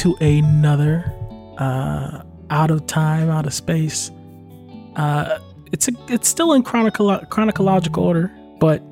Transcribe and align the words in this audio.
to 0.00 0.14
another 0.20 1.12
uh, 1.58 2.22
out 2.50 2.70
of 2.70 2.86
time, 2.86 3.30
out 3.30 3.46
of 3.46 3.54
space. 3.54 4.10
Uh, 4.96 5.38
it's 5.72 5.88
a, 5.88 5.92
it's 6.08 6.28
still 6.28 6.52
in 6.54 6.62
chronicle- 6.62 7.18
chronological 7.30 8.04
order, 8.04 8.30
but 8.58 8.82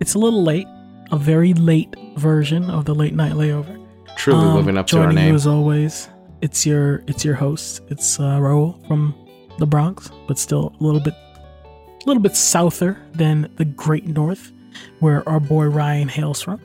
it's 0.00 0.14
a 0.14 0.18
little 0.18 0.42
late. 0.42 0.66
A 1.10 1.16
very 1.18 1.52
late 1.54 1.94
version 2.16 2.70
of 2.70 2.86
the 2.86 2.94
late 2.94 3.14
night 3.14 3.32
layover. 3.32 3.78
Truly 4.16 4.46
Um, 4.46 4.54
living 4.56 4.78
up 4.78 4.86
to 4.88 4.96
our 4.98 5.04
joining 5.04 5.18
you 5.18 5.24
name. 5.26 5.34
as 5.34 5.46
always. 5.46 6.08
It's 6.40 6.64
your 6.64 7.02
it's 7.06 7.22
your 7.24 7.34
host. 7.34 7.82
It's 7.88 8.18
uh, 8.18 8.38
Raul 8.38 8.84
from 8.88 9.14
the 9.58 9.66
Bronx, 9.66 10.10
but 10.26 10.38
still 10.38 10.74
a 10.80 10.82
little 10.82 11.00
bit 11.00 11.12
a 11.14 12.04
little 12.06 12.22
bit 12.22 12.34
souther 12.34 12.96
than 13.12 13.52
the 13.56 13.64
Great 13.66 14.06
North, 14.06 14.52
where 15.00 15.26
our 15.28 15.38
boy 15.38 15.66
Ryan 15.66 16.08
hails 16.08 16.40
from. 16.40 16.60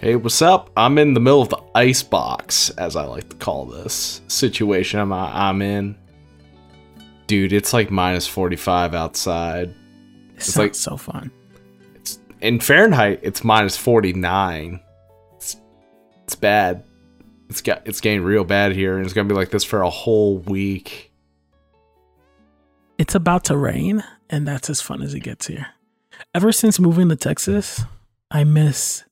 Hey, 0.00 0.14
what's 0.14 0.40
up? 0.42 0.70
I'm 0.76 0.96
in 0.98 1.14
the 1.14 1.20
middle 1.20 1.42
of 1.42 1.48
the 1.48 1.60
ice 1.74 2.02
box, 2.04 2.70
as 2.70 2.94
I 2.94 3.04
like 3.04 3.28
to 3.30 3.36
call 3.36 3.64
this 3.64 4.20
situation 4.28 5.00
I'm, 5.00 5.12
I'm 5.12 5.60
in. 5.60 5.96
Dude, 7.26 7.52
it's 7.52 7.72
like 7.72 7.90
minus 7.90 8.26
45 8.26 8.94
outside. 8.94 9.68
It 9.70 9.74
It's 10.36 10.46
sounds 10.46 10.56
like- 10.58 10.74
so 10.76 10.96
fun. 10.96 11.30
It's 11.96 12.20
in 12.40 12.60
Fahrenheit, 12.60 13.20
it's 13.22 13.42
minus 13.42 13.76
49. 13.76 14.80
It's, 15.36 15.56
it's 16.24 16.36
bad. 16.36 16.84
It's 17.50 17.60
got 17.62 17.82
it's 17.86 18.00
getting 18.02 18.22
real 18.22 18.44
bad 18.44 18.72
here, 18.72 18.96
and 18.96 19.04
it's 19.04 19.14
gonna 19.14 19.28
be 19.28 19.34
like 19.34 19.50
this 19.50 19.64
for 19.64 19.80
a 19.82 19.88
whole 19.90 20.38
week. 20.38 21.10
It's 22.98 23.14
about 23.14 23.44
to 23.44 23.56
rain, 23.56 24.04
and 24.28 24.46
that's 24.46 24.68
as 24.68 24.80
fun 24.82 25.00
as 25.02 25.14
it 25.14 25.20
gets 25.20 25.46
here. 25.46 25.68
Ever 26.34 26.52
since 26.52 26.78
moving 26.78 27.08
to 27.08 27.16
Texas, 27.16 27.84
I 28.30 28.44
miss 28.44 29.04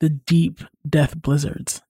the 0.00 0.08
deep 0.10 0.60
death 0.88 1.20
blizzards. 1.20 1.82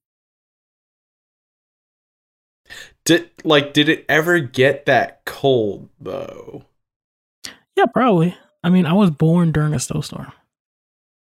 Did 3.05 3.29
like 3.43 3.73
did 3.73 3.87
it 3.87 4.05
ever 4.09 4.39
get 4.39 4.85
that 4.87 5.23
cold 5.25 5.89
though? 5.99 6.65
Yeah, 7.75 7.85
probably. 7.85 8.35
I 8.63 8.69
mean, 8.69 8.85
I 8.85 8.93
was 8.93 9.11
born 9.11 9.51
during 9.51 9.73
a 9.73 9.79
snowstorm, 9.79 10.31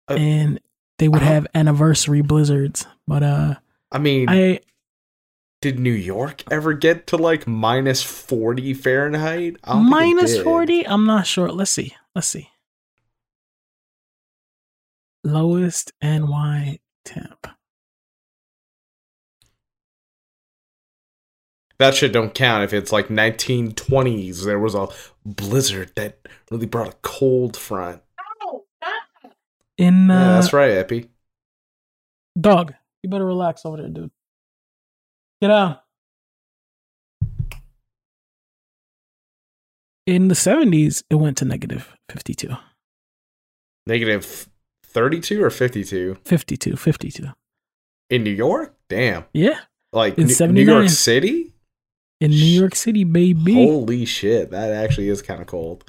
Uh, 0.10 0.14
and 0.14 0.60
they 1.00 1.10
would 1.10 1.24
have 1.24 1.48
anniversary 1.54 2.22
blizzards. 2.22 2.86
But 3.08 3.24
uh, 3.24 3.56
I 3.92 3.98
mean, 3.98 4.30
I 4.30 4.62
did 5.62 5.80
New 5.80 5.92
York 5.92 6.44
ever 6.50 6.72
get 6.74 7.08
to 7.08 7.18
like 7.18 7.48
minus 7.48 8.02
40 8.04 8.74
Fahrenheit? 8.76 9.58
I 9.64 9.74
don't 9.74 9.82
think 9.84 9.88
it 9.88 9.90
minus 9.90 10.34
did. 10.36 10.44
forty. 10.44 10.88
I'm 10.88 11.06
not 11.06 11.28
sure. 11.28 11.52
Let's 11.52 11.72
see. 11.72 11.94
Let's 12.14 12.28
see. 12.28 12.50
Lowest 15.26 15.92
NY 16.04 16.78
temp. 17.04 17.48
That 21.80 21.96
shit 21.96 22.14
don't 22.14 22.34
count 22.34 22.64
if 22.64 22.74
it's 22.74 22.92
like 22.92 23.08
1920s. 23.08 24.46
There 24.46 24.60
was 24.60 24.76
a 24.76 24.88
blizzard 25.26 25.92
that 25.96 26.20
really 26.52 26.68
brought 26.68 26.88
a 26.88 26.98
cold 27.02 27.58
front. 27.58 28.04
In 29.78 30.10
uh, 30.10 30.14
yeah, 30.14 30.28
that's 30.36 30.54
right, 30.54 30.72
Epi. 30.72 31.10
dog, 32.40 32.76
you 33.02 33.10
better 33.10 33.26
relax 33.26 33.66
over 33.66 33.78
there, 33.78 33.90
dude. 33.90 34.12
Get 35.42 35.52
out. 35.52 35.82
In 40.06 40.28
the 40.28 40.36
70s, 40.36 41.04
it 41.10 41.16
went 41.16 41.38
to 41.38 41.46
negative 41.46 41.98
52. 42.10 42.56
Negative 43.88 44.48
32 44.96 45.44
or 45.44 45.50
52 45.50 46.18
52, 46.26 46.76
52. 46.78 47.28
in 48.10 48.24
New 48.24 48.32
York. 48.32 48.74
Damn, 48.90 49.26
Yeah, 49.34 49.60
like 49.94 50.18
In 50.18 50.28
New- 50.28 50.48
New 50.54 50.64
York 50.64 50.90
City. 50.90 51.54
in 52.22 52.32
New 52.32 52.38
York 52.62 52.76
City, 52.76 53.04
baby. 53.04 53.54
Holy 53.54 54.06
shit, 54.06 54.52
that 54.52 54.72
actually 54.72 55.10
is 55.10 55.22
kind 55.22 55.42
of 55.42 55.48
cold. 55.48 55.84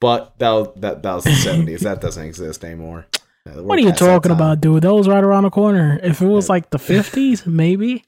But 0.00 0.38
that 0.38 0.50
was, 0.50 0.68
that 0.76 1.02
that 1.02 1.14
was 1.14 1.24
the 1.24 1.30
70s. 1.48 1.80
that 1.80 2.00
doesn't 2.00 2.24
exist 2.24 2.64
anymore. 2.64 3.06
What 3.44 3.76
are 3.78 3.82
you 3.82 3.90
talking 3.92 4.30
about, 4.30 4.60
dude? 4.60 4.82
That 4.84 4.94
was 4.94 5.08
right 5.08 5.24
around 5.24 5.42
the 5.44 5.50
corner. 5.50 5.98
If 6.02 6.20
it 6.22 6.26
was 6.28 6.48
like 6.48 6.70
the 6.70 6.78
50s, 6.92 7.44
maybe. 7.46 8.04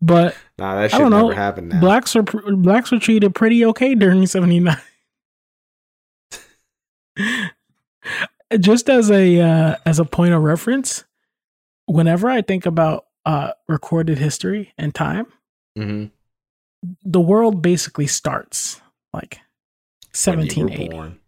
But 0.00 0.34
Nah, 0.58 0.76
that 0.80 0.94
I 0.94 0.98
don't 0.98 1.10
know. 1.10 1.22
never 1.28 1.34
happened 1.34 1.68
now. 1.70 1.80
blacks 1.80 2.14
are 2.16 2.22
blacks 2.22 2.90
were 2.90 2.98
treated 2.98 3.34
pretty 3.34 3.64
okay 3.66 3.94
during 3.94 4.26
79. 4.26 4.76
Just 8.58 8.88
as 8.88 9.10
a 9.10 9.40
uh, 9.40 9.76
as 9.84 9.98
a 9.98 10.04
point 10.04 10.32
of 10.32 10.42
reference, 10.42 11.04
whenever 11.86 12.28
I 12.30 12.40
think 12.42 12.64
about 12.66 13.06
uh, 13.26 13.52
recorded 13.68 14.18
history 14.18 14.72
and 14.78 14.94
time, 14.94 15.26
hmm 15.76 16.06
the 17.02 17.20
world 17.20 17.60
basically 17.60 18.06
starts 18.06 18.80
like 19.12 19.40
When 20.24 20.40
you 20.40 20.46
1780. 20.46 20.88
born. 20.88 21.18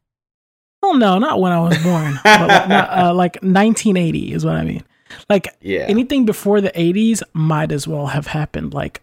Well, 0.81 0.95
no, 0.95 1.19
not 1.19 1.41
when 1.41 1.53
I 1.53 1.61
was 1.61 1.83
born, 1.83 2.19
but 2.25 2.49
like, 2.49 2.69
not, 2.69 2.91
uh, 2.91 3.13
like 3.23 3.35
1980 3.43 4.33
is 4.33 4.45
what 4.45 4.55
I 4.55 4.63
mean. 4.65 4.85
Like 5.29 5.49
Yeah. 5.61 5.87
anything 5.89 6.25
before 6.25 6.61
the 6.61 6.71
80s 6.71 7.23
might 7.35 7.73
as 7.73 7.87
well 7.89 8.07
have 8.07 8.29
happened 8.29 8.73
like 8.73 9.03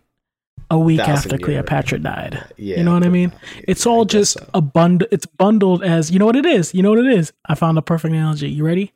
a 0.70 0.78
week 0.78 1.00
after 1.00 1.30
year. 1.30 1.40
Cleopatra 1.40 2.00
died. 2.00 2.44
yeah. 2.58 2.78
you 2.78 2.84
know 2.84 2.94
what 2.94 3.06
I 3.06 3.10
mean? 3.10 3.32
It's 3.68 3.86
all 3.86 4.06
just 4.06 4.34
so. 4.34 4.50
a 4.54 4.62
bundle. 4.62 5.08
It's 5.12 5.26
bundled 5.26 5.84
as 5.84 6.12
you 6.12 6.20
know 6.20 6.26
what 6.26 6.36
it 6.36 6.46
is. 6.46 6.74
You 6.74 6.84
know 6.84 6.90
what 6.92 7.00
it 7.00 7.18
is. 7.18 7.32
I 7.46 7.56
found 7.56 7.78
a 7.78 7.82
perfect 7.82 8.14
analogy. 8.14 8.50
You 8.50 8.66
ready? 8.66 8.94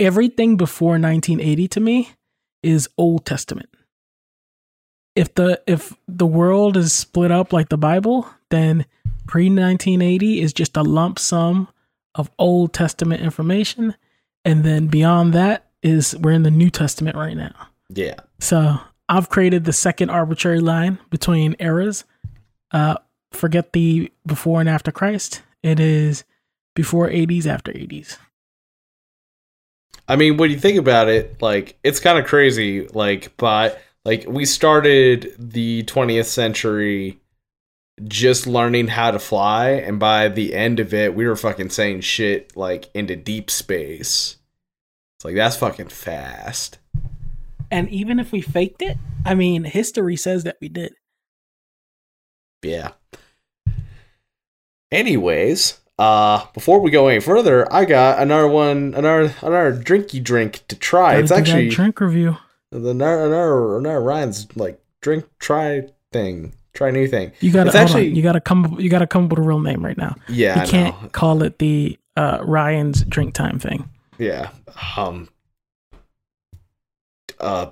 Everything 0.00 0.56
before 0.56 0.92
1980 0.92 1.68
to 1.68 1.80
me 1.80 2.10
is 2.62 2.88
Old 2.96 3.26
Testament. 3.26 3.68
If 5.16 5.34
the 5.34 5.60
if 5.66 5.92
the 6.06 6.26
world 6.26 6.76
is 6.76 6.92
split 6.92 7.32
up 7.32 7.52
like 7.52 7.68
the 7.68 7.78
Bible, 7.78 8.28
then 8.50 8.86
pre 9.26 9.48
1980 9.48 10.40
is 10.40 10.52
just 10.52 10.76
a 10.76 10.82
lump 10.82 11.18
sum 11.18 11.68
of 12.14 12.30
Old 12.38 12.72
Testament 12.72 13.22
information, 13.22 13.96
and 14.44 14.64
then 14.64 14.86
beyond 14.86 15.32
that 15.34 15.70
is 15.82 16.16
we're 16.16 16.32
in 16.32 16.44
the 16.44 16.50
New 16.50 16.70
Testament 16.70 17.16
right 17.16 17.36
now. 17.36 17.68
Yeah. 17.88 18.14
So 18.38 18.78
I've 19.08 19.28
created 19.28 19.64
the 19.64 19.72
second 19.72 20.10
arbitrary 20.10 20.60
line 20.60 20.98
between 21.10 21.56
eras. 21.58 22.04
Uh, 22.70 22.96
forget 23.32 23.72
the 23.72 24.12
before 24.26 24.60
and 24.60 24.68
after 24.68 24.92
Christ. 24.92 25.42
It 25.62 25.80
is 25.80 26.24
before 26.74 27.08
80s, 27.08 27.46
after 27.46 27.72
80s. 27.72 28.18
I 30.06 30.16
mean, 30.16 30.36
when 30.36 30.50
you 30.50 30.58
think 30.58 30.78
about 30.78 31.08
it, 31.08 31.40
like 31.42 31.78
it's 31.82 32.00
kind 32.00 32.18
of 32.18 32.26
crazy. 32.26 32.86
Like, 32.88 33.36
but 33.36 33.80
like 34.04 34.24
we 34.26 34.44
started 34.44 35.34
the 35.38 35.84
20th 35.84 36.26
century 36.26 37.18
just 38.06 38.46
learning 38.46 38.86
how 38.88 39.10
to 39.10 39.18
fly, 39.18 39.70
and 39.70 39.98
by 39.98 40.28
the 40.28 40.54
end 40.54 40.80
of 40.80 40.94
it, 40.94 41.14
we 41.14 41.26
were 41.26 41.36
fucking 41.36 41.70
saying 41.70 42.00
shit 42.00 42.56
like 42.56 42.90
into 42.94 43.16
deep 43.16 43.50
space. 43.50 44.36
It's 45.18 45.24
like 45.24 45.34
that's 45.34 45.56
fucking 45.56 45.88
fast. 45.88 46.78
And 47.70 47.88
even 47.90 48.18
if 48.18 48.32
we 48.32 48.40
faked 48.40 48.82
it, 48.82 48.96
I 49.24 49.34
mean, 49.34 49.64
history 49.64 50.16
says 50.16 50.44
that 50.44 50.56
we 50.60 50.68
did. 50.68 50.92
Yeah. 52.62 52.92
Anyways, 54.90 55.78
uh, 55.98 56.46
before 56.54 56.80
we 56.80 56.90
go 56.90 57.08
any 57.08 57.20
further, 57.20 57.70
I 57.72 57.84
got 57.84 58.20
another 58.20 58.48
one, 58.48 58.94
another 58.96 59.34
another 59.42 59.72
drinky 59.76 60.22
drink 60.22 60.62
to 60.68 60.76
try. 60.76 61.12
Gotta 61.12 61.22
it's 61.24 61.30
actually 61.32 61.68
drink 61.68 62.00
review. 62.00 62.36
the 62.70 62.90
another 62.90 63.26
another 63.26 63.78
another 63.78 64.00
Ryan's 64.00 64.46
like 64.56 64.80
drink 65.02 65.26
try 65.38 65.82
thing, 66.12 66.54
try 66.72 66.90
new 66.90 67.06
thing. 67.06 67.32
You 67.40 67.52
gotta 67.52 67.68
It's 67.68 67.76
actually- 67.76 68.08
on. 68.10 68.16
You 68.16 68.22
gotta 68.22 68.40
come. 68.40 68.76
You 68.80 68.88
gotta 68.88 69.06
come 69.06 69.24
up 69.24 69.30
with 69.30 69.40
a 69.40 69.42
real 69.42 69.60
name 69.60 69.84
right 69.84 69.98
now. 69.98 70.14
Yeah, 70.28 70.56
you 70.56 70.62
I 70.62 70.66
can't 70.66 71.02
know. 71.02 71.08
call 71.10 71.42
it 71.42 71.58
the 71.58 71.98
uh, 72.16 72.38
Ryan's 72.42 73.04
drink 73.04 73.34
time 73.34 73.58
thing. 73.58 73.90
Yeah. 74.18 74.50
Um. 74.96 75.28
Uh. 77.40 77.70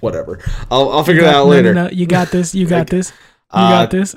Whatever. 0.00 0.40
I'll 0.70 0.90
I'll 0.90 1.04
figure 1.04 1.22
that 1.22 1.34
out 1.34 1.44
no, 1.44 1.50
no, 1.50 1.50
later. 1.50 1.74
no, 1.74 1.88
you 1.90 2.06
got 2.06 2.28
this. 2.32 2.54
You 2.56 2.66
got 2.66 2.78
Like, 2.78 2.88
this. 2.90 3.10
You 3.10 3.16
Uh, 3.60 3.70
got 3.70 3.90
this. 3.92 4.16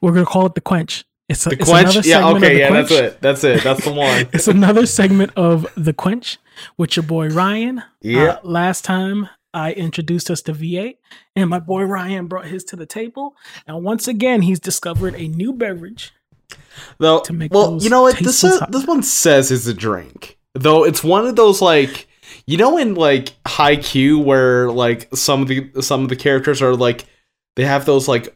We're 0.00 0.12
gonna 0.12 0.26
call 0.26 0.46
it 0.46 0.54
the 0.54 0.60
quench. 0.60 1.04
It's 1.28 1.44
a, 1.46 1.50
The 1.50 1.56
it's 1.56 1.68
quench. 1.68 2.06
Yeah. 2.06 2.28
Okay. 2.30 2.58
Yeah. 2.58 2.70
That's 2.72 2.90
it. 2.90 3.20
That's 3.20 3.44
it. 3.44 3.62
That's 3.62 3.84
the 3.84 3.92
one. 3.92 4.28
It's 4.32 4.48
another 4.48 4.86
segment 4.86 5.32
of 5.36 5.66
the 5.76 5.92
quench 5.92 6.38
with 6.76 6.96
your 6.96 7.02
boy 7.02 7.28
Ryan. 7.28 7.82
Yeah. 8.00 8.22
Uh, 8.24 8.40
last 8.44 8.84
time 8.84 9.28
I 9.52 9.72
introduced 9.72 10.30
us 10.30 10.40
to 10.42 10.52
V8, 10.52 10.96
and 11.36 11.50
my 11.50 11.58
boy 11.58 11.82
Ryan 11.82 12.26
brought 12.26 12.46
his 12.46 12.64
to 12.64 12.76
the 12.76 12.86
table. 12.86 13.34
And 13.66 13.82
once 13.84 14.08
again, 14.08 14.42
he's 14.42 14.60
discovered 14.60 15.14
a 15.16 15.26
new 15.28 15.52
beverage. 15.52 16.12
Though, 16.98 17.20
to 17.20 17.32
make 17.32 17.52
well, 17.52 17.78
you 17.80 17.90
know 17.90 18.02
what? 18.02 18.18
This 18.18 18.44
is, 18.44 18.60
this 18.68 18.86
one 18.86 19.02
says 19.02 19.50
is 19.50 19.66
a 19.66 19.74
drink. 19.74 20.38
Though 20.54 20.84
it's 20.84 21.04
one 21.04 21.26
of 21.26 21.36
those 21.36 21.62
like 21.62 22.08
you 22.46 22.56
know 22.56 22.78
in 22.78 22.94
like 22.94 23.30
Haikyuu 23.44 24.22
where 24.22 24.70
like 24.70 25.08
some 25.14 25.42
of 25.42 25.48
the 25.48 25.70
some 25.80 26.02
of 26.02 26.08
the 26.08 26.16
characters 26.16 26.62
are 26.62 26.74
like 26.74 27.06
they 27.56 27.64
have 27.64 27.84
those 27.84 28.08
like 28.08 28.34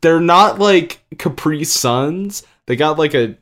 they're 0.00 0.20
not 0.20 0.58
like 0.58 1.00
Capri 1.18 1.64
Suns. 1.64 2.42
They 2.66 2.76
got 2.76 2.98
like 2.98 3.14
a 3.14 3.36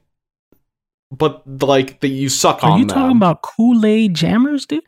but 1.11 1.43
like 1.63 2.01
that 2.01 2.09
you 2.09 2.29
suck 2.29 2.63
on. 2.63 2.71
Are 2.71 2.73
on 2.73 2.79
you 2.81 2.87
them. 2.87 2.95
talking 2.97 3.17
about 3.17 3.43
Kool 3.43 3.85
Aid 3.87 4.15
jammers, 4.15 4.67
dude? 4.67 4.85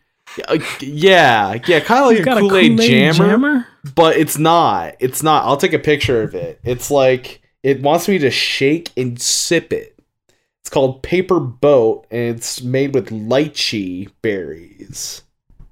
Uh, 0.49 0.59
yeah, 0.81 1.57
yeah, 1.67 1.81
kind 1.81 2.01
of 2.01 2.07
like 2.09 2.19
a 2.19 2.23
got 2.23 2.39
Kool 2.39 2.57
Aid 2.57 2.77
Kool-Aid 2.77 3.15
jammer, 3.15 3.67
but 3.95 4.17
it's 4.17 4.39
not. 4.39 4.97
It's 4.99 5.23
not. 5.23 5.45
I'll 5.45 5.57
take 5.57 5.73
a 5.73 5.79
picture 5.79 6.23
of 6.23 6.35
it. 6.35 6.61
It's 6.65 6.91
like 6.91 7.41
it 7.67 7.83
wants 7.83 8.07
me 8.07 8.17
to 8.19 8.31
shake 8.31 8.93
and 8.97 9.21
sip 9.21 9.73
it. 9.73 9.99
It's 10.61 10.71
called 10.71 11.03
Paper 11.03 11.41
Boat, 11.41 12.07
and 12.13 12.37
it's 12.37 12.63
made 12.63 12.95
with 12.95 13.09
lychee 13.11 14.09
berries. 14.23 15.23
I 15.61 15.65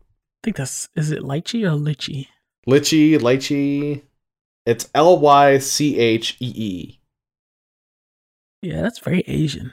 think 0.42 0.56
that's 0.56 0.88
is 0.96 1.12
it 1.12 1.22
lychee 1.22 1.62
or 1.62 1.78
lychee? 1.78 2.26
Lychee, 2.66 3.16
lychee. 3.18 4.02
It's 4.66 4.90
L 4.92 5.20
Y 5.20 5.58
C 5.58 5.96
H 6.00 6.36
E 6.40 6.52
E. 6.56 7.00
Yeah, 8.60 8.82
that's 8.82 8.98
very 8.98 9.22
Asian. 9.28 9.72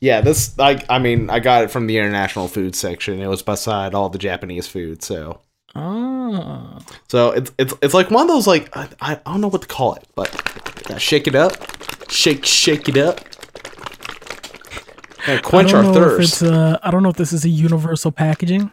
Yeah, 0.00 0.20
this 0.20 0.54
I 0.58 0.84
I 0.90 0.98
mean 0.98 1.30
I 1.30 1.38
got 1.40 1.64
it 1.64 1.70
from 1.70 1.86
the 1.86 1.96
international 1.96 2.48
food 2.48 2.76
section. 2.76 3.22
It 3.22 3.26
was 3.28 3.42
beside 3.42 3.94
all 3.94 4.10
the 4.10 4.18
Japanese 4.18 4.66
food, 4.66 5.02
so 5.02 5.40
Oh, 5.74 6.78
so 7.08 7.30
it's 7.32 7.52
it's 7.58 7.74
it's 7.82 7.94
like 7.94 8.10
one 8.10 8.22
of 8.22 8.28
those 8.28 8.46
like 8.46 8.74
I, 8.76 8.88
I 9.00 9.14
don't 9.26 9.40
know 9.40 9.48
what 9.48 9.62
to 9.62 9.68
call 9.68 9.94
it, 9.94 10.06
but 10.14 10.30
yeah, 10.88 10.98
shake 10.98 11.26
it 11.26 11.34
up, 11.34 11.52
shake 12.10 12.44
shake 12.44 12.88
it 12.88 12.96
up, 12.96 13.20
and 15.26 15.42
quench 15.42 15.72
our 15.72 15.82
don't 15.82 15.94
know 15.94 16.14
if 16.14 16.20
it's 16.20 16.40
thirst. 16.40 16.42
uh, 16.42 16.78
I 16.82 16.90
don't 16.90 17.02
know 17.02 17.10
if 17.10 17.16
this 17.16 17.32
is 17.32 17.44
a 17.44 17.48
universal 17.48 18.10
packaging, 18.10 18.70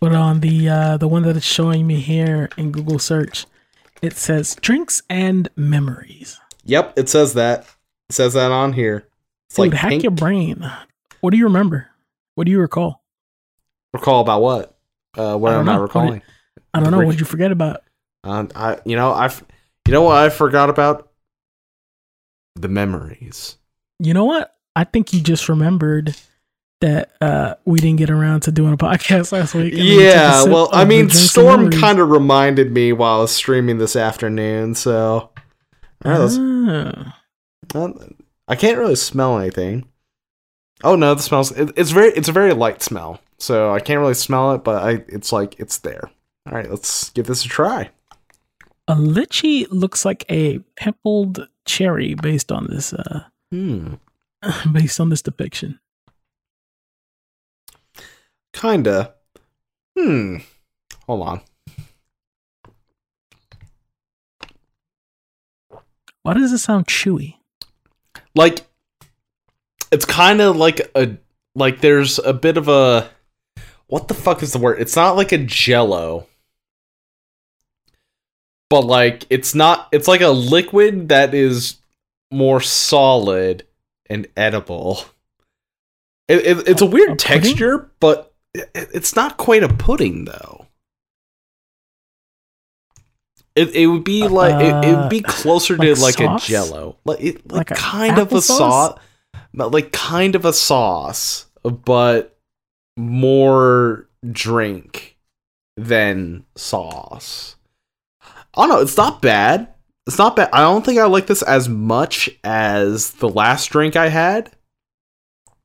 but 0.00 0.12
on 0.14 0.40
the 0.40 0.68
uh, 0.68 0.96
the 0.96 1.08
one 1.08 1.22
that 1.22 1.36
it's 1.36 1.46
showing 1.46 1.86
me 1.86 2.00
here 2.00 2.48
in 2.56 2.72
Google 2.72 2.98
search, 2.98 3.46
it 4.02 4.14
says 4.14 4.56
drinks 4.56 5.02
and 5.08 5.48
memories. 5.56 6.40
Yep, 6.64 6.94
it 6.96 7.08
says 7.08 7.34
that. 7.34 7.66
It 8.08 8.14
says 8.14 8.32
that 8.34 8.50
on 8.50 8.72
here. 8.72 9.06
It's 9.46 9.56
Dude, 9.56 9.70
like 9.72 9.80
hack 9.80 9.90
pink. 9.90 10.02
your 10.02 10.12
brain. 10.12 10.68
What 11.20 11.30
do 11.30 11.36
you 11.36 11.44
remember? 11.44 11.90
What 12.34 12.44
do 12.44 12.50
you 12.50 12.60
recall? 12.60 13.02
recall 13.92 14.20
about 14.22 14.42
what? 14.42 14.73
Uh, 15.16 15.36
what 15.36 15.52
I 15.52 15.58
am 15.60 15.68
I 15.68 15.76
recalling? 15.76 16.22
I 16.72 16.80
don't 16.80 16.90
know. 16.90 16.98
What 16.98 17.12
did 17.12 17.20
you 17.20 17.26
forget 17.26 17.52
about? 17.52 17.82
Um, 18.24 18.50
I 18.54 18.78
you 18.84 18.96
know 18.96 19.12
I 19.12 19.26
you 19.86 19.92
know 19.92 20.02
what 20.02 20.16
I 20.16 20.28
forgot 20.30 20.70
about 20.70 21.10
the 22.56 22.68
memories. 22.68 23.56
You 23.98 24.14
know 24.14 24.24
what? 24.24 24.56
I 24.76 24.84
think 24.84 25.12
you 25.12 25.20
just 25.20 25.48
remembered 25.48 26.16
that 26.80 27.12
uh, 27.20 27.54
we 27.64 27.78
didn't 27.80 27.98
get 27.98 28.10
around 28.10 28.40
to 28.40 28.52
doing 28.52 28.72
a 28.72 28.76
podcast 28.76 29.32
last 29.32 29.54
week. 29.54 29.72
and 29.72 29.80
then 29.82 29.86
you 29.86 29.94
took 29.94 30.02
a 30.02 30.04
Yeah, 30.04 30.40
sip 30.42 30.52
well, 30.52 30.68
I 30.72 30.84
mean, 30.84 31.08
Storm 31.10 31.70
kind 31.70 31.98
of 32.00 32.10
reminded 32.10 32.72
me 32.72 32.92
while 32.92 33.18
I 33.18 33.20
was 33.22 33.30
streaming 33.30 33.78
this 33.78 33.96
afternoon. 33.96 34.74
So, 34.74 35.30
right, 36.04 36.28
Ah. 36.30 37.18
well, 37.74 37.98
I 38.48 38.56
can't 38.56 38.78
really 38.78 38.96
smell 38.96 39.38
anything. 39.38 39.86
Oh 40.82 40.96
no, 40.96 41.14
the 41.14 41.22
smells. 41.22 41.52
It, 41.52 41.70
it's 41.76 41.90
very, 41.92 42.08
it's 42.10 42.28
a 42.28 42.32
very 42.32 42.52
light 42.52 42.82
smell, 42.82 43.20
so 43.38 43.72
I 43.72 43.80
can't 43.80 44.00
really 44.00 44.14
smell 44.14 44.52
it, 44.52 44.64
but 44.64 44.82
I, 44.82 45.04
it's 45.08 45.32
like 45.32 45.58
it's 45.58 45.78
there. 45.78 46.10
All 46.46 46.54
right, 46.54 46.68
let's 46.70 47.10
give 47.10 47.26
this 47.26 47.44
a 47.44 47.48
try. 47.48 47.90
a 48.88 48.94
lychee 48.94 49.66
looks 49.70 50.04
like 50.04 50.24
a 50.30 50.58
pimpled 50.76 51.48
cherry 51.66 52.14
based 52.14 52.52
on 52.52 52.66
this 52.68 52.92
uh 52.92 53.24
Hmm, 53.50 53.94
based 54.72 55.00
on 55.00 55.08
this 55.08 55.22
depiction. 55.22 55.78
kinda. 58.52 59.14
Hmm. 59.98 60.36
Hold 61.06 61.22
on. 61.28 61.40
Why 66.22 66.34
does 66.34 66.52
it 66.52 66.58
sound 66.58 66.86
chewy? 66.86 67.36
like 68.36 68.62
it's 69.92 70.04
kind 70.04 70.40
of 70.40 70.56
like 70.56 70.80
a 70.96 71.16
like 71.54 71.80
there's 71.80 72.18
a 72.18 72.32
bit 72.32 72.56
of 72.56 72.66
a 72.68 73.08
what 73.86 74.08
the 74.08 74.14
fuck 74.14 74.42
is 74.42 74.52
the 74.52 74.58
word? 74.58 74.80
It's 74.80 74.96
not 74.96 75.16
like 75.16 75.32
a 75.32 75.38
jello. 75.38 76.26
But 78.70 78.82
like 78.82 79.26
it's 79.30 79.54
not 79.54 79.88
it's 79.92 80.08
like 80.08 80.20
a 80.22 80.30
liquid 80.30 81.10
that 81.10 81.34
is 81.34 81.76
more 82.30 82.60
solid 82.60 83.64
and 84.10 84.26
edible. 84.36 85.04
It, 86.26 86.46
it, 86.46 86.68
it's 86.68 86.82
a 86.82 86.86
weird 86.86 87.12
A 87.12 87.16
texture 87.16 87.90
but 88.00 88.32
it, 88.54 88.70
it's 88.74 89.14
not 89.14 89.36
quite 89.36 89.62
a 89.62 89.68
pudding 89.68 90.24
though. 90.24 90.66
It, 93.54 93.70
it 93.76 93.86
would 93.86 94.02
be 94.02 94.26
like 94.26 94.60
it, 94.60 94.88
it 94.88 94.96
would 94.96 95.10
be 95.10 95.20
closer 95.20 95.76
to 95.76 95.92
Uh, 95.92 95.94
like 95.96 96.18
like 96.18 96.28
sauce? 96.28 96.44
a 96.44 96.48
jello. 96.48 96.96
Like 97.04 97.20
it 97.20 97.52
like, 97.52 97.70
Like 97.70 97.78
a 97.78 97.80
kind 97.80 98.18
of 98.18 98.32
a 98.32 98.40
sauce 98.40 98.98
but 99.52 99.70
like 99.70 99.92
kind 99.92 100.34
of 100.34 100.44
a 100.44 100.52
sauce 100.52 101.46
but 101.62 102.33
more 102.96 104.08
drink 104.30 105.16
than 105.76 106.44
sauce 106.56 107.56
i 108.22 108.44
don't 108.56 108.68
know 108.68 108.80
it's 108.80 108.96
not 108.96 109.20
bad 109.20 109.68
it's 110.06 110.18
not 110.18 110.36
bad 110.36 110.48
i 110.52 110.60
don't 110.60 110.84
think 110.84 110.98
i 110.98 111.04
like 111.04 111.26
this 111.26 111.42
as 111.42 111.68
much 111.68 112.30
as 112.44 113.10
the 113.12 113.28
last 113.28 113.66
drink 113.70 113.96
i 113.96 114.08
had 114.08 114.52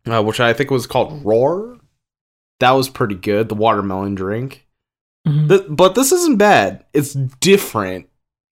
uh, 0.07 0.23
which 0.23 0.39
i 0.39 0.51
think 0.53 0.71
was 0.71 0.87
called 0.87 1.23
roar 1.23 1.77
that 2.59 2.71
was 2.71 2.89
pretty 2.89 3.15
good 3.15 3.47
the 3.49 3.55
watermelon 3.55 4.15
drink 4.15 4.65
Mhm. 5.27 5.49
Th- 5.49 5.65
but 5.69 5.95
this 5.95 6.13
isn't 6.13 6.37
bad. 6.37 6.85
It's 6.93 7.13
different. 7.13 8.07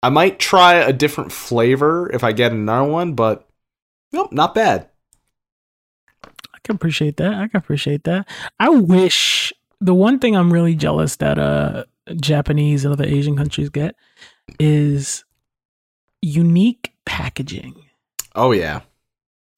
I 0.03 0.09
might 0.09 0.39
try 0.39 0.77
a 0.77 0.95
different 0.95 1.31
flavor 1.31 2.11
if 2.11 2.25
I 2.25 2.33
get 2.33 2.53
another 2.53 2.91
one, 2.91 3.13
but 3.13 3.47
nope, 4.13 4.33
not 4.33 4.55
bad. 4.55 4.89
I 6.65 6.69
can 6.69 6.77
appreciate 6.77 7.19
that. 7.19 7.35
I 7.35 7.49
can 7.49 7.59
appreciate 7.59 8.05
that. 8.05 8.27
I 8.59 8.71
wish 8.71 9.53
the 9.81 9.93
one 9.95 10.19
thing 10.19 10.35
I'm 10.35 10.53
really 10.53 10.75
jealous 10.75 11.17
that 11.17 11.39
uh 11.39 11.85
Japanese 12.17 12.85
and 12.85 12.93
other 12.93 13.05
Asian 13.05 13.37
countries 13.37 13.69
get 13.71 13.95
is 14.59 15.25
unique 16.23 16.93
packaging. 17.05 17.75
Oh 18.35 18.53
yeah. 18.53 18.81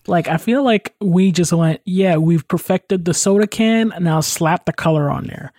Like 0.09 0.29
I 0.29 0.37
feel 0.37 0.63
like 0.65 0.95
we 1.01 1.33
just 1.33 1.53
went, 1.53 1.81
yeah, 1.85 2.17
we've 2.17 2.47
perfected 2.49 3.05
the 3.05 3.15
soda 3.15 3.47
can. 3.47 3.93
Now 4.01 4.21
slap 4.21 4.65
the 4.67 4.73
color 4.73 5.11
on 5.11 5.25
there. 5.27 5.53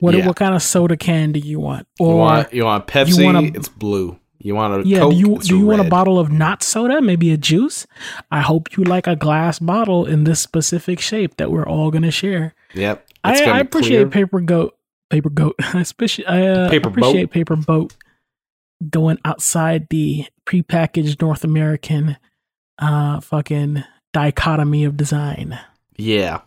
What 0.00 0.14
Yeah. 0.14 0.26
what 0.26 0.36
kind 0.36 0.54
of 0.54 0.62
soda 0.62 0.96
can 0.96 1.32
do 1.32 1.38
you 1.40 1.60
want? 1.60 1.86
You 2.00 2.06
Or 2.06 2.18
want 2.18 2.52
you 2.52 2.64
want 2.64 2.86
Pepsi? 2.86 3.18
you 3.18 3.24
want 3.24 3.36
a- 3.38 3.58
it's 3.58 3.68
blue. 3.68 4.18
You 4.44 4.56
want 4.56 4.84
a 4.84 4.88
yeah, 4.88 4.98
Coke? 4.98 5.12
do 5.12 5.18
you 5.18 5.38
do 5.38 5.58
you 5.58 5.66
want 5.66 5.80
a 5.80 5.88
bottle 5.88 6.18
of 6.18 6.32
not 6.32 6.64
soda? 6.64 7.00
Maybe 7.00 7.30
a 7.30 7.36
juice. 7.36 7.86
I 8.30 8.40
hope 8.40 8.76
you 8.76 8.82
like 8.82 9.06
a 9.06 9.14
glass 9.14 9.60
bottle 9.60 10.04
in 10.04 10.24
this 10.24 10.40
specific 10.40 10.98
shape 10.98 11.36
that 11.36 11.52
we're 11.52 11.66
all 11.66 11.92
gonna 11.92 12.10
share. 12.10 12.54
Yep. 12.74 13.06
I, 13.22 13.44
I 13.44 13.58
appreciate 13.60 13.98
clear. 13.98 14.08
paper 14.08 14.40
goat, 14.40 14.76
paper 15.10 15.30
goat. 15.30 15.54
I 15.60 15.80
especially 15.80 16.26
I 16.26 16.44
uh, 16.46 16.70
Paper 16.70 16.88
appreciate 16.88 17.30
paper 17.30 17.54
boat 17.54 17.94
going 18.90 19.18
outside 19.24 19.86
the 19.90 20.26
prepackaged 20.44 21.20
North 21.22 21.44
American 21.44 22.16
uh 22.80 23.20
fucking 23.20 23.84
dichotomy 24.12 24.82
of 24.84 24.96
design. 24.96 25.56
Yeah. 25.96 26.40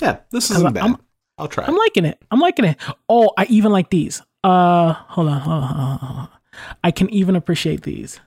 Yeah, 0.00 0.18
this 0.30 0.50
isn't 0.52 0.72
bad. 0.72 0.84
I'm- 0.84 0.98
I'll 1.36 1.48
try. 1.48 1.64
I'm 1.64 1.74
liking 1.74 2.04
it. 2.04 2.22
I'm 2.30 2.38
liking 2.38 2.66
it. 2.66 2.76
Oh, 3.08 3.32
I 3.38 3.46
even 3.46 3.72
like 3.72 3.88
these. 3.88 4.20
Uh, 4.44 4.92
hold 4.92 5.28
on, 5.28 5.40
hold 5.40 5.64
on, 5.64 5.98
hold 5.98 6.10
on. 6.20 6.28
I 6.82 6.90
can 6.90 7.08
even 7.10 7.36
appreciate 7.36 7.82
these. 7.82 8.20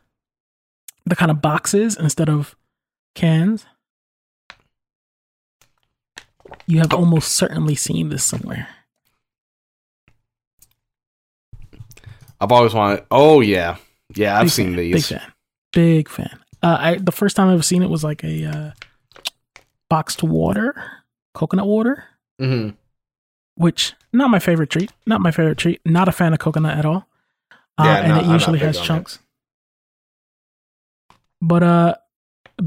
The 1.06 1.16
kind 1.16 1.32
of 1.32 1.42
boxes 1.42 1.98
instead 1.98 2.30
of 2.30 2.56
cans. 3.16 3.66
You 6.66 6.80
have 6.80 6.94
almost 6.94 7.34
certainly 7.34 7.76
seen 7.76 8.10
this 8.10 8.24
somewhere. 8.24 8.68
I've 12.40 12.52
always 12.52 12.74
wanted. 12.74 13.06
Oh 13.10 13.42
yeah, 13.42 13.78
yeah. 14.16 14.38
I've 14.38 14.46
Big 14.46 14.52
seen 14.52 14.68
fan, 14.68 14.76
these. 14.78 14.94
Big 14.94 15.20
fan. 15.20 15.34
Big 15.72 16.10
fan. 16.10 16.40
Uh, 16.62 16.78
I 16.80 16.98
the 16.98 17.12
first 17.12 17.36
time 17.36 17.50
I 17.50 17.54
ever 17.54 17.64
seen 17.64 17.84
it 17.84 17.90
was 17.90 18.04
like 18.04 18.24
a 18.24 18.46
uh, 18.46 18.72
boxed 19.90 20.24
water, 20.24 20.76
coconut 21.34 21.68
water, 21.68 22.04
hmm 22.40 22.70
which 23.56 23.94
not 24.12 24.30
my 24.30 24.40
favorite 24.40 24.70
treat. 24.70 24.92
Not 25.06 25.22
my 25.22 25.32
favorite 25.32 25.58
treat. 25.58 25.80
Not 25.86 26.08
a 26.08 26.12
fan 26.12 26.34
of 26.34 26.40
coconut 26.40 26.78
at 26.78 26.86
all. 26.86 27.08
Uh, 27.78 27.84
Yeah, 27.86 27.96
and 27.98 28.08
no, 28.10 28.20
it 28.20 28.34
usually 28.34 28.60
has 28.60 28.78
on 28.78 28.84
it. 28.84 28.86
chunks. 28.88 29.20
But 31.42 31.64
uh, 31.64 31.96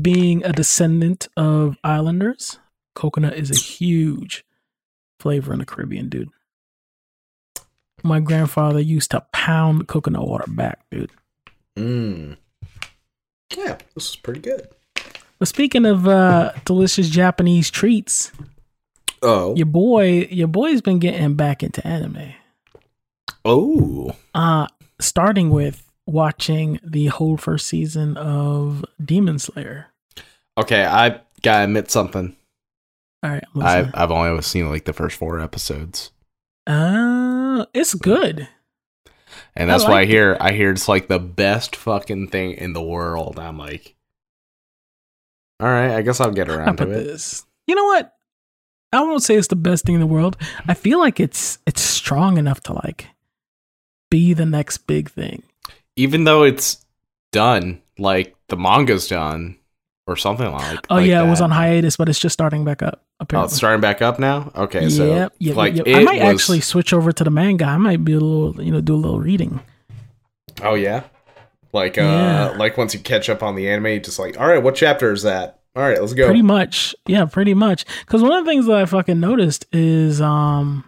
being 0.01 0.45
a 0.45 0.53
descendant 0.53 1.29
of 1.37 1.77
islanders, 1.83 2.59
coconut 2.95 3.35
is 3.35 3.51
a 3.51 3.55
huge 3.59 4.45
flavor 5.21 5.53
in 5.53 5.61
the 5.61 5.65
Caribbean, 5.67 6.09
dude. 6.09 6.29
My 8.03 8.21
grandfather 8.21 8.81
used 8.81 9.11
to 9.13 9.25
pound 9.33 9.89
coconut 9.89 10.29
water 10.29 10.45
back, 10.49 10.81
dude. 10.91 11.11
Mm. 11.77 12.37
Yeah, 13.57 13.79
this 13.95 14.11
is 14.11 14.17
pretty 14.17 14.41
good. 14.41 14.69
But 15.39 15.49
speaking 15.49 15.87
of 15.87 16.07
uh, 16.07 16.53
delicious 16.65 17.09
Japanese 17.09 17.71
treats, 17.71 18.33
Oh. 19.23 19.57
your 19.57 19.67
boy, 19.67 20.27
your 20.31 20.49
boy's 20.49 20.83
been 20.83 20.99
getting 20.99 21.35
back 21.35 21.63
into 21.63 21.85
anime. 21.87 22.35
Oh. 23.45 24.13
Uh, 24.35 24.67
starting 25.01 25.51
with 25.51 25.83
watching 26.07 26.79
the 26.85 27.07
whole 27.07 27.37
first 27.37 27.67
season 27.67 28.17
of 28.17 28.85
Demon 29.05 29.39
Slayer. 29.39 29.87
Okay, 30.59 30.85
I 30.85 31.21
gotta 31.43 31.65
admit 31.65 31.91
something. 31.91 32.37
All 33.23 33.31
right, 33.31 33.45
I've. 33.61 33.91
I've 33.95 34.11
only 34.11 34.41
seen 34.43 34.69
like 34.71 34.85
the 34.85 34.93
first 34.93 35.17
four 35.17 35.41
episodes, 35.41 36.13
Uh, 36.67 37.67
it's 37.75 37.95
good. 37.95 38.49
and 39.57 39.71
I 39.71 39.75
that's 39.75 39.85
why 39.85 40.03
I 40.03 40.05
hear 40.05 40.37
I 40.41 40.53
hear 40.53 40.71
it's 40.71 40.89
like 40.89 41.09
the 41.09 41.19
best 41.19 41.75
fucking 41.77 42.29
thing 42.29 42.53
in 42.53 42.73
the 42.73 42.83
world. 42.83 43.39
I'm 43.39 43.59
like, 43.59 43.95
all 45.61 45.69
right, 45.69 45.91
I 45.93 46.03
guess 46.03 46.21
I'll 46.21 46.31
get 46.31 46.49
around 46.49 46.77
to 46.79 46.85
it. 46.85 47.05
this? 47.05 47.45
You 47.67 47.75
know 47.75 47.85
what? 47.87 48.13
I 48.93 49.01
won't 49.01 49.23
say 49.23 49.35
it's 49.35 49.49
the 49.49 49.57
best 49.57 49.85
thing 49.85 49.95
in 49.97 50.01
the 50.01 50.07
world. 50.07 50.37
I 50.69 50.75
feel 50.75 50.99
like 51.01 51.19
it's 51.19 51.59
it's 51.67 51.83
strong 51.83 52.39
enough 52.39 52.61
to 52.65 52.73
like 52.75 53.09
be 54.11 54.33
the 54.35 54.47
next 54.47 54.79
big 54.87 55.11
thing. 55.11 55.43
Even 55.97 56.25
though 56.25 56.43
it's 56.43 56.85
done, 57.33 57.81
like 57.99 58.35
the 58.49 58.57
manga's 58.57 59.09
done 59.09 59.57
or 60.07 60.17
something 60.17 60.51
like. 60.53 60.87
Oh 60.91 60.97
like 60.97 61.07
yeah, 61.09 61.25
it 61.25 61.29
was 61.31 61.41
on 61.41 61.51
hiatus, 61.51 61.97
but 61.97 62.09
it's 62.09 62.19
just 62.19 62.33
starting 62.35 62.65
back 62.65 62.83
up. 62.83 63.01
Oh, 63.03 63.07
Apparently. 63.21 63.47
it's 63.47 63.57
starting 63.57 63.81
back 63.81 64.03
up 64.03 64.19
now. 64.19 64.53
Okay, 64.55 64.91
so 64.91 65.07
yep, 65.07 65.33
yep, 65.39 65.57
like 65.57 65.75
yep. 65.75 65.87
I 65.89 66.05
might 66.05 66.23
was- 66.23 66.35
actually 66.43 66.61
switch 66.61 66.93
over 66.93 67.13
to 67.13 67.25
the 67.25 67.31
manga. 67.31 67.65
I 67.65 67.79
might 67.79 68.05
be 68.05 68.13
a 68.13 68.21
little, 68.21 68.63
you 68.63 68.71
know, 68.71 68.81
do 68.83 68.95
a 68.95 68.97
little 68.97 69.21
reading. 69.21 69.61
Oh 70.63 70.75
yeah, 70.75 71.05
like 71.73 71.97
uh, 71.99 72.03
Yeah. 72.03 72.55
like 72.59 72.77
once 72.77 72.95
you 72.95 73.01
catch 73.01 73.29
up 73.29 73.43
on 73.43 73.55
the 73.57 73.69
anime, 73.69 74.03
just 74.03 74.19
like, 74.19 74.39
all 74.39 74.47
right, 74.47 74.63
what 74.63 74.75
chapter 74.75 75.13
is 75.13 75.23
that? 75.23 75.61
All 75.75 75.83
right, 75.83 76.01
let's 76.01 76.15
go. 76.15 76.27
Pretty 76.27 76.43
much, 76.43 76.95
yeah, 77.07 77.25
pretty 77.27 77.53
much. 77.55 77.85
Because 78.01 78.23
one 78.23 78.33
of 78.33 78.45
the 78.45 78.51
things 78.51 78.67
that 78.67 78.77
I 78.77 78.87
fucking 78.87 79.21
noticed 79.21 79.67
is, 79.73 80.21
um, 80.23 80.85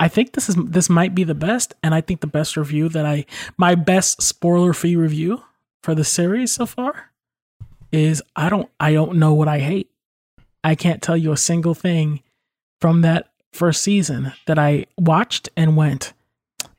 I 0.00 0.08
think 0.08 0.32
this 0.32 0.48
is 0.48 0.56
this 0.56 0.88
might 0.88 1.14
be 1.14 1.24
the 1.24 1.34
best, 1.34 1.74
and 1.82 1.94
I 1.94 2.00
think 2.00 2.22
the 2.22 2.26
best 2.26 2.56
review 2.56 2.88
that 2.88 3.04
I 3.04 3.26
my 3.58 3.74
best 3.74 4.22
spoiler 4.22 4.72
free 4.72 4.96
review 4.96 5.42
for 5.82 5.94
the 5.94 6.04
series 6.04 6.52
so 6.52 6.64
far 6.64 7.10
is 7.92 8.22
I 8.34 8.48
don't 8.48 8.70
I 8.80 8.94
don't 8.94 9.18
know 9.18 9.34
what 9.34 9.46
I 9.46 9.58
hate. 9.58 9.90
I 10.64 10.74
can't 10.74 11.02
tell 11.02 11.18
you 11.18 11.32
a 11.32 11.36
single 11.36 11.74
thing 11.74 12.22
from 12.80 13.02
that 13.02 13.30
first 13.52 13.82
season 13.82 14.32
that 14.46 14.58
I 14.58 14.86
watched 14.96 15.50
and 15.54 15.76
went, 15.76 16.14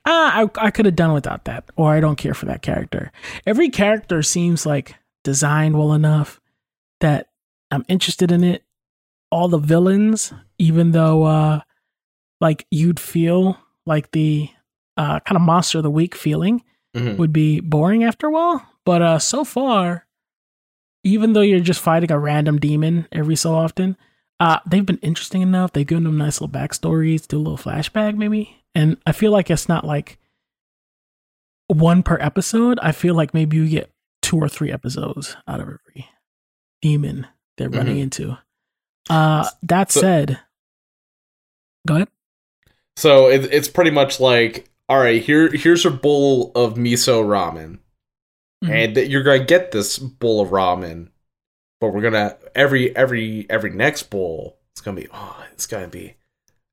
ah, 0.05 0.41
I, 0.41 0.49
I 0.67 0.71
could 0.71 0.85
have 0.85 0.95
done 0.95 1.13
without 1.13 1.45
that, 1.45 1.65
or 1.75 1.91
I 1.91 1.99
don't 1.99 2.15
care 2.15 2.33
for 2.33 2.47
that 2.47 2.63
character. 2.63 3.11
Every 3.45 3.69
character 3.69 4.23
seems 4.23 4.65
like 4.65 4.95
designed 5.23 5.77
well 5.77 5.93
enough 5.93 6.41
that 7.01 7.29
I'm 7.69 7.85
interested 7.87 8.31
in 8.31 8.43
it. 8.43 8.63
All 9.29 9.47
the 9.47 9.59
villains, 9.59 10.33
even 10.57 10.91
though 10.91 11.23
uh 11.23 11.61
like 12.41 12.65
you'd 12.71 12.99
feel 12.99 13.57
like 13.85 14.11
the 14.11 14.49
uh 14.97 15.19
kind 15.21 15.37
of 15.37 15.41
monster 15.41 15.77
of 15.79 15.83
the 15.83 15.89
week 15.91 16.15
feeling 16.15 16.63
Mhm. 16.95 17.17
would 17.17 17.31
be 17.31 17.61
boring 17.61 18.03
after 18.03 18.27
a 18.27 18.31
while. 18.31 18.67
But 18.85 19.01
uh 19.01 19.19
so 19.19 19.45
far, 19.45 20.05
even 21.05 21.31
though 21.33 21.41
you're 21.41 21.59
just 21.61 21.79
fighting 21.79 22.11
a 22.11 22.19
random 22.19 22.59
demon 22.59 23.07
every 23.11 23.35
so 23.37 23.55
often, 23.55 23.95
uh 24.41 24.59
they've 24.67 24.85
been 24.85 24.97
interesting 24.97 25.41
enough. 25.41 25.71
They've 25.71 25.87
given 25.87 26.03
them 26.03 26.17
nice 26.17 26.41
little 26.41 26.53
backstories, 26.53 27.27
do 27.27 27.37
a 27.37 27.39
little 27.39 27.57
flashback 27.57 28.17
maybe. 28.17 28.57
And 28.75 28.97
I 29.05 29.11
feel 29.13 29.31
like 29.31 29.49
it's 29.49 29.69
not 29.69 29.85
like 29.85 30.17
one 31.67 32.03
per 32.03 32.17
episode. 32.19 32.79
I 32.81 32.91
feel 32.91 33.15
like 33.15 33.33
maybe 33.33 33.55
you 33.57 33.67
get 33.69 33.91
two 34.21 34.37
or 34.37 34.49
three 34.49 34.71
episodes 34.71 35.35
out 35.47 35.59
of 35.61 35.67
every 35.67 36.07
demon 36.81 37.27
they're 37.57 37.69
running 37.69 37.97
into. 37.99 38.37
Uh 39.09 39.47
that 39.63 39.91
So- 39.91 40.01
said, 40.01 40.39
go 41.87 41.95
ahead. 41.95 42.07
So 42.97 43.27
it, 43.29 43.45
it's 43.53 43.67
pretty 43.67 43.91
much 43.91 44.19
like, 44.19 44.69
all 44.89 44.99
right, 44.99 45.21
here 45.21 45.49
here's 45.51 45.83
your 45.83 45.93
bowl 45.93 46.51
of 46.55 46.75
miso 46.75 47.23
ramen, 47.23 47.79
Mhm. 48.63 48.69
and 48.69 48.97
you're 49.11 49.23
gonna 49.23 49.43
get 49.45 49.71
this 49.71 49.97
bowl 49.97 50.41
of 50.41 50.49
ramen, 50.49 51.09
but 51.79 51.93
we're 51.93 52.01
gonna 52.01 52.37
every 52.53 52.95
every 52.95 53.47
every 53.49 53.69
next 53.71 54.09
bowl, 54.09 54.59
it's 54.73 54.81
gonna 54.81 54.99
be 54.99 55.07
oh, 55.13 55.43
it's 55.53 55.65
gonna 55.65 55.87
be 55.87 56.15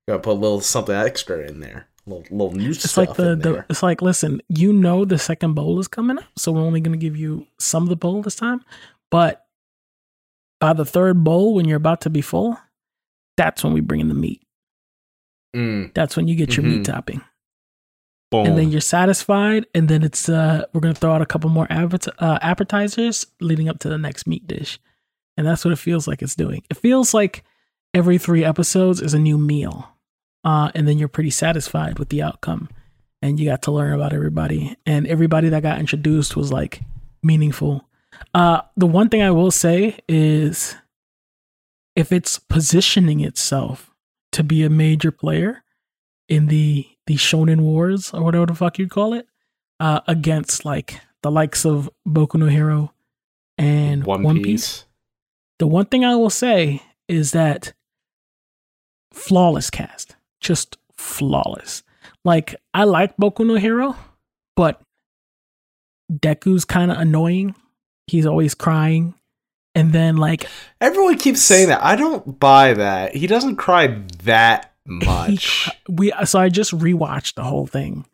gonna 0.07 0.19
put 0.19 0.31
a 0.31 0.33
little 0.33 0.61
something 0.61 0.93
extra 0.95 1.47
in 1.47 1.61
there, 1.61 1.87
a 2.05 2.09
little 2.09 2.25
little 2.37 2.53
new 2.55 2.71
It's 2.71 2.89
stuff 2.89 3.07
like 3.07 3.17
the, 3.17 3.35
the 3.35 3.65
it's 3.69 3.81
like 3.81 4.01
listen, 4.01 4.41
you 4.49 4.73
know 4.73 5.05
the 5.05 5.17
second 5.17 5.53
bowl 5.53 5.79
is 5.79 5.87
coming 5.87 6.17
up, 6.17 6.25
so 6.37 6.51
we're 6.51 6.61
only 6.61 6.81
gonna 6.81 6.97
give 6.97 7.15
you 7.15 7.47
some 7.57 7.83
of 7.83 7.89
the 7.89 7.95
bowl 7.95 8.21
this 8.21 8.35
time. 8.35 8.63
But 9.09 9.45
by 10.59 10.73
the 10.73 10.85
third 10.85 11.23
bowl, 11.23 11.53
when 11.55 11.65
you're 11.65 11.77
about 11.77 12.01
to 12.01 12.09
be 12.09 12.21
full, 12.21 12.57
that's 13.37 13.63
when 13.63 13.71
we 13.73 13.79
bring 13.79 14.01
in 14.01 14.09
the 14.09 14.13
meat. 14.13 14.41
Mm, 15.55 15.93
That's 15.93 16.15
when 16.15 16.27
you 16.27 16.35
get 16.35 16.55
your 16.55 16.65
Mhm. 16.65 16.69
meat 16.77 16.85
topping. 16.85 17.21
boom. 18.31 18.45
and 18.45 18.55
then 18.59 18.69
you're 18.69 18.79
satisfied 18.79 19.65
and 19.73 19.89
then 19.89 20.03
it's 20.03 20.29
uh 20.29 20.63
we're 20.71 20.81
gonna 20.81 20.93
throw 20.93 21.13
out 21.13 21.21
a 21.21 21.25
couple 21.25 21.49
more 21.49 21.65
appet- 21.69 22.13
uh, 22.19 22.37
appetizers 22.43 23.25
leading 23.41 23.67
up 23.67 23.79
to 23.79 23.89
the 23.89 23.97
next 23.97 24.27
meat 24.27 24.45
dish 24.45 24.77
and 25.35 25.47
that's 25.47 25.65
what 25.65 25.71
it 25.71 25.77
feels 25.79 26.07
like 26.07 26.21
it's 26.21 26.35
doing 26.35 26.61
it 26.69 26.77
feels 26.77 27.11
like 27.11 27.43
every 27.95 28.19
three 28.19 28.45
episodes 28.45 29.01
is 29.01 29.15
a 29.15 29.19
new 29.19 29.35
meal 29.39 29.89
uh 30.43 30.69
and 30.75 30.87
then 30.87 30.99
you're 30.99 31.07
pretty 31.07 31.31
satisfied 31.31 31.97
with 31.97 32.09
the 32.09 32.21
outcome 32.21 32.69
and 33.23 33.39
you 33.39 33.45
got 33.49 33.63
to 33.63 33.71
learn 33.71 33.93
about 33.93 34.13
everybody 34.13 34.75
and 34.85 35.07
everybody 35.07 35.49
that 35.49 35.63
got 35.63 35.79
introduced 35.79 36.35
was 36.37 36.51
like 36.51 36.81
meaningful 37.23 37.83
uh 38.35 38.61
the 38.77 38.85
one 38.85 39.09
thing 39.09 39.23
i 39.23 39.31
will 39.31 39.49
say 39.49 39.97
is 40.07 40.75
if 41.95 42.11
it's 42.11 42.37
positioning 42.37 43.21
itself 43.21 43.88
to 44.31 44.43
be 44.43 44.63
a 44.63 44.69
major 44.69 45.11
player 45.11 45.63
in 46.27 46.47
the 46.47 46.87
the 47.07 47.15
shonen 47.15 47.61
wars 47.61 48.13
or 48.13 48.23
whatever 48.23 48.45
the 48.45 48.53
fuck 48.53 48.77
you 48.77 48.87
call 48.87 49.13
it 49.13 49.25
uh 49.79 49.99
against 50.07 50.63
like 50.63 51.01
the 51.23 51.31
likes 51.31 51.65
of 51.65 51.89
Boku 52.07 52.35
no 52.35 52.45
Hero 52.45 52.93
and 53.57 54.05
One, 54.05 54.23
One, 54.23 54.37
piece. 54.37 54.43
Piece. 54.45 54.85
The 55.59 55.67
one 55.67 55.85
thing 55.85 56.05
I 56.05 56.15
will 56.15 56.29
say 56.29 56.81
is 57.09 57.31
that 57.31 57.73
flawless 59.11 59.69
cast, 59.69 60.15
just 60.39 60.77
flawless. 60.97 61.83
Like 62.23 62.55
I 62.73 62.85
like 62.85 63.17
Boku 63.17 63.45
no 63.45 63.55
Hero, 63.55 63.95
but 64.55 64.81
Deku's 66.11 66.65
kind 66.65 66.91
of 66.91 66.97
annoying. 66.97 67.55
He's 68.07 68.25
always 68.25 68.55
crying. 68.55 69.13
And 69.79 69.93
then 69.93 70.17
like 70.17 70.45
Everyone 70.81 71.17
keeps 71.17 71.41
saying 71.41 71.69
that. 71.69 71.83
I 71.83 71.95
don't 71.95 72.39
buy 72.39 72.73
that. 72.73 73.15
He 73.15 73.27
doesn't 73.27 73.55
cry 73.57 74.01
that 74.23 74.73
much. 74.85 75.65
cr- 75.65 75.91
we 75.91 76.11
so 76.25 76.39
I 76.39 76.49
just 76.49 76.71
rewatched 76.71 77.35
the 77.35 77.43
whole 77.43 77.67
thing. 77.67 78.05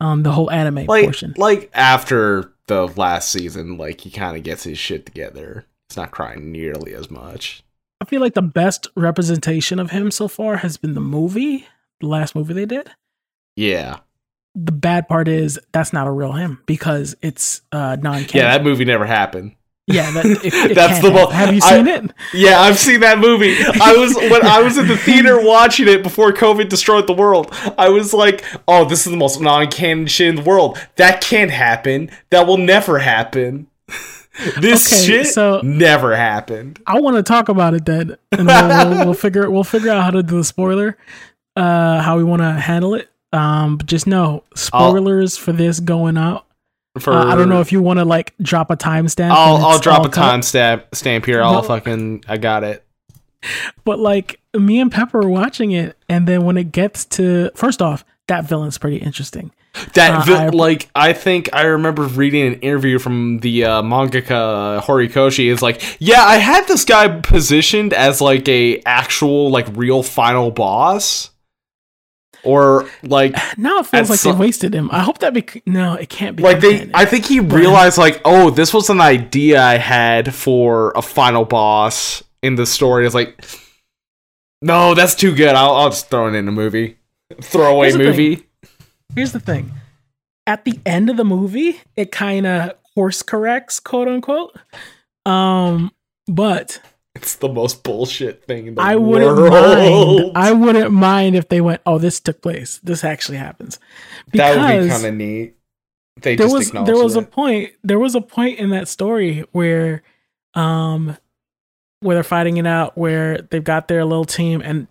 Um 0.00 0.22
the 0.22 0.32
whole 0.32 0.50
anime 0.50 0.86
like 0.86 1.04
portion. 1.04 1.34
like 1.36 1.70
after 1.74 2.52
the 2.66 2.86
last 2.88 3.30
season, 3.30 3.76
like 3.78 4.00
he 4.02 4.10
kind 4.10 4.36
of 4.36 4.42
gets 4.42 4.64
his 4.64 4.78
shit 4.78 5.06
together. 5.06 5.64
He's 5.88 5.96
not 5.96 6.10
crying 6.10 6.52
nearly 6.52 6.92
as 6.94 7.10
much. 7.10 7.62
I 8.00 8.04
feel 8.04 8.20
like 8.20 8.34
the 8.34 8.42
best 8.42 8.86
representation 8.94 9.78
of 9.80 9.90
him 9.90 10.10
so 10.10 10.28
far 10.28 10.58
has 10.58 10.76
been 10.76 10.94
the 10.94 11.00
movie, 11.00 11.66
the 12.00 12.06
last 12.06 12.34
movie 12.36 12.54
they 12.54 12.66
did. 12.66 12.90
Yeah, 13.56 13.98
The 14.54 14.70
bad 14.70 15.08
part 15.08 15.26
is 15.26 15.58
that's 15.72 15.92
not 15.92 16.06
a 16.06 16.10
real 16.12 16.32
him 16.32 16.62
because 16.66 17.16
it's 17.22 17.62
uh 17.72 17.96
non 18.00 18.24
yeah, 18.32 18.56
that 18.56 18.62
movie 18.62 18.84
never 18.84 19.04
happened. 19.06 19.56
Yeah, 19.88 20.10
that, 20.12 20.24
it, 20.26 20.44
it 20.44 20.74
That's 20.74 21.00
the 21.00 21.10
happen. 21.10 21.32
Have 21.32 21.54
you 21.54 21.60
I- 21.64 21.76
seen 21.76 21.86
it? 21.88 22.10
Yeah, 22.34 22.60
I've 22.60 22.78
seen 22.78 23.00
that 23.00 23.18
movie. 23.18 23.56
I 23.80 23.94
was 23.96 24.14
when 24.14 24.44
I 24.46 24.60
was 24.62 24.76
in 24.78 24.86
the 24.86 24.96
theater 24.96 25.40
watching 25.44 25.88
it 25.88 26.02
before 26.02 26.32
COVID 26.32 26.68
destroyed 26.68 27.06
the 27.06 27.12
world. 27.14 27.48
I 27.76 27.88
was 27.88 28.12
like, 28.14 28.44
"Oh, 28.68 28.84
this 28.84 29.06
is 29.06 29.10
the 29.10 29.16
most 29.18 29.40
non-canon 29.40 30.06
shit 30.06 30.28
in 30.28 30.36
the 30.36 30.42
world. 30.42 30.78
That 30.96 31.20
can't 31.20 31.50
happen. 31.50 32.10
That 32.30 32.46
will 32.46 32.58
never 32.58 32.98
happen. 33.00 33.66
this 34.60 34.92
Okay, 34.92 35.04
shit 35.06 35.26
so- 35.28 35.60
never 35.62 36.14
happened." 36.16 36.80
I 36.86 37.00
want 37.00 37.16
to 37.16 37.22
talk 37.22 37.48
about 37.48 37.74
it 37.74 37.84
then, 37.86 38.16
and 38.32 38.46
we'll, 38.46 38.68
we'll, 38.68 39.04
we'll 39.06 39.14
figure 39.26 39.50
we'll 39.50 39.64
figure 39.64 39.90
out 39.90 40.04
how 40.04 40.10
to 40.10 40.22
do 40.22 40.36
the 40.38 40.44
spoiler, 40.44 40.96
uh, 41.56 42.02
how 42.02 42.16
we 42.16 42.24
want 42.24 42.42
to 42.42 42.52
handle 42.52 42.94
it. 42.94 43.08
Um, 43.32 43.76
but 43.76 43.86
just 43.86 44.06
know 44.06 44.44
spoilers 44.54 45.36
for 45.36 45.52
this 45.52 45.80
going 45.80 46.16
out. 46.16 46.46
For 47.00 47.12
Uh, 47.12 47.26
I 47.32 47.36
don't 47.36 47.48
know 47.48 47.60
if 47.60 47.72
you 47.72 47.80
want 47.82 47.98
to 47.98 48.04
like 48.04 48.34
drop 48.42 48.70
a 48.70 48.76
timestamp. 48.76 49.30
I'll 49.30 49.56
I'll 49.64 49.78
drop 49.78 50.04
a 50.06 50.08
timestamp 50.08 50.84
stamp 50.94 51.24
here. 51.26 51.42
I'll 51.42 51.54
No. 51.54 51.62
fucking 51.62 52.24
I 52.28 52.36
got 52.38 52.64
it. 52.64 52.84
But 53.84 53.98
like 53.98 54.40
me 54.56 54.80
and 54.80 54.90
Pepper 54.90 55.20
were 55.20 55.28
watching 55.28 55.70
it, 55.72 55.96
and 56.08 56.26
then 56.26 56.44
when 56.44 56.56
it 56.56 56.72
gets 56.72 57.04
to 57.06 57.50
first 57.54 57.80
off, 57.80 58.04
that 58.26 58.44
villain's 58.44 58.78
pretty 58.78 58.96
interesting. 58.96 59.52
That 59.94 60.12
Uh, 60.12 60.20
vi- 60.24 60.44
I- 60.46 60.48
like 60.48 60.88
I 60.96 61.12
think 61.12 61.50
I 61.52 61.62
remember 61.62 62.02
reading 62.02 62.46
an 62.48 62.54
interview 62.60 62.98
from 62.98 63.38
the 63.40 63.64
uh, 63.64 63.82
mangaka 63.82 64.82
Horikoshi. 64.82 65.50
Is 65.52 65.62
like, 65.62 65.82
yeah, 66.00 66.24
I 66.24 66.36
had 66.38 66.66
this 66.66 66.84
guy 66.84 67.06
positioned 67.08 67.92
as 67.92 68.20
like 68.20 68.48
a 68.48 68.80
actual 68.86 69.50
like 69.50 69.66
real 69.74 70.02
final 70.02 70.50
boss, 70.50 71.30
or 72.44 72.88
like 73.02 73.34
Now 73.56 73.78
it 73.80 73.86
feels 73.86 74.10
like 74.10 74.18
some- 74.18 74.32
they 74.32 74.38
wasted 74.46 74.74
him. 74.74 74.88
I 74.92 75.00
hope 75.00 75.18
that 75.18 75.34
bec- 75.34 75.62
no, 75.66 75.94
it 75.94 76.08
can't 76.08 76.36
be. 76.36 76.42
like 76.42 76.60
they. 76.60 76.90
I 76.94 77.04
think 77.04 77.24
he 77.26 77.40
realized 77.40 77.98
like, 77.98 78.20
oh, 78.24 78.50
this 78.50 78.72
was 78.72 78.90
an 78.90 79.00
idea 79.00 79.60
I 79.62 79.76
had 79.78 80.34
for 80.34 80.92
a 80.96 81.02
final 81.02 81.44
boss 81.44 82.22
in 82.42 82.54
the 82.54 82.66
story. 82.66 83.04
It's 83.06 83.14
like, 83.14 83.44
no, 84.62 84.94
that's 84.94 85.14
too 85.14 85.34
good. 85.34 85.54
I'll, 85.54 85.74
I'll 85.74 85.90
just 85.90 86.08
throw 86.10 86.28
it 86.28 86.34
in 86.34 86.48
a 86.48 86.52
movie, 86.52 86.96
throwaway 87.42 87.86
Here's 87.92 87.98
movie. 87.98 88.46
Here's 89.14 89.32
the 89.32 89.40
thing: 89.40 89.72
at 90.46 90.64
the 90.64 90.78
end 90.84 91.10
of 91.10 91.16
the 91.16 91.24
movie, 91.24 91.80
it 91.96 92.10
kind 92.12 92.46
of 92.46 92.72
course 92.94 93.22
corrects, 93.22 93.80
quote 93.80 94.08
unquote. 94.08 94.56
Um, 95.26 95.92
But 96.26 96.80
It's 97.18 97.34
the 97.34 97.48
most 97.48 97.82
bullshit 97.82 98.44
thing 98.44 98.68
in 98.68 98.74
the 98.76 98.80
I 98.80 98.94
wouldn't 98.94 99.36
world. 99.36 99.52
mind. 99.52 100.36
I 100.36 100.52
wouldn't 100.52 100.92
mind 100.92 101.34
if 101.34 101.48
they 101.48 101.60
went, 101.60 101.80
"Oh, 101.84 101.98
this 101.98 102.20
took 102.20 102.40
place. 102.40 102.78
This 102.78 103.02
actually 103.02 103.38
happens." 103.38 103.80
that 104.32 104.56
would 104.56 104.84
be 104.84 104.88
kind 104.88 105.04
of 105.04 105.14
neat. 105.14 105.56
They 106.20 106.36
there 106.36 106.46
just 106.46 106.74
was 106.74 106.86
there 106.86 106.96
was 106.96 107.16
a 107.16 107.22
point 107.22 107.72
there 107.82 107.98
was 107.98 108.14
a 108.14 108.20
point 108.20 108.58
in 108.60 108.70
that 108.70 108.86
story 108.86 109.44
where 109.50 110.02
um 110.54 111.16
where 112.00 112.14
they're 112.14 112.22
fighting 112.22 112.56
it 112.56 112.66
out 112.66 112.96
where 112.96 113.38
they've 113.42 113.62
got 113.64 113.88
their 113.88 114.04
little 114.04 114.24
team 114.24 114.60
and 114.60 114.86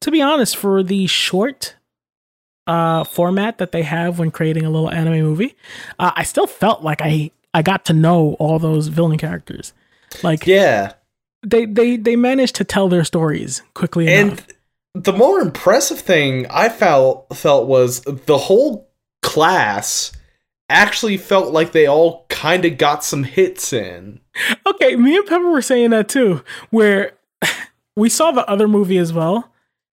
to 0.00 0.10
be 0.10 0.20
honest 0.20 0.56
for 0.56 0.82
the 0.82 1.06
short 1.06 1.76
uh 2.66 3.02
format 3.04 3.58
that 3.58 3.72
they 3.72 3.82
have 3.82 4.18
when 4.18 4.30
creating 4.30 4.64
a 4.64 4.70
little 4.70 4.90
anime 4.90 5.22
movie 5.22 5.56
uh, 5.98 6.12
i 6.14 6.22
still 6.22 6.46
felt 6.46 6.82
like 6.82 7.00
i 7.00 7.30
i 7.54 7.62
got 7.62 7.84
to 7.84 7.92
know 7.92 8.34
all 8.38 8.58
those 8.58 8.88
villain 8.88 9.18
characters 9.18 9.72
like 10.22 10.46
yeah. 10.46 10.92
They 11.42 11.66
they 11.66 11.96
they 11.96 12.16
managed 12.16 12.56
to 12.56 12.64
tell 12.64 12.88
their 12.88 13.04
stories 13.04 13.62
quickly 13.74 14.12
enough. 14.12 14.46
And 14.94 15.04
the 15.04 15.12
more 15.12 15.40
impressive 15.40 16.00
thing 16.00 16.46
I 16.50 16.68
felt 16.68 17.34
felt 17.36 17.66
was 17.68 18.02
the 18.02 18.38
whole 18.38 18.90
class 19.22 20.12
actually 20.68 21.16
felt 21.16 21.52
like 21.52 21.72
they 21.72 21.86
all 21.86 22.26
kind 22.28 22.64
of 22.64 22.78
got 22.78 23.04
some 23.04 23.24
hits 23.24 23.72
in. 23.72 24.20
Okay, 24.66 24.96
me 24.96 25.16
and 25.16 25.26
Pepper 25.26 25.50
were 25.50 25.62
saying 25.62 25.90
that 25.90 26.08
too, 26.08 26.42
where 26.70 27.12
we 27.96 28.08
saw 28.08 28.30
the 28.30 28.48
other 28.48 28.68
movie 28.68 28.98
as 28.98 29.12
well, 29.12 29.52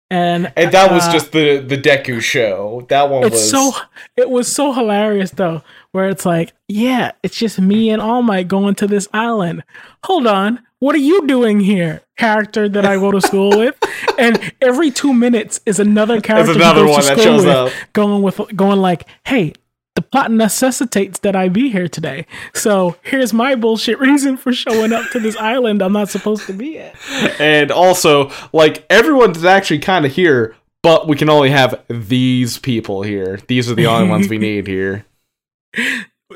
and 0.09 0.51
And 0.55 0.71
that 0.71 0.91
was 0.91 1.07
uh, 1.07 1.11
just 1.11 1.31
the 1.31 1.59
the 1.59 1.77
Deku 1.77 2.21
show. 2.21 2.85
That 2.89 3.09
one 3.09 3.23
it's 3.23 3.33
was 3.33 3.49
so 3.49 3.71
it 4.15 4.29
was 4.29 4.53
so 4.53 4.73
hilarious 4.73 5.31
though, 5.31 5.63
where 5.91 6.09
it's 6.09 6.25
like, 6.25 6.53
yeah, 6.67 7.11
it's 7.23 7.37
just 7.37 7.59
me 7.59 7.89
and 7.89 8.01
All 8.01 8.21
Might 8.21 8.47
going 8.47 8.75
to 8.75 8.87
this 8.87 9.07
island. 9.13 9.63
Hold 10.03 10.27
on, 10.27 10.59
what 10.83 10.95
are 10.95 10.99
you 10.99 11.25
doing 11.25 11.61
here? 11.61 12.01
Character 12.17 12.67
that 12.67 12.85
I 12.85 12.97
go 12.97 13.09
to 13.11 13.21
school 13.21 13.49
with, 13.57 13.77
and 14.19 14.51
every 14.61 14.91
two 14.91 15.13
minutes 15.13 15.61
is 15.65 15.79
another 15.79 16.19
character. 16.19 16.51
he 16.51 16.59
another 16.59 16.85
goes 16.85 17.07
to 17.07 17.09
one 17.11 17.17
that 17.17 17.23
shows 17.23 17.45
with, 17.45 17.55
up. 17.55 17.71
going 17.93 18.21
with 18.21 18.41
going 18.55 18.79
like, 18.79 19.07
hey. 19.25 19.53
The 19.95 20.01
plot 20.01 20.31
necessitates 20.31 21.19
that 21.19 21.35
I 21.35 21.49
be 21.49 21.69
here 21.69 21.87
today. 21.87 22.25
So 22.55 22.95
here's 23.03 23.31
my 23.31 23.53
bullshit 23.53 23.99
reason 23.99 24.37
for 24.37 24.51
showing 24.51 24.91
up 24.91 25.11
to 25.11 25.19
this 25.19 25.37
island 25.37 25.83
I'm 25.83 25.93
not 25.93 26.09
supposed 26.09 26.47
to 26.47 26.53
be 26.53 26.79
at. 26.79 26.95
and 27.39 27.69
also 27.69 28.31
like 28.51 28.87
everyone's 28.89 29.45
actually 29.45 29.77
kind 29.77 30.03
of 30.03 30.11
here, 30.11 30.55
but 30.81 31.07
we 31.07 31.15
can 31.15 31.29
only 31.29 31.51
have 31.51 31.79
these 31.89 32.57
people 32.57 33.03
here. 33.03 33.37
These 33.47 33.69
are 33.69 33.75
the 33.75 33.85
only 33.85 34.09
ones 34.09 34.27
we 34.29 34.37
need 34.49 34.65
here. 34.65 35.05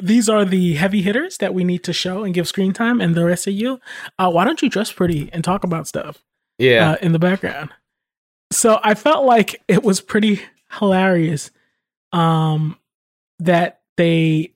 These 0.02 0.30
are 0.30 0.46
the 0.46 0.74
heavy 0.76 1.02
hitters 1.02 1.38
that 1.38 1.54
we 1.54 1.64
need 1.64 1.84
to 1.84 1.94
show 1.94 2.24
and 2.24 2.34
give 2.34 2.48
screen 2.48 2.74
time 2.74 3.02
and 3.02 3.16
the 3.16 3.26
rest 3.26 3.48
of 3.48 3.54
you 3.54 3.80
uh, 4.20 4.30
why 4.30 4.44
don't 4.46 4.62
you 4.62 4.70
dress 4.70 4.92
pretty 4.92 5.30
and 5.34 5.44
talk 5.44 5.64
about 5.64 5.88
stuff 5.88 6.24
Yeah. 6.58 6.92
uh, 6.92 6.96
in 7.02 7.12
the 7.12 7.20
background 7.20 7.70
so 8.52 8.80
i 8.84 8.94
felt 8.96 9.26
like 9.26 9.62
it 9.68 9.84
was 9.84 10.02
pretty 10.02 10.42
hilarious 10.80 11.52
um, 12.14 12.78
that 13.40 13.82
they 13.98 14.54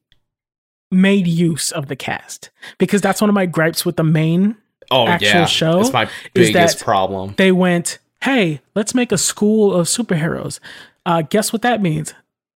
made 0.92 1.28
use 1.28 1.72
of 1.72 1.88
the 1.88 1.96
cast 1.96 2.50
because 2.78 3.02
that's 3.02 3.22
one 3.22 3.30
of 3.30 3.34
my 3.34 3.46
gripes 3.46 3.86
with 3.86 3.96
the 3.98 4.04
main 4.04 4.56
oh 4.90 5.08
actual 5.08 5.28
yeah. 5.42 5.46
show 5.46 5.80
It's 5.82 5.94
my 5.94 6.04
is 6.36 6.50
biggest 6.52 6.80
that- 6.80 6.84
problem. 6.84 7.34
they 7.38 7.52
went, 7.52 8.00
hey, 8.24 8.62
let's 8.76 8.94
make 8.94 9.12
a 9.12 9.18
school 9.18 9.74
of 9.74 9.88
superheroes. 9.88 10.60
Uh, 11.06 11.22
guess 11.24 11.52
what 11.54 11.62
that 11.64 11.82
means? 11.82 12.14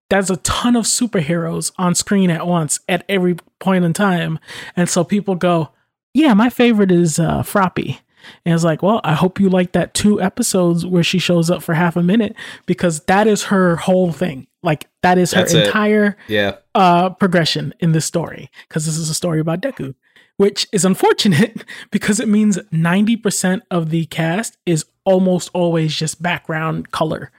There's 0.09 0.29
a 0.29 0.37
ton 0.37 0.75
of 0.75 0.85
superheroes 0.85 1.71
on 1.77 1.95
screen 1.95 2.29
at 2.29 2.45
once 2.45 2.79
at 2.87 3.03
every 3.09 3.35
point 3.59 3.85
in 3.85 3.93
time. 3.93 4.39
And 4.75 4.89
so 4.89 5.03
people 5.03 5.35
go, 5.35 5.69
yeah, 6.13 6.33
my 6.33 6.49
favorite 6.49 6.91
is 6.91 7.19
uh, 7.19 7.41
Froppy. 7.43 7.99
And 8.45 8.55
it's 8.55 8.63
like, 8.63 8.81
well, 8.81 9.01
I 9.03 9.13
hope 9.13 9.39
you 9.39 9.49
like 9.49 9.73
that 9.73 9.93
two 9.93 10.19
episodes 10.21 10.85
where 10.85 11.03
she 11.03 11.19
shows 11.19 11.49
up 11.51 11.61
for 11.61 11.73
half 11.75 11.95
a 11.95 12.01
minute 12.03 12.35
because 12.65 13.01
that 13.01 13.27
is 13.27 13.43
her 13.45 13.75
whole 13.75 14.11
thing. 14.11 14.47
Like, 14.63 14.87
that 15.03 15.17
is 15.19 15.31
her 15.33 15.41
That's 15.41 15.53
it. 15.53 15.67
entire 15.67 16.17
Yeah. 16.27 16.55
uh, 16.73 17.11
progression 17.11 17.73
in 17.79 17.91
this 17.91 18.05
story 18.05 18.49
because 18.67 18.85
this 18.87 18.97
is 18.97 19.09
a 19.11 19.13
story 19.13 19.39
about 19.39 19.61
Deku, 19.61 19.93
which 20.37 20.67
is 20.71 20.85
unfortunate 20.85 21.63
because 21.91 22.19
it 22.19 22.27
means 22.27 22.57
90% 22.73 23.61
of 23.69 23.89
the 23.91 24.05
cast 24.07 24.57
is 24.65 24.85
almost 25.05 25.49
always 25.53 25.95
just 25.95 26.21
background 26.21 26.91
color. 26.91 27.31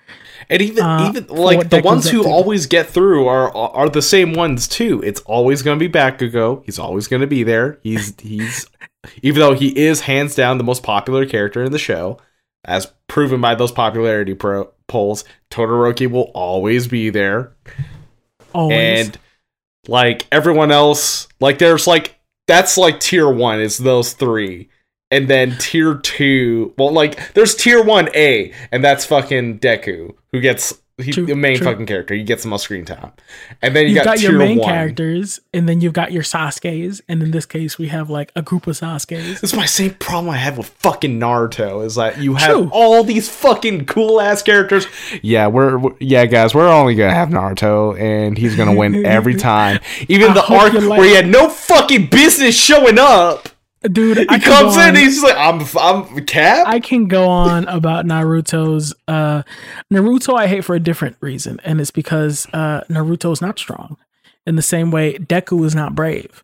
And 0.49 0.63
even 0.63 0.85
Uh, 0.85 1.09
even 1.11 1.27
like 1.27 1.69
the 1.69 1.83
ones 1.83 2.09
who 2.09 2.27
always 2.27 2.67
get 2.67 2.87
through 2.87 3.27
are 3.27 3.55
are 3.55 3.89
the 3.89 4.03
same 4.03 4.33
ones 4.33 4.67
too. 4.69 5.03
It's 5.05 5.21
always 5.23 5.63
going 5.63 5.79
to 5.79 5.89
be 5.89 5.93
Bakugo. 5.93 6.65
He's 6.65 6.79
always 6.79 7.09
going 7.09 7.21
to 7.21 7.27
be 7.27 7.43
there. 7.43 7.79
He's 7.83 8.15
he's 8.21 8.67
even 9.23 9.41
though 9.41 9.55
he 9.55 9.77
is 9.77 10.03
hands 10.03 10.35
down 10.35 10.59
the 10.59 10.65
most 10.65 10.83
popular 10.83 11.27
character 11.27 11.63
in 11.63 11.73
the 11.73 11.79
show, 11.79 12.19
as 12.65 12.93
proven 13.09 13.41
by 13.41 13.55
those 13.55 13.73
popularity 13.73 14.35
pro- 14.35 14.71
polls, 14.87 15.25
Todoroki 15.51 16.11
will 16.11 16.31
always 16.35 16.87
be 16.87 17.11
there. 17.11 17.53
Always. 18.53 19.07
And 19.07 19.19
like 19.89 20.27
everyone 20.33 20.71
else, 20.71 21.29
like 21.41 21.59
there's 21.59 21.87
like 21.87 22.19
that's 22.47 22.79
like 22.79 23.01
tier 23.01 23.29
1 23.29 23.61
is 23.61 23.79
those 23.79 24.13
3. 24.13 24.69
And 25.11 25.29
then 25.29 25.57
tier 25.59 25.95
2, 25.95 26.75
well 26.79 26.93
like 26.93 27.33
there's 27.35 27.55
tier 27.55 27.83
1A 27.83 28.53
and 28.73 28.83
that's 28.85 29.05
fucking 29.07 29.61
Deku 29.61 30.15
who 30.33 30.41
gets 30.41 30.75
he, 30.99 31.13
True, 31.13 31.27
the 31.27 31.35
main 31.37 31.59
true. 31.59 31.67
fucking 31.67 31.85
character. 31.85 32.15
He 32.15 32.23
gets 32.23 32.43
the 32.45 32.49
most 32.49 32.63
screen 32.63 32.87
time. 32.87 33.13
And 33.61 33.77
then 33.77 33.83
you 33.83 33.89
you've 33.97 33.97
got, 34.05 34.17
got, 34.17 34.21
your 34.23 34.33
main 34.33 34.57
1. 34.57 34.67
characters, 34.67 35.41
and 35.53 35.69
then 35.69 35.83
you've 35.83 35.93
got 35.93 36.11
your 36.11 36.23
Sasuke's, 36.23 37.03
and 37.07 37.23
in 37.23 37.33
this 37.33 37.45
case, 37.45 37.77
we 37.77 37.89
have 37.89 38.09
like 38.09 38.33
a 38.35 38.41
group 38.41 38.67
of 38.67 38.77
Sasuke's. 38.79 39.43
Is 39.43 39.53
my 39.53 39.67
same 39.67 39.93
problem 39.93 40.31
I 40.31 40.39
have 40.39 40.57
with 40.57 40.69
fucking 40.69 41.21
Naruto 41.21 41.85
is 41.85 41.97
that 41.97 42.19
you 42.23 42.37
have 42.37 42.51
True. 42.51 42.71
all 42.73 43.05
these 43.05 43.29
fucking 43.29 43.85
cool 43.85 44.23
ass 44.23 44.43
characters. 44.43 44.87
Yeah, 45.23 45.49
we're, 45.49 45.77
we're- 45.77 45.97
yeah 46.01 46.25
guys, 46.25 46.55
we're 46.55 46.67
only 46.67 46.95
gonna 46.95 47.13
have 47.13 47.29
Naruto 47.29 48.01
and 48.01 48.39
he's 48.39 48.57
gonna 48.57 48.75
win 48.75 49.05
every 49.05 49.35
time. 49.53 49.81
Even 50.09 50.31
I 50.31 50.35
the 50.35 50.45
arc 50.47 50.73
where 50.73 51.05
he 51.05 51.15
had 51.15 51.27
no 51.27 51.51
fucking 51.51 52.07
business 52.07 52.59
showing 52.59 52.99
up. 52.99 53.51
Dude, 53.93 54.19
He 54.19 54.27
I 54.29 54.39
comes 54.39 54.77
in, 54.77 54.83
on- 54.91 54.95
he's 54.97 55.23
like, 55.23 55.37
"I'm, 55.37 55.61
I'm 55.79 56.25
Cap." 56.27 56.67
I 56.67 56.81
can 56.81 57.07
go 57.09 57.29
on 57.29 57.67
about 57.69 58.05
Naruto's 58.07 58.95
uh 59.09 59.43
Naruto 59.93 60.35
I 60.35 60.47
hate 60.47 60.65
for 60.65 60.75
a 60.75 60.81
different 60.81 61.17
reason 61.21 61.61
and 61.65 61.81
it's 61.81 61.91
because 61.91 62.47
uh 62.53 62.83
Naruto 62.91 63.33
is 63.33 63.41
not 63.41 63.59
strong 63.59 63.97
in 64.47 64.57
the 64.57 64.63
same 64.63 64.91
way 64.91 65.15
Deku 65.15 65.65
is 65.65 65.75
not 65.75 65.95
brave. 65.95 66.43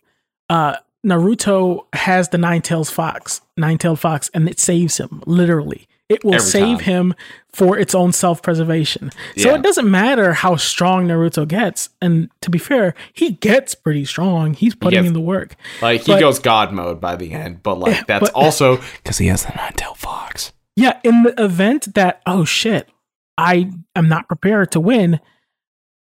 Uh 0.48 0.76
Naruto 1.04 1.86
has 1.94 2.28
the 2.28 2.38
nine 2.38 2.62
tails 2.62 2.88
fox, 2.90 3.40
nine-tailed 3.56 3.98
fox 3.98 4.30
and 4.34 4.48
it 4.48 4.60
saves 4.60 4.98
him 4.98 5.22
literally. 5.26 5.88
It 6.08 6.24
will 6.24 6.34
Every 6.34 6.46
save 6.46 6.78
time. 6.78 6.84
him 6.84 7.14
for 7.54 7.78
its 7.78 7.94
own 7.94 8.12
self-preservation. 8.12 9.10
So 9.36 9.54
it 9.54 9.62
doesn't 9.62 9.90
matter 9.90 10.32
how 10.34 10.56
strong 10.56 11.08
Naruto 11.08 11.48
gets 11.48 11.88
and 12.02 12.28
to 12.42 12.50
be 12.50 12.58
fair, 12.58 12.94
he 13.14 13.30
gets 13.32 13.74
pretty 13.74 14.04
strong. 14.04 14.52
He's 14.54 14.74
putting 14.74 15.06
in 15.06 15.12
the 15.14 15.20
work. 15.20 15.56
like 15.80 16.02
he 16.02 16.12
but- 16.12 16.20
goes 16.20 16.38
God 16.38 16.72
mode 16.72 17.00
by 17.00 17.16
the 17.16 17.32
end, 17.32 17.62
but 17.62 17.78
like 17.78 18.06
that's 18.06 18.30
but- 18.30 18.32
also 18.34 18.78
because 19.02 19.18
he 19.18 19.28
has 19.28 19.44
the 19.46 19.52
nine-tailed 19.54 19.96
fox. 19.98 20.52
Yeah, 20.76 20.98
in 21.04 21.22
the 21.22 21.34
event 21.42 21.94
that 21.94 22.20
oh 22.26 22.44
shit, 22.44 22.88
I 23.38 23.70
am 23.96 24.08
not 24.08 24.28
prepared 24.28 24.70
to 24.72 24.80
win. 24.80 25.20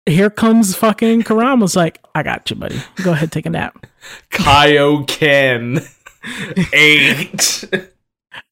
Here 0.07 0.31
comes 0.31 0.75
fucking 0.75 1.23
Kurama's 1.23 1.77
like, 1.77 2.01
I 2.15 2.23
got 2.23 2.51
you, 2.51 2.57
buddy. 2.57 2.81
Go 3.05 3.13
ahead, 3.13 3.31
take 3.31 3.47
a 3.47 3.51
nap. 3.51 3.87
Kaioken 4.31 5.87
eight. 6.73 7.65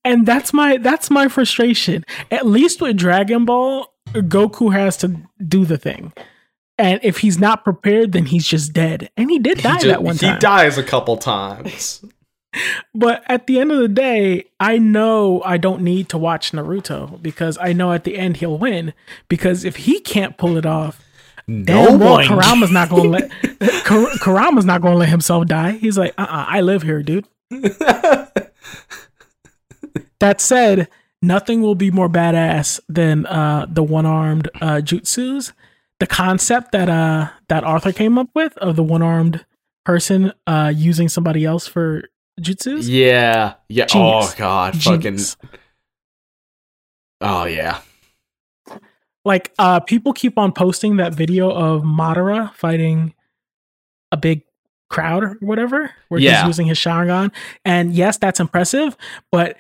And 0.05 0.27
that's 0.27 0.53
my 0.53 0.77
that's 0.79 1.11
my 1.11 1.29
frustration. 1.29 2.05
At 2.31 2.47
least 2.47 2.81
with 2.81 2.97
Dragon 2.97 3.45
Ball, 3.45 3.93
Goku 4.13 4.73
has 4.73 4.97
to 4.99 5.21
do 5.47 5.65
the 5.65 5.79
thing. 5.79 6.13
And 6.79 6.99
if 7.03 7.19
he's 7.19 7.39
not 7.39 7.63
prepared, 7.65 8.13
then 8.13 8.27
he's 8.27 8.47
just 8.47 8.73
dead. 8.73 9.11
And 9.17 9.31
he 9.31 9.39
did 9.39 9.59
die 9.59 9.73
he, 9.73 9.75
just- 9.75 9.87
that 9.87 10.03
one 10.03 10.17
he 10.17 10.35
dies 10.39 10.79
a 10.79 10.83
couple 10.83 11.17
times. 11.17 12.05
But 12.93 13.23
at 13.29 13.47
the 13.47 13.61
end 13.61 13.71
of 13.71 13.79
the 13.79 13.87
day, 13.87 14.47
I 14.59 14.77
know 14.79 15.41
I 15.45 15.57
don't 15.57 15.83
need 15.83 16.09
to 16.09 16.19
watch 16.19 16.51
Naruto 16.51 17.23
because 17.23 17.57
I 17.61 17.73
know 17.73 17.93
at 17.93 18.03
the 18.03 18.19
end 18.19 18.39
he'll 18.39 18.59
win. 18.59 18.93
Because 19.29 19.65
if 19.65 19.77
he 19.77 20.01
can't 20.01 20.37
pull 20.37 20.57
it 20.57 20.67
off, 20.67 21.01
No 21.47 21.97
well, 21.97 22.15
one. 22.17 22.25
Kurama's 22.27 22.73
not 22.73 22.89
gonna 22.91 23.09
let 23.09 23.31
Kar- 23.85 24.11
Kurama's 24.19 24.65
not 24.65 24.83
gonna 24.83 24.97
let 24.97 25.11
himself 25.11 25.47
die. 25.47 25.73
He's 25.73 25.97
like, 25.97 26.13
uh, 26.19 26.23
uh 26.29 26.45
I 26.49 26.61
live 26.61 26.83
here, 26.83 27.05
dude. 27.05 27.29
That 30.21 30.41
said, 30.41 30.89
nothing 31.23 31.61
will 31.63 31.75
be 31.75 31.91
more 31.91 32.09
badass 32.09 32.81
than 32.89 33.27
uh, 33.27 33.67
the 33.69 33.83
one-armed 33.83 34.49
uh, 34.61 34.81
jutsus. 34.83 35.53
The 35.99 36.07
concept 36.07 36.73
that 36.73 36.89
uh, 36.89 37.29
that 37.49 37.65
Arthur 37.65 37.93
came 37.93 38.17
up 38.19 38.29
with 38.35 38.57
of 38.59 38.77
the 38.77 38.83
one-armed 38.83 39.45
person 39.85 40.33
uh, 40.47 40.73
using 40.75 41.09
somebody 41.09 41.45
else 41.45 41.67
for 41.67 42.05
jutsus. 42.41 42.85
Yeah. 42.89 43.55
Yeah. 43.69 43.87
Genius. 43.87 44.33
Oh 44.33 44.35
god. 44.39 44.75
Genius. 44.75 45.35
Fucking. 45.35 45.59
Oh 47.21 47.45
yeah. 47.45 47.81
like 49.27 49.53
uh 49.59 49.81
people 49.81 50.13
keep 50.15 50.39
on 50.39 50.53
posting 50.53 50.97
that 50.97 51.15
video 51.15 51.51
of 51.51 51.83
Madara 51.83 52.55
fighting 52.55 53.13
a 54.11 54.17
big 54.17 54.43
crowd 54.89 55.23
or 55.23 55.37
whatever, 55.41 55.91
where 56.09 56.19
Yeah. 56.21 56.39
he's 56.41 56.47
using 56.49 56.67
his 56.67 56.79
Sharingan. 56.79 57.31
And 57.65 57.93
yes, 57.93 58.17
that's 58.17 58.41
impressive, 58.41 58.97
but 59.31 59.57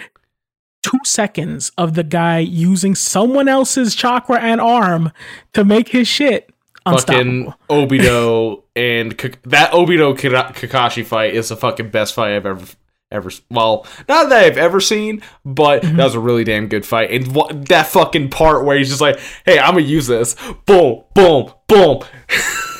two 0.82 0.98
seconds 1.04 1.70
of 1.78 1.94
the 1.94 2.04
guy 2.04 2.38
using 2.38 2.94
someone 2.94 3.48
else's 3.48 3.94
chakra 3.94 4.40
and 4.40 4.60
arm 4.60 5.12
to 5.52 5.64
make 5.64 5.88
his 5.90 6.08
shit 6.08 6.50
fucking. 6.86 7.52
Obito 7.70 8.62
and 8.74 9.16
Ka- 9.18 9.28
that 9.44 9.72
Obito 9.72 10.16
Ka- 10.18 10.52
Kakashi 10.52 11.04
fight 11.04 11.34
is 11.34 11.48
the 11.50 11.56
fucking 11.56 11.90
best 11.90 12.14
fight 12.14 12.34
I've 12.34 12.46
ever 12.46 12.64
ever 13.12 13.28
well 13.50 13.86
not 14.08 14.28
that 14.28 14.44
I've 14.44 14.56
ever 14.56 14.80
seen 14.80 15.20
but 15.44 15.82
Mm-hmm. 15.82 15.96
that 15.96 16.04
was 16.04 16.14
a 16.14 16.20
really 16.20 16.44
damn 16.44 16.68
good 16.68 16.86
fight 16.86 17.10
and 17.10 17.34
what, 17.34 17.66
that 17.66 17.88
fucking 17.88 18.30
part 18.30 18.64
where 18.64 18.78
he's 18.78 18.88
just 18.88 19.00
like 19.00 19.18
hey 19.44 19.58
I'm 19.58 19.74
gonna 19.74 19.80
use 19.86 20.06
this 20.06 20.36
boom 20.64 21.02
boom 21.14 21.52
boom 21.66 22.02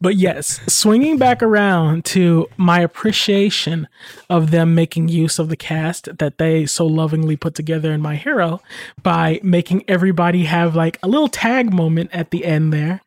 But 0.00 0.16
yes, 0.16 0.60
swinging 0.72 1.18
back 1.18 1.42
around 1.42 2.04
to 2.06 2.48
my 2.56 2.80
appreciation 2.80 3.88
of 4.30 4.50
them 4.50 4.74
making 4.74 5.08
use 5.08 5.38
of 5.38 5.48
the 5.48 5.56
cast 5.56 6.18
that 6.18 6.38
they 6.38 6.66
so 6.66 6.86
lovingly 6.86 7.36
put 7.36 7.54
together 7.54 7.92
in 7.92 8.00
My 8.00 8.16
Hero 8.16 8.60
by 9.02 9.40
making 9.42 9.84
everybody 9.88 10.44
have 10.44 10.76
like 10.76 10.98
a 11.02 11.08
little 11.08 11.28
tag 11.28 11.72
moment 11.72 12.10
at 12.12 12.30
the 12.30 12.44
end 12.44 12.72
there. 12.72 13.00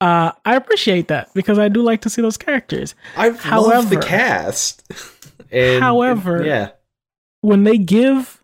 Uh, 0.00 0.32
I 0.46 0.56
appreciate 0.56 1.08
that 1.08 1.32
because 1.34 1.58
I 1.58 1.68
do 1.68 1.82
like 1.82 2.00
to 2.02 2.10
see 2.10 2.22
those 2.22 2.38
characters. 2.38 2.94
I 3.16 3.28
love 3.58 3.90
the 3.90 4.00
cast 4.00 4.82
and, 5.50 5.82
However- 5.82 6.44
yeah 6.44 6.70
When 7.42 7.64
they 7.64 7.76
give 7.78 8.42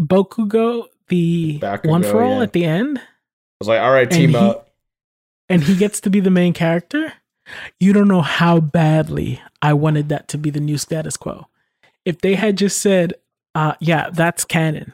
Bokugo 0.00 0.86
the 1.08 1.58
Bakugo, 1.60 1.88
one 1.88 2.02
for 2.02 2.22
all 2.22 2.36
yeah. 2.38 2.42
at 2.42 2.52
the 2.52 2.64
end, 2.64 2.98
I 2.98 3.02
was 3.60 3.68
like 3.68 3.80
all 3.80 3.92
right 3.92 4.10
team 4.10 4.30
he- 4.30 4.36
up 4.36 4.65
and 5.48 5.62
he 5.64 5.76
gets 5.76 6.00
to 6.00 6.10
be 6.10 6.20
the 6.20 6.30
main 6.30 6.52
character, 6.52 7.12
you 7.78 7.92
don't 7.92 8.08
know 8.08 8.22
how 8.22 8.60
badly 8.60 9.40
I 9.62 9.72
wanted 9.72 10.08
that 10.08 10.28
to 10.28 10.38
be 10.38 10.50
the 10.50 10.60
new 10.60 10.78
status 10.78 11.16
quo. 11.16 11.46
If 12.04 12.20
they 12.20 12.34
had 12.34 12.56
just 12.56 12.80
said, 12.80 13.14
uh, 13.54 13.74
yeah, 13.80 14.10
that's 14.10 14.44
canon. 14.44 14.92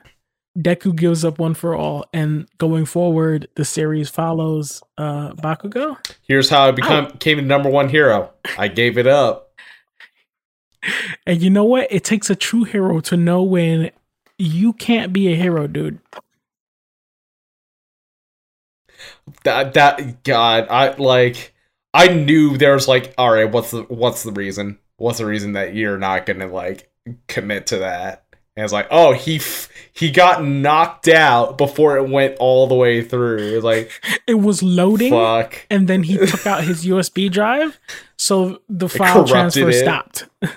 Deku 0.59 0.95
gives 0.95 1.25
up 1.25 1.39
one 1.39 1.55
for 1.55 1.75
all, 1.75 2.05
and 2.13 2.47
going 2.59 2.85
forward, 2.85 3.49
the 3.55 3.65
series 3.65 4.11
follows 4.11 4.83
uh, 4.99 5.33
Bakugo. 5.33 5.97
here's 6.29 6.51
how 6.51 6.69
I 6.69 6.73
become 6.73 7.09
became 7.13 7.39
the 7.39 7.43
number 7.43 7.71
one 7.71 7.89
hero 7.89 8.31
I 8.59 8.69
gave 8.69 8.99
it 8.99 9.07
up 9.07 9.53
And 11.27 11.43
you 11.43 11.51
know 11.51 11.65
what? 11.65 11.87
It 11.91 12.05
takes 12.05 12.31
a 12.31 12.35
true 12.37 12.65
hero 12.65 13.01
to 13.01 13.17
know 13.17 13.43
when 13.43 13.91
you 14.39 14.73
can't 14.73 15.13
be 15.13 15.33
a 15.33 15.37
hero, 15.37 15.67
dude. 15.67 16.01
That 19.45 19.75
that 19.75 20.23
god 20.25 20.67
i 20.71 20.95
like 20.97 21.55
i 21.95 22.09
knew 22.09 22.57
there 22.57 22.75
was 22.75 22.89
like 22.89 23.15
all 23.19 23.33
right 23.33 23.51
what's 23.51 23.71
the 23.71 23.83
what's 23.85 24.23
the 24.23 24.33
reason 24.33 24.79
what's 24.97 25.19
the 25.19 25.27
reason 25.27 25.53
that 25.53 25.75
you're 25.75 25.99
not 25.99 26.27
gonna 26.27 26.47
like 26.47 26.91
commit 27.29 27.67
to 27.67 27.79
that 27.79 28.25
and 28.57 28.65
it's 28.65 28.73
like 28.73 28.87
oh 28.91 29.13
he 29.13 29.37
f- 29.37 29.69
he 29.93 30.11
got 30.11 30.45
knocked 30.45 31.09
out 31.09 31.59
before 31.59 31.97
it 31.97 32.09
went 32.09 32.37
all 32.39 32.67
the 32.67 32.75
way 32.75 33.03
through 33.03 33.61
like 33.61 33.91
It 34.27 34.35
was 34.35 34.63
loading, 34.63 35.11
fuck 35.11 35.67
and 35.69 35.89
then 35.89 36.05
he 36.05 36.17
took 36.17 36.47
out 36.47 36.63
his 36.65 36.85
USB 36.87 37.31
drive, 37.31 37.79
so 38.17 38.63
the 38.69 38.89
file 38.89 39.27
transfer 39.27 39.69
it. 39.71 39.81
stopped. 39.81 40.27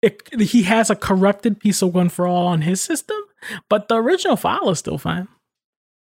It, 0.00 0.22
he 0.40 0.62
has 0.62 0.90
a 0.90 0.96
corrupted 0.96 1.58
piece 1.58 1.82
of 1.82 1.92
one 1.92 2.08
for 2.08 2.24
all 2.24 2.46
on 2.46 2.62
his 2.62 2.80
system, 2.80 3.16
but 3.68 3.88
the 3.88 3.96
original 3.96 4.36
file 4.36 4.70
is 4.70 4.78
still 4.78 4.96
fine. 4.96 5.26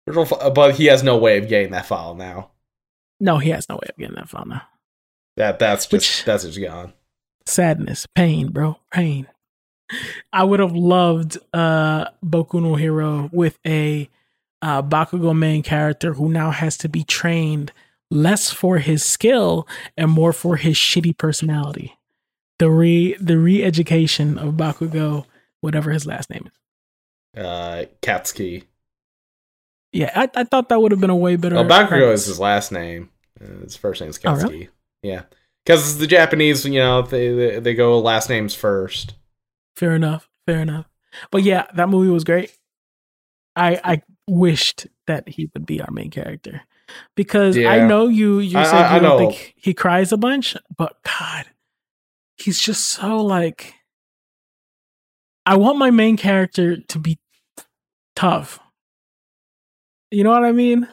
But 0.07 0.75
he 0.77 0.87
has 0.87 1.03
no 1.03 1.17
way 1.17 1.39
of 1.39 1.49
getting 1.49 1.73
that 1.73 1.87
file 1.87 2.15
now 2.15 2.51
No, 3.21 3.39
he 3.39 3.51
has 3.51 3.69
no 3.69 3.77
way 3.77 3.89
of 3.89 3.97
getting 3.97 4.15
that 4.17 4.29
file 4.29 4.45
now. 4.47 4.63
that 5.37 5.59
that's 5.59 5.85
just 5.87 5.93
Which- 5.93 6.25
that's 6.25 6.45
just 6.45 6.61
gone 6.61 6.93
Sadness, 7.49 8.07
pain, 8.17 8.49
bro, 8.49 8.77
pain. 8.93 9.29
I 10.33 10.43
would 10.43 10.59
have 10.59 10.75
loved 10.75 11.39
uh 11.53 12.07
Boku 12.25 12.61
no 12.61 12.75
Hero 12.75 13.31
with 13.33 13.59
a 13.65 14.09
uh, 14.63 14.83
Bakugo 14.83 15.37
main 15.37 15.63
character 15.63 16.15
who 16.15 16.29
now 16.29 16.51
has 16.51 16.77
to 16.79 16.89
be 16.89 17.05
trained 17.05 17.71
less 18.11 18.51
for 18.51 18.79
his 18.79 19.05
skill 19.05 19.69
and 19.97 20.11
more 20.11 20.33
for 20.33 20.57
his 20.57 20.75
shitty 20.77 21.17
personality. 21.19 21.95
The 22.59 22.69
re 22.71 23.15
the 23.21 23.39
re-education 23.39 24.39
of 24.39 24.55
Bakugo, 24.55 25.27
whatever 25.61 25.93
his 25.93 26.05
last 26.05 26.31
name 26.31 26.49
is. 26.49 27.41
uh 27.45 27.85
katsuki 28.03 28.65
Yeah, 29.97 30.11
I, 30.15 30.31
I 30.35 30.45
thought 30.45 30.69
that 30.69 30.81
would 30.81 30.93
have 30.93 31.01
been 31.01 31.11
a 31.11 31.17
way 31.17 31.37
better. 31.37 31.55
well 31.57 31.65
bakugo 31.65 32.13
is 32.13 32.27
his 32.27 32.39
last 32.41 32.71
name 32.73 33.11
Uh, 33.41 33.63
his 33.65 33.77
first 33.77 34.01
name 34.01 34.11
is 34.11 34.19
Oh, 34.25 34.29
katsuki 34.31 34.43
really? 34.51 34.69
yeah 35.03 35.23
because 35.65 35.99
the 35.99 36.07
japanese 36.07 36.65
you 36.65 36.81
know 36.81 37.03
they, 37.03 37.33
they 37.35 37.61
they 37.61 37.75
go 37.75 37.99
last 38.01 38.29
names 38.29 38.55
first 38.55 39.15
Fair 39.77 39.95
enough. 39.95 40.31
Fair 40.47 40.61
enough. 40.61 40.87
But 41.31 41.43
yeah, 41.43 41.67
that 41.75 41.91
movie 41.91 42.09
was 42.11 42.25
great. 42.25 42.51
I 43.55 43.79
I 43.93 44.03
wished 44.27 44.87
that 45.07 45.29
he 45.29 45.51
would 45.53 45.67
be 45.67 45.83
our 45.83 45.91
main 45.91 46.11
character 46.11 46.63
because 47.15 47.59
I 47.59 47.87
know 47.87 48.09
you 48.09 48.39
you 48.39 48.59
I- 48.59 48.65
said 48.65 48.75
I- 48.87 48.91
you 48.91 48.97
I 48.97 48.99
don't 49.01 49.21
know. 49.21 49.31
think 49.31 49.53
he 49.57 49.75
cries 49.75 50.13
a 50.13 50.17
bunch, 50.17 50.57
but 50.75 50.97
God, 51.05 51.45
he's 52.39 52.59
just 52.59 52.85
so 52.85 53.21
like. 53.21 53.75
I 55.45 55.57
want 55.57 55.79
my 55.79 55.91
main 55.91 56.17
character 56.17 56.77
to 56.81 56.99
be 56.99 57.19
tough. 58.15 58.59
You 60.11 60.25
know 60.25 60.31
what 60.31 60.45
I 60.45 60.53
mean? 60.53 60.89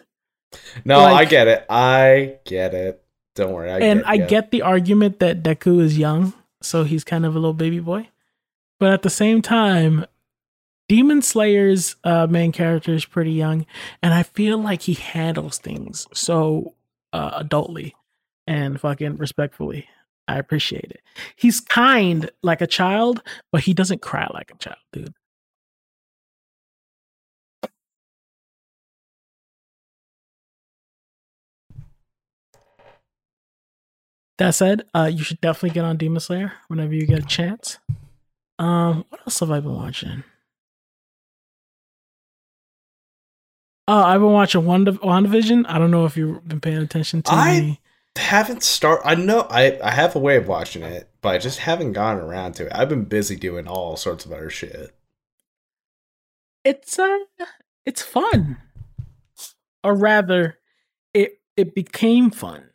No, 0.86 1.00
Like- 1.00 1.28
I 1.28 1.30
get 1.30 1.48
it. 1.48 1.66
I 1.70 2.36
get 2.46 2.74
it. 2.74 3.04
Don't 3.36 3.52
worry. 3.52 3.72
I 3.72 3.80
and 3.80 4.02
get 4.02 4.10
I 4.10 4.14
ya. 4.14 4.26
get 4.28 4.52
the 4.52 4.62
argument 4.62 5.20
that 5.20 5.42
Deku 5.42 5.82
is 5.82 5.98
young, 5.98 6.34
so 6.62 6.84
he's 6.84 7.04
kind 7.04 7.26
of 7.26 7.36
a 7.36 7.40
little 7.40 7.54
baby 7.56 7.80
boy. 7.80 8.10
But 8.80 8.94
at 8.94 9.02
the 9.02 9.10
same 9.10 9.42
time, 9.42 10.06
Demon 10.88 11.22
Slayer's 11.24 11.96
uh, 12.04 12.28
main 12.28 12.52
character 12.52 12.94
is 12.94 13.06
pretty 13.06 13.32
young, 13.32 13.66
and 14.04 14.14
I 14.14 14.22
feel 14.24 14.60
like 14.60 14.84
he 14.84 14.94
handles 14.94 15.58
things 15.58 16.06
so 16.14 16.76
uh, 17.12 17.42
adultly 17.44 17.94
and 18.46 18.80
fucking 18.80 19.18
respectfully. 19.18 19.88
I 20.28 20.38
appreciate 20.38 20.92
it. 20.92 21.02
He's 21.36 21.60
kind 21.60 22.30
like 22.44 22.62
a 22.62 22.68
child, 22.68 23.24
but 23.52 23.62
he 23.64 23.74
doesn't 23.74 24.02
cry 24.02 24.28
like 24.34 24.52
a 24.52 24.58
child, 24.58 24.78
dude. 24.92 25.14
That 34.40 34.56
said, 34.56 34.84
uh, 34.96 35.10
you 35.14 35.24
should 35.24 35.40
definitely 35.42 35.72
get 35.76 35.86
on 35.86 35.98
Demon 35.98 36.20
Slayer 36.20 36.54
whenever 36.68 36.94
you 36.94 37.06
get 37.06 37.20
a 37.20 37.26
chance. 37.26 37.78
Um, 38.60 39.06
what 39.10 39.22
else 39.22 39.40
have 39.40 39.52
I 39.52 39.60
been 39.60 39.76
watching? 39.76 40.24
Oh, 43.88 44.02
I've 44.02 44.22
been 44.22 44.32
watching 44.32 44.66
One 44.66 44.86
WandaVision. 44.86 45.66
I 45.68 45.78
don't 45.78 45.92
know 45.92 46.06
if 46.06 46.16
you've 46.16 46.48
been 46.48 46.62
paying 46.62 46.78
attention 46.78 47.22
to 47.24 47.32
I- 47.34 47.60
the- 47.60 47.78
haven't 48.22 48.62
start. 48.64 49.02
I 49.04 49.16
know 49.16 49.48
I 49.50 49.80
I 49.84 49.90
have 49.92 50.16
a 50.16 50.20
way 50.20 50.38
of 50.38 50.48
watching 50.48 50.84
it, 50.84 51.10
but 51.22 51.30
I 51.34 51.40
just 51.40 51.58
haven't 51.60 51.94
gotten 51.94 52.22
around 52.22 52.54
to 52.54 52.68
it. 52.68 52.72
I've 52.74 52.88
been 52.90 53.06
busy 53.06 53.36
doing 53.36 53.68
all 53.68 53.98
sorts 53.98 54.24
of 54.24 54.32
other 54.32 54.52
shit. 54.52 54.96
It's 56.64 57.00
uh, 57.00 57.18
it's 57.88 58.04
fun, 58.04 58.58
or 59.84 59.96
rather, 59.96 60.60
it 61.16 61.42
it 61.58 61.74
became 61.74 62.30
fun 62.30 62.70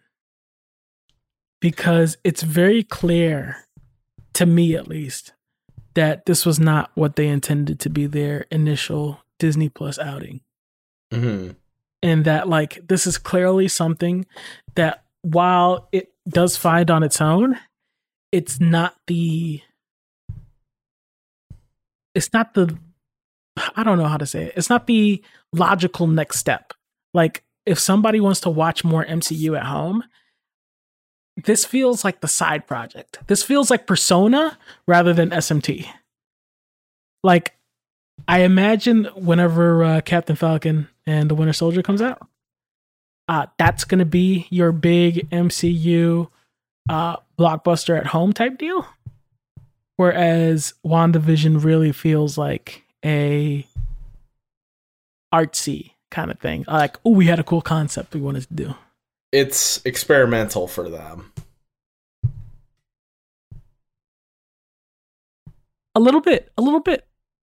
because 1.60 2.16
it's 2.24 2.42
very 2.42 2.82
clear 2.82 3.64
to 4.34 4.46
me, 4.46 4.74
at 4.76 4.88
least, 4.88 5.32
that 5.94 6.26
this 6.26 6.46
was 6.46 6.60
not 6.60 6.90
what 6.94 7.16
they 7.16 7.26
intended 7.28 7.80
to 7.80 7.90
be 7.90 8.06
their 8.06 8.46
initial 8.50 9.20
Disney 9.38 9.68
Plus 9.68 9.98
outing. 9.98 10.40
Mm-hmm. 11.10 11.52
and 12.02 12.24
that 12.26 12.50
like 12.50 12.86
this 12.86 13.06
is 13.06 13.16
clearly 13.16 13.66
something 13.66 14.26
that 14.74 15.04
while 15.22 15.88
it 15.90 16.12
does 16.28 16.54
find 16.54 16.90
on 16.90 17.02
its 17.02 17.18
own 17.22 17.58
it's 18.30 18.60
not 18.60 18.94
the 19.06 19.62
it's 22.14 22.30
not 22.34 22.52
the 22.52 22.76
i 23.74 23.82
don't 23.82 23.96
know 23.96 24.04
how 24.04 24.18
to 24.18 24.26
say 24.26 24.44
it 24.44 24.52
it's 24.54 24.68
not 24.68 24.86
the 24.86 25.24
logical 25.54 26.06
next 26.06 26.38
step 26.38 26.74
like 27.14 27.42
if 27.64 27.78
somebody 27.78 28.20
wants 28.20 28.40
to 28.40 28.50
watch 28.50 28.84
more 28.84 29.06
mcu 29.06 29.56
at 29.56 29.64
home 29.64 30.04
this 31.44 31.64
feels 31.64 32.04
like 32.04 32.20
the 32.20 32.28
side 32.28 32.66
project 32.66 33.18
this 33.26 33.42
feels 33.42 33.70
like 33.70 33.86
persona 33.86 34.58
rather 34.86 35.12
than 35.12 35.30
smt 35.30 35.86
like 37.22 37.54
I 38.26 38.40
imagine 38.40 39.04
whenever 39.14 39.84
uh, 39.84 40.00
Captain 40.00 40.34
Falcon 40.34 40.88
and 41.06 41.30
the 41.30 41.34
Winter 41.34 41.52
Soldier 41.52 41.82
comes 41.82 42.02
out, 42.02 42.26
uh, 43.28 43.46
that's 43.58 43.84
going 43.84 43.98
to 44.00 44.06
be 44.06 44.46
your 44.50 44.72
big 44.72 45.28
MCU 45.30 46.28
uh, 46.88 47.16
blockbuster 47.38 47.98
at 47.98 48.06
home 48.06 48.32
type 48.32 48.58
deal. 48.58 48.86
Whereas 49.96 50.74
WandaVision 50.84 51.62
really 51.62 51.92
feels 51.92 52.38
like 52.38 52.84
a 53.04 53.66
artsy 55.34 55.92
kind 56.10 56.30
of 56.30 56.38
thing. 56.38 56.64
Like, 56.66 56.96
oh, 57.04 57.10
we 57.10 57.26
had 57.26 57.38
a 57.38 57.44
cool 57.44 57.62
concept 57.62 58.14
we 58.14 58.20
wanted 58.20 58.46
to 58.48 58.54
do 58.54 58.74
it's 59.32 59.84
experimental 59.84 60.66
for 60.66 60.88
them. 60.88 61.32
A 65.94 66.00
little 66.00 66.20
bit, 66.20 66.52
a 66.56 66.62
little 66.62 66.80
bit. 66.80 67.06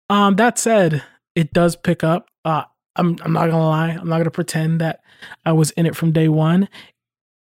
Um, 0.09 0.35
that 0.35 0.59
said, 0.59 1.03
it 1.35 1.53
does 1.53 1.75
pick 1.75 2.03
up. 2.03 2.29
Uh, 2.43 2.63
I'm 2.95 3.17
I'm 3.23 3.33
not 3.33 3.49
gonna 3.49 3.67
lie. 3.67 3.89
I'm 3.91 4.09
not 4.09 4.17
gonna 4.17 4.31
pretend 4.31 4.81
that 4.81 5.01
I 5.45 5.53
was 5.53 5.71
in 5.71 5.85
it 5.85 5.95
from 5.95 6.11
day 6.11 6.27
one. 6.27 6.67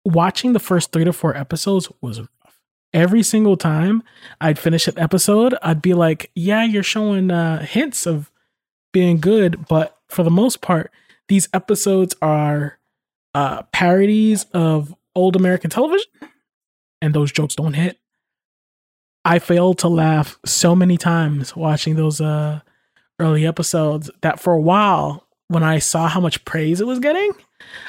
Watching 0.05 0.53
the 0.53 0.61
first 0.61 0.93
three 0.93 1.05
to 1.05 1.13
four 1.13 1.37
episodes 1.37 1.91
was 2.01 2.21
every 2.93 3.23
single 3.23 3.57
time 3.57 4.03
I'd 4.41 4.59
finish 4.59 4.87
an 4.89 4.99
episode, 4.99 5.55
I'd 5.63 5.83
be 5.83 5.95
like, 5.95 6.31
yeah, 6.35 6.65
you're 6.65 6.83
showing 6.83 7.31
uh, 7.31 7.65
hints 7.65 8.07
of 8.07 8.31
being 8.93 9.19
good, 9.19 9.67
but 9.69 9.99
for 10.09 10.23
the 10.23 10.31
most 10.31 10.61
part, 10.61 10.91
these 11.29 11.49
episodes 11.53 12.15
are 12.23 12.79
uh, 13.35 13.63
parodies 13.73 14.45
of 14.53 14.95
old 15.15 15.37
American 15.37 15.71
television, 15.71 16.11
and 17.01 17.15
those 17.15 17.33
jokes 17.33 17.55
don't 17.55 17.75
hit. 17.75 17.99
I 19.25 19.39
failed 19.39 19.79
to 19.79 19.89
laugh 19.89 20.39
so 20.45 20.75
many 20.75 20.97
times 20.97 21.55
watching 21.55 21.97
those 21.97 22.21
uh, 22.21 22.61
early 23.19 23.47
episodes 23.47 24.11
that 24.23 24.41
for 24.41 24.53
a 24.53 24.61
while, 24.61 25.27
when 25.49 25.63
I 25.63 25.79
saw 25.79 26.09
how 26.09 26.21
much 26.21 26.45
praise 26.45 26.81
it 26.81 26.87
was 26.87 27.01
getting, 27.01 27.33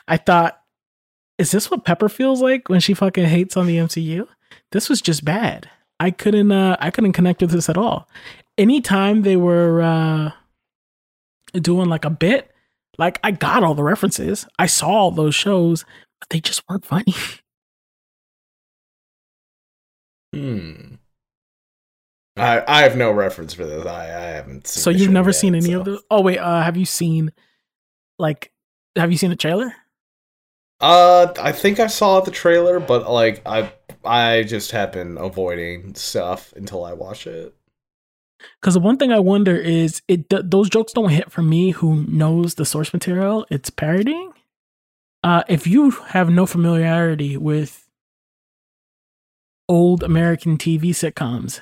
I 0.08 0.18
thought, 0.18 0.60
is 1.38 1.52
this 1.52 1.72
what 1.72 1.86
Pepper 1.86 2.10
feels 2.10 2.42
like 2.42 2.70
when 2.70 2.80
she 2.80 2.94
fucking 2.94 3.26
hates 3.26 3.56
on 3.56 3.66
the 3.66 3.78
MCU? 3.78 4.28
This 4.72 4.90
was 4.90 5.02
just 5.02 5.24
bad. 5.24 5.70
I 6.00 6.12
couldn't 6.12 6.52
uh 6.52 6.78
I 6.80 6.90
couldn't 6.92 7.14
connect 7.14 7.42
with 7.42 7.52
this 7.52 7.70
at 7.70 7.78
all. 7.78 8.10
Anytime 8.58 9.22
they 9.22 9.38
were 9.38 9.82
uh 9.82 10.32
doing 11.54 11.90
like 11.90 12.06
a 12.06 12.10
bit, 12.10 12.51
like 12.98 13.20
I 13.24 13.32
got 13.32 13.64
all 13.64 13.76
the 13.76 13.84
references. 13.84 14.46
I 14.60 14.66
saw 14.68 14.90
all 14.90 15.12
those 15.12 15.36
shows, 15.36 15.86
but 16.20 16.30
they 16.30 16.40
just 16.40 16.64
weren't 16.70 16.86
funny. 16.86 17.14
Hmm. 20.34 20.96
I 22.38 22.64
I 22.68 22.82
have 22.84 22.98
no 22.98 23.12
reference 23.12 23.54
for 23.54 23.66
this. 23.66 23.86
I 23.86 24.06
I 24.06 24.22
haven't. 24.36 24.68
Seen 24.68 24.82
So 24.84 24.90
you've 24.90 25.12
never 25.12 25.30
yet, 25.30 25.36
seen 25.36 25.56
any 25.56 25.72
so. 25.72 25.80
of 25.80 25.86
those? 25.86 26.04
Oh 26.10 26.22
wait, 26.22 26.38
uh, 26.38 26.62
have 26.62 26.78
you 26.78 26.86
seen 26.86 27.32
like 28.20 28.52
have 28.96 29.12
you 29.12 29.18
seen 29.18 29.30
the 29.30 29.36
trailer? 29.36 29.74
Uh, 30.80 31.32
I 31.40 31.52
think 31.52 31.80
I 31.80 31.88
saw 31.88 32.22
the 32.22 32.32
trailer, 32.32 32.80
but 32.80 33.10
like 33.10 33.42
I 33.46 33.72
I 34.04 34.44
just 34.44 34.72
have 34.72 34.92
been 34.92 35.18
avoiding 35.18 35.94
stuff 35.96 36.54
until 36.56 36.84
I 36.84 36.94
watch 36.94 37.28
it. 37.28 37.56
Because 38.60 38.76
the 38.76 38.80
one 38.80 38.98
thing 38.98 39.12
I 39.12 39.20
wonder 39.20 39.56
is 39.56 40.02
it 40.08 40.30
th- 40.30 40.44
those 40.46 40.70
jokes 40.70 40.94
don't 40.94 41.10
hit 41.10 41.32
for 41.32 41.42
me 41.42 41.72
who 41.72 42.04
knows 42.08 42.56
the 42.56 42.66
source 42.66 42.94
material 42.94 43.46
it's 43.50 43.70
parodying. 43.70 44.34
Uh, 45.24 45.44
if 45.48 45.68
you 45.68 45.92
have 45.92 46.30
no 46.30 46.46
familiarity 46.46 47.38
with 47.38 47.88
old 49.70 50.04
American 50.04 50.58
TV 50.58 50.90
sitcoms, 50.90 51.60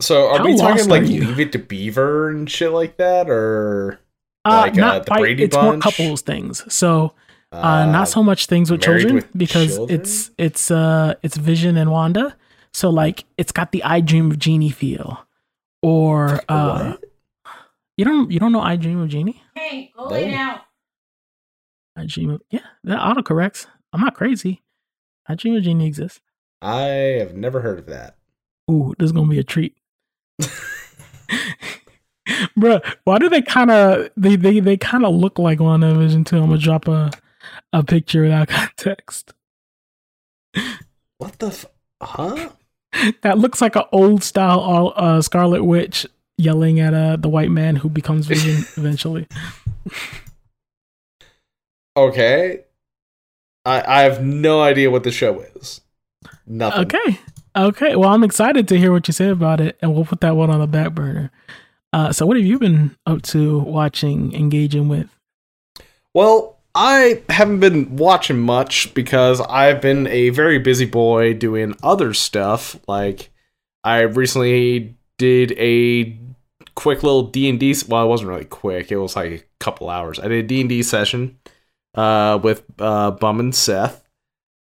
so 0.00 0.28
are 0.28 0.44
we 0.44 0.56
talking 0.56 0.88
like 0.88 1.02
Leave 1.04 1.40
It 1.40 1.52
to 1.52 1.58
Beaver 1.58 2.28
and 2.28 2.50
shit 2.50 2.72
like 2.72 2.96
that, 2.98 3.30
or 3.30 3.98
uh, 4.44 4.62
like 4.62 4.74
not 4.74 5.02
uh, 5.02 5.04
the 5.04 5.20
Brady 5.20 5.44
it's 5.44 5.56
Bunch? 5.56 5.64
more 5.64 5.78
couples 5.80 6.20
things. 6.20 6.70
So 6.72 7.14
uh, 7.52 7.56
uh, 7.56 7.86
not 7.86 8.08
so 8.08 8.22
much 8.22 8.46
things 8.46 8.70
with 8.70 8.82
children 8.82 9.14
with 9.16 9.28
because 9.36 9.76
children? 9.76 10.00
it's 10.00 10.30
it's 10.36 10.70
uh 10.70 11.14
it's 11.22 11.36
Vision 11.36 11.76
and 11.76 11.90
Wanda. 11.90 12.36
So 12.74 12.90
like 12.90 13.24
it's 13.38 13.52
got 13.52 13.72
the 13.72 13.82
I 13.84 14.00
Dream 14.00 14.30
of 14.30 14.38
Jeannie 14.38 14.70
feel, 14.70 15.25
or 15.86 16.40
uh, 16.48 16.96
you 17.96 18.04
don't 18.04 18.28
you 18.32 18.40
don't 18.40 18.50
know 18.50 18.60
I 18.60 18.74
Dream 18.74 19.00
of 19.00 19.08
Jeannie? 19.08 19.40
Hey, 19.54 19.92
go 19.96 20.06
lay 20.08 20.32
down. 20.32 20.58
I 21.96 22.06
Dream 22.06 22.30
of 22.30 22.42
yeah 22.50 22.66
that 22.82 22.98
autocorrects. 22.98 23.66
I'm 23.92 24.00
not 24.00 24.16
crazy. 24.16 24.62
I 25.28 25.36
Dream 25.36 25.54
of 25.54 25.62
Jeannie 25.62 25.86
exists. 25.86 26.20
I 26.60 26.80
have 27.20 27.36
never 27.36 27.60
heard 27.60 27.78
of 27.78 27.86
that. 27.86 28.16
Ooh, 28.68 28.94
this 28.98 29.06
is 29.06 29.12
gonna 29.12 29.30
be 29.30 29.38
a 29.38 29.44
treat. 29.44 29.76
Bruh, 32.58 32.82
why 33.04 33.18
do 33.18 33.28
they 33.28 33.42
kind 33.42 33.70
of 33.70 34.10
they 34.16 34.34
they 34.34 34.58
they 34.58 34.76
kind 34.76 35.06
of 35.06 35.14
look 35.14 35.38
like 35.38 35.60
WandaVision 35.60 36.26
too? 36.26 36.38
I'm 36.38 36.46
gonna 36.48 36.58
drop 36.58 36.88
a 36.88 37.12
a 37.72 37.84
picture 37.84 38.22
without 38.22 38.48
context. 38.76 39.34
What 41.18 41.38
the 41.38 41.46
f- 41.46 41.66
huh? 42.02 42.48
That 43.22 43.38
looks 43.38 43.60
like 43.60 43.76
an 43.76 43.84
old 43.92 44.22
style 44.22 44.92
uh, 44.96 45.20
Scarlet 45.22 45.64
Witch 45.64 46.06
yelling 46.38 46.80
at 46.80 46.94
uh, 46.94 47.16
the 47.16 47.28
white 47.28 47.50
man 47.50 47.76
who 47.76 47.88
becomes 47.88 48.26
Vision 48.28 48.64
eventually. 48.76 49.26
Okay, 51.96 52.64
I 53.64 54.00
I 54.00 54.02
have 54.02 54.22
no 54.24 54.60
idea 54.62 54.90
what 54.90 55.04
the 55.04 55.10
show 55.10 55.40
is. 55.56 55.80
Nothing. 56.46 56.82
Okay. 56.82 57.20
Okay. 57.56 57.96
Well, 57.96 58.10
I'm 58.10 58.22
excited 58.24 58.68
to 58.68 58.78
hear 58.78 58.92
what 58.92 59.08
you 59.08 59.12
say 59.12 59.28
about 59.28 59.60
it, 59.60 59.78
and 59.80 59.94
we'll 59.94 60.04
put 60.04 60.20
that 60.20 60.36
one 60.36 60.50
on 60.50 60.60
the 60.60 60.66
back 60.66 60.92
burner. 60.92 61.30
Uh, 61.92 62.12
so, 62.12 62.26
what 62.26 62.36
have 62.36 62.44
you 62.44 62.58
been 62.58 62.96
up 63.06 63.22
to 63.22 63.58
watching, 63.60 64.34
engaging 64.34 64.88
with? 64.88 65.08
Well, 66.12 66.55
I 66.78 67.22
haven't 67.30 67.60
been 67.60 67.96
watching 67.96 68.38
much 68.38 68.92
because 68.92 69.40
I've 69.40 69.80
been 69.80 70.06
a 70.08 70.28
very 70.28 70.58
busy 70.58 70.84
boy 70.84 71.32
doing 71.32 71.74
other 71.82 72.12
stuff. 72.12 72.76
Like, 72.86 73.30
I 73.82 74.00
recently 74.02 74.94
did 75.16 75.52
a 75.52 76.18
quick 76.74 77.02
little 77.02 77.22
D 77.22 77.48
and 77.48 77.58
D. 77.58 77.74
Well, 77.88 78.04
it 78.04 78.08
wasn't 78.08 78.28
really 78.28 78.44
quick; 78.44 78.92
it 78.92 78.98
was 78.98 79.16
like 79.16 79.32
a 79.32 79.42
couple 79.58 79.88
hours. 79.88 80.18
I 80.18 80.28
did 80.28 80.48
D 80.48 80.60
and 80.60 80.68
D 80.68 80.82
session 80.82 81.38
uh, 81.94 82.38
with 82.42 82.62
uh, 82.78 83.12
Bum 83.12 83.40
and 83.40 83.54
Seth, 83.54 84.06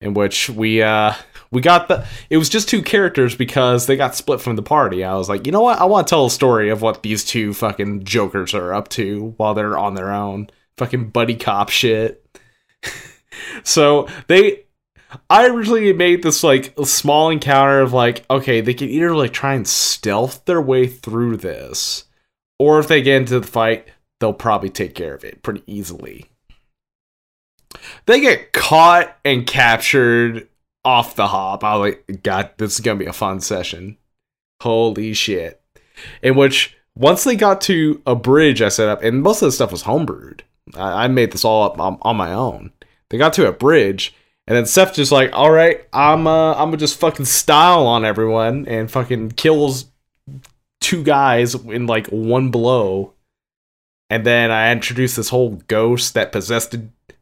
in 0.02 0.14
which 0.14 0.50
we 0.50 0.82
uh, 0.82 1.14
we 1.52 1.62
got 1.62 1.88
the 1.88 2.06
it 2.30 2.36
was 2.36 2.50
just 2.50 2.68
two 2.68 2.82
characters 2.82 3.34
because 3.34 3.86
they 3.86 3.96
got 3.96 4.14
split 4.14 4.42
from 4.42 4.58
the 4.58 4.62
party. 4.62 5.06
I 5.06 5.16
was 5.16 5.30
like, 5.30 5.46
you 5.46 5.54
know 5.54 5.62
what? 5.62 5.80
I 5.80 5.86
want 5.86 6.06
to 6.06 6.10
tell 6.10 6.26
a 6.26 6.30
story 6.30 6.70
of 6.70 6.82
what 6.82 7.02
these 7.02 7.24
two 7.24 7.54
fucking 7.54 8.04
jokers 8.04 8.54
are 8.54 8.74
up 8.74 8.90
to 8.90 9.34
while 9.38 9.54
they're 9.54 9.78
on 9.78 9.96
their 9.96 10.12
own. 10.12 10.50
Fucking 10.78 11.10
buddy 11.10 11.36
cop 11.36 11.70
shit. 11.70 12.26
so 13.64 14.08
they 14.28 14.64
I 15.30 15.48
originally 15.48 15.94
made 15.94 16.24
this 16.24 16.44
like 16.44 16.74
small 16.86 17.30
encounter 17.30 17.82
of 17.82 17.94
like, 17.94 18.26
okay, 18.30 18.62
they 18.62 18.74
can 18.74 18.90
either 18.90 19.16
like 19.16 19.34
try 19.34 19.54
and 19.54 19.68
stealth 19.68 20.46
their 20.46 20.62
way 20.62 20.88
through 20.88 21.38
this, 21.38 22.06
or 22.60 22.80
if 22.80 22.88
they 22.88 23.02
get 23.02 23.18
into 23.18 23.40
the 23.40 23.48
fight, 23.48 23.88
they'll 24.20 24.34
probably 24.34 24.70
take 24.70 24.96
care 24.96 25.14
of 25.14 25.24
it 25.24 25.44
pretty 25.44 25.64
easily. 25.68 26.26
They 28.06 28.22
get 28.22 28.54
caught 28.54 29.18
and 29.26 29.48
captured 29.48 30.48
off 30.86 31.16
the 31.16 31.28
hop. 31.28 31.64
I 31.64 31.76
was 31.76 31.96
like, 32.08 32.24
God, 32.24 32.52
this 32.58 32.74
is 32.74 32.80
gonna 32.80 33.00
be 33.00 33.06
a 33.06 33.14
fun 33.14 33.42
session. 33.42 33.98
Holy 34.62 35.14
shit! 35.14 35.62
In 36.22 36.36
which 36.36 36.76
once 36.96 37.24
they 37.24 37.36
got 37.36 37.62
to 37.62 38.02
a 38.06 38.16
bridge 38.16 38.62
I 38.62 38.70
set 38.70 38.90
up, 38.90 39.04
and 39.04 39.22
most 39.22 39.42
of 39.42 39.48
the 39.48 39.52
stuff 39.52 39.72
was 39.72 39.84
homebrewed. 39.84 40.42
I, 40.76 41.06
I 41.06 41.08
made 41.08 41.32
this 41.32 41.46
all 41.46 41.64
up 41.64 41.80
on, 41.80 41.98
on, 42.02 42.16
my 42.16 42.34
own. 42.34 42.72
They 43.10 43.18
got 43.18 43.34
to 43.34 43.48
a 43.48 43.52
bridge, 43.52 44.14
and 44.48 44.56
then 44.56 44.66
Seth 44.66 44.96
just 44.96 45.12
like, 45.12 45.32
all 45.34 45.52
right, 45.52 45.88
I'm 45.94 46.28
uh, 46.28 46.54
I'm 46.54 46.70
gonna 46.70 46.78
just 46.78 47.00
fucking 47.00 47.26
style 47.26 47.86
on 47.88 48.06
everyone 48.06 48.68
and 48.68 48.90
fucking 48.90 49.32
kills 49.32 49.86
two 50.82 51.04
guys 51.04 51.56
in 51.56 51.88
like 51.88 52.08
one 52.08 52.50
blow. 52.50 53.14
And 54.10 54.26
then 54.26 54.52
I 54.52 54.72
introduced 54.72 55.16
this 55.16 55.30
whole 55.30 55.62
ghost 55.68 56.14
that 56.14 56.32
possessed 56.32 56.76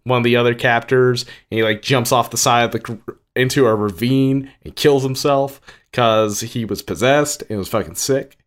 one 0.04 0.18
of 0.18 0.24
the 0.24 0.36
other 0.36 0.56
captors, 0.56 1.24
and 1.24 1.58
he 1.58 1.64
like 1.64 1.82
jumps 1.82 2.12
off 2.12 2.32
the 2.32 2.38
side 2.38 2.64
of 2.64 2.72
the 2.72 3.00
into 3.36 3.66
a 3.66 3.76
ravine 3.76 4.52
and 4.64 4.76
kills 4.76 5.04
himself 5.04 5.62
because 5.90 6.42
he 6.42 6.66
was 6.66 6.82
possessed 6.82 7.44
and 7.50 7.60
was 7.60 7.70
fucking 7.70 7.96
sick. 7.96 8.38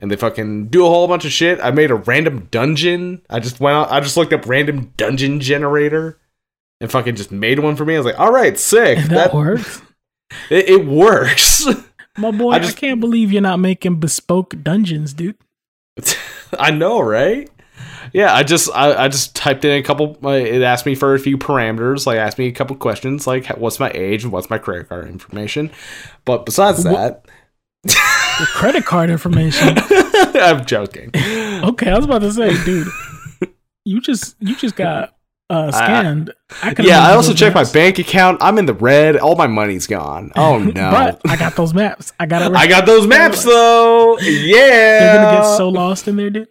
And 0.00 0.10
they 0.10 0.16
fucking 0.16 0.68
do 0.68 0.84
a 0.84 0.88
whole 0.88 1.06
bunch 1.06 1.24
of 1.24 1.32
shit. 1.32 1.60
I 1.62 1.70
made 1.70 1.90
a 1.90 1.94
random 1.94 2.48
dungeon. 2.50 3.22
I 3.28 3.38
just 3.38 3.60
went 3.60 3.76
out, 3.76 3.92
I 3.92 4.00
just 4.00 4.16
looked 4.16 4.32
up 4.32 4.46
random 4.46 4.92
dungeon 4.96 5.40
generator 5.40 6.18
and 6.80 6.90
fucking 6.90 7.16
just 7.16 7.30
made 7.30 7.58
one 7.58 7.76
for 7.76 7.84
me. 7.84 7.94
I 7.94 7.98
was 7.98 8.06
like, 8.06 8.18
all 8.18 8.32
right, 8.32 8.58
sick. 8.58 8.98
That, 8.98 9.08
that 9.08 9.34
works. 9.34 9.82
It, 10.48 10.68
it 10.68 10.86
works. 10.86 11.66
My 12.16 12.30
boy, 12.38 12.52
I, 12.52 12.60
just, 12.60 12.76
I 12.76 12.80
can't 12.80 13.00
believe 13.00 13.32
you're 13.32 13.42
not 13.42 13.58
making 13.58 13.98
bespoke 13.98 14.54
dungeons, 14.62 15.12
dude. 15.12 15.36
I 16.56 16.70
know, 16.70 17.00
right? 17.00 17.50
yeah, 18.12 18.34
I 18.34 18.42
just 18.42 18.70
I, 18.74 19.04
I 19.04 19.08
just 19.08 19.34
typed 19.36 19.64
in 19.64 19.72
a 19.72 19.82
couple. 19.82 20.18
Uh, 20.22 20.30
it 20.30 20.62
asked 20.62 20.86
me 20.86 20.94
for 20.94 21.14
a 21.14 21.18
few 21.18 21.38
parameters, 21.38 22.06
like 22.06 22.18
asked 22.18 22.38
me 22.38 22.46
a 22.46 22.52
couple 22.52 22.76
questions, 22.76 23.26
like 23.26 23.46
what's 23.58 23.80
my 23.80 23.90
age 23.94 24.24
and 24.24 24.32
what's 24.32 24.50
my 24.50 24.58
credit 24.58 24.88
card 24.88 25.08
information. 25.08 25.70
But 26.24 26.46
besides 26.46 26.84
that, 26.84 27.26
the 28.40 28.46
credit 28.54 28.84
card 28.84 29.10
information. 29.10 29.76
I'm 30.34 30.64
joking. 30.64 31.10
Okay, 31.14 31.90
I 31.90 31.96
was 31.96 32.06
about 32.06 32.20
to 32.20 32.32
say, 32.32 32.52
dude, 32.64 32.88
you 33.84 34.00
just 34.00 34.36
you 34.40 34.56
just 34.56 34.76
got 34.76 35.14
uh, 35.50 35.70
scanned. 35.70 36.32
I, 36.62 36.70
I 36.70 36.82
yeah, 36.82 37.06
I 37.06 37.14
also 37.14 37.34
checked 37.34 37.54
my 37.54 37.64
bank 37.64 37.98
account. 37.98 38.38
I'm 38.40 38.58
in 38.58 38.66
the 38.66 38.74
red. 38.74 39.16
All 39.16 39.36
my 39.36 39.46
money's 39.46 39.86
gone. 39.86 40.32
Oh 40.36 40.58
no! 40.74 40.90
but 40.90 41.20
I 41.28 41.36
got 41.36 41.56
those 41.56 41.74
maps. 41.74 42.12
I 42.18 42.26
got. 42.26 42.54
I 42.54 42.66
got 42.66 42.86
those 42.86 43.06
maps 43.06 43.44
though. 43.44 44.18
Yeah, 44.18 44.58
they're 44.58 45.22
gonna 45.22 45.36
get 45.38 45.56
so 45.56 45.68
lost 45.68 46.08
in 46.08 46.16
there, 46.16 46.30
dude. 46.30 46.48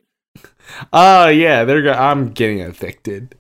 Oh 0.94 1.24
uh, 1.24 1.28
yeah, 1.28 1.64
they're. 1.66 1.82
Go- 1.82 1.94
I'm 1.94 2.30
getting 2.32 2.60
evicted. 2.60 3.36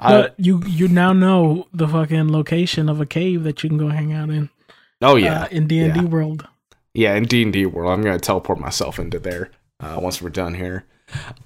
but 0.00 0.34
you 0.38 0.62
you 0.66 0.88
now 0.88 1.12
know 1.12 1.68
the 1.72 1.86
fucking 1.86 2.32
location 2.32 2.88
of 2.88 3.00
a 3.00 3.06
cave 3.06 3.44
that 3.44 3.62
you 3.62 3.68
can 3.68 3.78
go 3.78 3.88
hang 3.88 4.12
out 4.12 4.30
in. 4.30 4.50
Oh 5.02 5.16
yeah, 5.16 5.42
uh, 5.42 5.48
in 5.50 5.66
D 5.66 5.80
and 5.80 5.94
D 5.94 6.00
world. 6.00 6.46
yeah, 6.94 7.14
in 7.14 7.24
D 7.24 7.42
and 7.42 7.52
D 7.52 7.66
world, 7.66 7.92
I'm 7.92 8.02
gonna 8.02 8.18
teleport 8.18 8.58
myself 8.58 8.98
into 8.98 9.18
there 9.18 9.50
uh, 9.80 9.98
once 10.00 10.20
we're 10.20 10.30
done 10.30 10.54
here. 10.54 10.84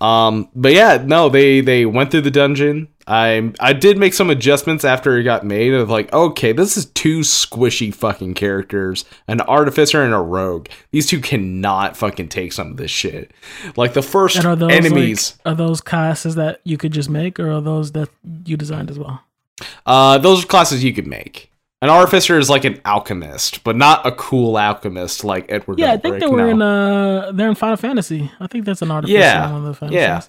Um, 0.00 0.48
but 0.56 0.72
yeah, 0.72 1.02
no, 1.04 1.28
they 1.28 1.60
they 1.60 1.86
went 1.86 2.10
through 2.10 2.22
the 2.22 2.30
dungeon. 2.30 2.88
I 3.06 3.52
I 3.60 3.72
did 3.72 3.98
make 3.98 4.14
some 4.14 4.30
adjustments 4.30 4.84
after 4.84 5.16
it 5.18 5.24
got 5.24 5.44
made 5.44 5.72
of 5.74 5.88
like, 5.90 6.12
okay, 6.12 6.52
this 6.52 6.76
is 6.76 6.86
two 6.86 7.20
squishy 7.20 7.94
fucking 7.94 8.34
characters, 8.34 9.04
an 9.28 9.40
artificer 9.42 10.02
and 10.02 10.14
a 10.14 10.18
rogue. 10.18 10.68
These 10.90 11.06
two 11.08 11.20
cannot 11.20 11.96
fucking 11.96 12.28
take 12.28 12.52
some 12.52 12.72
of 12.72 12.76
this 12.76 12.90
shit. 12.90 13.32
Like 13.76 13.92
the 13.92 14.02
first 14.02 14.36
And 14.36 14.46
are 14.46 14.56
those 14.56 14.72
enemies, 14.72 15.36
like, 15.44 15.52
are 15.52 15.56
those 15.56 15.80
classes 15.80 16.34
that 16.36 16.60
you 16.64 16.76
could 16.78 16.92
just 16.92 17.10
make, 17.10 17.38
or 17.38 17.50
are 17.52 17.60
those 17.60 17.92
that 17.92 18.08
you 18.44 18.56
designed 18.56 18.90
as 18.90 18.98
well? 18.98 19.22
uh, 19.86 20.18
those 20.18 20.42
are 20.42 20.46
classes 20.48 20.82
you 20.82 20.92
could 20.94 21.06
make. 21.06 21.51
An 21.82 21.90
artificer 21.90 22.38
is 22.38 22.48
like 22.48 22.64
an 22.64 22.80
alchemist, 22.84 23.64
but 23.64 23.74
not 23.76 24.06
a 24.06 24.12
cool 24.12 24.56
alchemist 24.56 25.24
like 25.24 25.50
Edward. 25.50 25.80
Yeah, 25.80 25.92
I 25.92 25.96
think 25.96 26.20
they 26.20 26.28
were 26.28 26.38
no. 26.38 26.48
in 26.48 26.62
uh 26.62 27.32
they're 27.32 27.48
in 27.48 27.56
Final 27.56 27.76
Fantasy. 27.76 28.30
I 28.38 28.46
think 28.46 28.64
that's 28.64 28.82
an 28.82 28.92
artificer 28.92 29.18
Yeah, 29.18 29.46
in 29.46 29.52
one 29.52 29.60
of 29.62 29.66
the 29.66 29.74
fantasies. 29.74 30.00
yeah. 30.00 30.22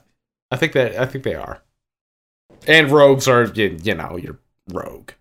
I 0.49 0.55
think 0.57 0.73
that 0.73 0.99
I 0.99 1.05
think 1.05 1.23
they 1.23 1.35
are. 1.35 1.61
And 2.67 2.89
rogues 2.89 3.27
are 3.27 3.45
you, 3.45 3.77
you 3.83 3.93
know 3.93 4.17
you're 4.17 4.39
rogue. 4.71 5.11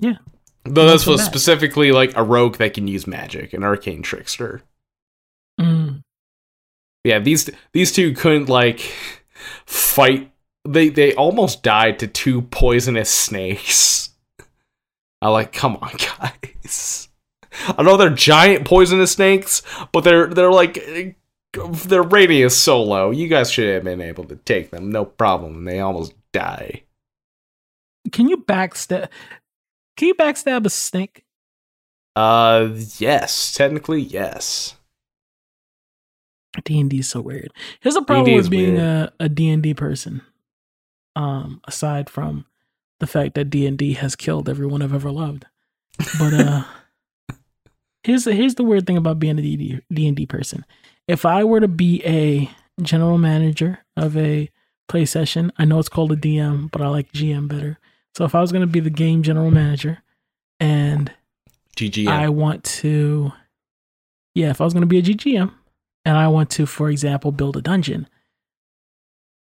Yeah. 0.00 0.16
Though 0.64 0.86
this 0.88 1.06
was 1.06 1.22
specifically 1.22 1.92
like 1.92 2.16
a 2.16 2.22
rogue 2.22 2.56
that 2.56 2.72
can 2.72 2.88
use 2.88 3.06
magic, 3.06 3.52
an 3.52 3.62
arcane 3.62 4.00
trickster. 4.00 4.62
Mm. 5.60 6.02
Yeah, 7.04 7.18
these 7.18 7.50
these 7.72 7.92
two 7.92 8.14
couldn't 8.14 8.48
like 8.48 8.80
fight. 9.66 10.32
They 10.66 10.88
they 10.88 11.14
almost 11.14 11.62
died 11.62 11.98
to 11.98 12.06
two 12.06 12.40
poisonous 12.42 13.10
snakes. 13.10 14.08
I 15.24 15.28
like, 15.28 15.54
come 15.54 15.78
on, 15.80 15.90
guys. 16.18 17.08
I 17.66 17.82
know 17.82 17.96
they're 17.96 18.10
giant 18.10 18.66
poisonous 18.66 19.12
snakes, 19.12 19.62
but 19.90 20.04
they're 20.04 20.26
they're 20.26 20.52
like 20.52 21.16
their 21.54 22.02
radius 22.02 22.58
so 22.58 22.82
low. 22.82 23.10
You 23.10 23.28
guys 23.28 23.50
should 23.50 23.72
have 23.72 23.84
been 23.84 24.02
able 24.02 24.24
to 24.24 24.36
take 24.36 24.70
them, 24.70 24.90
no 24.90 25.06
problem. 25.06 25.54
And 25.58 25.68
they 25.68 25.80
almost 25.80 26.12
die. 26.32 26.82
Can 28.12 28.28
you 28.28 28.36
backstab? 28.36 29.08
Can 29.96 30.08
you 30.08 30.14
backstab 30.14 30.66
a 30.66 30.70
snake? 30.70 31.24
Uh, 32.14 32.68
yes, 32.98 33.54
technically 33.54 34.02
yes. 34.02 34.76
D 36.64 36.78
and 36.78 36.90
D 36.90 36.98
is 36.98 37.08
so 37.08 37.22
weird. 37.22 37.50
Here's 37.80 37.94
the 37.94 38.02
problem 38.02 38.26
D&D 38.26 38.36
with 38.36 38.50
being 38.50 38.74
weird. 38.74 38.84
a 38.84 39.12
a 39.20 39.28
D 39.30 39.48
and 39.48 39.62
D 39.62 39.72
person. 39.72 40.20
Um, 41.16 41.62
aside 41.64 42.10
from 42.10 42.44
the 43.00 43.06
fact 43.06 43.34
that 43.34 43.50
D 43.50 43.66
and 43.66 43.78
D 43.78 43.94
has 43.94 44.16
killed 44.16 44.48
everyone 44.48 44.82
I've 44.82 44.94
ever 44.94 45.10
loved, 45.10 45.46
but 46.18 46.34
uh, 46.34 46.64
here's 48.02 48.24
the, 48.24 48.34
here's 48.34 48.54
the 48.54 48.64
weird 48.64 48.86
thing 48.86 48.96
about 48.96 49.18
being 49.18 49.38
a 49.38 49.42
D 49.42 50.06
and 50.06 50.16
D 50.16 50.26
person. 50.26 50.64
If 51.06 51.26
I 51.26 51.44
were 51.44 51.60
to 51.60 51.68
be 51.68 52.02
a 52.04 52.50
general 52.82 53.18
manager 53.18 53.80
of 53.96 54.16
a 54.16 54.50
play 54.88 55.04
session, 55.04 55.52
I 55.58 55.64
know 55.64 55.78
it's 55.78 55.88
called 55.88 56.12
a 56.12 56.16
DM, 56.16 56.70
but 56.70 56.80
I 56.80 56.88
like 56.88 57.12
GM 57.12 57.48
better. 57.48 57.78
So 58.16 58.24
if 58.24 58.34
I 58.34 58.40
was 58.40 58.52
going 58.52 58.62
to 58.62 58.66
be 58.66 58.80
the 58.80 58.90
game 58.90 59.22
general 59.22 59.50
manager, 59.50 60.02
and 60.60 61.12
GG. 61.76 62.06
I 62.06 62.28
want 62.28 62.64
to, 62.64 63.32
yeah, 64.34 64.50
if 64.50 64.60
I 64.60 64.64
was 64.64 64.72
going 64.72 64.82
to 64.82 64.86
be 64.86 64.98
a 64.98 65.02
GGM 65.02 65.52
and 66.04 66.16
I 66.16 66.28
want 66.28 66.50
to, 66.50 66.66
for 66.66 66.90
example, 66.90 67.32
build 67.32 67.56
a 67.56 67.62
dungeon, 67.62 68.08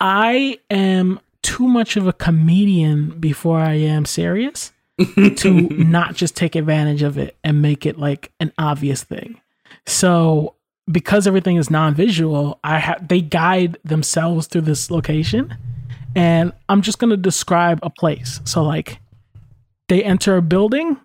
I 0.00 0.58
am 0.70 1.20
too 1.42 1.66
much 1.66 1.96
of 1.96 2.06
a 2.06 2.12
comedian 2.12 3.18
before 3.20 3.58
I 3.58 3.74
am 3.74 4.04
serious 4.04 4.72
to 5.36 5.50
not 5.70 6.14
just 6.14 6.36
take 6.36 6.54
advantage 6.54 7.02
of 7.02 7.18
it 7.18 7.36
and 7.42 7.62
make 7.62 7.86
it 7.86 7.98
like 7.98 8.32
an 8.40 8.52
obvious 8.58 9.02
thing. 9.02 9.40
So 9.86 10.54
because 10.90 11.26
everything 11.26 11.56
is 11.56 11.70
non-visual, 11.70 12.60
I 12.62 12.78
have 12.78 13.08
they 13.08 13.20
guide 13.20 13.78
themselves 13.84 14.46
through 14.46 14.62
this 14.62 14.90
location 14.90 15.56
and 16.14 16.52
I'm 16.68 16.82
just 16.82 16.98
going 16.98 17.10
to 17.10 17.16
describe 17.16 17.80
a 17.82 17.90
place. 17.90 18.40
So 18.44 18.62
like 18.62 18.98
they 19.88 20.02
enter 20.04 20.36
a 20.36 20.42
building, 20.42 20.98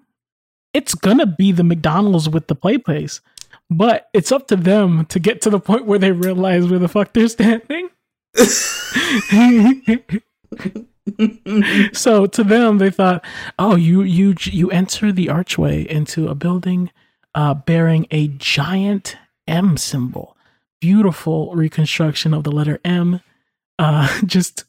it's 0.73 0.93
going 0.95 1.17
to 1.19 1.25
be 1.25 1.51
the 1.51 1.63
McDonald's 1.63 2.29
with 2.29 2.47
the 2.47 2.55
play 2.55 2.77
place. 2.77 3.21
But 3.69 4.09
it's 4.13 4.31
up 4.31 4.47
to 4.47 4.55
them 4.55 5.05
to 5.07 5.19
get 5.19 5.41
to 5.41 5.49
the 5.49 5.59
point 5.59 5.85
where 5.85 5.99
they 5.99 6.11
realize 6.11 6.67
where 6.67 6.79
the 6.79 6.87
fuck 6.87 7.13
they're 7.13 7.27
standing. 7.27 7.89
so 11.93 12.25
to 12.25 12.43
them 12.43 12.77
they 12.77 12.89
thought 12.89 13.23
oh 13.57 13.75
you 13.75 14.01
you 14.01 14.35
you 14.41 14.69
enter 14.71 15.11
the 15.11 15.29
archway 15.29 15.87
into 15.89 16.27
a 16.27 16.35
building 16.35 16.91
uh, 17.35 17.53
bearing 17.53 18.07
a 18.11 18.27
giant 18.29 19.15
m 19.47 19.77
symbol. 19.77 20.35
Beautiful 20.81 21.53
reconstruction 21.55 22.33
of 22.33 22.43
the 22.43 22.51
letter 22.51 22.79
m 22.83 23.21
uh, 23.79 24.21
just 24.25 24.65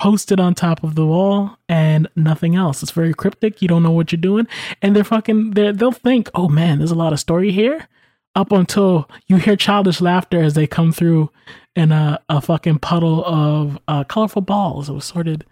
posted 0.00 0.40
on 0.40 0.54
top 0.54 0.82
of 0.82 0.94
the 0.94 1.06
wall 1.06 1.56
and 1.68 2.08
nothing 2.16 2.56
else. 2.56 2.82
It's 2.82 2.92
very 2.92 3.14
cryptic. 3.14 3.62
You 3.62 3.68
don't 3.68 3.82
know 3.82 3.90
what 3.90 4.10
you're 4.12 4.20
doing. 4.20 4.46
And 4.80 4.94
they're 4.94 5.04
fucking 5.04 5.52
they're, 5.52 5.72
they'll 5.72 5.92
think 5.92 6.30
oh 6.34 6.48
man 6.48 6.78
there's 6.78 6.90
a 6.90 6.96
lot 6.96 7.12
of 7.12 7.20
story 7.20 7.52
here 7.52 7.88
up 8.34 8.52
until 8.52 9.08
you 9.26 9.36
hear 9.36 9.56
childish 9.56 10.00
laughter 10.00 10.42
as 10.42 10.54
they 10.54 10.66
come 10.66 10.92
through 10.92 11.30
in 11.76 11.92
a, 11.92 12.18
a 12.28 12.40
fucking 12.40 12.78
puddle 12.78 13.24
of 13.24 13.78
uh, 13.88 14.04
colorful 14.04 14.42
balls 14.42 14.88
of 14.88 14.96
assorted 14.96 15.44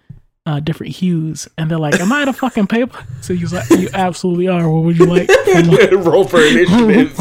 uh, 0.46 0.60
different 0.60 0.94
hues. 0.94 1.48
And 1.58 1.70
they're 1.70 1.78
like, 1.78 2.00
Am 2.00 2.12
I 2.12 2.24
the 2.24 2.32
fucking 2.32 2.66
paper? 2.66 3.04
So 3.22 3.34
he's 3.34 3.52
like, 3.52 3.68
You 3.70 3.88
absolutely 3.92 4.48
are. 4.48 4.68
What 4.70 4.84
would 4.84 4.98
you 4.98 5.06
like? 5.06 5.28
Roll 5.92 6.24
for 6.24 6.40
initiative. 6.40 7.18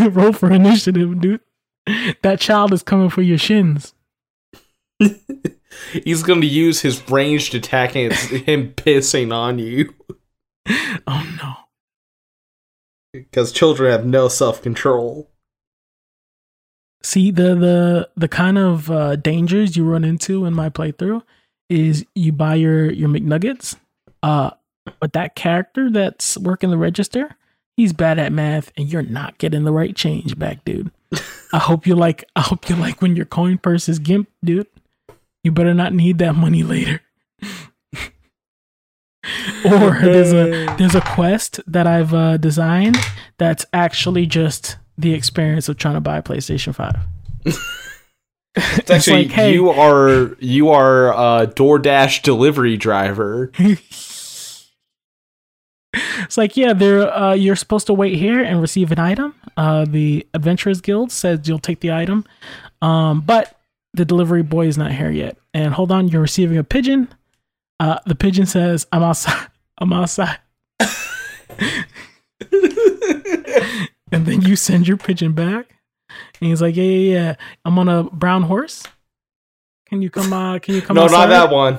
Roll 0.16 0.32
for 0.32 0.50
initiative, 0.52 1.20
dude. 1.20 1.40
That 2.22 2.40
child 2.40 2.72
is 2.72 2.82
coming 2.82 3.10
for 3.10 3.22
your 3.22 3.38
shins. 3.38 3.94
He's 6.04 6.22
going 6.22 6.40
to 6.40 6.46
use 6.46 6.80
his 6.80 7.08
ranged 7.10 7.54
attack 7.54 7.96
and 7.96 8.12
it's 8.12 8.24
him 8.24 8.72
pissing 8.74 9.32
on 9.34 9.58
you. 9.58 9.94
Oh 11.06 11.36
no. 11.42 11.54
Because 13.12 13.52
children 13.52 13.92
have 13.92 14.06
no 14.06 14.28
self 14.28 14.62
control. 14.62 15.28
See 17.02 17.30
the 17.30 17.54
the 17.54 18.08
the 18.16 18.28
kind 18.28 18.56
of 18.56 18.90
uh, 18.90 19.16
dangers 19.16 19.76
you 19.76 19.84
run 19.84 20.04
into 20.04 20.46
in 20.46 20.54
my 20.54 20.70
playthrough 20.70 21.22
is 21.68 22.06
you 22.14 22.32
buy 22.32 22.54
your 22.54 22.90
your 22.90 23.08
McNuggets, 23.08 23.76
uh, 24.22 24.50
but 25.00 25.12
that 25.12 25.34
character 25.34 25.90
that's 25.90 26.38
working 26.38 26.70
the 26.70 26.78
register, 26.78 27.36
he's 27.76 27.92
bad 27.92 28.18
at 28.18 28.32
math, 28.32 28.72
and 28.76 28.90
you're 28.90 29.02
not 29.02 29.38
getting 29.38 29.64
the 29.64 29.72
right 29.72 29.94
change 29.96 30.38
back, 30.38 30.64
dude. 30.64 30.90
I 31.52 31.58
hope 31.58 31.86
you 31.86 31.94
like. 31.94 32.24
I 32.36 32.40
hope 32.40 32.68
you 32.68 32.76
like 32.76 33.02
when 33.02 33.16
your 33.16 33.26
coin 33.26 33.58
purse 33.58 33.88
is 33.88 33.98
gimp, 33.98 34.28
dude. 34.44 34.68
You 35.44 35.52
better 35.52 35.74
not 35.74 35.92
need 35.92 36.18
that 36.18 36.34
money 36.34 36.62
later. 36.62 37.00
or 39.64 39.98
there's 40.02 40.32
a 40.32 40.66
there's 40.76 40.94
a 40.94 41.00
quest 41.00 41.60
that 41.66 41.86
I've 41.86 42.12
uh, 42.12 42.36
designed 42.36 42.96
that's 43.38 43.64
actually 43.72 44.26
just 44.26 44.76
the 44.98 45.14
experience 45.14 45.68
of 45.68 45.76
trying 45.76 45.94
to 45.94 46.00
buy 46.00 46.18
a 46.18 46.22
PlayStation 46.22 46.74
Five. 46.74 46.96
It's 47.44 47.58
actually 48.90 49.24
like, 49.24 49.32
hey- 49.32 49.52
you 49.54 49.70
are 49.70 50.36
you 50.40 50.70
are 50.70 51.12
a 51.12 51.46
DoorDash 51.46 52.22
delivery 52.22 52.76
driver. 52.76 53.50
It's 56.24 56.38
like, 56.38 56.56
yeah, 56.56 56.72
they're 56.72 57.12
uh, 57.12 57.34
you're 57.34 57.56
supposed 57.56 57.86
to 57.88 57.94
wait 57.94 58.16
here 58.16 58.42
and 58.42 58.60
receive 58.60 58.92
an 58.92 58.98
item. 58.98 59.34
Uh, 59.56 59.84
the 59.84 60.26
Adventurers 60.32 60.80
Guild 60.80 61.12
says 61.12 61.46
you'll 61.46 61.58
take 61.58 61.80
the 61.80 61.92
item, 61.92 62.24
um, 62.80 63.20
but 63.20 63.58
the 63.92 64.04
delivery 64.06 64.42
boy 64.42 64.66
is 64.66 64.78
not 64.78 64.92
here 64.92 65.10
yet. 65.10 65.36
And 65.52 65.74
hold 65.74 65.92
on, 65.92 66.08
you're 66.08 66.22
receiving 66.22 66.56
a 66.56 66.64
pigeon. 66.64 67.08
Uh, 67.82 67.98
the 68.06 68.14
pigeon 68.14 68.46
says, 68.46 68.86
"I'm 68.92 69.02
outside. 69.02 69.48
I'm 69.78 69.92
outside." 69.92 70.38
and 74.12 74.24
then 74.24 74.42
you 74.42 74.54
send 74.54 74.86
your 74.86 74.96
pigeon 74.96 75.32
back, 75.32 75.74
and 76.40 76.48
he's 76.48 76.62
like, 76.62 76.76
"Yeah, 76.76 76.84
yeah, 76.84 77.12
yeah. 77.12 77.34
I'm 77.64 77.76
on 77.80 77.88
a 77.88 78.04
brown 78.04 78.44
horse. 78.44 78.84
Can 79.88 80.00
you 80.00 80.10
come? 80.10 80.32
Uh, 80.32 80.60
can 80.60 80.76
you 80.76 80.80
come? 80.82 80.94
no, 80.94 81.06
outside? 81.06 81.28
not 81.28 81.48
that 81.48 81.50
one. 81.52 81.78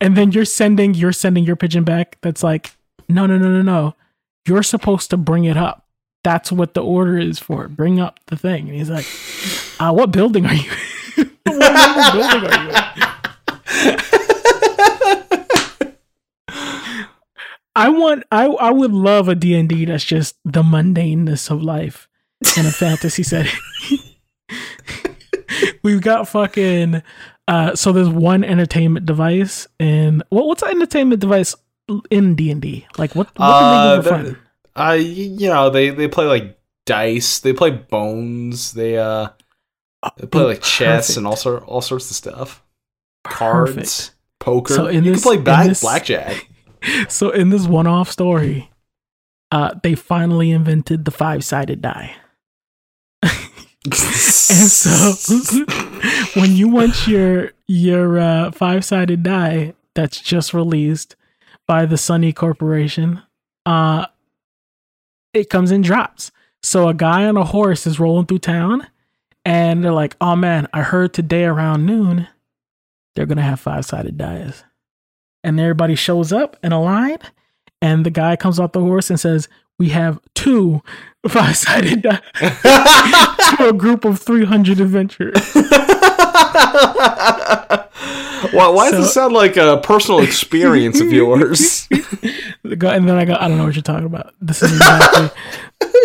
and 0.00 0.16
then 0.16 0.32
you're 0.32 0.46
sending 0.46 0.94
you're 0.94 1.12
sending 1.12 1.44
your 1.44 1.56
pigeon 1.56 1.84
back 1.84 2.16
that's 2.22 2.42
like 2.42 2.74
no 3.10 3.26
no 3.26 3.36
no 3.36 3.50
no 3.50 3.60
no 3.60 3.94
you're 4.48 4.62
supposed 4.62 5.10
to 5.10 5.18
bring 5.18 5.44
it 5.44 5.58
up 5.58 5.86
that's 6.24 6.50
what 6.50 6.72
the 6.72 6.82
order 6.82 7.18
is 7.18 7.38
for 7.38 7.68
bring 7.68 8.00
up 8.00 8.18
the 8.26 8.36
thing 8.36 8.68
and 8.68 8.76
he's 8.76 8.90
like 8.90 9.06
uh, 9.78 9.92
what 9.92 10.10
building 10.10 10.46
are 10.46 10.54
you 10.54 10.70
what 11.44 12.12
building 12.14 12.50
are 12.50 12.64
you 12.64 12.70
in? 12.70 12.82
I 17.84 17.88
want 17.88 18.22
i 18.32 18.46
i 18.46 18.70
would 18.70 18.92
love 18.92 19.28
a 19.28 19.34
d&d 19.34 19.84
that's 19.86 20.04
just 20.04 20.36
the 20.44 20.62
mundaneness 20.62 21.50
of 21.50 21.62
life 21.62 22.08
in 22.56 22.66
a 22.66 22.70
fantasy 22.82 23.22
setting 23.22 23.52
we've 25.82 26.00
got 26.00 26.28
fucking 26.28 27.02
uh 27.48 27.74
so 27.74 27.92
there's 27.92 28.08
one 28.08 28.44
entertainment 28.44 29.06
device 29.06 29.66
and 29.80 30.22
what 30.30 30.46
what's 30.46 30.62
an 30.62 30.70
entertainment 30.70 31.20
device 31.20 31.54
in 32.10 32.34
D&D 32.36 32.86
like 32.96 33.14
what 33.14 33.28
what 33.38 33.44
Uh, 33.46 33.60
can 33.60 33.72
they 33.90 33.96
do 33.96 34.02
for 34.02 34.22
there- 34.24 34.34
fun 34.34 34.38
Uh, 34.74 34.92
you 34.92 35.48
know, 35.48 35.68
they 35.68 35.90
they 35.90 36.08
play 36.08 36.24
like 36.24 36.58
dice. 36.86 37.40
They 37.40 37.52
play 37.52 37.70
bones. 37.70 38.72
They 38.72 38.96
uh, 38.96 39.28
they 40.16 40.26
play 40.26 40.44
like 40.44 40.62
chess 40.62 41.08
Perfect. 41.08 41.16
and 41.18 41.26
all 41.26 41.36
sort 41.36 41.62
all 41.64 41.82
sorts 41.82 42.08
of 42.10 42.16
stuff. 42.16 42.62
Cards, 43.24 43.72
Perfect. 43.74 44.10
poker. 44.40 44.72
So 44.74 44.86
in 44.86 45.04
you 45.04 45.12
this- 45.12 45.22
can 45.22 45.28
play 45.36 45.42
back, 45.42 45.66
this- 45.68 45.82
blackjack. 45.82 46.48
So 47.08 47.30
in 47.30 47.50
this 47.50 47.66
one-off 47.66 48.10
story, 48.10 48.70
uh, 49.50 49.74
they 49.82 49.94
finally 49.94 50.50
invented 50.50 51.04
the 51.04 51.10
five-sided 51.10 51.80
die. 51.80 52.16
And 53.84 54.68
so 54.68 55.14
when 56.40 56.52
you 56.52 56.68
want 56.68 57.06
your 57.06 57.52
your 57.66 58.18
uh, 58.18 58.50
five-sided 58.52 59.22
die 59.22 59.74
that's 59.94 60.20
just 60.20 60.52
released 60.52 61.16
by 61.66 61.86
the 61.86 61.96
Sunny 61.96 62.32
Corporation, 62.32 63.22
uh, 63.64 64.06
it 65.32 65.48
comes 65.48 65.70
in 65.70 65.80
drops. 65.80 66.30
So 66.62 66.88
a 66.88 66.94
guy 66.94 67.24
on 67.24 67.36
a 67.36 67.44
horse 67.44 67.86
is 67.86 67.98
rolling 67.98 68.26
through 68.26 68.40
town, 68.40 68.86
and 69.44 69.82
they're 69.82 69.92
like, 69.92 70.16
"Oh 70.20 70.36
man, 70.36 70.68
I 70.72 70.82
heard 70.82 71.14
today 71.14 71.44
around 71.44 71.86
noon 71.86 72.28
they're 73.14 73.26
gonna 73.26 73.42
have 73.42 73.58
five-sided 73.60 74.16
dice." 74.18 74.64
And 75.44 75.58
everybody 75.58 75.94
shows 75.96 76.32
up 76.32 76.56
in 76.62 76.72
a 76.72 76.80
line, 76.80 77.18
and 77.80 78.06
the 78.06 78.10
guy 78.10 78.36
comes 78.36 78.60
off 78.60 78.72
the 78.72 78.80
horse 78.80 79.10
and 79.10 79.18
says, 79.18 79.48
"We 79.78 79.88
have 79.90 80.20
two 80.34 80.82
five-sided 81.28 82.02
die." 82.02 82.20
to 83.58 83.68
a 83.68 83.72
group 83.72 84.04
of 84.04 84.18
300 84.20 84.80
adventurers. 84.80 85.54
why, 88.52 88.68
why 88.68 88.90
does 88.90 89.00
So- 89.00 89.04
it 89.04 89.12
sound 89.12 89.34
like 89.34 89.56
a 89.56 89.78
personal 89.78 90.20
experience 90.20 91.00
of 91.00 91.12
yours? 91.12 91.88
And 92.64 93.08
then 93.08 93.10
I 93.10 93.24
go, 93.24 93.36
I 93.38 93.48
don't 93.48 93.58
know 93.58 93.64
what 93.64 93.74
you're 93.74 93.82
talking 93.82 94.06
about. 94.06 94.34
This 94.40 94.62
is 94.62 94.72
exactly. 94.72 95.30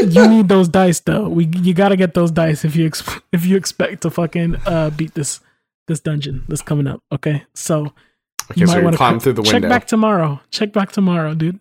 you 0.10 0.28
need 0.28 0.48
those 0.50 0.68
dice 0.68 1.00
though. 1.00 1.28
We 1.30 1.46
you 1.46 1.74
got 1.74 1.90
to 1.90 1.96
get 1.96 2.14
those 2.14 2.32
dice 2.32 2.66
if 2.66 2.76
you 2.76 2.86
ex- 2.88 3.04
if 3.32 3.46
you 3.46 3.56
expect 3.56 4.02
to 4.02 4.10
fucking 4.10 4.58
uh 4.66 4.90
beat 4.92 5.14
this 5.14 5.40
this 5.88 6.00
dungeon 6.00 6.44
that's 6.48 6.62
coming 6.62 6.88
up. 6.88 7.02
Okay, 7.12 7.44
so 7.54 7.94
Okay, 8.52 8.66
so 8.66 8.78
you 8.78 8.84
wanna 8.84 8.98
climb 8.98 9.20
through 9.20 9.34
the 9.34 9.42
window. 9.42 9.60
check 9.60 9.70
back 9.70 9.88
tomorrow. 9.88 10.40
Check 10.52 10.72
back 10.74 10.92
tomorrow, 10.92 11.34
dude. 11.34 11.60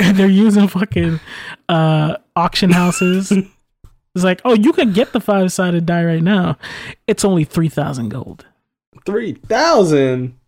and 0.00 0.16
they're 0.16 0.26
using 0.28 0.68
fucking 0.68 1.20
uh 1.68 2.16
auction 2.36 2.70
houses. 2.70 3.32
It's 4.14 4.24
like, 4.24 4.42
oh, 4.44 4.52
you 4.52 4.74
can 4.74 4.92
get 4.92 5.14
the 5.14 5.20
five 5.20 5.50
sided 5.52 5.86
die 5.86 6.04
right 6.04 6.22
now. 6.22 6.58
It's 7.06 7.24
only 7.24 7.44
three 7.44 7.70
thousand 7.70 8.10
gold. 8.10 8.44
Three 9.06 9.32
thousand. 9.32 10.38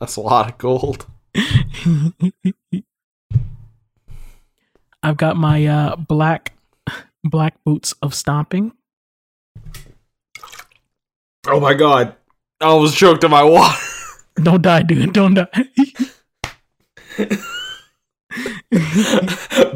That's 0.00 0.16
a 0.16 0.22
lot 0.22 0.50
of 0.50 0.56
gold. 0.56 1.06
I've 5.02 5.18
got 5.18 5.36
my 5.36 5.66
uh, 5.66 5.96
black 5.96 6.54
black 7.22 7.62
boots 7.64 7.92
of 8.00 8.14
stomping. 8.14 8.72
Oh 11.46 11.60
my 11.60 11.74
god! 11.74 12.14
I 12.60 12.66
almost 12.66 12.96
choked 12.96 13.24
on 13.24 13.30
my 13.30 13.42
water. 13.42 13.76
Don't 14.42 14.62
die, 14.62 14.82
dude. 14.82 15.12
Don't 15.12 15.34
die. 15.34 15.48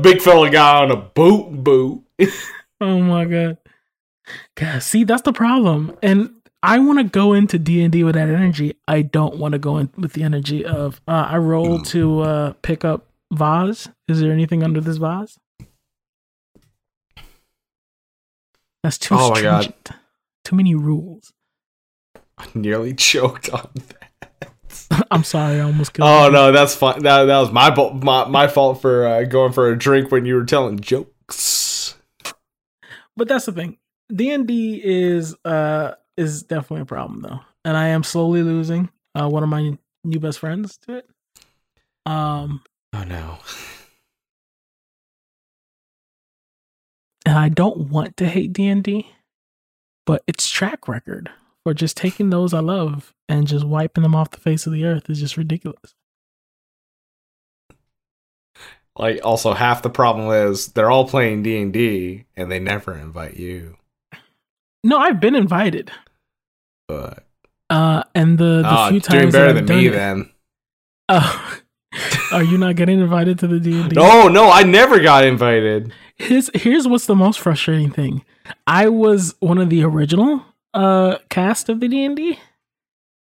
Big 0.00 0.20
fella 0.22 0.50
guy 0.50 0.82
on 0.82 0.90
a 0.90 0.96
boot 0.96 1.62
boot. 1.64 2.02
oh 2.80 3.00
my 3.00 3.24
god. 3.24 3.58
God, 4.54 4.82
see, 4.82 5.04
that's 5.04 5.22
the 5.22 5.32
problem. 5.32 5.96
And 6.02 6.30
I 6.62 6.78
want 6.78 6.98
to 6.98 7.04
go 7.04 7.32
into 7.32 7.58
D 7.58 7.82
and 7.82 7.92
D 7.92 8.02
with 8.04 8.14
that 8.14 8.28
energy. 8.28 8.74
I 8.88 9.02
don't 9.02 9.36
want 9.36 9.52
to 9.52 9.58
go 9.58 9.76
in 9.76 9.90
with 9.96 10.14
the 10.14 10.22
energy 10.22 10.64
of 10.64 11.00
uh, 11.06 11.26
I 11.30 11.36
roll 11.36 11.80
to 11.82 12.20
uh, 12.20 12.52
pick 12.62 12.84
up 12.84 13.06
vase. 13.32 13.88
Is 14.08 14.20
there 14.20 14.32
anything 14.32 14.62
under 14.62 14.80
this 14.80 14.96
vase? 14.96 15.38
That's 18.82 18.98
too 18.98 19.14
Oh 19.16 19.30
my 19.32 19.42
God. 19.42 19.62
stringent. 19.64 19.90
Too 20.44 20.56
many 20.56 20.74
rules. 20.74 21.32
I 22.38 22.46
nearly 22.54 22.94
choked 22.94 23.50
on 23.50 23.68
that. 23.88 24.52
I'm 25.10 25.24
sorry, 25.24 25.56
I 25.56 25.60
almost 25.60 25.92
killed. 25.94 26.08
Oh 26.08 26.26
you. 26.26 26.32
no, 26.32 26.52
that's 26.52 26.74
fine. 26.74 27.02
That, 27.02 27.24
that 27.24 27.38
was 27.38 27.50
my, 27.50 27.74
my 28.02 28.28
my 28.28 28.46
fault 28.48 28.80
for 28.80 29.06
uh, 29.06 29.24
going 29.24 29.52
for 29.52 29.70
a 29.70 29.76
drink 29.78 30.10
when 30.12 30.26
you 30.26 30.34
were 30.36 30.44
telling 30.44 30.78
jokes. 30.80 31.94
but 33.16 33.26
that's 33.28 33.46
the 33.46 33.52
thing. 33.52 33.78
D 34.14 34.30
and 34.30 34.46
D 34.46 34.80
is 34.84 35.34
uh 35.44 35.92
is 36.16 36.42
definitely 36.44 36.82
a 36.82 36.86
problem 36.86 37.22
though, 37.22 37.40
and 37.64 37.76
I 37.76 37.88
am 37.88 38.02
slowly 38.04 38.42
losing 38.42 38.90
uh 39.18 39.28
one 39.28 39.42
of 39.42 39.48
my 39.48 39.76
new 40.04 40.20
best 40.20 40.38
friends 40.38 40.78
to 40.86 40.98
it. 40.98 41.08
Um, 42.04 42.62
Oh 42.92 43.02
no. 43.02 43.38
and 47.24 47.36
I 47.36 47.48
don't 47.48 47.88
want 47.90 48.16
to 48.18 48.28
hate 48.28 48.52
D 48.52 48.66
and 48.68 48.84
D, 48.84 49.08
but 50.04 50.22
its 50.28 50.48
track 50.48 50.86
record 50.86 51.30
for 51.66 51.74
just 51.74 51.96
taking 51.96 52.30
those 52.30 52.54
I 52.54 52.60
love 52.60 53.12
and 53.28 53.44
just 53.44 53.66
wiping 53.66 54.04
them 54.04 54.14
off 54.14 54.30
the 54.30 54.38
face 54.38 54.68
of 54.68 54.72
the 54.72 54.84
earth 54.84 55.10
is 55.10 55.18
just 55.18 55.36
ridiculous. 55.36 55.96
Like, 58.96 59.18
also 59.24 59.52
half 59.52 59.82
the 59.82 59.90
problem 59.90 60.30
is 60.30 60.68
they're 60.68 60.92
all 60.92 61.08
playing 61.08 61.42
D 61.42 61.60
and 61.60 61.72
D, 61.72 62.26
and 62.36 62.52
they 62.52 62.60
never 62.60 62.96
invite 62.96 63.36
you. 63.36 63.78
No, 64.84 64.96
I've 64.98 65.18
been 65.18 65.34
invited, 65.34 65.90
But 66.86 67.24
uh, 67.68 68.04
and 68.14 68.38
the 68.38 68.62
the 68.62 68.70
oh, 68.70 68.90
few 68.90 69.00
doing 69.00 69.22
times 69.22 69.32
better 69.32 69.52
that 69.54 69.66
than 69.66 69.76
me 69.76 69.88
it- 69.88 69.90
then. 69.90 70.30
Oh, 71.08 71.58
are 72.30 72.44
you 72.44 72.58
not 72.58 72.76
getting 72.76 73.00
invited 73.00 73.40
to 73.40 73.48
the 73.48 73.58
D 73.58 73.80
and 73.80 73.90
D? 73.90 73.96
No, 74.00 74.28
no, 74.28 74.50
I 74.50 74.62
never 74.62 75.00
got 75.00 75.24
invited. 75.24 75.92
Here's 76.14 76.48
here's 76.54 76.86
what's 76.86 77.06
the 77.06 77.16
most 77.16 77.40
frustrating 77.40 77.90
thing. 77.90 78.24
I 78.68 78.88
was 78.88 79.34
one 79.40 79.58
of 79.58 79.68
the 79.68 79.82
original 79.82 80.44
uh 80.76 81.18
cast 81.30 81.68
of 81.68 81.80
the 81.80 81.88
D 81.88 82.04
and 82.04 82.16
D, 82.16 82.38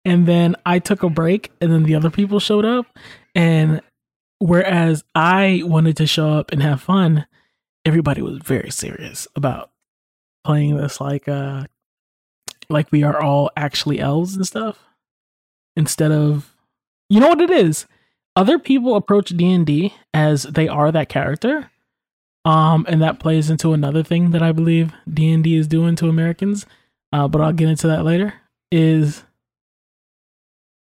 and 0.04 0.26
then 0.28 0.56
I 0.66 0.80
took 0.80 1.04
a 1.04 1.10
break, 1.10 1.52
and 1.62 1.72
then 1.72 1.84
the 1.84 1.96
other 1.96 2.10
people 2.10 2.40
showed 2.40 2.66
up, 2.66 2.88
and 3.36 3.82
whereas 4.40 5.04
I 5.16 5.62
wanted 5.64 5.96
to 5.98 6.08
show 6.08 6.32
up 6.34 6.52
and 6.52 6.62
have 6.62 6.82
fun, 6.82 7.26
everybody 7.86 8.22
was 8.22 8.40
very 8.40 8.72
serious 8.72 9.28
about 9.36 9.72
playing 10.44 10.76
this 10.76 11.00
like 11.00 11.28
uh 11.28 11.64
like 12.70 12.92
we 12.92 13.04
are 13.04 13.22
all 13.22 13.50
actually 13.56 14.00
elves 14.00 14.36
and 14.36 14.46
stuff 14.46 14.80
instead 15.76 16.12
of 16.12 16.54
you 17.10 17.20
know 17.20 17.30
what 17.30 17.42
it 17.42 17.52
is? 17.52 17.86
Other 18.36 18.58
people 18.58 18.96
approach 18.96 19.30
d&d 19.30 19.94
as 20.14 20.44
they 20.44 20.68
are 20.68 20.92
that 20.92 21.08
character 21.10 21.70
um 22.46 22.86
and 22.90 23.02
that 23.02 23.20
plays 23.20 23.50
into 23.50 23.74
another 23.74 24.04
thing 24.04 24.32
that 24.32 24.42
i 24.42 24.52
believe 24.52 24.92
d&d 25.12 25.56
is 25.56 25.68
doing 25.68 25.96
to 25.96 26.10
americans 26.10 26.66
uh, 27.14 27.28
but 27.30 27.42
i'll 27.42 27.54
get 27.54 27.70
into 27.70 27.88
that 27.88 28.04
later 28.04 28.34
is 28.72 29.24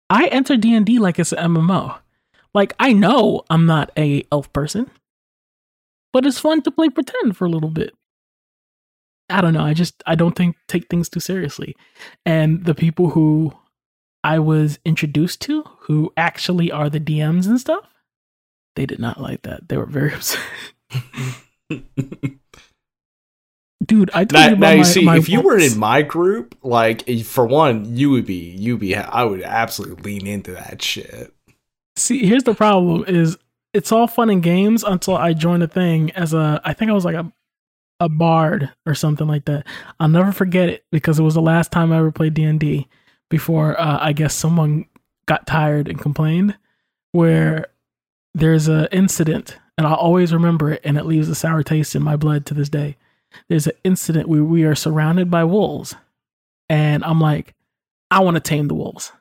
i 0.10 0.28
enter 0.28 0.56
d&d 0.56 1.00
like 1.00 1.20
it's 1.20 1.34
an 1.34 1.54
mmo 1.56 1.98
like 2.54 2.74
i 2.80 2.94
know 2.94 3.44
i'm 3.50 3.66
not 3.66 3.92
a 3.98 4.24
elf 4.32 4.52
person 4.54 4.90
but 6.14 6.26
it's 6.26 6.40
fun 6.40 6.62
to 6.62 6.72
play 6.72 6.90
pretend 6.90 7.38
for 7.38 7.46
a 7.46 7.50
little 7.50 7.70
bit. 7.70 7.94
I 9.30 9.40
don't 9.42 9.54
know 9.54 9.64
i 9.64 9.74
just 9.74 10.04
i 10.06 10.16
don't 10.16 10.36
think 10.36 10.58
take 10.68 10.88
things 10.90 11.10
too 11.10 11.22
seriously. 11.22 11.76
And 12.26 12.66
the 12.66 12.76
people 12.76 13.12
who 13.12 13.54
i 14.24 14.40
was 14.40 14.80
introduced 14.86 15.42
to 15.42 15.64
who 15.82 16.12
actually 16.18 16.72
are 16.72 16.90
the 16.90 17.00
dms 17.00 17.48
and 17.48 17.60
stuff 17.60 17.88
they 18.76 18.86
did 18.86 19.00
not 19.00 19.20
like 19.22 19.42
that. 19.44 19.68
They 19.70 19.78
were 19.78 19.86
very 19.86 20.14
upset 20.16 20.40
dude 23.84 24.12
i 24.14 24.26
told 24.26 24.34
now, 24.34 24.48
you 24.48 24.54
about 24.54 24.60
now 24.60 24.72
you 24.72 24.78
my, 24.78 24.84
see, 24.84 25.06
my 25.06 25.18
if 25.18 25.30
you 25.30 25.42
were 25.42 25.58
in 25.58 25.78
my 25.78 26.02
group, 26.02 26.58
like 26.64 27.08
eh, 27.10 27.24
for 27.24 27.46
one, 27.46 27.96
you 27.96 28.10
would 28.12 28.26
be, 28.26 28.36
you 28.36 28.78
be, 28.78 28.96
I 28.96 29.24
would 29.24 29.42
absolutely 29.42 30.04
lean 30.04 30.28
into 30.28 30.52
that 30.52 30.82
shit. 30.82 31.34
See, 31.96 32.26
here's 32.26 32.44
the 32.44 32.54
problem: 32.54 33.06
is 33.08 33.38
it's 33.74 33.92
all 33.92 34.08
fun 34.08 34.30
and 34.30 34.44
games 34.44 34.84
until 34.84 35.16
I 35.16 35.34
joined 35.34 35.64
a 35.64 35.68
thing 35.68 36.12
as 36.12 36.34
a. 36.34 36.62
I 36.64 36.74
think 36.74 36.92
I 36.92 36.94
was 36.94 37.06
like 37.06 37.16
a 37.16 37.32
a 38.00 38.10
bard 38.10 38.72
or 38.86 38.96
something 38.96 39.28
like 39.28 39.46
that. 39.46 39.68
I'll 40.00 40.08
never 40.08 40.32
forget 40.32 40.70
it 40.70 40.86
because 40.92 41.20
it 41.20 41.24
was 41.24 41.36
the 41.36 41.42
last 41.42 41.72
time 41.72 41.94
I 41.94 41.98
ever 42.00 42.12
played 42.12 42.34
D 42.34 42.44
and 42.44 42.60
D. 42.60 42.88
Before 43.30 43.80
uh, 43.80 43.98
I 44.02 44.12
guess 44.12 44.34
someone 44.34 44.86
got 45.26 45.48
tired 45.48 45.88
and 45.88 46.00
complained, 46.00 46.58
where 47.14 47.68
there's 48.34 48.68
a 48.68 48.94
incident, 48.94 49.58
and 49.78 49.88
I'll 49.88 49.96
always 49.96 50.34
remember 50.34 50.72
it, 50.72 50.82
and 50.84 50.98
it 50.98 51.06
leaves 51.06 51.30
a 51.30 51.36
sour 51.36 51.64
taste 51.64 51.96
in 51.96 52.04
my 52.04 52.18
blood 52.18 52.46
to 52.48 52.54
this 52.54 52.68
day. 52.68 52.98
There's 53.50 53.68
an 53.68 53.74
incident 53.84 54.28
where 54.28 54.44
we 54.44 54.64
are 54.64 54.76
surrounded 54.76 55.30
by 55.30 55.44
wolves, 55.44 55.96
and 56.70 57.04
I'm 57.04 57.20
like, 57.20 57.54
I 58.10 58.20
want 58.22 58.36
to 58.36 58.42
tame 58.42 58.68
the 58.68 58.76
wolves, 58.76 59.12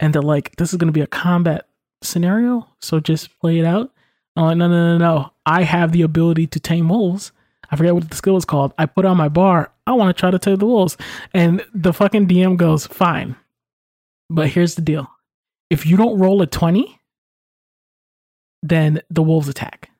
and 0.00 0.14
they're 0.14 0.22
like, 0.22 0.56
this 0.56 0.72
is 0.72 0.76
going 0.76 0.88
to 0.88 0.92
be 0.92 1.00
a 1.00 1.06
combat 1.06 1.66
scenario, 2.02 2.68
so 2.80 3.00
just 3.00 3.38
play 3.40 3.58
it 3.58 3.64
out. 3.64 3.90
I'm 4.36 4.44
like, 4.44 4.56
no, 4.56 4.68
no, 4.68 4.98
no, 4.98 4.98
no. 4.98 5.30
I 5.46 5.62
have 5.62 5.92
the 5.92 6.02
ability 6.02 6.46
to 6.48 6.60
tame 6.60 6.88
wolves. 6.88 7.32
I 7.70 7.76
forget 7.76 7.94
what 7.94 8.10
the 8.10 8.16
skill 8.16 8.36
is 8.36 8.44
called. 8.44 8.72
I 8.78 8.86
put 8.86 9.04
on 9.04 9.16
my 9.16 9.28
bar. 9.28 9.72
I 9.86 9.92
want 9.92 10.14
to 10.14 10.20
try 10.20 10.30
to 10.30 10.38
tame 10.38 10.56
the 10.56 10.66
wolves. 10.66 10.96
And 11.32 11.64
the 11.72 11.92
fucking 11.92 12.26
DM 12.28 12.56
goes, 12.56 12.86
fine. 12.86 13.36
But 14.28 14.48
here's 14.48 14.74
the 14.74 14.82
deal. 14.82 15.10
If 15.70 15.86
you 15.86 15.96
don't 15.96 16.18
roll 16.18 16.42
a 16.42 16.46
20, 16.46 17.00
then 18.62 19.00
the 19.10 19.22
wolves 19.22 19.48
attack. 19.48 19.90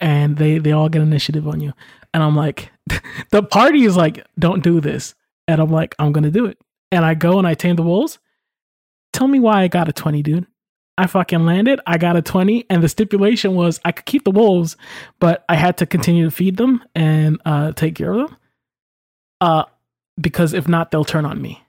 And 0.00 0.36
they 0.36 0.58
they 0.58 0.72
all 0.72 0.88
get 0.88 1.02
initiative 1.02 1.46
on 1.46 1.60
you. 1.60 1.74
And 2.14 2.22
I'm 2.22 2.36
like, 2.36 2.70
the 3.30 3.42
party 3.42 3.84
is 3.84 3.96
like, 3.96 4.26
don't 4.38 4.62
do 4.62 4.80
this. 4.80 5.14
And 5.48 5.60
I'm 5.60 5.70
like, 5.70 5.94
I'm 5.98 6.12
gonna 6.12 6.30
do 6.30 6.46
it. 6.46 6.58
And 6.90 7.04
I 7.04 7.14
go 7.14 7.38
and 7.38 7.46
I 7.46 7.54
tame 7.54 7.76
the 7.76 7.82
wolves. 7.82 8.18
Tell 9.12 9.28
me 9.28 9.40
why 9.40 9.62
I 9.62 9.68
got 9.68 9.88
a 9.88 9.92
20, 9.92 10.22
dude. 10.22 10.46
I 10.98 11.06
fucking 11.06 11.44
landed. 11.44 11.80
I 11.86 11.98
got 11.98 12.16
a 12.16 12.22
20. 12.22 12.66
And 12.68 12.82
the 12.82 12.88
stipulation 12.88 13.54
was 13.54 13.80
I 13.84 13.92
could 13.92 14.04
keep 14.04 14.24
the 14.24 14.30
wolves, 14.30 14.76
but 15.20 15.44
I 15.48 15.56
had 15.56 15.78
to 15.78 15.86
continue 15.86 16.24
to 16.24 16.30
feed 16.30 16.56
them 16.56 16.84
and 16.94 17.40
uh, 17.44 17.72
take 17.72 17.94
care 17.94 18.12
of 18.12 18.28
them. 18.28 18.36
Uh, 19.40 19.64
because 20.20 20.52
if 20.52 20.68
not, 20.68 20.90
they'll 20.90 21.04
turn 21.04 21.24
on 21.24 21.40
me. 21.40 21.64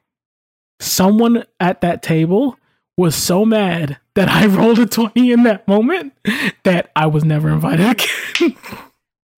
Someone 0.80 1.46
at 1.60 1.82
that 1.82 2.04
table 2.04 2.58
was 2.98 3.16
so 3.16 3.46
mad 3.46 3.98
that 4.16 4.30
I 4.30 4.46
rolled 4.48 4.80
a 4.80 4.86
20 4.86 5.32
in 5.32 5.44
that 5.44 5.68
moment 5.68 6.14
that 6.64 6.92
I 6.96 7.08
was 7.08 7.24
never 7.24 7.50
invited 7.50 7.90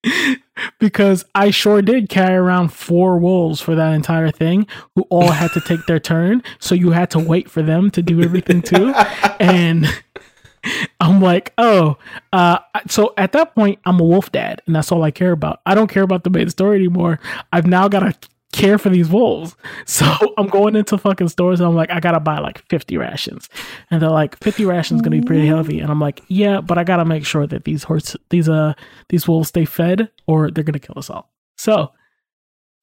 again. 0.04 0.42
Because 0.78 1.24
I 1.34 1.50
sure 1.50 1.82
did 1.82 2.08
carry 2.08 2.36
around 2.36 2.68
four 2.68 3.18
wolves 3.18 3.60
for 3.60 3.74
that 3.74 3.92
entire 3.92 4.30
thing 4.30 4.66
who 4.94 5.02
all 5.02 5.30
had 5.30 5.52
to 5.52 5.60
take 5.60 5.86
their 5.86 6.00
turn. 6.00 6.42
So 6.58 6.74
you 6.74 6.90
had 6.90 7.10
to 7.10 7.18
wait 7.18 7.50
for 7.50 7.62
them 7.62 7.90
to 7.92 8.02
do 8.02 8.22
everything 8.22 8.62
too. 8.62 8.92
and 9.40 9.86
I'm 11.00 11.20
like, 11.20 11.52
oh, 11.58 11.96
uh, 12.32 12.58
so 12.88 13.14
at 13.16 13.32
that 13.32 13.54
point, 13.54 13.78
I'm 13.84 14.00
a 14.00 14.04
wolf 14.04 14.32
dad, 14.32 14.62
and 14.66 14.74
that's 14.74 14.90
all 14.90 15.02
I 15.02 15.10
care 15.10 15.32
about. 15.32 15.60
I 15.64 15.74
don't 15.74 15.88
care 15.88 16.02
about 16.02 16.24
the 16.24 16.30
main 16.30 16.50
story 16.50 16.76
anymore. 16.76 17.20
I've 17.52 17.66
now 17.66 17.88
got 17.88 18.00
to 18.00 18.28
care 18.56 18.78
for 18.78 18.88
these 18.88 19.08
wolves. 19.08 19.54
So 19.88 20.06
I'm 20.36 20.48
going 20.48 20.74
into 20.74 20.98
fucking 20.98 21.28
stores 21.28 21.60
and 21.60 21.68
I'm 21.68 21.76
like, 21.76 21.90
I 21.90 22.00
gotta 22.00 22.18
buy 22.18 22.38
like 22.38 22.66
50 22.68 22.96
rations. 22.96 23.48
And 23.90 24.02
they're 24.02 24.10
like, 24.10 24.36
50 24.38 24.64
rations 24.64 25.00
gonna 25.00 25.20
be 25.20 25.24
pretty 25.24 25.46
heavy. 25.46 25.78
And 25.80 25.90
I'm 25.90 26.00
like, 26.00 26.22
yeah, 26.28 26.60
but 26.60 26.76
I 26.76 26.84
gotta 26.84 27.04
make 27.04 27.24
sure 27.24 27.46
that 27.46 27.64
these 27.64 27.84
horse 27.84 28.16
these 28.30 28.48
uh 28.48 28.74
these 29.08 29.28
wolves 29.28 29.48
stay 29.48 29.64
fed 29.64 30.10
or 30.26 30.50
they're 30.50 30.64
gonna 30.64 30.78
kill 30.78 30.98
us 30.98 31.08
all. 31.08 31.30
So 31.56 31.92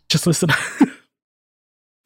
just 0.10 0.26
listen. 0.26 0.50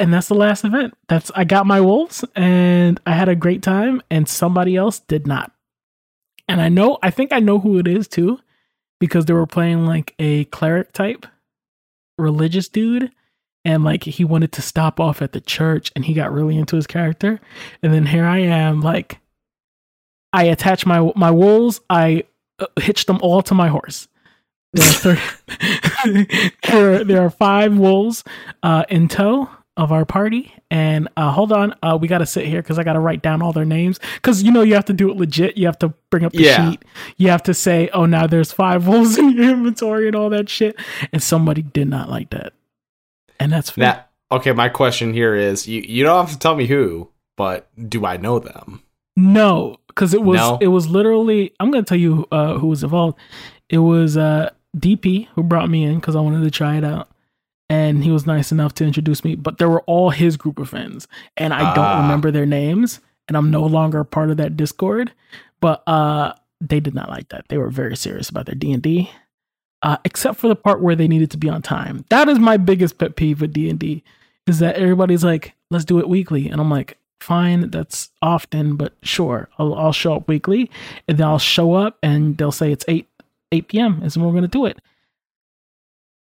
and 0.00 0.12
that's 0.12 0.28
the 0.28 0.34
last 0.34 0.64
event. 0.64 0.94
That's 1.08 1.30
I 1.34 1.44
got 1.44 1.66
my 1.66 1.80
wolves 1.80 2.24
and 2.34 3.00
I 3.06 3.12
had 3.12 3.28
a 3.28 3.36
great 3.36 3.62
time 3.62 4.02
and 4.10 4.28
somebody 4.28 4.76
else 4.76 5.00
did 5.00 5.26
not. 5.26 5.52
And 6.48 6.60
I 6.60 6.68
know 6.68 6.98
I 7.02 7.10
think 7.10 7.32
I 7.32 7.38
know 7.38 7.58
who 7.58 7.78
it 7.78 7.86
is 7.86 8.08
too 8.08 8.38
because 8.98 9.26
they 9.26 9.34
were 9.34 9.46
playing 9.46 9.86
like 9.86 10.14
a 10.18 10.44
cleric 10.46 10.92
type 10.92 11.26
religious 12.18 12.68
dude 12.68 13.10
and 13.64 13.84
like 13.84 14.04
he 14.04 14.24
wanted 14.24 14.52
to 14.52 14.62
stop 14.62 14.98
off 14.98 15.22
at 15.22 15.32
the 15.32 15.40
church 15.40 15.92
and 15.94 16.04
he 16.04 16.14
got 16.14 16.32
really 16.32 16.56
into 16.56 16.76
his 16.76 16.86
character. 16.86 17.40
And 17.82 17.92
then 17.92 18.06
here 18.06 18.24
i 18.24 18.38
am 18.38 18.80
like 18.80 19.18
i 20.32 20.44
attach 20.44 20.86
my 20.86 21.12
my 21.14 21.30
wolves 21.30 21.80
i 21.90 22.24
uh, 22.58 22.66
hitch 22.80 23.06
them 23.06 23.18
all 23.22 23.42
to 23.42 23.54
my 23.54 23.68
horse. 23.68 24.08
There 24.74 24.86
are, 24.86 25.16
30, 25.16 26.50
there, 26.62 27.04
there 27.04 27.22
are 27.22 27.30
five 27.30 27.76
wolves 27.76 28.24
uh, 28.62 28.84
in 28.88 29.08
tow 29.08 29.50
of 29.78 29.90
our 29.90 30.04
party 30.04 30.52
and 30.70 31.08
uh, 31.16 31.30
hold 31.30 31.50
on 31.50 31.74
uh, 31.82 31.96
we 31.98 32.06
gotta 32.06 32.26
sit 32.26 32.44
here 32.46 32.60
because 32.60 32.78
i 32.78 32.82
gotta 32.84 33.00
write 33.00 33.22
down 33.22 33.40
all 33.40 33.52
their 33.54 33.64
names 33.64 33.98
because 34.16 34.42
you 34.42 34.52
know 34.52 34.60
you 34.60 34.74
have 34.74 34.84
to 34.84 34.92
do 34.92 35.10
it 35.10 35.16
legit 35.16 35.56
you 35.56 35.64
have 35.64 35.78
to 35.78 35.88
bring 36.10 36.24
up 36.24 36.32
the 36.32 36.42
Yeah. 36.42 36.70
sheet 36.70 36.84
you 37.16 37.28
have 37.30 37.42
to 37.44 37.54
say 37.54 37.88
oh 37.94 38.04
now 38.04 38.26
there's 38.26 38.52
five 38.52 38.86
wolves 38.88 39.16
in 39.16 39.30
your 39.32 39.50
inventory 39.50 40.06
and 40.08 40.14
all 40.14 40.28
that 40.30 40.50
shit 40.50 40.76
and 41.10 41.22
somebody 41.22 41.62
did 41.62 41.88
not 41.88 42.10
like 42.10 42.28
that 42.30 42.52
and 43.40 43.50
that's 43.52 43.70
fair. 43.70 44.04
Okay, 44.30 44.52
my 44.52 44.68
question 44.68 45.12
here 45.12 45.34
is 45.34 45.66
you, 45.66 45.82
you 45.82 46.04
don't 46.04 46.24
have 46.26 46.32
to 46.32 46.38
tell 46.38 46.54
me 46.54 46.66
who, 46.66 47.10
but 47.36 47.68
do 47.88 48.06
I 48.06 48.16
know 48.18 48.38
them? 48.38 48.82
no 49.16 49.76
because 49.88 50.14
it 50.14 50.22
was 50.22 50.36
No? 50.38 50.58
it 50.60 50.68
was 50.68 50.88
literally 50.88 51.52
i'm 51.60 51.70
gonna 51.70 51.82
tell 51.82 51.98
you 51.98 52.26
uh, 52.32 52.56
who 52.58 52.68
was 52.68 52.82
involved 52.82 53.18
it 53.68 53.76
was 53.78 54.16
uh, 54.16 54.48
dp 54.76 55.28
who 55.34 55.42
brought 55.42 55.68
me 55.68 55.84
in 55.84 55.96
because 55.96 56.16
i 56.16 56.20
wanted 56.20 56.42
to 56.44 56.50
try 56.50 56.76
it 56.78 56.84
out 56.84 57.08
and 57.72 58.04
he 58.04 58.10
was 58.10 58.26
nice 58.26 58.52
enough 58.52 58.72
to 58.74 58.84
introduce 58.84 59.20
me 59.24 59.34
but 59.34 59.58
they 59.58 59.64
were 59.66 59.82
all 59.92 60.10
his 60.10 60.36
group 60.36 60.58
of 60.58 60.68
friends 60.68 61.08
and 61.36 61.52
i 61.54 61.62
Ah. 61.62 61.74
don't 61.74 62.02
remember 62.02 62.30
their 62.30 62.46
names 62.46 63.00
and 63.28 63.36
i'm 63.36 63.50
no 63.50 63.64
longer 63.64 64.00
a 64.00 64.04
part 64.04 64.30
of 64.30 64.36
that 64.36 64.56
discord 64.56 65.12
but 65.60 65.82
uh 65.88 66.32
they 66.64 66.78
did 66.78 66.94
not 66.94 67.08
like 67.10 67.28
that. 67.30 67.44
They 67.48 67.58
were 67.58 67.70
very 67.70 67.96
serious 67.96 68.28
about 68.28 68.46
their 68.46 68.54
d&d 68.54 69.10
uh, 69.82 69.96
except 70.04 70.38
for 70.38 70.46
the 70.46 70.54
part 70.54 70.80
where 70.80 70.94
they 70.94 71.08
needed 71.08 71.28
to 71.32 71.36
be 71.36 71.48
on 71.48 71.60
time. 71.60 72.04
That 72.08 72.28
is 72.28 72.38
my 72.38 72.56
biggest 72.56 72.98
pet 72.98 73.16
peeve 73.16 73.40
with 73.40 73.52
d&d 73.52 74.04
is 74.46 74.58
that 74.60 74.76
everybody's 74.76 75.24
like 75.24 75.54
let's 75.72 75.84
do 75.84 75.98
it 75.98 76.08
weekly 76.08 76.48
and 76.48 76.60
i'm 76.60 76.70
like 76.70 76.98
fine 77.20 77.70
that's 77.70 78.10
often 78.20 78.76
but 78.76 78.92
sure 79.02 79.48
i'll, 79.58 79.74
I'll 79.74 79.92
show 79.92 80.14
up 80.14 80.28
weekly 80.28 80.70
and 81.08 81.18
then 81.18 81.26
i'll 81.26 81.38
show 81.38 81.74
up 81.74 81.96
and 82.02 82.36
they'll 82.36 82.52
say 82.60 82.70
it's 82.72 82.84
8 82.88 83.08
8 83.52 83.68
p.m 83.68 84.02
is 84.02 84.16
when 84.16 84.26
we're 84.26 84.32
going 84.38 84.50
to 84.50 84.58
do 84.58 84.66
it 84.66 84.78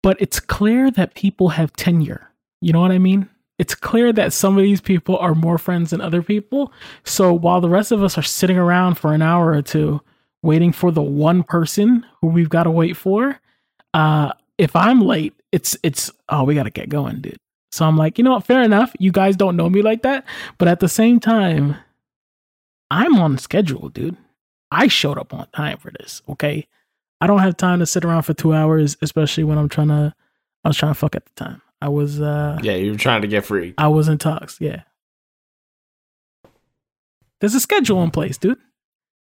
but 0.09 0.19
it's 0.19 0.39
clear 0.39 0.89
that 0.89 1.13
people 1.13 1.49
have 1.49 1.71
tenure. 1.73 2.31
You 2.61 2.73
know 2.73 2.81
what 2.81 2.91
I 2.91 2.97
mean? 2.97 3.29
It's 3.59 3.75
clear 3.75 4.11
that 4.13 4.33
some 4.33 4.57
of 4.57 4.63
these 4.63 4.81
people 4.81 5.15
are 5.19 5.35
more 5.35 5.59
friends 5.59 5.91
than 5.91 6.01
other 6.01 6.23
people. 6.23 6.73
So 7.03 7.31
while 7.31 7.61
the 7.61 7.69
rest 7.69 7.91
of 7.91 8.01
us 8.01 8.17
are 8.17 8.23
sitting 8.23 8.57
around 8.57 8.95
for 8.95 9.13
an 9.13 9.21
hour 9.21 9.51
or 9.51 9.61
two 9.61 10.01
waiting 10.41 10.71
for 10.71 10.89
the 10.89 11.03
one 11.03 11.43
person 11.43 12.07
who 12.21 12.27
we've 12.29 12.49
got 12.49 12.63
to 12.63 12.71
wait 12.71 12.97
for, 12.97 13.39
uh, 13.93 14.31
if 14.57 14.75
I'm 14.75 14.99
late, 15.01 15.35
it's 15.51 15.77
it's 15.83 16.09
oh 16.27 16.43
we 16.43 16.55
got 16.55 16.63
to 16.63 16.71
get 16.71 16.89
going, 16.89 17.21
dude. 17.21 17.37
So 17.71 17.85
I'm 17.85 17.95
like, 17.95 18.17
you 18.17 18.23
know 18.23 18.31
what? 18.31 18.45
Fair 18.45 18.63
enough. 18.63 18.91
You 18.97 19.11
guys 19.11 19.35
don't 19.35 19.55
know 19.55 19.69
me 19.69 19.83
like 19.83 20.01
that, 20.01 20.25
but 20.57 20.67
at 20.67 20.79
the 20.79 20.89
same 20.89 21.19
time, 21.19 21.75
I'm 22.89 23.15
on 23.19 23.37
schedule, 23.37 23.89
dude. 23.89 24.17
I 24.71 24.87
showed 24.87 25.19
up 25.19 25.35
on 25.35 25.45
time 25.55 25.77
for 25.77 25.91
this. 25.91 26.23
Okay, 26.27 26.67
I 27.21 27.27
don't 27.27 27.39
have 27.39 27.57
time 27.57 27.79
to 27.79 27.85
sit 27.85 28.05
around 28.05 28.23
for 28.23 28.33
two 28.33 28.53
hours, 28.53 28.95
especially 29.01 29.43
when 29.43 29.57
I'm 29.57 29.69
trying 29.69 29.89
to. 29.89 30.13
I 30.63 30.67
was 30.69 30.77
trying 30.77 30.91
to 30.91 30.99
fuck 30.99 31.15
at 31.15 31.25
the 31.25 31.31
time. 31.45 31.61
I 31.81 31.89
was. 31.89 32.19
uh 32.21 32.57
Yeah, 32.61 32.75
you 32.75 32.91
were 32.91 32.97
trying 32.97 33.21
to 33.21 33.27
get 33.27 33.45
free. 33.45 33.73
I 33.77 33.87
was 33.87 34.07
in 34.07 34.17
talks. 34.17 34.57
Yeah. 34.59 34.83
There's 37.39 37.55
a 37.55 37.59
schedule 37.59 38.03
in 38.03 38.11
place, 38.11 38.37
dude. 38.37 38.57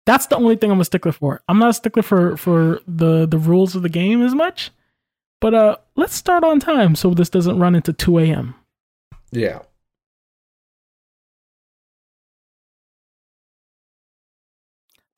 That's 0.04 0.26
the 0.26 0.36
only 0.36 0.56
thing 0.56 0.70
I'm 0.70 0.80
a 0.80 0.84
stickler 0.84 1.12
for. 1.12 1.42
I'm 1.48 1.58
not 1.58 1.70
a 1.70 1.74
stickler 1.74 2.02
for 2.02 2.36
for 2.36 2.80
the 2.86 3.26
the 3.26 3.38
rules 3.38 3.74
of 3.74 3.82
the 3.82 3.88
game 3.88 4.22
as 4.22 4.34
much. 4.34 4.70
But 5.40 5.54
uh 5.54 5.76
let's 5.96 6.14
start 6.14 6.44
on 6.44 6.60
time 6.60 6.94
so 6.94 7.10
this 7.14 7.28
doesn't 7.30 7.58
run 7.58 7.74
into 7.74 7.92
2 7.92 8.18
a.m. 8.18 8.54
Yeah. 9.30 9.60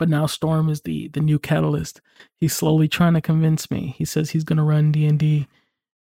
But 0.04 0.10
now 0.10 0.26
Storm 0.26 0.68
is 0.68 0.82
the 0.82 1.08
the 1.08 1.20
new 1.20 1.38
catalyst. 1.38 2.02
He's 2.38 2.52
slowly 2.52 2.88
trying 2.88 3.14
to 3.14 3.22
convince 3.22 3.70
me. 3.70 3.94
He 3.96 4.04
says 4.04 4.28
he's 4.28 4.44
gonna 4.44 4.62
run 4.62 4.92
D 4.92 5.06
and 5.06 5.18
D, 5.18 5.48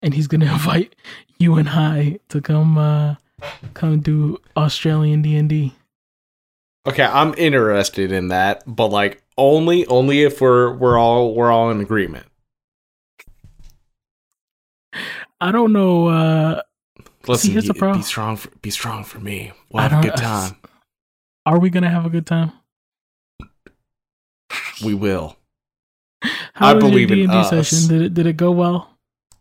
and 0.02 0.12
he's 0.12 0.26
gonna 0.26 0.44
invite 0.52 0.94
you 1.38 1.54
and 1.54 1.70
I 1.70 2.18
to 2.28 2.42
come 2.42 2.76
uh 2.76 3.14
come 3.72 4.00
do 4.00 4.42
Australian 4.58 5.22
D 5.22 5.36
and 5.36 5.48
D. 5.48 5.72
Okay, 6.86 7.02
I'm 7.02 7.32
interested 7.38 8.12
in 8.12 8.28
that, 8.28 8.62
but 8.66 8.88
like 8.88 9.22
only 9.38 9.86
only 9.86 10.22
if 10.22 10.38
we're 10.38 10.74
we're 10.74 10.98
all 10.98 11.34
we're 11.34 11.50
all 11.50 11.70
in 11.70 11.80
agreement. 11.80 12.26
I 15.40 15.50
don't 15.50 15.72
know. 15.72 16.08
uh 16.08 16.60
Listen, 17.26 17.52
here's 17.52 17.68
the 17.68 17.72
problem. 17.72 18.00
be 18.00 18.04
strong 18.04 18.36
for 18.36 18.50
be 18.60 18.68
strong 18.68 19.02
for 19.02 19.18
me. 19.18 19.52
We'll 19.70 19.82
have 19.82 20.04
a 20.04 20.08
good 20.10 20.18
time. 20.18 20.56
Are 21.46 21.58
we 21.58 21.70
gonna 21.70 21.88
have 21.88 22.04
a 22.04 22.10
good 22.10 22.26
time? 22.26 22.52
We 24.82 24.94
will. 24.94 25.36
How 26.54 26.70
I 26.70 26.74
believe 26.74 27.10
in 27.10 27.18
your 27.18 27.26
D&D 27.26 27.38
us. 27.38 27.50
session? 27.50 27.88
Did 27.88 28.02
it 28.02 28.14
did 28.14 28.26
it 28.26 28.36
go 28.36 28.50
well? 28.50 28.90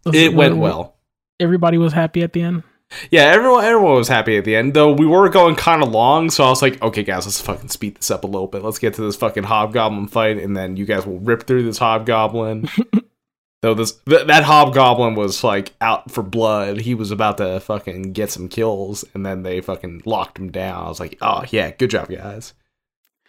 Was 0.06 0.16
It 0.16 0.34
went 0.34 0.58
well. 0.58 0.96
Everybody 1.40 1.78
was 1.78 1.94
happy 1.94 2.22
at 2.24 2.34
the 2.34 2.42
end. 2.42 2.64
Yeah, 3.10 3.24
everyone 3.24 3.64
everyone 3.64 3.96
was 3.96 4.08
happy 4.08 4.38
at 4.38 4.46
the 4.46 4.56
end, 4.56 4.74
though 4.74 4.92
we 4.92 5.06
were 5.06 5.30
going 5.30 5.56
kind 5.56 5.82
of 5.82 5.90
long, 5.90 6.30
so 6.30 6.44
I 6.44 6.50
was 6.50 6.62
like, 6.62 6.82
okay, 6.82 7.04
guys, 7.04 7.26
let's 7.26 7.42
fucking 7.42 7.70
speed 7.70 7.96
this 7.96 8.12
up 8.12 8.24
a 8.24 8.28
little 8.28 8.48
bit. 8.48 8.64
Let's 8.64 8.78
get 8.78 8.94
to 8.96 9.02
this 9.02 9.16
fucking 9.16 9.44
hobgoblin 9.44 10.08
fight, 10.08 10.38
and 10.38 10.56
then 10.56 10.78
you 10.78 10.86
guys 10.86 11.06
will 11.06 11.20
rip 11.20 11.48
through 11.48 11.64
this 11.64 11.80
hobgoblin. 11.80 12.70
though 13.62 13.74
this 13.74 13.94
th- 14.08 14.28
that 14.28 14.44
hobgoblin 14.44 15.16
was 15.16 15.44
like 15.44 15.74
out 15.82 16.12
for 16.12 16.22
blood. 16.22 16.82
He 16.82 16.94
was 16.94 17.12
about 17.12 17.38
to 17.38 17.60
fucking 17.62 18.14
get 18.14 18.30
some 18.30 18.48
kills, 18.48 19.04
and 19.14 19.26
then 19.26 19.42
they 19.42 19.62
fucking 19.62 20.04
locked 20.06 20.38
him 20.38 20.52
down. 20.52 20.86
I 20.86 20.90
was 20.90 21.00
like, 21.00 21.18
oh 21.22 21.44
yeah, 21.50 21.72
good 21.72 21.90
job, 21.90 22.10
guys. 22.10 22.54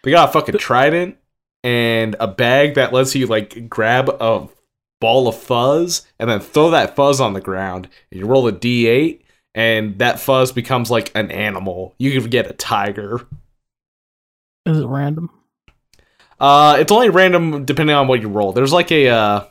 They 0.03 0.11
got 0.11 0.29
a 0.29 0.31
fucking 0.31 0.59
trident 0.59 1.17
and 1.65 2.15
a 2.19 2.27
bag 2.27 2.75
that 2.75 2.93
lets 2.93 3.15
you 3.15 3.25
like 3.25 3.67
grab 3.67 4.07
a 4.21 4.47
ball 5.01 5.27
of 5.27 5.35
fuzz 5.35 6.05
and 6.19 6.29
then 6.29 6.39
throw 6.39 6.69
that 6.69 6.95
fuzz 6.95 7.19
on 7.19 7.33
the 7.33 7.41
ground. 7.41 7.89
And 8.11 8.19
you 8.19 8.27
roll 8.27 8.47
a 8.47 8.53
d8, 8.53 9.21
and 9.55 9.97
that 9.97 10.19
fuzz 10.19 10.51
becomes 10.51 10.91
like 10.91 11.11
an 11.15 11.31
animal. 11.31 11.95
You 11.97 12.21
can 12.21 12.29
get 12.29 12.49
a 12.49 12.53
tiger. 12.53 13.27
Is 14.67 14.77
it 14.77 14.85
random? 14.85 15.31
Uh, 16.39 16.77
it's 16.79 16.91
only 16.91 17.09
random 17.09 17.65
depending 17.65 17.95
on 17.95 18.07
what 18.07 18.21
you 18.21 18.27
roll. 18.27 18.53
There's 18.53 18.73
like 18.73 18.91
a 18.91 19.07
uh, 19.09 19.45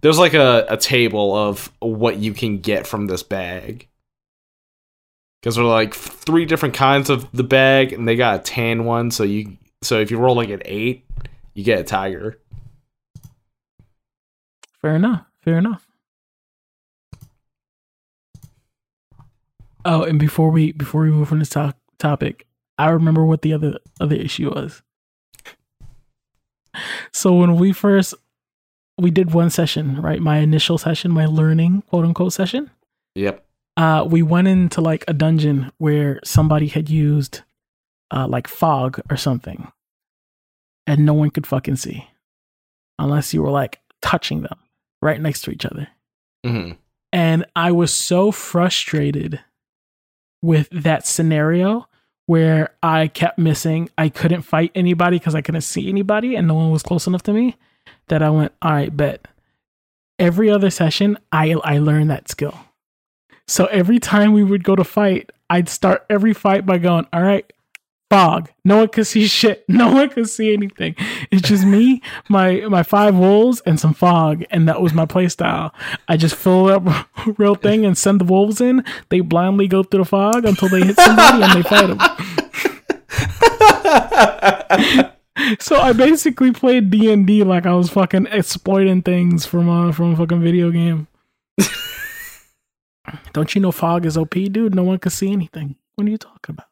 there's 0.00 0.18
like 0.18 0.32
a, 0.32 0.64
a 0.70 0.78
table 0.78 1.36
of 1.36 1.70
what 1.80 2.16
you 2.16 2.32
can 2.32 2.60
get 2.60 2.86
from 2.86 3.08
this 3.08 3.22
bag. 3.22 3.88
Because 5.42 5.56
there 5.56 5.64
are 5.66 5.68
like 5.68 5.92
three 5.92 6.46
different 6.46 6.74
kinds 6.74 7.10
of 7.10 7.30
the 7.32 7.44
bag, 7.44 7.92
and 7.92 8.08
they 8.08 8.16
got 8.16 8.40
a 8.40 8.42
tan 8.42 8.86
one, 8.86 9.10
so 9.10 9.24
you 9.24 9.58
So 9.84 10.00
if 10.00 10.10
you 10.10 10.18
roll 10.18 10.34
like 10.36 10.48
an 10.50 10.62
eight, 10.64 11.04
you 11.52 11.62
get 11.62 11.78
a 11.78 11.84
tiger. 11.84 12.40
Fair 14.80 14.96
enough. 14.96 15.24
Fair 15.42 15.58
enough. 15.58 15.86
Oh, 19.84 20.02
and 20.02 20.18
before 20.18 20.50
we 20.50 20.72
before 20.72 21.02
we 21.02 21.10
move 21.10 21.28
from 21.28 21.40
this 21.40 21.50
to- 21.50 21.74
topic, 21.98 22.46
I 22.78 22.88
remember 22.88 23.24
what 23.24 23.42
the 23.42 23.52
other 23.52 23.78
other 24.00 24.16
issue 24.16 24.50
was. 24.50 24.82
So 27.12 27.34
when 27.34 27.56
we 27.56 27.72
first 27.72 28.14
we 28.98 29.10
did 29.10 29.32
one 29.34 29.50
session, 29.50 30.00
right? 30.00 30.20
My 30.20 30.38
initial 30.38 30.78
session, 30.78 31.10
my 31.10 31.26
learning 31.26 31.82
quote 31.82 32.04
unquote 32.04 32.32
session. 32.32 32.70
Yep. 33.14 33.44
Uh, 33.76 34.06
we 34.08 34.22
went 34.22 34.48
into 34.48 34.80
like 34.80 35.04
a 35.06 35.12
dungeon 35.12 35.70
where 35.78 36.20
somebody 36.24 36.68
had 36.68 36.88
used 36.88 37.42
uh, 38.14 38.26
like 38.28 38.46
fog 38.48 39.00
or 39.10 39.16
something, 39.16 39.70
and 40.86 41.04
no 41.04 41.14
one 41.14 41.30
could 41.30 41.46
fucking 41.46 41.76
see 41.76 42.08
unless 42.98 43.34
you 43.34 43.42
were 43.42 43.50
like 43.50 43.80
touching 44.00 44.42
them 44.42 44.58
right 45.02 45.20
next 45.20 45.42
to 45.42 45.50
each 45.50 45.66
other. 45.66 45.88
hmm 46.44 46.72
And 47.12 47.44
I 47.56 47.72
was 47.72 47.92
so 47.92 48.30
frustrated 48.30 49.40
with 50.42 50.68
that 50.70 51.06
scenario 51.06 51.88
where 52.26 52.70
I 52.82 53.08
kept 53.08 53.38
missing. 53.38 53.90
I 53.98 54.08
couldn't 54.08 54.42
fight 54.42 54.70
anybody 54.74 55.18
because 55.18 55.34
I 55.34 55.42
couldn't 55.42 55.62
see 55.62 55.88
anybody 55.88 56.36
and 56.36 56.46
no 56.46 56.54
one 56.54 56.70
was 56.70 56.82
close 56.82 57.06
enough 57.06 57.22
to 57.24 57.32
me 57.32 57.56
that 58.08 58.22
I 58.22 58.30
went, 58.30 58.52
all 58.62 58.72
right, 58.72 58.94
bet. 58.94 59.26
Every 60.18 60.50
other 60.50 60.70
session, 60.70 61.18
I, 61.32 61.56
I 61.64 61.78
learned 61.78 62.10
that 62.10 62.30
skill. 62.30 62.58
So 63.48 63.66
every 63.66 63.98
time 63.98 64.32
we 64.32 64.44
would 64.44 64.64
go 64.64 64.76
to 64.76 64.84
fight, 64.84 65.30
I'd 65.50 65.68
start 65.68 66.06
every 66.08 66.32
fight 66.32 66.64
by 66.64 66.78
going, 66.78 67.06
all 67.12 67.22
right, 67.22 67.50
fog. 68.10 68.50
No 68.64 68.78
one 68.78 68.88
could 68.88 69.06
see 69.06 69.26
shit. 69.40 69.64
No 69.68 69.92
one 69.92 70.10
could 70.10 70.28
see 70.28 70.52
anything. 70.52 70.94
It's 71.30 71.48
just 71.48 71.64
me, 71.64 72.02
my 72.28 72.60
my 72.68 72.82
five 72.82 73.14
wolves, 73.16 73.60
and 73.66 73.78
some 73.78 73.94
fog, 73.94 74.44
and 74.50 74.68
that 74.68 74.80
was 74.80 74.92
my 74.92 75.06
playstyle. 75.06 75.72
I 76.08 76.16
just 76.16 76.34
fill 76.34 76.66
up 76.68 77.08
real 77.38 77.54
thing 77.54 77.84
and 77.84 77.96
send 77.96 78.20
the 78.20 78.24
wolves 78.24 78.60
in. 78.60 78.84
They 79.08 79.20
blindly 79.20 79.68
go 79.68 79.82
through 79.82 80.04
the 80.04 80.08
fog 80.08 80.44
until 80.44 80.68
they 80.68 80.82
hit 80.82 80.96
somebody 80.96 81.42
and 81.42 81.52
they 81.52 81.62
fight 81.62 81.86
them. 81.86 81.98
So 85.60 85.76
I 85.76 85.92
basically 85.92 86.52
played 86.52 86.90
D 86.90 87.12
and 87.12 87.26
D 87.26 87.42
like 87.42 87.66
I 87.66 87.74
was 87.74 87.90
fucking 87.90 88.28
exploiting 88.30 89.02
things 89.02 89.44
from 89.44 89.68
a 89.68 89.92
from 89.92 90.12
a 90.12 90.16
fucking 90.16 90.40
video 90.40 90.70
game. 90.70 91.08
Don't 93.32 93.54
you 93.54 93.60
know 93.60 93.72
fog 93.72 94.06
is 94.06 94.16
OP, 94.16 94.30
dude? 94.30 94.74
No 94.74 94.84
one 94.84 94.98
can 94.98 95.10
see 95.10 95.32
anything. 95.32 95.76
What 95.96 96.06
are 96.06 96.10
you 96.10 96.18
talking 96.18 96.54
about? 96.54 96.68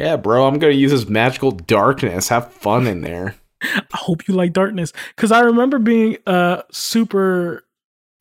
Yeah, 0.00 0.16
bro. 0.16 0.46
I'm 0.46 0.58
gonna 0.58 0.72
use 0.72 0.92
this 0.92 1.06
magical 1.10 1.50
darkness. 1.50 2.28
Have 2.28 2.50
fun 2.54 2.86
in 2.86 3.02
there. 3.02 3.34
I 3.62 3.82
hope 3.92 4.26
you 4.26 4.34
like 4.34 4.54
darkness 4.54 4.94
because 5.14 5.30
I 5.30 5.40
remember 5.40 5.78
being 5.78 6.16
uh 6.26 6.62
super 6.70 7.66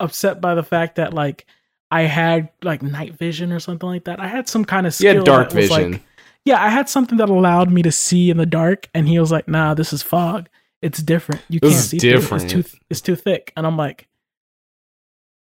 upset 0.02 0.42
by 0.42 0.56
the 0.56 0.64
fact 0.64 0.98
that 0.98 1.14
like 1.14 1.46
I 1.90 2.02
had 2.02 2.50
like 2.64 2.82
night 2.84 3.14
vision 3.18 3.54
or 3.54 3.62
something 3.62 3.88
like 3.88 4.04
that. 4.04 4.20
I 4.20 4.28
had 4.28 4.50
some 4.50 4.66
kind 4.66 4.88
of 4.88 4.94
skill 4.94 5.16
had 5.16 5.24
dark 5.24 5.54
was, 5.54 5.70
like- 5.70 5.86
vision. 5.86 6.04
yeah, 6.44 6.62
I 6.62 6.68
had 6.68 6.90
something 6.90 7.18
that 7.20 7.30
allowed 7.30 7.72
me 7.72 7.82
to 7.84 7.94
see 7.94 8.30
in 8.30 8.36
the 8.36 8.46
dark, 8.46 8.90
and 8.94 9.08
he 9.08 9.18
was 9.18 9.32
like, 9.32 9.48
"Nah, 9.48 9.74
this 9.74 9.94
is 9.94 10.04
fog. 10.04 10.50
It's 10.82 11.02
different. 11.02 11.44
You 11.48 11.62
This 11.62 11.72
can't 11.72 11.84
see 11.86 12.00
through 12.00 12.12
different." 12.12 12.54
It's 12.54 12.72
too 12.72 12.78
it's 12.90 13.02
too 13.02 13.16
thick." 13.16 13.54
And 13.56 13.66
I'm 13.66 13.78
like, 13.78 14.10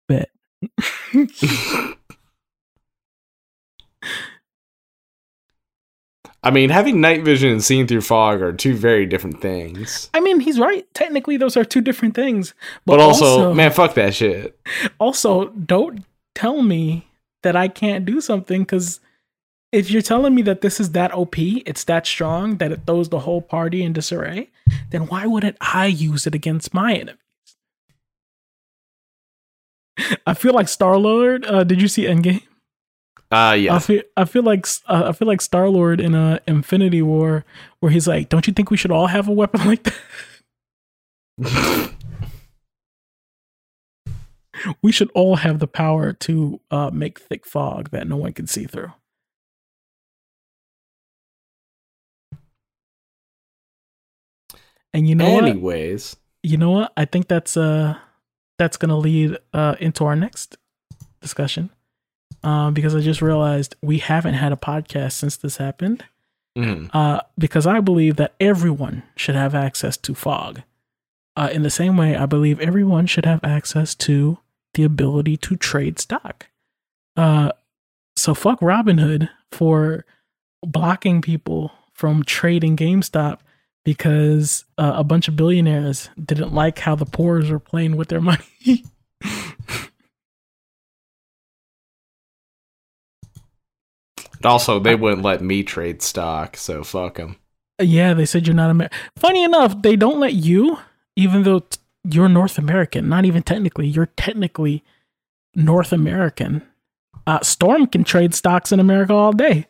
"Bet." 0.06 0.28
I 6.46 6.50
mean, 6.52 6.70
having 6.70 7.00
night 7.00 7.24
vision 7.24 7.50
and 7.50 7.64
seeing 7.64 7.88
through 7.88 8.02
fog 8.02 8.40
are 8.40 8.52
two 8.52 8.76
very 8.76 9.04
different 9.04 9.40
things. 9.40 10.08
I 10.14 10.20
mean, 10.20 10.38
he's 10.38 10.60
right. 10.60 10.86
Technically, 10.94 11.36
those 11.36 11.56
are 11.56 11.64
two 11.64 11.80
different 11.80 12.14
things. 12.14 12.54
But, 12.84 13.00
also, 13.00 13.52
man, 13.52 13.72
fuck 13.72 13.94
that 13.94 14.14
shit. 14.14 14.56
also 15.00 15.48
don't 15.48 16.04
tell 16.36 16.62
me 16.62 17.08
that 17.42 17.56
I 17.56 17.66
can't 17.66 18.04
do 18.04 18.20
something 18.20 18.62
because 18.62 19.00
if 19.72 19.90
you're 19.90 20.02
telling 20.02 20.36
me 20.36 20.42
that 20.42 20.60
this 20.60 20.78
is 20.78 20.92
that 20.92 21.12
OP, 21.12 21.36
it's 21.36 21.82
that 21.82 22.06
strong 22.06 22.58
that 22.58 22.70
it 22.70 22.82
throws 22.86 23.08
the 23.08 23.18
whole 23.18 23.42
party 23.42 23.82
in 23.82 23.92
disarray, 23.92 24.48
then 24.90 25.08
why 25.08 25.26
wouldn't 25.26 25.56
I 25.60 25.86
use 25.86 26.28
it 26.28 26.34
against 26.36 26.72
my 26.72 26.94
enemies? 26.94 27.18
I 30.28 30.34
feel 30.34 30.54
like 30.54 30.68
Star 30.68 30.96
Lord. 30.96 31.44
Uh, 31.44 31.64
did 31.64 31.82
you 31.82 31.88
see 31.88 32.04
Endgame? 32.04 32.44
Uh 33.30 33.34
I 33.36 33.54
yeah. 33.56 33.78
feel 33.80 34.02
I 34.16 34.24
feel 34.24 34.42
like 34.42 34.66
uh, 34.86 35.04
I 35.08 35.12
feel 35.12 35.26
like 35.26 35.40
Star 35.40 35.68
Lord 35.68 36.00
in 36.00 36.14
a 36.14 36.40
Infinity 36.46 37.02
War, 37.02 37.44
where 37.80 37.90
he's 37.90 38.06
like, 38.06 38.28
"Don't 38.28 38.46
you 38.46 38.52
think 38.52 38.70
we 38.70 38.76
should 38.76 38.92
all 38.92 39.08
have 39.08 39.28
a 39.28 39.32
weapon 39.32 39.64
like 39.66 39.82
that? 39.82 39.94
we 44.82 44.92
should 44.92 45.10
all 45.14 45.36
have 45.36 45.58
the 45.58 45.66
power 45.66 46.12
to 46.12 46.60
uh, 46.70 46.90
make 46.92 47.18
thick 47.18 47.44
fog 47.46 47.90
that 47.90 48.06
no 48.06 48.16
one 48.16 48.32
can 48.32 48.46
see 48.46 48.64
through." 48.64 48.92
And 54.94 55.06
you 55.08 55.14
know 55.14 55.30
what? 55.30 55.44
Anyways, 55.44 56.16
You 56.42 56.56
know 56.56 56.70
what? 56.70 56.92
I 56.96 57.04
think 57.04 57.28
that's 57.28 57.56
uh 57.56 57.98
that's 58.58 58.76
gonna 58.76 58.96
lead 58.96 59.36
uh 59.52 59.76
into 59.80 60.04
our 60.04 60.16
next 60.16 60.56
discussion. 61.20 61.70
Um, 62.42 62.74
because 62.74 62.94
I 62.94 63.00
just 63.00 63.22
realized 63.22 63.74
we 63.82 63.98
haven't 63.98 64.34
had 64.34 64.52
a 64.52 64.56
podcast 64.56 65.12
since 65.12 65.36
this 65.36 65.56
happened. 65.56 66.04
mhm. 66.56 66.88
Uh, 66.94 67.20
because 67.38 67.66
I 67.66 67.80
believe 67.80 68.16
that 68.16 68.34
everyone 68.40 69.02
should 69.16 69.34
have 69.34 69.54
access 69.54 69.96
to 69.98 70.14
fog. 70.14 70.62
Uh, 71.36 71.50
in 71.52 71.62
the 71.62 71.70
same 71.70 71.96
way, 71.98 72.16
I 72.16 72.24
believe 72.26 72.58
everyone 72.60 73.06
should 73.06 73.26
have 73.26 73.44
access 73.44 73.94
to 73.96 74.38
the 74.74 74.84
ability 74.84 75.36
to 75.38 75.56
trade 75.56 75.98
stock. 75.98 76.46
Uh, 77.16 77.52
so 78.16 78.32
fuck 78.34 78.60
Robinhood 78.60 79.28
for 79.52 80.06
blocking 80.62 81.20
people 81.20 81.72
from 81.92 82.22
trading 82.24 82.76
GameStop 82.76 83.40
because 83.84 84.64
uh, 84.78 84.92
a 84.96 85.04
bunch 85.04 85.28
of 85.28 85.36
billionaires 85.36 86.08
didn't 86.22 86.52
like 86.54 86.78
how 86.80 86.94
the 86.94 87.04
poors 87.06 87.50
were 87.50 87.58
playing 87.60 87.96
with 87.96 88.08
their 88.08 88.20
money. 88.32 88.84
Also, 94.44 94.78
they 94.78 94.94
wouldn't 94.94 95.22
let 95.22 95.42
me 95.42 95.62
trade 95.62 96.02
stock, 96.02 96.56
so 96.56 96.84
fuck 96.84 97.16
them. 97.16 97.36
Yeah, 97.80 98.14
they 98.14 98.26
said 98.26 98.46
you're 98.46 98.54
not 98.56 98.70
American. 98.70 98.98
Funny 99.16 99.42
enough, 99.42 99.80
they 99.82 99.96
don't 99.96 100.20
let 100.20 100.34
you, 100.34 100.78
even 101.14 101.42
though 101.42 101.60
t- 101.60 101.78
you're 102.04 102.28
North 102.28 102.58
American. 102.58 103.08
Not 103.08 103.24
even 103.24 103.42
technically, 103.42 103.86
you're 103.86 104.06
technically 104.16 104.82
North 105.54 105.92
American. 105.92 106.62
Uh, 107.26 107.40
Storm 107.42 107.86
can 107.86 108.04
trade 108.04 108.34
stocks 108.34 108.72
in 108.72 108.80
America 108.80 109.12
all 109.12 109.32
day. 109.32 109.66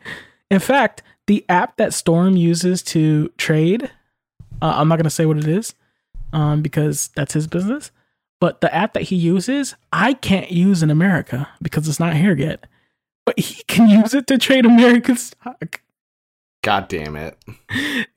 In 0.50 0.60
fact, 0.60 1.02
the 1.26 1.44
app 1.48 1.76
that 1.78 1.94
Storm 1.94 2.36
uses 2.36 2.82
to 2.84 3.28
trade, 3.38 3.90
uh, 4.62 4.74
I'm 4.76 4.88
not 4.88 4.96
going 4.96 5.04
to 5.04 5.10
say 5.10 5.26
what 5.26 5.38
it 5.38 5.48
is, 5.48 5.74
um, 6.32 6.62
because 6.62 7.08
that's 7.16 7.32
his 7.34 7.46
business. 7.46 7.90
But 8.40 8.60
the 8.60 8.72
app 8.74 8.92
that 8.92 9.04
he 9.04 9.16
uses, 9.16 9.74
I 9.92 10.12
can't 10.12 10.50
use 10.52 10.82
in 10.82 10.90
America 10.90 11.48
because 11.62 11.88
it's 11.88 11.98
not 11.98 12.14
here 12.14 12.36
yet. 12.36 12.66
But 13.26 13.38
he 13.38 13.62
can 13.64 13.88
use 13.88 14.14
it 14.14 14.26
to 14.28 14.38
trade 14.38 14.64
American 14.64 15.16
stock. 15.16 15.82
God 16.62 16.88
damn 16.88 17.16
it. 17.16 17.36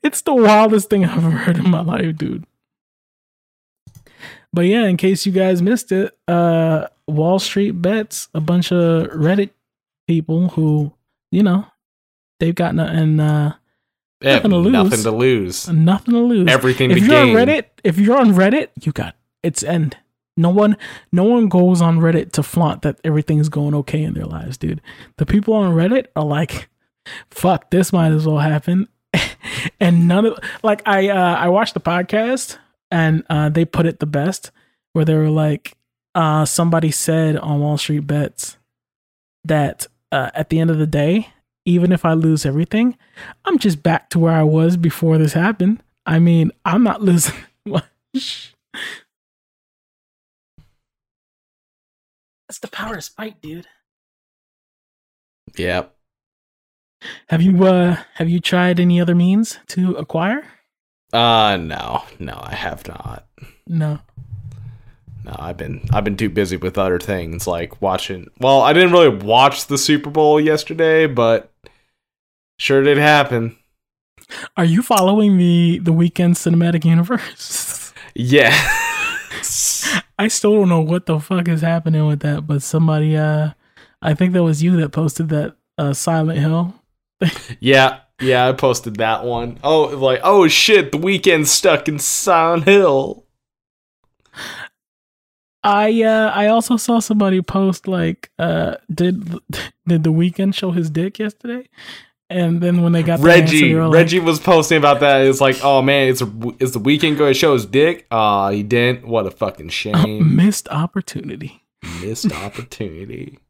it's 0.02 0.22
the 0.22 0.34
wildest 0.34 0.88
thing 0.88 1.04
I've 1.04 1.18
ever 1.18 1.30
heard 1.30 1.58
in 1.58 1.68
my 1.68 1.82
life, 1.82 2.16
dude. 2.16 2.46
But 4.52 4.62
yeah, 4.62 4.86
in 4.86 4.96
case 4.96 5.26
you 5.26 5.32
guys 5.32 5.60
missed 5.62 5.92
it, 5.92 6.16
uh 6.26 6.86
Wall 7.06 7.38
Street 7.38 7.72
bets 7.72 8.28
a 8.34 8.40
bunch 8.40 8.72
of 8.72 9.08
Reddit 9.08 9.50
people 10.08 10.48
who, 10.50 10.92
you 11.30 11.42
know, 11.42 11.66
they've 12.40 12.54
got 12.54 12.74
nothing 12.74 13.20
uh 13.20 13.54
have 14.22 14.44
Nothing 14.44 14.50
to 14.50 14.56
lose. 14.58 14.72
nothing 14.72 15.02
to 15.04 15.10
lose. 15.12 15.68
nothing 15.68 16.14
to 16.14 16.20
lose. 16.20 16.48
Everything 16.48 16.90
if 16.90 16.98
to 16.98 17.04
you're 17.04 17.24
gain. 17.24 17.36
on 17.36 17.46
Reddit, 17.46 17.64
if 17.84 17.98
you're 17.98 18.18
on 18.18 18.32
Reddit, 18.34 18.68
you 18.82 18.92
got 18.92 19.14
it's 19.42 19.62
end. 19.62 19.96
No 20.40 20.50
one 20.50 20.76
no 21.12 21.24
one 21.24 21.48
goes 21.48 21.80
on 21.80 21.98
Reddit 21.98 22.32
to 22.32 22.42
flaunt 22.42 22.82
that 22.82 23.00
everything's 23.04 23.48
going 23.48 23.74
okay 23.76 24.02
in 24.02 24.14
their 24.14 24.24
lives, 24.24 24.56
dude. 24.56 24.80
The 25.16 25.26
people 25.26 25.54
on 25.54 25.74
Reddit 25.74 26.06
are 26.16 26.24
like, 26.24 26.68
fuck, 27.30 27.70
this 27.70 27.92
might 27.92 28.12
as 28.12 28.26
well 28.26 28.38
happen. 28.38 28.88
and 29.80 30.06
none 30.08 30.26
of 30.26 30.38
like 30.62 30.82
I 30.86 31.08
uh 31.08 31.36
I 31.36 31.48
watched 31.48 31.74
the 31.74 31.80
podcast 31.80 32.58
and 32.90 33.24
uh 33.28 33.48
they 33.48 33.64
put 33.64 33.86
it 33.86 34.00
the 34.00 34.06
best 34.06 34.50
where 34.92 35.04
they 35.04 35.14
were 35.14 35.30
like 35.30 35.76
uh 36.14 36.44
somebody 36.44 36.90
said 36.90 37.36
on 37.36 37.60
Wall 37.60 37.78
Street 37.78 38.06
Bets 38.06 38.56
that 39.44 39.86
uh, 40.12 40.30
at 40.34 40.48
the 40.48 40.58
end 40.58 40.70
of 40.70 40.78
the 40.78 40.86
day, 40.86 41.28
even 41.64 41.92
if 41.92 42.04
I 42.04 42.14
lose 42.14 42.44
everything, 42.44 42.96
I'm 43.44 43.58
just 43.58 43.82
back 43.82 44.10
to 44.10 44.18
where 44.18 44.32
I 44.32 44.42
was 44.42 44.76
before 44.76 45.18
this 45.18 45.32
happened. 45.34 45.82
I 46.06 46.18
mean, 46.18 46.52
I'm 46.64 46.82
not 46.82 47.02
losing 47.10 47.36
much. 47.64 48.54
The 52.62 52.68
power 52.68 52.96
of 52.96 53.04
spite, 53.04 53.40
dude. 53.40 53.66
Yep. 55.56 55.94
Have 57.28 57.40
you 57.40 57.64
uh 57.64 57.96
have 58.14 58.28
you 58.28 58.40
tried 58.40 58.78
any 58.78 59.00
other 59.00 59.14
means 59.14 59.58
to 59.68 59.94
acquire? 59.94 60.44
Uh 61.12 61.56
no, 61.60 62.04
no, 62.18 62.38
I 62.42 62.54
have 62.54 62.86
not. 62.86 63.26
No. 63.66 64.00
No, 65.24 65.36
I've 65.38 65.56
been 65.56 65.88
I've 65.92 66.04
been 66.04 66.16
too 66.16 66.28
busy 66.30 66.56
with 66.56 66.78
other 66.78 66.98
things 66.98 67.46
like 67.46 67.80
watching. 67.80 68.28
Well, 68.38 68.60
I 68.60 68.72
didn't 68.72 68.92
really 68.92 69.08
watch 69.08 69.66
the 69.66 69.78
Super 69.78 70.10
Bowl 70.10 70.40
yesterday, 70.40 71.06
but 71.06 71.52
sure 72.58 72.82
did 72.82 72.98
happen. 72.98 73.56
Are 74.56 74.64
you 74.64 74.82
following 74.82 75.38
the 75.38 75.78
the 75.78 75.92
Weeknd 75.92 76.34
cinematic 76.36 76.84
universe? 76.84 77.76
Yeah. 78.12 78.50
I 80.20 80.28
still 80.28 80.52
don't 80.52 80.68
know 80.68 80.82
what 80.82 81.06
the 81.06 81.18
fuck 81.18 81.48
is 81.48 81.62
happening 81.62 82.06
with 82.06 82.20
that, 82.20 82.46
but 82.46 82.60
somebody 82.60 83.16
uh 83.16 83.52
I 84.02 84.12
think 84.12 84.34
that 84.34 84.42
was 84.42 84.62
you 84.62 84.76
that 84.76 84.90
posted 84.90 85.30
that 85.30 85.56
uh 85.78 85.94
Silent 85.94 86.38
Hill. 86.38 86.74
yeah, 87.60 88.00
yeah, 88.20 88.46
I 88.46 88.52
posted 88.52 88.96
that 88.96 89.24
one. 89.24 89.58
Oh, 89.64 89.84
like 89.84 90.20
oh 90.22 90.46
shit, 90.46 90.92
the 90.92 90.98
Weeknd 90.98 91.46
stuck 91.46 91.88
in 91.88 91.98
Silent 91.98 92.64
Hill. 92.64 93.24
I 95.64 96.02
uh 96.02 96.30
I 96.34 96.48
also 96.48 96.76
saw 96.76 96.98
somebody 96.98 97.40
post 97.40 97.88
like 97.88 98.30
uh 98.38 98.74
did 98.94 99.24
did 99.86 100.04
the 100.04 100.12
Weeknd 100.12 100.54
show 100.54 100.72
his 100.72 100.90
dick 100.90 101.18
yesterday? 101.18 101.66
And 102.30 102.60
then 102.60 102.82
when 102.82 102.92
they 102.92 103.02
got 103.02 103.18
the 103.18 103.26
Reggie, 103.26 103.72
answer, 103.72 103.90
Reggie 103.90 104.18
like, 104.20 104.26
was 104.26 104.38
posting 104.38 104.78
about 104.78 105.00
that. 105.00 105.22
It's 105.22 105.40
like, 105.40 105.56
oh 105.64 105.82
man, 105.82 106.08
it's 106.08 106.22
a, 106.22 106.30
is 106.60 106.70
the 106.72 106.78
Weeknd 106.80 107.18
going 107.18 107.32
to 107.32 107.38
show 107.38 107.52
his 107.54 107.66
dick? 107.66 108.06
Ah, 108.12 108.50
he 108.50 108.62
didn't. 108.62 109.06
What 109.06 109.26
a 109.26 109.30
fucking 109.32 109.70
shame. 109.70 110.36
missed 110.36 110.68
opportunity. 110.68 111.64
Missed 112.00 112.32
opportunity. 112.44 113.40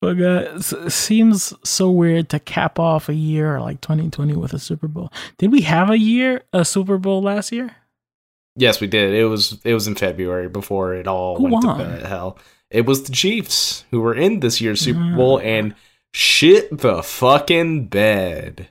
But 0.00 0.20
uh, 0.20 0.48
it 0.56 0.92
seems 0.92 1.52
so 1.64 1.90
weird 1.90 2.28
to 2.30 2.38
cap 2.40 2.78
off 2.78 3.08
a 3.08 3.14
year 3.14 3.60
like 3.60 3.80
2020 3.80 4.34
with 4.34 4.52
a 4.52 4.58
Super 4.58 4.88
Bowl. 4.88 5.12
Did 5.38 5.52
we 5.52 5.62
have 5.62 5.90
a 5.90 5.98
year 5.98 6.42
a 6.52 6.64
Super 6.64 6.98
Bowl 6.98 7.22
last 7.22 7.52
year? 7.52 7.74
Yes, 8.56 8.80
we 8.80 8.86
did. 8.86 9.12
It 9.14 9.26
was 9.26 9.58
it 9.64 9.74
was 9.74 9.86
in 9.86 9.94
February 9.94 10.48
before 10.48 10.94
it 10.94 11.06
all 11.06 11.36
Who 11.36 11.44
went 11.44 11.64
won? 11.64 11.78
to. 11.78 12.06
Hell, 12.06 12.38
it 12.70 12.86
was 12.86 13.02
the 13.04 13.12
Chiefs 13.12 13.84
who 13.90 14.00
were 14.00 14.14
in 14.14 14.40
this 14.40 14.60
year's 14.60 14.80
Super 14.80 15.00
Mm. 15.00 15.16
Bowl 15.16 15.38
and 15.40 15.74
shit 16.16 16.78
the 16.78 17.02
fucking 17.02 17.88
bed. 17.88 18.68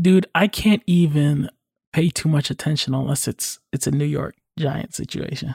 Dude, 0.00 0.26
I 0.34 0.46
can't 0.46 0.82
even 0.86 1.50
pay 1.92 2.10
too 2.10 2.28
much 2.28 2.50
attention 2.50 2.94
unless 2.94 3.26
it's 3.26 3.58
it's 3.72 3.86
a 3.86 3.90
New 3.90 4.04
York 4.04 4.36
Giant 4.58 4.94
situation. 4.94 5.54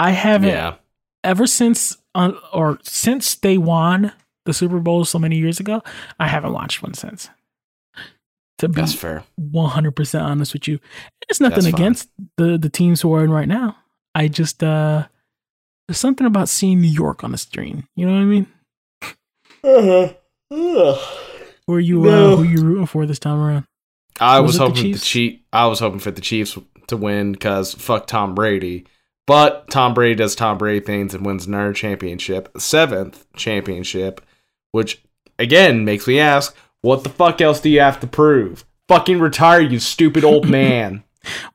I 0.00 0.10
haven't 0.10 0.48
Yeah, 0.48 0.74
ever 1.22 1.46
since 1.46 1.96
uh, 2.14 2.32
or 2.52 2.78
since 2.82 3.34
they 3.36 3.56
won 3.58 4.12
the 4.46 4.52
Super 4.52 4.80
Bowl 4.80 5.04
so 5.04 5.18
many 5.18 5.36
years 5.36 5.60
ago. 5.60 5.82
I 6.18 6.26
haven't 6.28 6.52
watched 6.52 6.82
one 6.82 6.94
since. 6.94 7.28
To 8.58 8.68
be 8.68 8.80
that's 8.80 8.94
fair. 8.94 9.24
one 9.36 9.70
hundred 9.70 9.96
percent 9.96 10.24
honest 10.24 10.52
with 10.52 10.66
you, 10.68 10.78
it's 11.28 11.40
nothing 11.40 11.64
That's 11.64 11.66
fine. 11.66 11.74
against 11.80 12.08
the 12.36 12.56
the 12.58 12.68
teams 12.70 13.00
who 13.00 13.12
are 13.14 13.22
in 13.24 13.30
right 13.30 13.48
now. 13.48 13.76
I 14.14 14.28
just 14.28 14.62
uh, 14.62 15.06
there's 15.88 15.98
something 15.98 16.26
about 16.26 16.48
seeing 16.48 16.80
New 16.80 16.88
York 16.88 17.24
on 17.24 17.32
the 17.32 17.38
screen. 17.38 17.86
You 17.96 18.06
know 18.06 18.12
what 18.12 18.20
I 18.20 18.24
mean? 18.24 18.46
Who 20.50 20.96
are 21.68 21.80
you 21.80 22.00
No. 22.00 22.32
uh, 22.32 22.36
who 22.36 22.42
you 22.44 22.62
rooting 22.62 22.86
for 22.86 23.06
this 23.06 23.18
time 23.18 23.38
around? 23.40 23.64
I 24.20 24.40
Was 24.40 24.48
was, 24.48 24.56
it 24.56 24.58
the 24.58 24.64
hoping 24.66 24.82
the 24.82 24.88
Chiefs? 24.98 25.06
Chief. 25.06 25.40
I 25.52 25.66
was 25.66 25.80
hoping 25.80 25.98
for 26.00 26.10
the 26.10 26.20
Chiefs 26.20 26.58
to 26.88 26.96
win 26.96 27.32
because 27.32 27.74
fuck 27.74 28.06
Tom 28.06 28.34
Brady. 28.34 28.86
But 29.26 29.70
Tom 29.70 29.94
Brady 29.94 30.14
does 30.16 30.34
Tom 30.34 30.58
Brady 30.58 30.84
things 30.84 31.14
and 31.14 31.24
wins 31.24 31.46
another 31.46 31.72
championship, 31.72 32.50
seventh 32.58 33.26
championship, 33.34 34.20
which 34.72 35.02
again 35.38 35.84
makes 35.86 36.06
me 36.06 36.20
ask, 36.20 36.54
what 36.82 37.02
the 37.04 37.08
fuck 37.08 37.40
else 37.40 37.60
do 37.60 37.70
you 37.70 37.80
have 37.80 37.98
to 38.00 38.06
prove? 38.06 38.64
Fucking 38.88 39.18
retire, 39.18 39.60
you 39.62 39.78
stupid 39.78 40.24
old 40.24 40.46
man. 40.50 41.02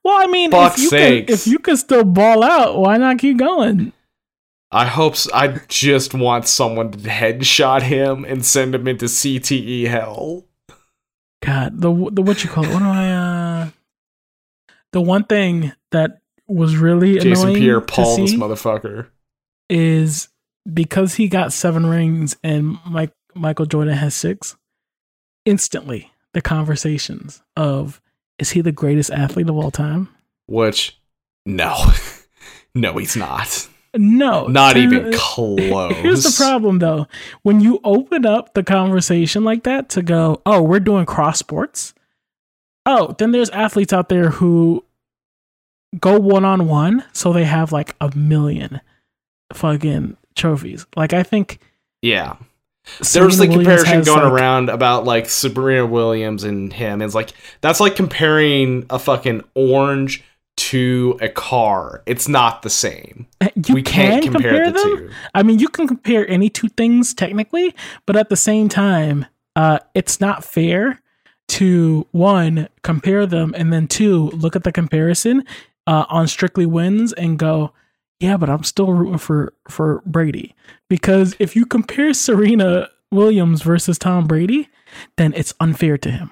Well, 0.04 0.16
I 0.20 0.26
mean, 0.26 0.52
if 0.52 0.58
Fuck's 0.60 0.82
you 0.82 0.90
can, 0.90 1.26
if 1.28 1.46
you 1.46 1.60
can 1.60 1.78
still 1.78 2.04
ball 2.04 2.44
out, 2.44 2.76
why 2.80 2.98
not 2.98 3.20
keep 3.20 3.38
going? 3.38 3.94
I 4.72 4.86
hope. 4.86 5.16
I 5.34 5.60
just 5.68 6.14
want 6.14 6.48
someone 6.48 6.92
to 6.92 6.98
headshot 7.00 7.82
him 7.82 8.24
and 8.24 8.46
send 8.46 8.76
him 8.76 8.88
into 8.88 9.06
CTE 9.06 9.88
hell. 9.88 10.46
God, 11.44 11.82
the 11.82 11.92
the 12.12 12.22
what 12.22 12.44
you 12.44 12.50
call 12.50 12.66
it? 12.66 12.74
What 12.74 12.80
do 12.80 12.86
I? 12.86 13.10
uh 13.10 13.70
The 14.92 15.02
one 15.02 15.24
thing 15.24 15.72
that 15.92 16.20
was 16.48 16.76
really 16.76 17.16
Jason 17.20 17.32
annoying 17.50 17.56
Pierre 17.56 17.80
to 17.80 17.86
Paul, 17.86 18.18
this 18.18 18.34
motherfucker. 18.34 19.08
is 19.70 20.30
because 20.72 21.16
he 21.16 21.28
got 21.28 21.54
seven 21.54 21.86
rings 21.86 22.36
and 22.44 22.78
Mike 22.86 23.14
Michael 23.34 23.66
Jordan 23.66 23.96
has 23.96 24.14
six. 24.14 24.56
Instantly, 25.46 26.12
the 26.34 26.42
conversations 26.42 27.42
of 27.56 28.02
is 28.38 28.52
he 28.52 28.62
the 28.62 28.72
greatest 28.72 29.10
athlete 29.10 29.50
of 29.50 29.56
all 29.56 29.72
time? 29.72 30.10
Which, 30.48 31.00
no, 31.46 31.92
no, 32.76 32.98
he's 32.98 33.16
not. 33.16 33.68
No, 33.98 34.48
Not 34.48 34.74
to- 34.74 34.80
even 34.80 35.14
close. 35.14 35.96
Here's 35.98 36.24
the 36.24 36.44
problem 36.44 36.80
though. 36.80 37.08
When 37.42 37.60
you 37.60 37.80
open 37.84 38.26
up 38.26 38.54
the 38.54 38.64
conversation 38.64 39.44
like 39.44 39.64
that 39.64 39.90
to 39.90 40.02
go, 40.02 40.42
oh, 40.46 40.62
we're 40.62 40.80
doing 40.80 41.06
cross 41.06 41.40
sports. 41.40 41.94
Oh, 42.86 43.16
then 43.18 43.32
there's 43.32 43.50
athletes 43.50 43.92
out 43.94 44.10
there 44.10 44.30
who 44.30 44.84
go 46.00 46.20
one 46.20 46.46
on 46.46 46.68
one, 46.68 47.04
so 47.14 47.34
they 47.34 47.46
have 47.46 47.72
like 47.72 47.96
a 48.00 48.16
million 48.16 48.80
fucking 49.54 50.18
trophies. 50.36 50.86
Like 50.96 51.14
I 51.14 51.24
think 51.24 51.60
Yeah. 52.02 52.36
There 53.12 53.26
was 53.26 53.38
the 53.38 53.48
Williams 53.48 53.84
comparison 53.84 54.02
going 54.04 54.24
like- 54.24 54.32
around 54.34 54.70
about 54.70 55.04
like 55.04 55.30
Serena 55.30 55.86
Williams 55.86 56.44
and 56.44 56.72
him. 56.74 57.02
It's 57.02 57.14
like 57.16 57.32
that's 57.62 57.80
like 57.80 57.96
comparing 57.96 58.86
a 58.90 58.98
fucking 58.98 59.44
orange 59.54 60.24
to 60.70 61.18
a 61.22 61.30
car. 61.30 62.04
It's 62.06 62.28
not 62.28 62.62
the 62.62 62.70
same. 62.70 63.28
You 63.68 63.74
we 63.76 63.82
can 63.82 64.22
can't 64.22 64.32
compare, 64.34 64.66
the 64.68 64.72
them. 64.72 64.84
two. 64.98 65.12
I 65.36 65.44
mean, 65.44 65.60
you 65.60 65.68
can 65.70 65.88
compare 65.88 66.28
any 66.30 66.50
two 66.50 66.70
things 66.70 67.14
technically, 67.14 67.76
but 68.06 68.16
at 68.16 68.30
the 68.30 68.36
same 68.36 68.70
time, 68.70 69.26
uh, 69.56 69.80
it's 69.94 70.20
not 70.22 70.44
fair 70.46 71.02
to 71.50 72.08
one 72.12 72.70
compare 72.84 73.26
them 73.26 73.54
and 73.58 73.74
then 73.74 73.88
two 73.88 74.28
look 74.30 74.56
at 74.56 74.64
the 74.64 74.72
comparison 74.72 75.44
uh, 75.88 76.06
on 76.10 76.28
strictly 76.28 76.66
wins 76.66 77.12
and 77.14 77.38
go, 77.40 77.74
yeah, 78.20 78.38
but 78.38 78.50
I'm 78.50 78.64
still 78.64 78.94
rooting 78.94 79.18
for 79.18 79.54
for 79.68 80.02
Brady 80.06 80.56
because 80.90 81.36
if 81.40 81.56
you 81.56 81.66
compare 81.66 82.14
Serena 82.14 82.90
Williams 83.12 83.62
versus 83.64 83.98
Tom 83.98 84.26
Brady, 84.28 84.70
then 85.18 85.34
it's 85.36 85.54
unfair 85.60 85.98
to 85.98 86.12
him. 86.12 86.32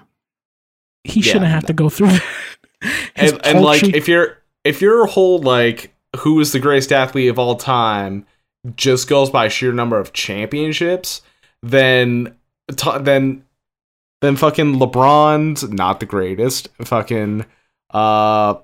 He 1.03 1.19
Yeah. 1.21 1.31
shouldn't 1.33 1.51
have 1.51 1.65
to 1.65 1.73
go 1.73 1.89
through. 1.89 2.07
that. 2.11 2.23
And, 3.15 3.39
and 3.45 3.61
like 3.61 3.83
if 3.83 4.07
you're 4.07 4.37
if 4.63 4.81
your 4.81 5.07
whole 5.07 5.39
like 5.39 5.93
who 6.17 6.39
is 6.39 6.51
the 6.51 6.59
greatest 6.59 6.91
athlete 6.91 7.29
of 7.29 7.39
all 7.39 7.55
time 7.55 8.25
just 8.75 9.07
goes 9.07 9.29
by 9.29 9.47
sheer 9.47 9.71
number 9.71 9.99
of 9.99 10.13
championships, 10.13 11.21
then 11.63 12.35
t- 12.75 12.97
then 12.99 13.43
then 14.21 14.35
fucking 14.35 14.75
LeBron's 14.75 15.69
not 15.69 15.99
the 15.99 16.05
greatest. 16.05 16.69
Fucking 16.83 17.45
uh 17.91 18.55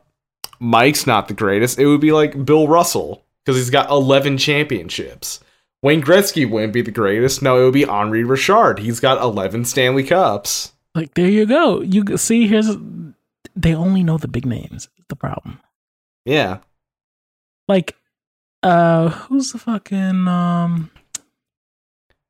Mike's 0.59 1.07
not 1.07 1.27
the 1.27 1.33
greatest. 1.33 1.79
It 1.79 1.87
would 1.87 2.01
be 2.01 2.11
like 2.11 2.45
Bill 2.45 2.67
Russell 2.67 3.25
because 3.43 3.57
he's 3.57 3.69
got 3.69 3.89
11 3.89 4.37
championships. 4.37 5.41
Wayne 5.81 6.01
Gretzky 6.01 6.49
wouldn't 6.49 6.71
be 6.71 6.81
the 6.81 6.91
greatest. 6.91 7.41
No, 7.41 7.59
it 7.59 7.65
would 7.65 7.73
be 7.73 7.85
Henri 7.85 8.23
Richard. 8.23 8.79
He's 8.79 9.01
got 9.01 9.21
11 9.21 9.65
Stanley 9.65 10.03
Cups. 10.03 10.71
Like 10.95 11.13
there 11.15 11.27
you 11.27 11.45
go. 11.45 11.81
You 11.81 12.17
see 12.17 12.47
here's 12.47 12.75
they 13.55 13.75
only 13.75 14.03
know 14.03 14.17
the 14.17 14.27
big 14.27 14.45
names. 14.45 14.89
The 15.09 15.15
problem. 15.15 15.59
Yeah. 16.25 16.59
Like 17.67 17.95
uh 18.61 19.09
who's 19.09 19.51
the 19.51 19.59
fucking 19.59 20.27
um 20.27 20.89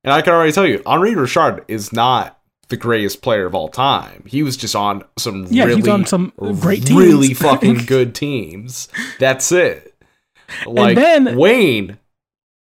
And 0.04 0.14
I 0.14 0.22
can 0.22 0.34
already 0.34 0.52
tell 0.52 0.66
you, 0.66 0.82
Henri 0.86 1.16
Richard 1.16 1.64
is 1.68 1.94
not 1.94 2.40
the 2.70 2.78
greatest 2.78 3.22
player 3.22 3.46
of 3.46 3.54
all 3.54 3.70
time. 3.70 4.24
He 4.28 4.42
was 4.42 4.58
just 4.58 4.76
on 4.76 5.04
some 5.18 5.48
yeah, 5.50 5.66
really, 5.66 5.76
he's 5.82 5.88
on 5.88 6.06
some 6.06 6.34
great 6.60 6.86
teams. 6.86 7.00
really 7.00 7.34
fucking 7.34 7.86
good 7.86 8.16
teams. 8.16 8.88
That's 9.20 9.52
it. 9.52 9.94
Like 10.66 10.96
then- 10.96 11.38
Wayne 11.38 12.00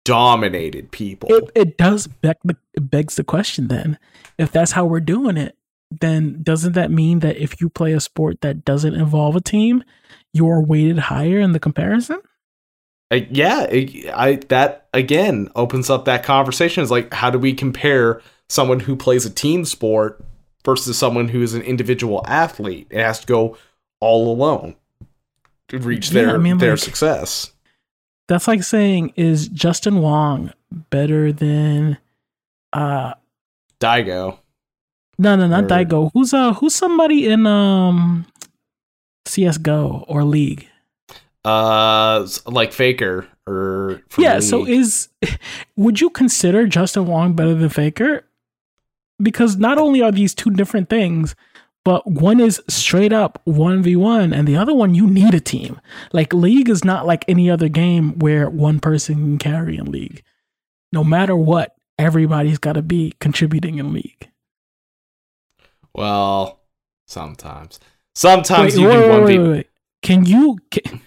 dominated 0.04 0.90
people. 0.90 1.32
it, 1.32 1.50
it 1.54 1.78
does 1.78 2.08
beg 2.08 2.36
the, 2.42 2.56
begs 2.80 3.14
the 3.14 3.22
question 3.22 3.68
then 3.68 3.98
if 4.36 4.50
that's 4.50 4.72
how 4.72 4.84
we're 4.84 4.98
doing 4.98 5.36
it 5.36 5.56
then 6.00 6.42
doesn't 6.42 6.72
that 6.72 6.90
mean 6.90 7.20
that 7.20 7.36
if 7.36 7.60
you 7.60 7.68
play 7.68 7.92
a 7.92 8.00
sport 8.00 8.40
that 8.40 8.64
doesn't 8.64 8.94
involve 8.94 9.36
a 9.36 9.40
team 9.40 9.82
you're 10.32 10.62
weighted 10.62 10.98
higher 10.98 11.38
in 11.38 11.52
the 11.52 11.60
comparison 11.60 12.18
Uh, 13.10 13.20
yeah, 13.30 13.64
it- 13.64 14.08
I 14.14 14.36
that 14.48 14.88
again 14.94 15.50
opens 15.54 15.90
up 15.90 16.06
that 16.06 16.22
conversation. 16.24 16.82
Is 16.82 16.90
like, 16.90 17.12
how 17.12 17.28
do 17.30 17.38
we 17.38 17.52
compare 17.52 18.22
someone 18.48 18.80
who 18.80 18.96
plays 18.96 19.26
a 19.26 19.30
team 19.30 19.66
sport 19.66 20.24
versus 20.64 20.96
someone 20.96 21.28
who 21.28 21.42
is 21.42 21.52
an 21.52 21.60
individual 21.60 22.22
athlete? 22.26 22.86
It 22.90 23.02
has 23.02 23.20
to 23.20 23.26
go 23.26 23.58
all 24.00 24.32
alone 24.32 24.76
to 25.68 25.78
reach 25.78 26.10
Yeah, 26.10 26.22
their 26.22 26.34
I 26.34 26.38
mean, 26.38 26.56
their 26.56 26.70
like- 26.70 26.78
success. 26.78 27.52
that's 28.28 28.48
like 28.48 28.62
saying 28.62 29.12
is 29.16 29.46
justin 29.48 30.00
wong 30.00 30.52
better 30.90 31.32
than 31.32 31.98
uh 32.72 33.12
Daigo. 33.78 34.38
No, 35.18 35.36
no, 35.36 35.46
not 35.46 35.64
Or- 35.64 35.68
Daigo. 35.68 36.10
Who's 36.12 36.32
uh 36.32 36.54
who's 36.54 36.74
somebody 36.74 37.28
in 37.28 37.46
um 37.46 38.26
CS:GO 39.26 40.04
or 40.08 40.24
League? 40.24 40.68
Uh, 41.44 42.26
like 42.46 42.72
Faker 42.72 43.26
or 43.48 44.00
yeah, 44.16 44.38
so 44.38 44.64
is 44.64 45.08
would 45.76 46.00
you 46.00 46.08
consider 46.10 46.66
Justin 46.66 47.06
Wong 47.06 47.34
better 47.34 47.54
than 47.54 47.68
Faker? 47.68 48.24
Because 49.20 49.56
not 49.56 49.78
only 49.78 50.02
are 50.02 50.12
these 50.12 50.34
two 50.34 50.50
different 50.50 50.88
things, 50.88 51.34
but 51.84 52.06
one 52.08 52.38
is 52.38 52.60
straight 52.68 53.12
up 53.12 53.42
1v1 53.46 54.34
and 54.34 54.46
the 54.46 54.56
other 54.56 54.74
one 54.74 54.94
you 54.94 55.06
need 55.08 55.34
a 55.34 55.40
team. 55.40 55.80
Like 56.12 56.32
League 56.32 56.68
is 56.68 56.84
not 56.84 57.06
like 57.06 57.24
any 57.26 57.50
other 57.50 57.68
game 57.68 58.18
where 58.18 58.48
one 58.48 58.78
person 58.78 59.16
can 59.16 59.38
carry 59.38 59.76
in 59.76 59.90
League. 59.90 60.22
No 60.92 61.02
matter 61.02 61.34
what, 61.34 61.74
everybody's 61.98 62.58
got 62.58 62.74
to 62.74 62.82
be 62.82 63.14
contributing 63.20 63.78
in 63.78 63.92
League. 63.92 64.28
Well, 65.94 66.60
sometimes, 67.06 67.80
sometimes 68.14 68.74
Wait, 68.76 68.80
you 68.82 68.88
wait, 68.88 68.94
can 68.94 69.24
wait, 69.24 69.38
one 69.38 69.52
v. 69.54 69.64
Can 70.02 70.24
you 70.24 70.58
can, 70.70 71.00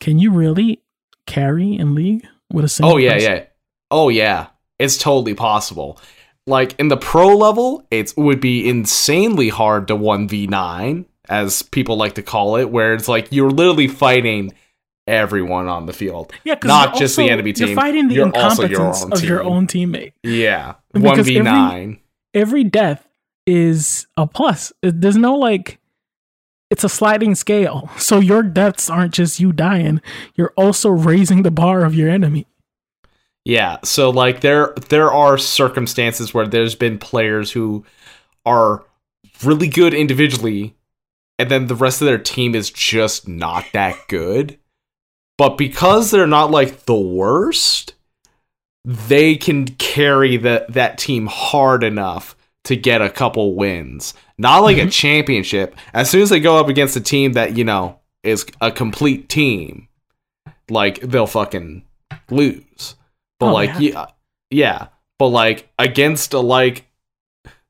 can 0.00 0.18
you 0.18 0.30
really 0.32 0.82
carry 1.26 1.76
in 1.76 1.94
League 1.94 2.26
with 2.52 2.64
a 2.64 2.68
single 2.68 2.94
Oh 2.94 2.96
yeah, 2.96 3.14
person? 3.14 3.32
yeah. 3.32 3.44
Oh 3.90 4.08
yeah. 4.08 4.46
It's 4.78 4.96
totally 4.96 5.34
possible. 5.34 5.98
Like 6.46 6.74
in 6.80 6.88
the 6.88 6.96
pro 6.96 7.36
level, 7.36 7.86
it 7.90 8.14
would 8.16 8.40
be 8.40 8.66
insanely 8.68 9.50
hard 9.50 9.88
to 9.88 9.94
1v9 9.96 11.04
as 11.28 11.62
people 11.62 11.96
like 11.96 12.14
to 12.14 12.22
call 12.22 12.56
it 12.56 12.70
where 12.70 12.94
it's 12.94 13.08
like 13.08 13.28
you're 13.30 13.50
literally 13.50 13.88
fighting 13.88 14.52
everyone 15.06 15.66
on 15.68 15.86
the 15.86 15.92
field. 15.92 16.32
Yeah, 16.44 16.56
Not 16.64 16.94
you're 16.94 17.00
just 17.00 17.16
the 17.16 17.28
enemy 17.28 17.52
You're 17.54 17.68
team, 17.68 17.76
fighting 17.76 18.08
the 18.08 18.14
you're 18.14 18.26
your 18.26 18.34
incompetence 18.34 19.04
own 19.04 19.12
of 19.12 19.22
your 19.22 19.42
own 19.42 19.66
teammate. 19.66 20.12
Yeah. 20.22 20.74
Because 20.92 21.26
1v9. 21.28 21.98
Every 22.32 22.64
death 22.64 23.06
is 23.46 24.06
a 24.16 24.26
plus. 24.26 24.72
There's 24.82 25.16
no 25.16 25.34
like, 25.34 25.78
it's 26.70 26.84
a 26.84 26.88
sliding 26.88 27.34
scale. 27.34 27.90
So 27.98 28.18
your 28.18 28.42
deaths 28.42 28.90
aren't 28.90 29.14
just 29.14 29.40
you 29.40 29.52
dying. 29.52 30.00
You're 30.34 30.52
also 30.56 30.90
raising 30.90 31.42
the 31.42 31.50
bar 31.50 31.84
of 31.84 31.94
your 31.94 32.08
enemy. 32.08 32.46
Yeah, 33.44 33.78
so 33.82 34.10
like 34.10 34.40
there 34.42 34.74
there 34.90 35.10
are 35.10 35.38
circumstances 35.38 36.34
where 36.34 36.46
there's 36.46 36.74
been 36.74 36.98
players 36.98 37.52
who 37.52 37.86
are 38.44 38.84
really 39.42 39.68
good 39.68 39.94
individually 39.94 40.74
and 41.40 41.50
then 41.50 41.68
the 41.68 41.74
rest 41.74 42.02
of 42.02 42.06
their 42.06 42.18
team 42.18 42.54
is 42.54 42.70
just 42.70 43.26
not 43.26 43.64
that 43.72 43.96
good. 44.08 44.58
But 45.38 45.56
because 45.56 46.10
they're 46.10 46.26
not 46.26 46.50
like 46.50 46.84
the 46.84 46.94
worst, 46.94 47.94
they 48.84 49.36
can 49.36 49.68
carry 49.68 50.36
that 50.36 50.74
that 50.74 50.98
team 50.98 51.28
hard 51.28 51.82
enough 51.82 52.36
to 52.64 52.76
get 52.76 53.00
a 53.02 53.08
couple 53.10 53.54
wins. 53.54 54.14
Not 54.38 54.62
like 54.62 54.76
a 54.78 54.82
Mhm. 54.86 54.92
championship. 54.92 55.76
As 55.94 56.10
soon 56.10 56.22
as 56.22 56.30
they 56.30 56.40
go 56.40 56.58
up 56.58 56.68
against 56.68 56.96
a 56.96 57.00
team 57.00 57.32
that, 57.32 57.56
you 57.56 57.64
know, 57.64 57.98
is 58.22 58.44
a 58.60 58.70
complete 58.70 59.28
team, 59.28 59.88
like 60.68 61.00
they'll 61.00 61.26
fucking 61.26 61.82
lose. 62.30 62.94
But 63.38 63.46
Oh, 63.46 63.52
like 63.54 63.70
yeah. 63.78 63.78
yeah, 63.80 64.06
yeah, 64.50 64.86
but 65.18 65.28
like 65.28 65.68
against 65.78 66.34
a 66.34 66.40
like 66.40 66.86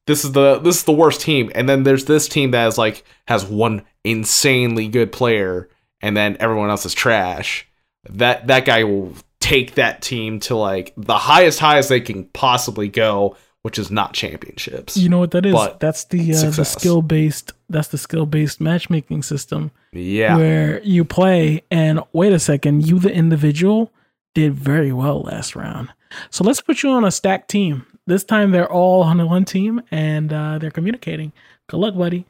this 0.06 0.24
is 0.24 0.32
the 0.32 0.58
this 0.58 0.78
is 0.78 0.84
the 0.84 0.92
worst 0.92 1.20
team 1.20 1.52
and 1.54 1.68
then 1.68 1.84
there's 1.84 2.06
this 2.06 2.26
team 2.28 2.50
that 2.50 2.66
is 2.66 2.76
like 2.78 3.04
has 3.28 3.44
one 3.44 3.82
insanely 4.02 4.88
good 4.88 5.12
player 5.12 5.68
and 6.02 6.16
then 6.16 6.36
everyone 6.40 6.70
else 6.70 6.84
is 6.84 6.94
trash. 6.94 7.68
That 8.08 8.48
that 8.48 8.64
guy 8.64 8.82
will 8.84 9.14
take 9.40 9.74
that 9.76 10.02
team 10.02 10.40
to 10.40 10.56
like 10.56 10.92
the 10.96 11.16
highest 11.18 11.60
highs 11.60 11.88
they 11.88 12.00
can 12.00 12.24
possibly 12.24 12.88
go, 12.88 13.36
which 13.62 13.78
is 13.78 13.90
not 13.90 14.14
championships. 14.14 14.96
You 14.96 15.08
know 15.08 15.18
what 15.18 15.32
that 15.32 15.44
is? 15.44 15.52
But 15.52 15.80
that's 15.80 16.04
the 16.04 16.34
uh, 16.34 16.50
the 16.50 16.64
skill 16.64 17.02
based. 17.02 17.52
That's 17.68 17.88
the 17.88 17.98
skill 17.98 18.26
based 18.26 18.60
matchmaking 18.60 19.22
system 19.22 19.70
yeah. 19.92 20.36
where 20.36 20.82
you 20.82 21.04
play 21.04 21.62
and 21.70 22.00
wait 22.12 22.32
a 22.32 22.38
second, 22.38 22.86
you 22.86 22.98
the 22.98 23.12
individual 23.12 23.92
did 24.34 24.54
very 24.54 24.92
well 24.92 25.22
last 25.22 25.56
round. 25.56 25.92
So 26.30 26.44
let's 26.44 26.60
put 26.60 26.82
you 26.82 26.90
on 26.90 27.04
a 27.04 27.10
stacked 27.10 27.50
team. 27.50 27.86
This 28.06 28.24
time 28.24 28.50
they're 28.50 28.70
all 28.70 29.02
on 29.02 29.24
one 29.28 29.44
team 29.44 29.82
and 29.90 30.32
uh, 30.32 30.58
they're 30.58 30.70
communicating. 30.70 31.32
Good 31.68 31.78
luck, 31.78 31.96
buddy. 31.96 32.26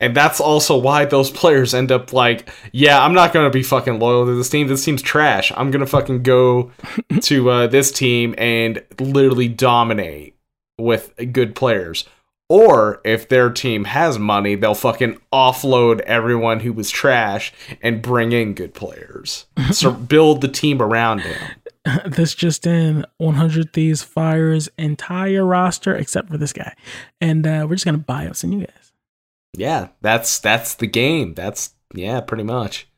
And 0.00 0.14
that's 0.14 0.40
also 0.40 0.76
why 0.76 1.04
those 1.04 1.30
players 1.30 1.72
end 1.72 1.92
up 1.92 2.12
like, 2.12 2.48
yeah, 2.72 3.02
I'm 3.02 3.14
not 3.14 3.32
gonna 3.32 3.50
be 3.50 3.62
fucking 3.62 3.98
loyal 3.98 4.26
to 4.26 4.34
this 4.34 4.50
team. 4.50 4.66
This 4.66 4.84
team's 4.84 5.02
trash. 5.02 5.52
I'm 5.56 5.70
gonna 5.70 5.86
fucking 5.86 6.22
go 6.22 6.72
to 7.22 7.50
uh, 7.50 7.66
this 7.68 7.92
team 7.92 8.34
and 8.36 8.82
literally 8.98 9.48
dominate 9.48 10.36
with 10.78 11.12
good 11.32 11.54
players. 11.54 12.04
Or 12.50 13.00
if 13.04 13.28
their 13.28 13.50
team 13.50 13.84
has 13.84 14.18
money, 14.18 14.54
they'll 14.54 14.74
fucking 14.74 15.18
offload 15.32 16.00
everyone 16.00 16.60
who 16.60 16.72
was 16.72 16.90
trash 16.90 17.52
and 17.82 18.02
bring 18.02 18.32
in 18.32 18.52
good 18.54 18.74
players. 18.74 19.46
so 19.72 19.90
build 19.90 20.40
the 20.40 20.48
team 20.48 20.82
around 20.82 21.20
him. 21.20 21.38
this 22.06 22.34
just 22.34 22.66
in 22.66 23.06
100 23.16 23.72
Thieves 23.72 24.02
fires 24.02 24.68
entire 24.76 25.44
roster 25.44 25.94
except 25.94 26.28
for 26.28 26.36
this 26.36 26.52
guy. 26.52 26.74
And 27.20 27.46
uh, 27.46 27.66
we're 27.68 27.76
just 27.76 27.86
going 27.86 27.98
to 27.98 28.04
buy 28.04 28.26
out 28.26 28.36
some 28.36 28.50
new 28.50 28.66
guys. 28.66 28.83
Yeah, 29.56 29.88
that's 30.00 30.38
that's 30.38 30.74
the 30.74 30.86
game. 30.86 31.34
That's 31.34 31.74
yeah, 31.94 32.20
pretty 32.20 32.44
much. 32.44 32.88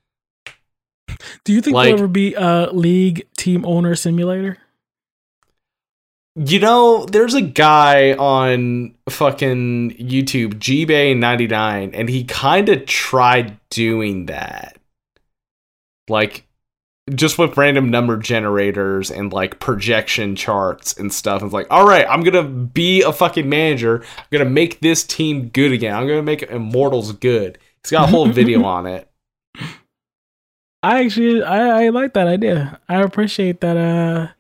Do 1.44 1.52
you 1.52 1.60
think 1.60 1.74
Like- 1.74 1.86
there'll 1.86 2.00
ever 2.00 2.08
be 2.08 2.34
a 2.34 2.70
league 2.72 3.26
team 3.36 3.64
owner 3.64 3.94
simulator? 3.94 4.58
You 6.38 6.60
know, 6.60 7.06
there's 7.06 7.32
a 7.32 7.40
guy 7.40 8.12
on 8.12 8.94
fucking 9.08 9.92
YouTube, 9.92 10.54
GBay99, 10.56 11.92
and 11.94 12.10
he 12.10 12.24
kind 12.24 12.68
of 12.68 12.84
tried 12.84 13.58
doing 13.70 14.26
that. 14.26 14.76
Like, 16.08 16.45
just 17.14 17.38
with 17.38 17.56
random 17.56 17.88
number 17.88 18.16
generators 18.16 19.10
and 19.10 19.32
like 19.32 19.60
projection 19.60 20.34
charts 20.34 20.96
and 20.96 21.12
stuff. 21.12 21.42
It's 21.42 21.52
like, 21.52 21.68
all 21.70 21.86
right, 21.86 22.06
I'm 22.08 22.22
gonna 22.22 22.42
be 22.42 23.02
a 23.02 23.12
fucking 23.12 23.48
manager. 23.48 24.02
I'm 24.18 24.24
gonna 24.32 24.50
make 24.50 24.80
this 24.80 25.04
team 25.04 25.48
good 25.48 25.72
again. 25.72 25.94
I'm 25.94 26.08
gonna 26.08 26.22
make 26.22 26.42
Immortals 26.42 27.12
good. 27.12 27.58
He's 27.82 27.92
got 27.92 28.08
a 28.08 28.10
whole 28.10 28.28
video 28.28 28.64
on 28.64 28.86
it. 28.86 29.08
I 30.82 31.04
actually 31.04 31.42
I, 31.42 31.84
I 31.84 31.88
like 31.90 32.14
that 32.14 32.26
idea. 32.26 32.80
I 32.88 33.02
appreciate 33.02 33.60
that 33.60 33.76
uh 33.76 34.32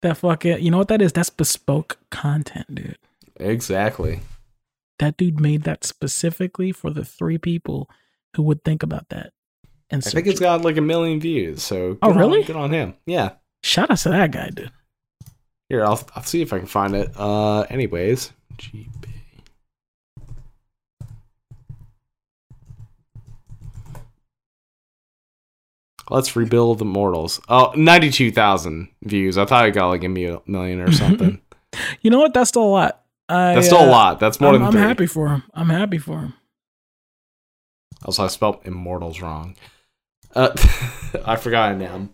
that 0.00 0.16
fucking 0.16 0.62
you 0.62 0.70
know 0.70 0.78
what 0.78 0.88
that 0.88 1.02
is? 1.02 1.12
That's 1.12 1.30
bespoke 1.30 1.98
content, 2.10 2.74
dude. 2.74 2.98
Exactly. 3.36 4.20
That 4.98 5.16
dude 5.16 5.40
made 5.40 5.64
that 5.64 5.84
specifically 5.84 6.72
for 6.72 6.90
the 6.90 7.04
three 7.04 7.38
people 7.38 7.90
who 8.34 8.42
would 8.44 8.64
think 8.64 8.82
about 8.82 9.10
that. 9.10 9.32
And 9.92 10.02
I 10.06 10.10
think 10.10 10.26
it's 10.26 10.40
got 10.40 10.62
like 10.62 10.78
a 10.78 10.80
million 10.80 11.20
views. 11.20 11.62
So 11.62 11.98
Oh, 12.02 12.08
good 12.08 12.10
on- 12.12 12.18
really? 12.18 12.42
good 12.44 12.56
on 12.56 12.70
him. 12.72 12.94
Yeah. 13.06 13.32
shout 13.62 13.90
out 13.90 13.98
to 13.98 14.08
that 14.08 14.30
guy, 14.32 14.48
dude. 14.50 14.72
Here, 15.68 15.84
I'll 15.84 16.02
I'll 16.16 16.22
see 16.24 16.42
if 16.42 16.52
I 16.52 16.58
can 16.58 16.66
find 16.66 16.94
it. 16.96 17.10
Uh, 17.16 17.60
anyways, 17.62 18.32
GB. 18.58 18.88
Let's 26.10 26.34
rebuild 26.36 26.82
Immortals. 26.82 27.40
Oh, 27.48 27.72
92,000 27.76 28.88
views. 29.02 29.38
I 29.38 29.44
thought 29.44 29.64
I 29.64 29.70
got 29.70 29.88
like 29.88 30.04
a 30.04 30.08
million 30.08 30.80
or 30.80 30.92
something. 30.92 31.40
You 32.02 32.10
know 32.10 32.18
what? 32.18 32.34
That's 32.34 32.48
still 32.48 32.64
a 32.64 32.68
lot. 32.68 33.02
I, 33.28 33.54
That's 33.54 33.66
still 33.66 33.78
uh, 33.78 33.86
a 33.86 33.90
lot. 33.90 34.20
That's 34.20 34.40
more 34.40 34.50
I'm, 34.54 34.60
than 34.60 34.68
I'm 34.68 34.74
happy 34.88 35.06
for 35.06 35.28
him. 35.28 35.44
I'm 35.54 35.70
happy 35.70 35.98
for 35.98 36.18
him. 36.20 36.34
Also, 38.04 38.24
I 38.24 38.26
spelled 38.26 38.58
Immortals 38.64 39.20
wrong. 39.22 39.54
Uh, 40.34 40.50
I 41.24 41.36
forgot 41.36 41.76
now. 41.76 42.08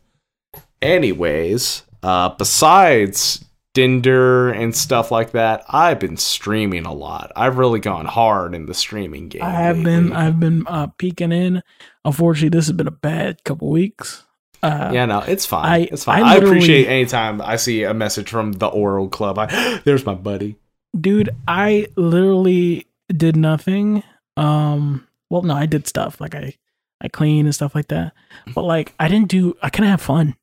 Anyways, 0.82 1.82
uh, 2.02 2.30
besides 2.30 3.44
Dinder 3.74 4.50
and 4.54 4.74
stuff 4.74 5.10
like 5.10 5.32
that, 5.32 5.64
I've 5.68 5.98
been 5.98 6.16
streaming 6.16 6.86
a 6.86 6.92
lot. 6.92 7.32
I've 7.36 7.58
really 7.58 7.80
gone 7.80 8.06
hard 8.06 8.54
in 8.54 8.66
the 8.66 8.74
streaming 8.74 9.28
game. 9.28 9.42
I 9.42 9.50
have 9.50 9.82
been. 9.82 10.12
I've 10.12 10.38
been 10.40 10.66
uh, 10.66 10.88
peeking 10.98 11.32
in. 11.32 11.62
Unfortunately, 12.04 12.48
this 12.56 12.66
has 12.66 12.76
been 12.76 12.86
a 12.88 12.92
bad 12.92 13.42
couple 13.44 13.70
weeks. 13.70 14.24
Uh, 14.62 14.90
yeah, 14.92 15.04
no, 15.06 15.20
it's 15.20 15.46
fine. 15.46 15.66
I- 15.66 15.88
it's 15.92 16.04
fine. 16.04 16.22
I 16.22 16.34
I, 16.34 16.36
appreciate 16.36 16.86
anytime 16.86 17.40
I 17.40 17.56
see 17.56 17.84
a 17.84 17.94
message 17.94 18.28
from 18.28 18.52
the 18.52 18.66
Oral 18.66 19.08
Club. 19.08 19.38
I, 19.38 19.80
there's 19.84 20.04
my 20.06 20.14
buddy. 20.14 20.56
dude 20.98 21.28
i 21.46 21.86
literally 21.96 22.86
did 23.14 23.36
nothing 23.36 24.02
um 24.38 25.06
well 25.28 25.42
no 25.42 25.54
i 25.54 25.66
did 25.66 25.86
stuff 25.86 26.18
like 26.18 26.34
i 26.34 26.54
i 27.00 27.08
clean 27.08 27.46
and 27.46 27.54
stuff 27.54 27.74
like 27.74 27.88
that 27.88 28.12
but 28.54 28.62
like 28.62 28.94
i 28.98 29.08
didn't 29.08 29.28
do 29.28 29.56
i 29.62 29.70
couldn't 29.70 29.90
have 29.90 30.00
fun 30.00 30.34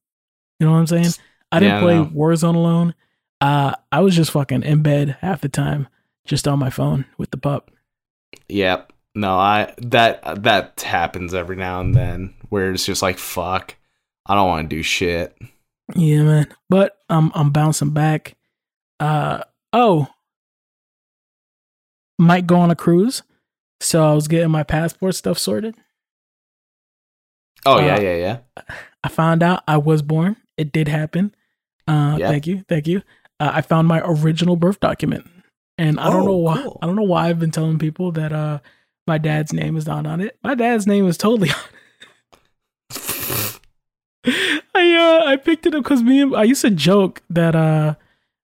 you 0.59 0.65
know 0.65 0.71
what 0.73 0.79
i'm 0.79 0.87
saying 0.87 1.05
i 1.51 1.59
didn't 1.59 1.75
Yeah, 1.75 1.81
play 1.81 1.95
know. 1.95 2.05
warzone 2.07 2.55
alone 2.55 2.93
uh 3.41 3.73
i 3.91 3.99
was 3.99 4.15
just 4.15 4.31
fucking 4.31 4.63
in 4.63 4.81
bed 4.81 5.17
half 5.21 5.41
the 5.41 5.49
time 5.49 5.87
just 6.25 6.47
on 6.47 6.59
my 6.59 6.69
phone 6.69 7.05
with 7.17 7.31
the 7.31 7.37
pup 7.37 7.71
Yep. 8.49 8.91
No, 9.17 9.37
I 9.37 9.73
that 9.77 10.43
that 10.43 10.81
happens 10.81 11.33
every 11.33 11.55
now 11.55 11.79
and 11.79 11.95
then 11.95 12.33
where 12.49 12.71
it's 12.71 12.85
just 12.85 13.01
like 13.01 13.17
fuck. 13.17 13.75
I 14.25 14.35
don't 14.35 14.47
want 14.49 14.69
to 14.69 14.75
do 14.75 14.83
shit. 14.83 15.37
yeah 15.95 16.21
man 16.23 16.47
but 16.69 16.97
i'm 17.09 17.31
i'm 17.35 17.51
bouncing 17.51 17.91
back 17.91 18.35
uh 18.99 19.41
Oh, 19.71 20.07
might 22.17 22.47
go 22.47 22.57
on 22.57 22.71
a 22.71 22.75
cruise. 22.75 23.23
So 23.81 24.09
I 24.09 24.13
was 24.13 24.27
getting 24.27 24.51
my 24.51 24.63
passport 24.63 25.15
stuff 25.15 25.37
sorted. 25.37 25.75
Oh 27.65 27.77
Uh, 27.77 27.81
yeah, 27.81 27.99
yeah, 27.99 28.15
yeah. 28.15 28.63
I 29.03 29.07
found 29.09 29.41
out 29.43 29.63
I 29.67 29.77
was 29.77 30.01
born. 30.01 30.35
It 30.57 30.71
did 30.71 30.87
happen. 30.87 31.33
Uh, 31.87 32.17
Yeah. 32.19 32.29
Thank 32.29 32.47
you, 32.47 32.63
thank 32.67 32.87
you. 32.87 33.01
Uh, 33.39 33.51
I 33.55 33.61
found 33.61 33.87
my 33.87 34.01
original 34.03 34.55
birth 34.55 34.79
document, 34.79 35.27
and 35.77 35.99
I 35.99 36.09
don't 36.09 36.21
Oh, 36.23 36.25
know 36.27 36.37
why. 36.37 36.61
cool. 36.61 36.79
I 36.81 36.85
don't 36.85 36.95
know 36.95 37.03
why 37.03 37.27
I've 37.29 37.39
been 37.39 37.51
telling 37.51 37.77
people 37.79 38.11
that 38.13 38.31
uh, 38.31 38.59
my 39.07 39.17
dad's 39.17 39.51
name 39.53 39.75
is 39.77 39.85
not 39.85 40.05
on 40.05 40.21
it. 40.21 40.37
My 40.43 40.55
dad's 40.55 40.87
name 40.87 41.07
is 41.07 41.17
totally 41.17 41.49
on. 41.51 41.55
it. 42.91 43.59
I 44.73 45.21
uh, 45.23 45.25
I 45.29 45.35
picked 45.37 45.65
it 45.65 45.75
up 45.75 45.83
because 45.83 46.01
me 46.01 46.21
and 46.21 46.35
I 46.35 46.43
used 46.43 46.61
to 46.61 46.71
joke 46.71 47.21
that 47.29 47.55
uh, 47.55 47.95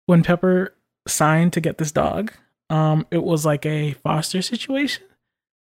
when 0.06 0.24
Pepper 0.24 0.76
signed 1.08 1.54
to 1.54 1.62
get 1.62 1.78
this 1.80 1.92
dog, 1.92 2.32
um, 2.70 3.06
it 3.12 3.24
was 3.24 3.46
like 3.46 3.66
a 3.66 3.94
foster 3.94 4.42
situation. 4.42 5.04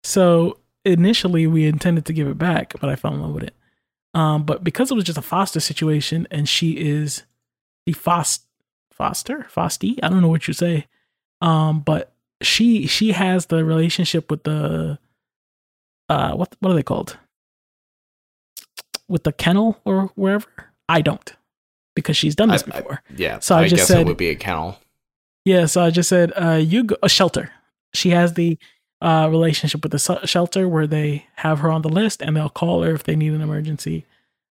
So 0.05 0.59
initially 0.89 1.47
we 1.47 1.67
intended 1.67 2.05
to 2.07 2.13
give 2.13 2.27
it 2.29 2.39
back, 2.39 2.75
but 2.81 2.89
I 2.91 2.97
fell 2.97 3.15
in 3.15 3.23
love 3.23 3.33
with 3.35 3.45
it. 3.45 3.55
Um, 4.15 4.45
but 4.45 4.65
because 4.65 4.91
it 4.91 4.95
was 4.95 5.05
just 5.05 5.19
a 5.19 5.23
foster 5.23 5.61
situation 5.61 6.27
and 6.31 6.49
she 6.49 6.73
is 6.73 7.25
the 7.87 7.93
foster 7.93 8.45
foster 8.93 9.47
fosty, 9.55 9.99
I 10.03 10.09
don't 10.09 10.23
know 10.23 10.29
what 10.29 10.49
you 10.49 10.55
say. 10.55 10.87
Um, 11.41 11.81
but 11.81 12.13
she 12.43 12.87
she 12.87 13.13
has 13.13 13.47
the 13.47 13.65
relationship 13.65 14.31
with 14.31 14.43
the 14.45 14.99
uh 16.09 16.33
what 16.33 16.57
what 16.61 16.71
are 16.73 16.75
they 16.75 16.83
called? 16.83 17.17
With 19.09 19.25
the 19.25 19.33
kennel 19.33 19.81
or 19.85 20.07
wherever? 20.17 20.47
I 20.89 21.01
don't. 21.01 21.33
Because 21.95 22.17
she's 22.17 22.35
done 22.35 22.49
this 22.51 22.65
I- 22.67 22.77
I- 22.77 22.81
before. 22.81 23.03
Yeah. 23.17 23.39
So 23.41 23.57
I 23.57 23.65
just 23.69 23.77
guess 23.77 23.89
said- 23.89 24.01
it 24.01 24.07
would 24.07 24.17
be 24.17 24.29
a 24.31 24.37
kennel. 24.37 24.79
Yeah, 25.45 25.65
so 25.65 25.81
I 25.83 25.89
just 25.91 26.11
said, 26.11 26.31
uh, 26.37 26.57
you 26.63 26.85
go 26.85 26.97
a 27.03 27.09
shelter. 27.09 27.51
She 27.95 28.11
has 28.11 28.35
the 28.35 28.59
uh, 29.01 29.29
relationship 29.31 29.83
with 29.83 29.93
the 29.93 30.27
shelter 30.27 30.69
where 30.69 30.87
they 30.87 31.27
have 31.37 31.61
her 31.61 31.71
on 31.71 31.83
the 31.83 31.89
list 31.89 32.21
and 32.23 32.37
they'll 32.37 32.49
call 32.49 32.83
her 32.83 32.93
if 32.95 33.05
they 33.05 33.15
need 33.17 33.33
an 33.33 33.41
emergency 33.41 34.05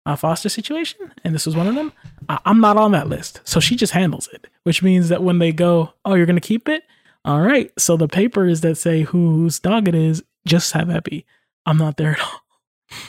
uh, 0.06 0.16
foster 0.16 0.50
situation. 0.50 1.12
And 1.24 1.34
this 1.34 1.46
was 1.48 1.56
one 1.56 1.68
of 1.68 1.76
them. 1.76 1.92
I- 2.30 2.40
I'm 2.46 2.60
not 2.62 2.78
on 2.78 2.92
that 2.92 3.10
list, 3.10 3.42
so 3.44 3.60
she 3.60 3.76
just 3.76 3.94
handles 3.94 4.28
it, 4.34 4.48
which 4.64 4.84
means 4.84 5.10
that 5.10 5.24
when 5.24 5.40
they 5.40 5.52
go, 5.52 5.94
oh, 6.06 6.14
you're 6.14 6.28
gonna 6.28 6.40
keep 6.42 6.70
it. 6.70 6.84
All 7.24 7.42
right. 7.42 7.72
So 7.80 7.98
the 7.98 8.08
papers 8.08 8.62
that 8.62 8.76
say 8.76 9.02
whose 9.02 9.60
dog 9.60 9.88
it 9.88 9.96
is 9.96 10.24
just 10.46 10.74
have 10.74 10.92
Epi. 10.92 11.26
I'm 11.66 11.78
not 11.78 11.98
there 11.98 12.12
at 12.12 12.20
all. 12.22 12.42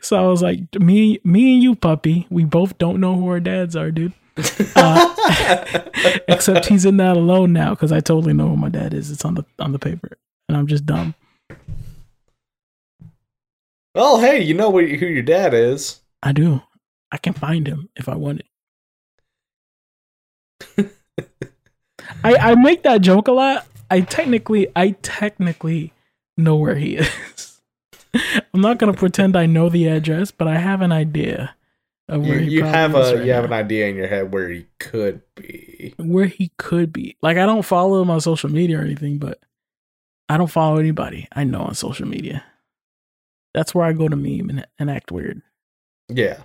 So 0.00 0.16
I 0.16 0.28
was 0.28 0.42
like, 0.42 0.60
me, 0.78 1.18
me 1.24 1.54
and 1.54 1.62
you, 1.62 1.74
puppy. 1.74 2.28
We 2.30 2.44
both 2.44 2.78
don't 2.78 3.00
know 3.00 3.16
who 3.16 3.26
our 3.28 3.40
dads 3.40 3.74
are, 3.74 3.90
dude. 3.90 4.12
Uh, 4.76 5.78
Except 6.28 6.66
he's 6.66 6.84
in 6.86 6.96
that 6.98 7.16
alone 7.16 7.52
now 7.52 7.70
because 7.70 7.90
I 7.92 7.98
totally 8.00 8.32
know 8.32 8.48
who 8.48 8.56
my 8.56 8.68
dad 8.68 8.94
is. 8.94 9.10
It's 9.10 9.24
on 9.24 9.34
the 9.34 9.44
on 9.58 9.72
the 9.72 9.78
paper, 9.80 10.16
and 10.52 10.58
I'm 10.60 10.66
just 10.66 10.84
dumb. 10.84 11.14
well, 13.94 14.20
hey, 14.20 14.42
you 14.42 14.52
know 14.54 14.68
what, 14.68 14.84
who 14.84 15.06
your 15.06 15.22
dad 15.22 15.54
is. 15.54 16.00
I 16.22 16.32
do. 16.32 16.60
I 17.10 17.16
can 17.16 17.32
find 17.32 17.66
him 17.66 17.88
if 17.96 18.06
I 18.08 18.14
want 18.16 18.42
it. 20.76 20.90
I 22.24 22.36
I 22.36 22.54
make 22.54 22.82
that 22.84 23.00
joke 23.00 23.28
a 23.28 23.32
lot. 23.32 23.66
I 23.90 24.00
technically 24.02 24.68
I 24.76 24.90
technically 25.02 25.92
know 26.36 26.56
where 26.56 26.76
he 26.76 26.96
is. 26.98 27.60
I'm 28.14 28.60
not 28.60 28.78
gonna 28.78 28.92
pretend 28.92 29.36
I 29.36 29.46
know 29.46 29.68
the 29.68 29.88
address, 29.88 30.30
but 30.30 30.46
I 30.48 30.58
have 30.58 30.82
an 30.82 30.92
idea 30.92 31.54
of 32.08 32.24
You, 32.24 32.30
where 32.30 32.40
he 32.40 32.50
you 32.50 32.64
have 32.64 32.94
a 32.94 33.16
right 33.16 33.24
you 33.26 33.32
have 33.32 33.44
an 33.44 33.52
idea 33.52 33.88
in 33.88 33.96
your 33.96 34.06
head 34.06 34.32
where 34.32 34.48
he 34.50 34.66
could 34.78 35.22
be. 35.34 35.94
where 35.98 36.26
he 36.26 36.52
could 36.58 36.92
be. 36.92 37.16
Like 37.22 37.36
I 37.38 37.46
don't 37.46 37.62
follow 37.64 38.00
him 38.02 38.10
on 38.10 38.20
social 38.20 38.50
media 38.50 38.78
or 38.78 38.82
anything, 38.82 39.18
but 39.18 39.40
I 40.32 40.38
don't 40.38 40.50
follow 40.50 40.78
anybody 40.78 41.28
I 41.32 41.44
know 41.44 41.60
on 41.60 41.74
social 41.74 42.08
media. 42.08 42.42
That's 43.52 43.74
where 43.74 43.84
I 43.84 43.92
go 43.92 44.08
to 44.08 44.16
meme 44.16 44.48
and, 44.48 44.66
and 44.78 44.90
act 44.90 45.12
weird. 45.12 45.42
Yeah. 46.08 46.38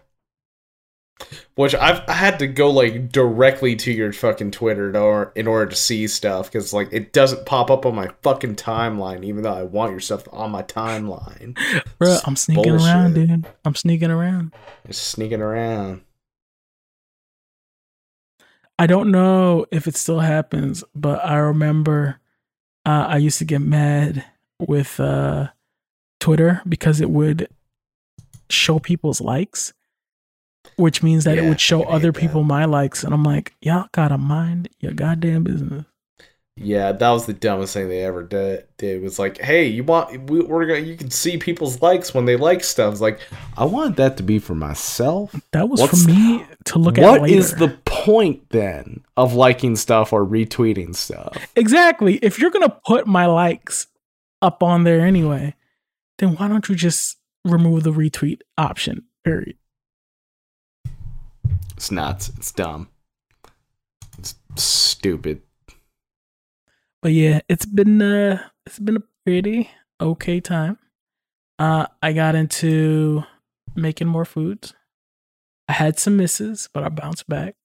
Which 1.56 1.74
I've 1.74 2.02
I 2.10 2.14
had 2.14 2.40
to 2.40 2.48
go 2.48 2.70
like 2.70 3.14
directly 3.14 3.78
to 3.78 3.92
your 3.94 4.12
fucking 4.12 4.52
Twitter 4.52 4.90
in 4.90 4.96
order, 4.98 5.32
in 5.36 5.48
order 5.48 5.68
to 5.68 5.76
see 5.76 6.06
stuff 6.08 6.52
because 6.52 6.74
like 6.74 6.90
it 6.92 7.14
doesn't 7.14 7.46
pop 7.46 7.72
up 7.72 7.86
on 7.86 7.96
my 7.96 8.10
fucking 8.24 8.58
timeline, 8.58 9.24
even 9.24 9.44
though 9.44 9.54
I 9.54 9.64
want 9.64 9.92
your 9.92 10.02
stuff 10.02 10.28
on 10.34 10.52
my 10.52 10.64
timeline. 10.64 11.56
Bro, 11.98 12.16
It's 12.16 12.28
I'm 12.28 12.36
sneaking 12.36 12.74
around, 12.74 13.14
dude. 13.14 13.48
I'm 13.64 13.76
sneaking 13.76 14.12
around. 14.12 14.54
Just 14.86 15.08
sneaking 15.08 15.42
around. 15.42 16.02
I 18.78 18.86
don't 18.86 19.12
know 19.12 19.66
if 19.72 19.88
it 19.88 19.96
still 19.96 20.20
happens, 20.20 20.84
but 20.94 21.24
I 21.26 21.38
remember 21.38 22.20
uh, 22.88 23.06
I 23.10 23.18
used 23.18 23.38
to 23.40 23.46
get 23.46 23.60
mad 23.60 24.24
with 24.66 24.98
uh, 25.00 25.50
Twitter 26.22 26.62
because 26.68 27.02
it 27.02 27.10
would 27.10 27.50
show 28.50 28.80
people's 28.80 29.20
likes, 29.20 29.74
which 30.78 31.04
means 31.04 31.26
that 31.26 31.38
it 31.38 31.48
would 31.50 31.60
show 31.60 31.84
other 31.84 32.14
that. 32.14 32.20
people 32.20 32.44
my 32.44 32.64
likes, 32.64 33.04
and 33.04 33.14
I'm 33.14 33.24
like, 33.24 33.54
y'all 33.62 33.88
gotta 33.92 34.18
mind 34.18 34.70
your 34.80 34.94
goddamn 34.94 35.44
business. 35.44 35.86
Yeah, 36.60 36.91
that 36.91 37.10
was 37.12 37.28
the 37.28 37.34
dumbest 37.34 37.74
thing 37.76 37.88
they 37.88 38.03
ever 38.03 38.24
did. 38.24 38.66
Did 38.78 39.03
was 39.03 39.20
like, 39.20 39.38
hey, 39.39 39.68
you 39.68 39.84
want 39.84 40.30
we, 40.30 40.41
we're 40.41 40.66
gonna 40.66 40.80
you 40.80 40.97
can 40.97 41.12
see 41.12 41.38
people's 41.38 41.82
likes 41.84 42.14
when 42.16 42.26
they 42.26 42.36
like 42.36 42.64
stuff. 42.64 42.91
It's 42.93 43.01
like 43.01 43.20
I 43.55 43.66
want 43.66 43.95
that 43.97 44.18
to 44.18 44.24
be 44.24 44.39
for 44.39 44.55
myself. 44.55 45.36
That 45.51 45.70
was 45.70 45.80
What's- 45.82 46.03
for 46.03 46.10
me 46.10 46.45
to 46.66 46.80
look 46.80 46.97
at 46.97 47.03
What 47.03 47.22
later. 47.22 47.38
is 47.38 47.53
the 47.55 47.70
point 47.86 48.49
then 48.49 49.03
of 49.16 49.34
liking 49.36 49.76
stuff 49.76 50.12
or 50.14 50.26
retweeting 50.26 50.95
stuff? 50.95 51.38
exactly? 51.55 52.16
If 52.18 52.39
you're 52.39 52.51
gonna 52.51 52.76
put 52.86 53.05
my 53.05 53.28
likes 53.28 53.88
up 54.41 54.64
on 54.64 54.84
there 54.84 55.01
anyway, 55.01 55.53
then 56.18 56.36
why 56.36 56.47
don't 56.47 56.68
you 56.70 56.76
just 56.76 57.18
remove 57.45 57.84
the 57.84 57.91
retweet 57.93 58.41
option? 58.58 59.03
Period. 59.24 59.58
It's 61.76 61.91
nuts. 61.91 62.30
It's 62.38 62.51
dumb. 62.51 62.89
It's 64.18 64.34
stupid. 64.55 65.41
But 67.02 67.12
yeah, 67.14 67.41
it's 67.48 67.66
been 67.66 68.02
uh 68.02 68.41
it's 68.66 68.80
been 68.80 68.98
a 68.98 69.04
pretty 69.26 69.70
okay 70.02 70.39
time. 70.39 70.78
Uh 71.60 71.88
I 72.02 72.14
got 72.14 72.36
into 72.36 73.24
making 73.76 74.08
more 74.08 74.26
foods. 74.26 74.74
I 75.68 75.74
had 75.74 76.00
some 76.00 76.18
misses, 76.18 76.70
but 76.74 76.84
I 76.84 76.89
bounced 76.89 77.28
back. 77.28 77.56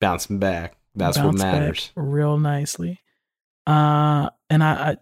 Bouncing 0.00 0.38
back. 0.38 0.76
That's 0.94 1.16
what 1.18 1.24
Bounced 1.24 1.38
back 1.42 1.60
matters. 1.60 1.92
real 1.94 2.38
nicely. 2.38 3.00
Uh 3.66 4.30
and 4.48 4.64
I, 4.64 4.90
I 4.92 4.96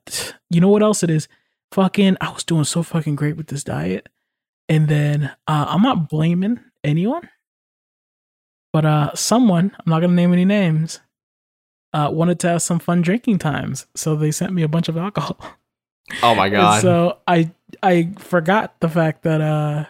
you 0.51 0.61
know 0.61 0.69
what 0.69 0.83
else 0.83 1.03
it 1.03 1.11
is? 1.11 1.29
Fucking 1.73 2.17
I 2.21 2.31
was 2.31 2.45
doing 2.45 2.65
so 2.65 2.83
fucking 2.83 3.17
great 3.17 3.37
with 3.37 3.47
this 3.49 3.65
diet. 3.65 4.09
And 4.69 4.89
then 4.89 5.31
uh 5.47 5.67
I'm 5.69 5.83
not 5.83 6.09
blaming 6.11 6.61
anyone. 6.85 7.29
But 8.73 8.85
uh 8.85 9.15
someone, 9.15 9.75
I'm 9.79 9.91
not 9.91 10.01
gonna 10.01 10.13
name 10.13 10.33
any 10.33 10.45
names, 10.45 11.01
uh 11.93 12.11
wanted 12.13 12.39
to 12.41 12.49
have 12.49 12.63
some 12.63 12.79
fun 12.79 13.03
drinking 13.03 13.39
times. 13.39 13.87
So 13.95 14.15
they 14.17 14.31
sent 14.31 14.53
me 14.53 14.63
a 14.63 14.69
bunch 14.69 14.89
of 14.89 14.97
alcohol. 14.97 15.39
Oh 16.23 16.35
my 16.35 16.47
And 16.47 16.55
god. 16.55 16.83
so 16.83 17.19
I 17.27 17.51
I 17.83 18.11
forgot 18.19 18.79
the 18.81 18.89
fact 18.89 19.23
that 19.23 19.41
uh 19.41 19.85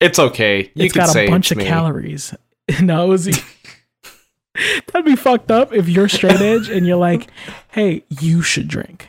it's 0.00 0.18
okay. 0.18 0.70
You 0.74 0.84
it's 0.84 0.94
got 0.94 1.14
a 1.16 1.26
bunch 1.28 1.50
of 1.50 1.58
me. 1.58 1.64
calories. 1.64 2.34
no, 2.82 3.04
it 3.04 3.08
was 3.08 3.24
that'd 4.92 5.04
be 5.04 5.16
fucked 5.16 5.50
up 5.50 5.72
if 5.72 5.88
you're 5.88 6.08
straight 6.08 6.40
edge 6.40 6.68
and 6.68 6.86
you're 6.86 6.96
like, 6.96 7.28
hey, 7.72 8.04
you 8.20 8.42
should 8.42 8.68
drink. 8.68 9.08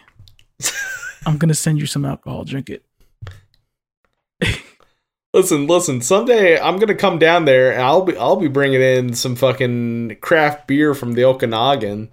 I'm 1.26 1.38
gonna 1.38 1.54
send 1.54 1.80
you 1.80 1.86
some 1.88 2.06
alcohol, 2.06 2.44
drink 2.46 2.70
it. 2.70 2.84
Listen, 5.34 5.68
listen. 5.68 6.02
Someday 6.02 6.60
I'm 6.60 6.80
gonna 6.80 6.96
come 6.96 7.20
down 7.20 7.46
there 7.46 7.72
and 7.74 7.82
I'll 7.82 8.02
be 8.02 8.16
I'll 8.18 8.38
be 8.38 8.48
bringing 8.48 8.82
in 8.82 9.14
some 9.14 9.36
fucking 9.36 10.18
craft 10.22 10.68
beer 10.68 10.94
from 10.96 11.14
the 11.14 11.26
Okanagan. 11.26 12.10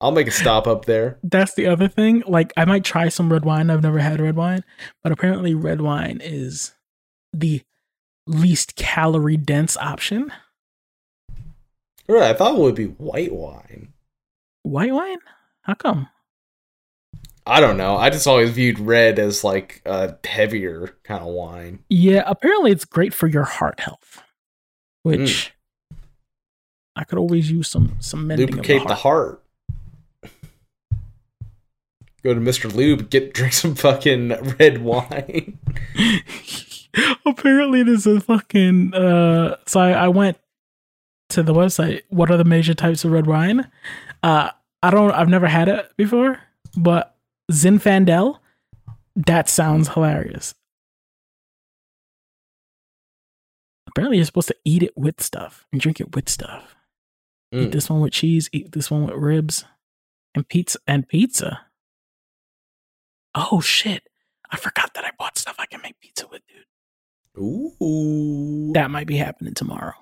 I'll 0.00 0.12
make 0.12 0.28
a 0.28 0.32
stop 0.32 0.66
up 0.66 0.86
there. 0.86 1.18
That's 1.22 1.54
the 1.54 1.66
other 1.66 1.88
thing. 1.88 2.22
Like 2.26 2.52
I 2.56 2.64
might 2.64 2.84
try 2.84 3.08
some 3.08 3.32
red 3.32 3.44
wine. 3.44 3.70
I've 3.70 3.82
never 3.82 3.98
had 3.98 4.20
red 4.20 4.36
wine, 4.36 4.64
but 5.02 5.12
apparently 5.12 5.54
red 5.54 5.80
wine 5.80 6.20
is 6.22 6.72
the 7.32 7.62
least 8.26 8.76
calorie 8.76 9.36
dense 9.36 9.76
option. 9.76 10.32
Right, 12.08 12.30
I 12.30 12.34
thought 12.34 12.56
it 12.56 12.60
would 12.60 12.74
be 12.74 12.86
white 12.86 13.32
wine. 13.32 13.92
White 14.62 14.92
wine? 14.92 15.18
How 15.62 15.74
come? 15.74 16.08
I 17.46 17.60
don't 17.60 17.76
know. 17.76 17.96
I 17.96 18.10
just 18.10 18.26
always 18.26 18.50
viewed 18.50 18.78
red 18.78 19.18
as 19.18 19.44
like 19.44 19.82
a 19.84 20.14
heavier 20.26 20.96
kind 21.04 21.22
of 21.22 21.28
wine. 21.28 21.80
Yeah, 21.88 22.22
apparently 22.26 22.70
it's 22.70 22.84
great 22.84 23.14
for 23.14 23.26
your 23.26 23.44
heart 23.44 23.80
health, 23.80 24.22
hmm. 25.04 25.10
which 25.10 25.52
I 26.96 27.04
could 27.04 27.18
always 27.18 27.50
use 27.50 27.68
some 27.68 27.96
some 28.00 28.26
mending 28.26 28.48
Lubricate 28.48 28.76
of 28.78 28.82
the 28.82 28.88
the 28.88 28.94
heart. 28.94 29.28
heart. 29.28 29.44
Go 32.22 32.34
to 32.34 32.40
Mr. 32.40 32.72
Lube, 32.74 33.08
get 33.08 33.32
drink 33.32 33.52
some 33.54 33.74
fucking 33.74 34.28
red 34.58 34.82
wine. 34.82 35.58
apparently, 37.26 37.82
there's 37.82 38.06
a 38.06 38.20
fucking. 38.20 38.92
Uh, 38.94 39.56
so 39.66 39.80
I, 39.80 39.92
I 39.92 40.08
went 40.08 40.36
to 41.30 41.42
the 41.42 41.54
website. 41.54 42.02
What 42.10 42.30
are 42.30 42.36
the 42.36 42.44
major 42.44 42.74
types 42.74 43.04
of 43.04 43.12
red 43.12 43.26
wine? 43.26 43.70
Uh, 44.22 44.50
I 44.82 44.90
don't. 44.90 45.12
I've 45.12 45.28
never 45.30 45.46
had 45.48 45.68
it 45.68 45.90
before, 45.96 46.38
but 46.76 47.16
Zinfandel, 47.50 48.38
that 49.16 49.48
sounds 49.48 49.88
hilarious. 49.88 50.54
Apparently, 53.88 54.18
you're 54.18 54.26
supposed 54.26 54.48
to 54.48 54.56
eat 54.64 54.82
it 54.82 54.96
with 54.96 55.22
stuff 55.22 55.66
and 55.72 55.80
drink 55.80 56.00
it 56.00 56.14
with 56.14 56.28
stuff. 56.28 56.76
Eat 57.52 57.68
Mm. 57.70 57.72
this 57.72 57.90
one 57.90 58.00
with 58.00 58.12
cheese. 58.12 58.48
Eat 58.52 58.72
this 58.72 58.90
one 58.90 59.06
with 59.06 59.16
ribs, 59.16 59.64
and 60.34 60.46
pizza 60.48 60.78
and 60.86 61.08
pizza. 61.08 61.62
Oh 63.34 63.60
shit! 63.60 64.02
I 64.50 64.56
forgot 64.56 64.94
that 64.94 65.04
I 65.04 65.10
bought 65.18 65.38
stuff 65.38 65.56
I 65.58 65.66
can 65.66 65.80
make 65.82 66.00
pizza 66.00 66.26
with, 66.28 66.42
dude. 66.46 66.64
Ooh. 67.42 68.72
That 68.74 68.90
might 68.90 69.06
be 69.06 69.16
happening 69.16 69.54
tomorrow. 69.54 69.94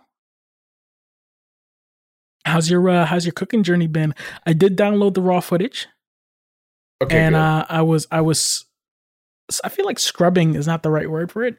How's 2.45 2.71
your 2.71 2.89
uh, 2.89 3.05
How's 3.07 3.27
your 3.27 3.33
cooking 3.33 3.63
journey 3.63 3.87
been? 3.87 4.15
I 4.47 4.53
did 4.55 4.77
download 4.77 5.15
the 5.15 5.23
raw 5.23 5.41
footage. 5.41 5.87
Okay. 7.03 7.17
and 7.17 7.35
good. 7.35 7.39
uh, 7.41 7.67
I 7.69 7.83
was 7.83 8.07
I 8.11 8.21
was 8.23 8.65
I 9.63 9.69
feel 9.69 9.85
like 9.85 9.99
scrubbing 9.99 10.55
is 10.55 10.67
not 10.67 10.83
the 10.83 10.91
right 10.91 11.11
word 11.11 11.31
for 11.31 11.45
it, 11.45 11.57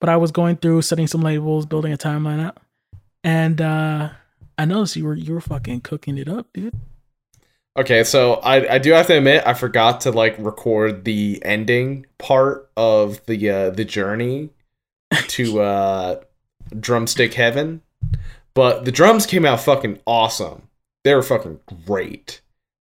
but 0.00 0.08
I 0.08 0.16
was 0.16 0.30
going 0.32 0.56
through 0.56 0.82
setting 0.82 1.06
some 1.06 1.22
labels, 1.22 1.66
building 1.66 1.92
a 1.92 1.96
timeline 1.96 2.40
out, 2.44 2.58
and 3.24 3.60
uh, 3.60 4.10
I 4.58 4.64
noticed 4.64 4.96
you 4.96 5.04
were 5.06 5.14
you 5.14 5.32
were 5.32 5.40
fucking 5.40 5.80
cooking 5.82 6.18
it 6.18 6.28
up, 6.28 6.48
dude. 6.52 6.74
Okay, 7.76 8.04
so 8.04 8.34
I 8.34 8.74
I 8.74 8.78
do 8.78 8.92
have 8.92 9.06
to 9.06 9.16
admit 9.16 9.44
I 9.46 9.54
forgot 9.54 10.02
to 10.02 10.10
like 10.10 10.36
record 10.38 11.04
the 11.04 11.40
ending 11.44 12.04
part 12.18 12.70
of 12.76 13.24
the 13.26 13.48
uh 13.50 13.70
the 13.70 13.84
journey 13.84 14.50
to 15.28 15.60
uh 15.62 16.22
drumstick 16.78 17.34
heaven. 17.34 17.82
But 18.54 18.84
the 18.86 18.92
drums 18.92 19.26
came 19.26 19.46
out 19.46 19.60
fucking 19.60 20.00
awesome. 20.06 20.68
They 21.04 21.14
were 21.14 21.22
fucking 21.22 21.60
great. 21.86 22.42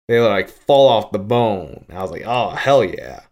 They 0.09 0.20
like 0.20 0.49
fall 0.51 0.89
off 0.89 1.12
the 1.12 1.18
bone. 1.20 1.86
I 1.91 2.03
was 2.03 2.11
like, 2.12 2.24
"Oh, 2.26 2.51
hell 2.51 2.84
yeah." 2.84 3.22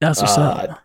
That's 0.00 0.20
what's 0.20 0.38
Uh, 0.38 0.40
up. 0.40 0.80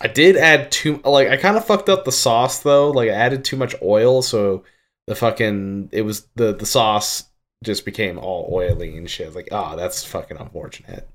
I 0.00 0.08
did 0.08 0.36
add 0.36 0.70
too 0.72 1.00
like 1.04 1.28
I 1.28 1.36
kind 1.36 1.56
of 1.56 1.64
fucked 1.64 1.88
up 1.88 2.04
the 2.04 2.12
sauce 2.12 2.60
though. 2.60 2.90
Like 2.90 3.08
I 3.10 3.14
added 3.14 3.44
too 3.44 3.56
much 3.56 3.74
oil, 3.82 4.22
so 4.22 4.64
the 5.06 5.14
fucking 5.14 5.90
it 5.92 6.02
was 6.02 6.26
the 6.36 6.54
the 6.54 6.66
sauce 6.66 7.24
just 7.64 7.84
became 7.84 8.18
all 8.18 8.48
oily 8.52 8.96
and 8.96 9.08
shit. 9.10 9.34
Like, 9.34 9.48
oh, 9.52 9.76
that's 9.76 10.04
fucking 10.04 10.36
unfortunate. 10.36 11.08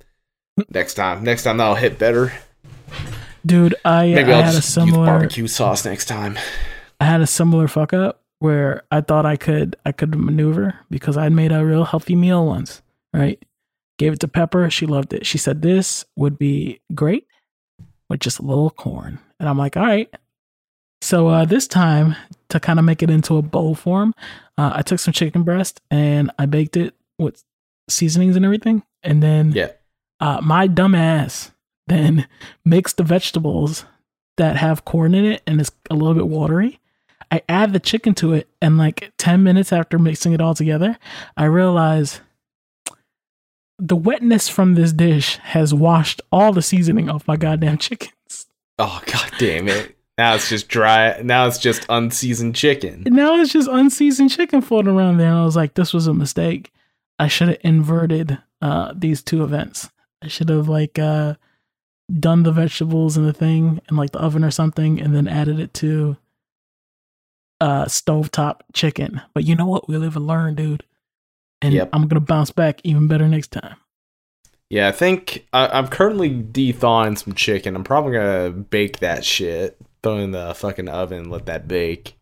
next 0.69 0.95
time, 0.95 1.23
next 1.23 1.43
time 1.43 1.57
that'll 1.57 1.75
hit 1.75 1.97
better. 1.99 2.33
Dude, 3.45 3.75
I, 3.85 4.07
Maybe 4.07 4.33
I 4.33 4.37
I'll 4.37 4.43
had 4.43 4.53
a 4.53 4.57
just 4.57 4.75
use 4.75 4.85
similar 4.85 5.05
barbecue 5.05 5.47
sauce 5.47 5.85
next 5.85 6.05
time. 6.05 6.37
I 6.99 7.05
had 7.05 7.21
a 7.21 7.27
similar 7.27 7.67
fuck 7.67 7.93
up 7.93 8.21
where 8.39 8.83
I 8.91 9.01
thought 9.01 9.25
I 9.25 9.37
could 9.37 9.75
I 9.85 9.91
could 9.91 10.13
maneuver 10.17 10.79
because 10.89 11.17
I'd 11.17 11.31
made 11.31 11.51
a 11.51 11.65
real 11.65 11.85
healthy 11.85 12.15
meal 12.15 12.45
once, 12.45 12.81
right? 13.13 13.43
Gave 13.97 14.13
it 14.13 14.19
to 14.21 14.27
Pepper, 14.27 14.69
she 14.69 14.85
loved 14.85 15.13
it. 15.13 15.25
She 15.25 15.37
said 15.37 15.61
this 15.61 16.05
would 16.15 16.37
be 16.37 16.81
great 16.93 17.27
with 18.09 18.19
just 18.19 18.39
a 18.39 18.43
little 18.43 18.69
corn. 18.69 19.19
And 19.39 19.47
I'm 19.47 19.57
like, 19.57 19.77
all 19.77 19.83
right. 19.83 20.13
So 21.01 21.27
uh, 21.29 21.45
this 21.45 21.67
time, 21.67 22.15
to 22.49 22.59
kind 22.59 22.79
of 22.79 22.83
make 22.85 23.01
it 23.01 23.09
into 23.09 23.37
a 23.37 23.41
bowl 23.41 23.75
form, 23.75 24.13
uh, 24.59 24.71
I 24.75 24.81
took 24.81 24.99
some 24.99 25.13
chicken 25.13 25.43
breast 25.43 25.81
and 25.89 26.31
I 26.37 26.45
baked 26.45 26.75
it 26.77 26.93
with 27.17 27.43
seasonings 27.89 28.35
and 28.35 28.43
everything. 28.45 28.83
And 29.03 29.23
then 29.23 29.51
Yeah. 29.53 29.71
uh, 30.19 30.41
my 30.43 30.67
dumb 30.67 30.95
ass 30.95 31.51
then 31.87 32.27
mixed 32.65 32.97
the 32.97 33.03
vegetables 33.03 33.85
that 34.37 34.57
have 34.57 34.85
corn 34.85 35.13
in 35.15 35.25
it 35.25 35.41
and 35.47 35.59
it's 35.61 35.71
a 35.89 35.95
little 35.95 36.13
bit 36.13 36.27
watery. 36.27 36.79
I 37.31 37.41
add 37.47 37.73
the 37.73 37.79
chicken 37.79 38.15
to 38.15 38.33
it, 38.33 38.47
and 38.59 38.79
like 38.79 39.13
10 39.19 39.43
minutes 39.43 39.71
after 39.71 39.99
mixing 39.99 40.33
it 40.33 40.41
all 40.41 40.55
together, 40.55 40.97
I 41.37 41.45
realize 41.45 42.21
the 43.77 43.95
wetness 43.95 44.49
from 44.49 44.73
this 44.73 44.91
dish 44.91 45.37
has 45.37 45.71
washed 45.71 46.21
all 46.31 46.51
the 46.53 46.63
seasoning 46.63 47.07
off 47.07 47.27
my 47.27 47.37
goddamn 47.37 47.77
chickens. 47.85 48.47
Oh 48.79 49.01
god 49.05 49.31
damn 49.37 49.67
it. 49.67 49.95
Now 50.19 50.35
it's 50.35 50.49
just 50.49 50.67
dry 50.67 51.17
now 51.21 51.47
it's 51.47 51.57
just 51.57 51.85
unseasoned 51.87 52.53
chicken. 52.53 53.03
Now 53.05 53.39
it's 53.39 53.53
just 53.53 53.69
unseasoned 53.69 54.29
chicken 54.29 54.59
floating 54.59 54.93
around 54.93 55.15
there. 55.15 55.29
And 55.29 55.37
I 55.37 55.45
was 55.45 55.55
like, 55.55 55.75
this 55.75 55.93
was 55.93 56.07
a 56.07 56.13
mistake. 56.13 56.73
I 57.17 57.29
should 57.29 57.47
have 57.47 57.59
inverted 57.61 58.37
uh, 58.61 58.91
these 58.93 59.23
two 59.23 59.45
events. 59.45 59.89
I 60.21 60.27
should 60.27 60.49
have 60.49 60.67
like 60.67 60.99
uh, 60.99 61.35
done 62.19 62.43
the 62.43 62.51
vegetables 62.51 63.15
in 63.15 63.25
the 63.25 63.31
thing 63.31 63.79
in 63.89 63.95
like 63.95 64.11
the 64.11 64.19
oven 64.19 64.43
or 64.43 64.51
something, 64.51 64.99
and 64.99 65.15
then 65.15 65.25
added 65.25 65.57
it 65.57 65.73
to 65.75 66.17
uh, 67.61 67.85
stovetop 67.85 68.59
chicken. 68.73 69.21
But 69.33 69.45
you 69.45 69.55
know 69.55 69.67
what? 69.67 69.87
We 69.87 69.95
live 69.95 70.17
and 70.17 70.27
learn, 70.27 70.55
dude. 70.55 70.83
And 71.61 71.73
Yep. 71.73 71.91
I'm 71.93 72.09
gonna 72.09 72.19
bounce 72.19 72.51
back 72.51 72.81
even 72.83 73.07
better 73.07 73.29
next 73.29 73.51
time. 73.51 73.77
Yeah, 74.69 74.89
I 74.89 74.91
think 74.91 75.47
I, 75.53 75.67
I'm 75.67 75.87
currently 75.87 76.27
de-thawing 76.27 77.15
some 77.15 77.35
chicken. 77.35 77.77
I'm 77.77 77.85
probably 77.85 78.11
gonna 78.11 78.49
bake 78.49 78.99
that 78.99 79.23
shit. 79.23 79.79
Throw 80.03 80.17
it 80.17 80.21
in 80.21 80.31
the 80.31 80.53
fucking 80.55 80.87
oven, 80.87 81.29
let 81.29 81.45
that 81.47 81.67
bake. 81.67 82.15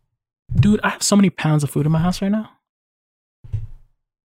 Dude, 0.56 0.80
I 0.84 0.90
have 0.90 1.04
so 1.04 1.16
many 1.16 1.30
pounds 1.30 1.64
of 1.64 1.70
food 1.70 1.86
in 1.86 1.92
my 1.92 2.00
house 2.00 2.22
right 2.22 2.32
now. 2.32 2.52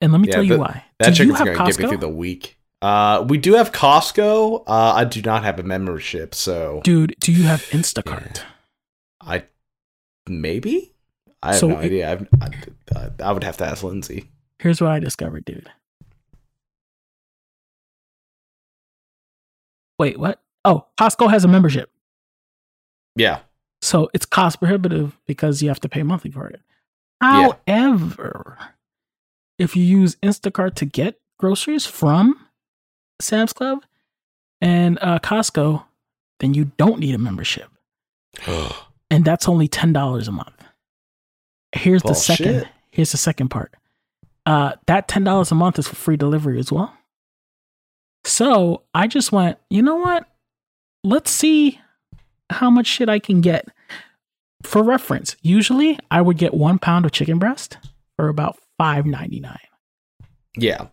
And 0.01 0.11
let 0.11 0.19
me 0.21 0.27
Yeah, 0.27 0.33
tell 0.35 0.43
you 0.43 0.57
why. 0.59 0.83
That 0.99 1.05
Do 1.05 1.11
you 1.11 1.15
chicken's 1.33 1.37
have 1.39 1.47
gonna 1.55 1.57
get 1.69 1.79
me 1.79 1.85
Costco? 1.85 1.89
through 1.89 1.97
the 1.99 2.09
week. 2.09 2.57
Uh, 2.81 3.25
we 3.27 3.37
do 3.37 3.53
have 3.53 3.71
Costco. 3.71 4.63
Uh, 4.67 4.93
I 4.95 5.03
do 5.05 5.21
not 5.21 5.43
have 5.43 5.59
a 5.59 5.63
membership, 5.63 6.35
so 6.35 6.81
Dude, 6.83 7.15
do 7.19 7.31
you 7.31 7.43
have 7.43 7.61
Instacart? 7.69 8.41
I 9.21 9.45
maybe 10.29 10.93
I 11.41 11.47
have 11.53 11.59
So 11.59 11.67
no 11.69 11.79
it- 11.79 11.85
idea. 11.85 12.11
I've, 12.11 12.27
I, 12.41 13.09
I 13.23 13.31
would 13.31 13.43
have 13.43 13.57
to 13.57 13.65
ask 13.65 13.83
Lindsay. 13.83 14.29
Here's 14.59 14.81
what 14.81 14.91
I 14.91 14.99
discovered, 14.99 15.45
dude. 15.45 15.69
Wait, 19.99 20.19
what? 20.19 20.41
Oh, 20.65 20.85
Costco 20.99 21.29
has 21.29 21.43
a 21.43 21.47
membership. 21.47 21.89
Yeah, 23.17 23.39
So 23.81 24.09
it's 24.13 24.25
cost 24.25 24.59
prohibitive 24.59 25.17
because 25.25 25.61
you 25.61 25.69
have 25.69 25.79
to 25.81 25.89
pay 25.89 26.03
monthly 26.03 26.31
for 26.31 26.47
it. 26.47 26.61
Yeah. 27.21 27.51
However, 27.67 28.57
if 29.57 29.75
you 29.75 29.83
use 29.83 30.15
Instacart 30.17 30.75
to 30.75 30.85
get 30.85 31.19
groceries 31.39 31.85
from 31.85 32.47
Sam's 33.19 33.53
Club 33.53 33.79
and 34.61 34.99
uh, 35.01 35.19
Costco, 35.19 35.83
then 36.39 36.53
you 36.53 36.71
don't 36.77 36.99
need 36.99 37.15
a 37.15 37.17
membership. 37.17 37.69
And 39.09 39.23
that's 39.23 39.47
only 39.47 39.69
$10 39.69 40.27
a 40.27 40.31
month. 40.31 40.63
Here's 41.71 42.03
the 42.03 42.13
second. 42.13 42.51
Bullshit. 42.51 42.67
Here's 42.91 43.11
the 43.11 43.17
second 43.17 43.47
part. 43.47 43.73
Uh, 44.45 44.73
that 44.87 45.07
$10 45.07 45.51
a 45.51 45.55
month 45.55 45.79
is 45.79 45.87
for 45.87 45.95
free 45.95 46.17
delivery 46.17 46.59
as 46.59 46.69
well. 46.69 46.93
So 48.25 48.83
I 48.93 49.07
just 49.07 49.31
went, 49.31 49.57
you 49.69 49.81
know 49.81 49.95
what? 49.95 50.25
Let's 51.05 51.31
see 51.31 51.79
how 52.49 52.69
much 52.69 52.87
shit 52.87 53.09
I 53.09 53.19
can 53.19 53.41
get. 53.41 53.67
For 54.63 54.81
reference, 54.83 55.35
usually 55.41 55.99
I 56.09 56.21
would 56.21 56.37
get 56.37 56.53
one 56.53 56.79
pound 56.79 57.05
of 57.05 57.11
chicken 57.11 57.37
breast 57.39 57.77
for 58.15 58.27
about 58.27 58.57
five 58.77 59.05
ninety 59.05 59.39
nine. 59.39 59.59
yeah. 60.57 60.87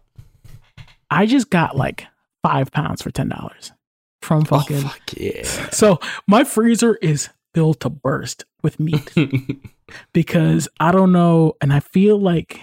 I 1.11 1.27
just 1.27 1.49
got 1.51 1.77
like 1.77 2.07
five 2.43 2.71
pounds 2.73 3.03
for 3.03 3.11
ten 3.11 3.29
dollars 3.29 3.73
from 4.21 4.41
Oh 4.51 4.59
fucking. 4.59 4.81
fuck 4.83 5.01
yeah. 5.17 5.43
so 5.71 6.01
my 6.27 6.45
freezer 6.45 6.97
is 7.01 7.29
filled 7.55 7.81
to 7.81 7.89
burst 7.91 8.45
with 8.63 8.81
meat 8.81 9.13
because 10.13 10.69
I 10.81 10.93
don't 10.93 11.13
know, 11.13 11.55
and 11.61 11.73
I 11.73 11.81
feel 11.81 12.19
like 12.19 12.61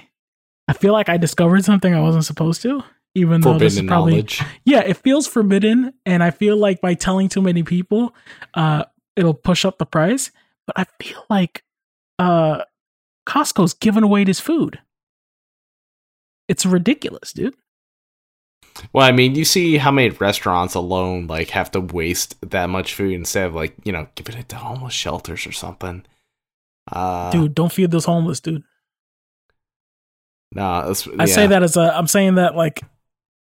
I 0.67 0.73
feel 0.73 0.93
like 0.93 1.09
I 1.09 1.17
discovered 1.17 1.63
something 1.65 1.93
I 1.93 2.01
wasn't 2.01 2.25
supposed 2.25 2.61
to. 2.63 2.83
Even 3.13 3.41
though 3.41 3.57
this 3.57 3.73
is 3.73 3.79
Forbidden 3.79 3.87
probably 3.89 4.11
knowledge. 4.13 4.41
yeah, 4.63 4.79
it 4.79 4.95
feels 4.97 5.27
forbidden, 5.27 5.93
and 6.05 6.23
I 6.23 6.31
feel 6.31 6.55
like 6.55 6.79
by 6.79 6.93
telling 6.93 7.27
too 7.27 7.41
many 7.41 7.61
people, 7.63 8.15
uh, 8.53 8.85
it'll 9.17 9.33
push 9.33 9.65
up 9.65 9.77
the 9.77 9.85
price. 9.85 10.31
But 10.65 10.79
I 10.79 10.85
feel 11.03 11.25
like 11.29 11.63
uh, 12.19 12.63
Costco's 13.27 13.73
giving 13.73 14.03
away 14.03 14.23
this 14.23 14.39
food. 14.39 14.79
It's 16.47 16.65
ridiculous, 16.65 17.33
dude. 17.33 17.55
Well, 18.93 19.05
I 19.05 19.11
mean, 19.11 19.35
you 19.35 19.43
see 19.43 19.77
how 19.77 19.91
many 19.91 20.09
restaurants 20.09 20.75
alone 20.75 21.27
like 21.27 21.49
have 21.49 21.71
to 21.71 21.81
waste 21.81 22.35
that 22.49 22.69
much 22.69 22.93
food 22.93 23.13
instead 23.13 23.47
of 23.47 23.55
like 23.55 23.75
you 23.83 23.91
know 23.91 24.07
giving 24.15 24.37
it 24.37 24.47
to 24.49 24.55
homeless 24.55 24.93
shelters 24.93 25.45
or 25.45 25.51
something. 25.51 26.05
Uh, 26.91 27.29
Dude, 27.31 27.53
don't 27.53 27.71
feed 27.71 27.91
those 27.91 28.05
homeless, 28.05 28.39
dude. 28.39 28.63
nah, 30.51 30.85
that's, 30.87 31.07
I 31.19 31.25
say 31.25 31.47
that 31.47 31.61
as 31.63 31.77
a, 31.77 31.95
I'm 31.95 32.07
saying 32.07 32.35
that 32.35 32.55
like 32.55 32.81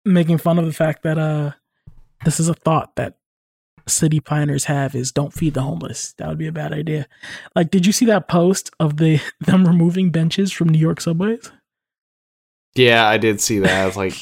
making 0.05 0.37
fun 0.37 0.59
of 0.59 0.65
the 0.65 0.73
fact 0.73 1.03
that 1.03 1.17
uh, 1.17 1.51
this 2.23 2.39
is 2.39 2.47
a 2.47 2.53
thought 2.53 2.95
that 2.95 3.17
city 3.87 4.19
planners 4.19 4.65
have 4.65 4.95
is 4.95 5.11
don't 5.11 5.33
feed 5.33 5.53
the 5.53 5.61
homeless. 5.61 6.13
That 6.13 6.27
would 6.27 6.37
be 6.37 6.47
a 6.47 6.51
bad 6.51 6.73
idea. 6.73 7.07
Like, 7.55 7.71
did 7.71 7.85
you 7.85 7.91
see 7.91 8.05
that 8.05 8.27
post 8.27 8.71
of 8.79 8.97
the 8.97 9.19
them 9.41 9.65
removing 9.65 10.11
benches 10.11 10.51
from 10.51 10.69
New 10.69 10.79
York 10.79 11.01
subways? 11.01 11.51
Yeah, 12.75 13.07
I 13.07 13.17
did 13.17 13.39
see 13.39 13.59
that. 13.59 13.83
I 13.83 13.85
was 13.85 13.95
like, 13.95 14.17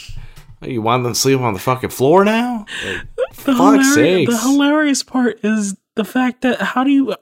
"Oh, 0.61 0.68
you 0.68 0.81
want 0.81 1.03
them 1.03 1.14
to 1.14 1.19
sleep 1.19 1.39
on 1.39 1.53
the 1.53 1.60
fucking 1.60 1.89
floor 1.89 2.23
now? 2.23 2.65
Like, 2.85 3.35
the, 3.45 3.55
fuck's 3.55 3.95
hilarious, 3.95 4.30
the 4.30 4.49
hilarious 4.49 5.03
part 5.03 5.39
is 5.43 5.76
the 5.95 6.05
fact 6.05 6.41
that 6.41 6.61
how 6.61 6.84
do 6.84 6.91
you 6.91 7.15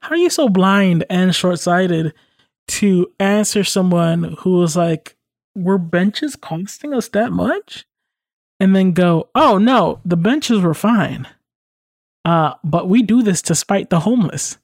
how 0.00 0.10
are 0.10 0.16
you 0.16 0.30
so 0.30 0.48
blind 0.48 1.04
and 1.08 1.34
short-sighted 1.34 2.14
to 2.68 3.12
answer 3.20 3.62
someone 3.62 4.36
who 4.40 4.58
was 4.58 4.76
like 4.76 5.15
were 5.56 5.78
benches 5.78 6.36
costing 6.36 6.92
us 6.94 7.08
that 7.08 7.32
much? 7.32 7.86
And 8.60 8.74
then 8.74 8.92
go, 8.92 9.28
oh 9.34 9.58
no, 9.58 10.00
the 10.04 10.16
benches 10.16 10.60
were 10.60 10.74
fine. 10.74 11.26
Uh, 12.24 12.54
but 12.64 12.88
we 12.88 13.02
do 13.02 13.22
this 13.22 13.42
to 13.42 13.54
spite 13.54 13.90
the 13.90 14.00
homeless. 14.00 14.58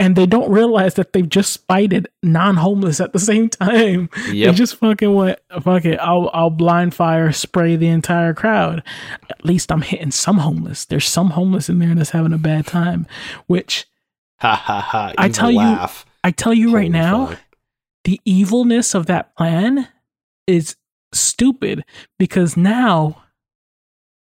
And 0.00 0.16
they 0.16 0.26
don't 0.26 0.50
realize 0.50 0.94
that 0.94 1.12
they've 1.12 1.28
just 1.28 1.52
spited 1.52 2.08
non-homeless 2.24 2.98
at 3.00 3.12
the 3.12 3.20
same 3.20 3.48
time. 3.48 4.10
They 4.50 4.56
just 4.56 4.74
fucking 4.76 5.14
went, 5.14 5.38
fuck 5.62 5.84
it, 5.84 5.98
I'll 6.00 6.28
I'll 6.34 6.50
blind 6.50 6.92
fire 6.94 7.30
spray 7.30 7.76
the 7.76 7.86
entire 7.86 8.34
crowd. 8.34 8.82
At 9.30 9.44
least 9.44 9.70
I'm 9.70 9.82
hitting 9.82 10.10
some 10.10 10.38
homeless. 10.38 10.84
There's 10.86 11.06
some 11.06 11.30
homeless 11.30 11.68
in 11.68 11.78
there 11.78 11.94
that's 11.94 12.10
having 12.10 12.32
a 12.32 12.38
bad 12.38 12.66
time. 12.66 13.06
Which 13.46 13.86
Ha 14.40 14.56
ha 14.56 14.80
ha. 14.80 15.12
I 15.16 15.28
tell 15.28 15.52
you- 15.52 15.58
I 16.24 16.32
tell 16.32 16.52
you 16.54 16.72
right 16.74 16.90
now, 16.90 17.26
fuck. 17.28 17.38
the 18.04 18.20
evilness 18.24 18.94
of 18.96 19.06
that 19.06 19.36
plan 19.36 19.86
is 20.52 20.76
stupid 21.12 21.84
because 22.18 22.56
now 22.56 23.22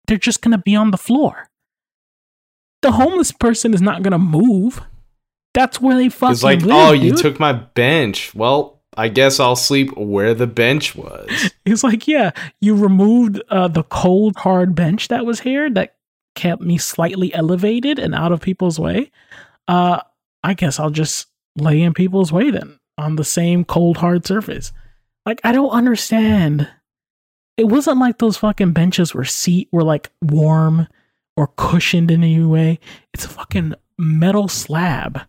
they're 0.06 0.16
just 0.16 0.42
going 0.42 0.52
to 0.52 0.62
be 0.62 0.74
on 0.74 0.90
the 0.90 0.98
floor. 0.98 1.48
The 2.82 2.92
homeless 2.92 3.32
person 3.32 3.74
is 3.74 3.82
not 3.82 4.02
going 4.02 4.12
to 4.12 4.18
move. 4.18 4.80
That's 5.54 5.80
where 5.80 5.96
they 5.96 6.08
fucking 6.08 6.32
It's 6.32 6.42
like, 6.42 6.62
live, 6.62 6.88
oh, 6.90 6.92
you 6.92 7.16
took 7.16 7.40
my 7.40 7.52
bench. 7.52 8.34
Well, 8.34 8.80
I 8.96 9.08
guess 9.08 9.40
I'll 9.40 9.56
sleep 9.56 9.96
where 9.96 10.34
the 10.34 10.46
bench 10.46 10.94
was. 10.94 11.50
It's 11.64 11.84
like, 11.84 12.08
yeah, 12.08 12.30
you 12.62 12.74
removed 12.74 13.42
uh, 13.50 13.68
the 13.68 13.82
cold, 13.82 14.36
hard 14.36 14.74
bench 14.74 15.08
that 15.08 15.26
was 15.26 15.40
here 15.40 15.68
that 15.70 15.96
kept 16.34 16.62
me 16.62 16.78
slightly 16.78 17.34
elevated 17.34 17.98
and 17.98 18.14
out 18.14 18.32
of 18.32 18.40
people's 18.40 18.78
way. 18.80 19.10
Uh, 19.66 20.00
I 20.42 20.54
guess 20.54 20.80
I'll 20.80 20.88
just 20.88 21.26
lay 21.56 21.82
in 21.82 21.92
people's 21.92 22.32
way 22.32 22.50
then 22.50 22.78
on 22.96 23.16
the 23.16 23.24
same 23.24 23.66
cold, 23.66 23.98
hard 23.98 24.26
surface. 24.26 24.72
Like, 25.28 25.42
I 25.44 25.52
don't 25.52 25.68
understand. 25.68 26.66
It 27.58 27.64
wasn't 27.64 27.98
like 27.98 28.16
those 28.16 28.38
fucking 28.38 28.72
benches 28.72 29.12
were 29.12 29.26
seat 29.26 29.68
were 29.70 29.82
like 29.82 30.10
warm 30.22 30.88
or 31.36 31.48
cushioned 31.48 32.10
in 32.10 32.24
any 32.24 32.42
way. 32.42 32.78
It's 33.12 33.26
a 33.26 33.28
fucking 33.28 33.74
metal 33.98 34.48
slab 34.48 35.20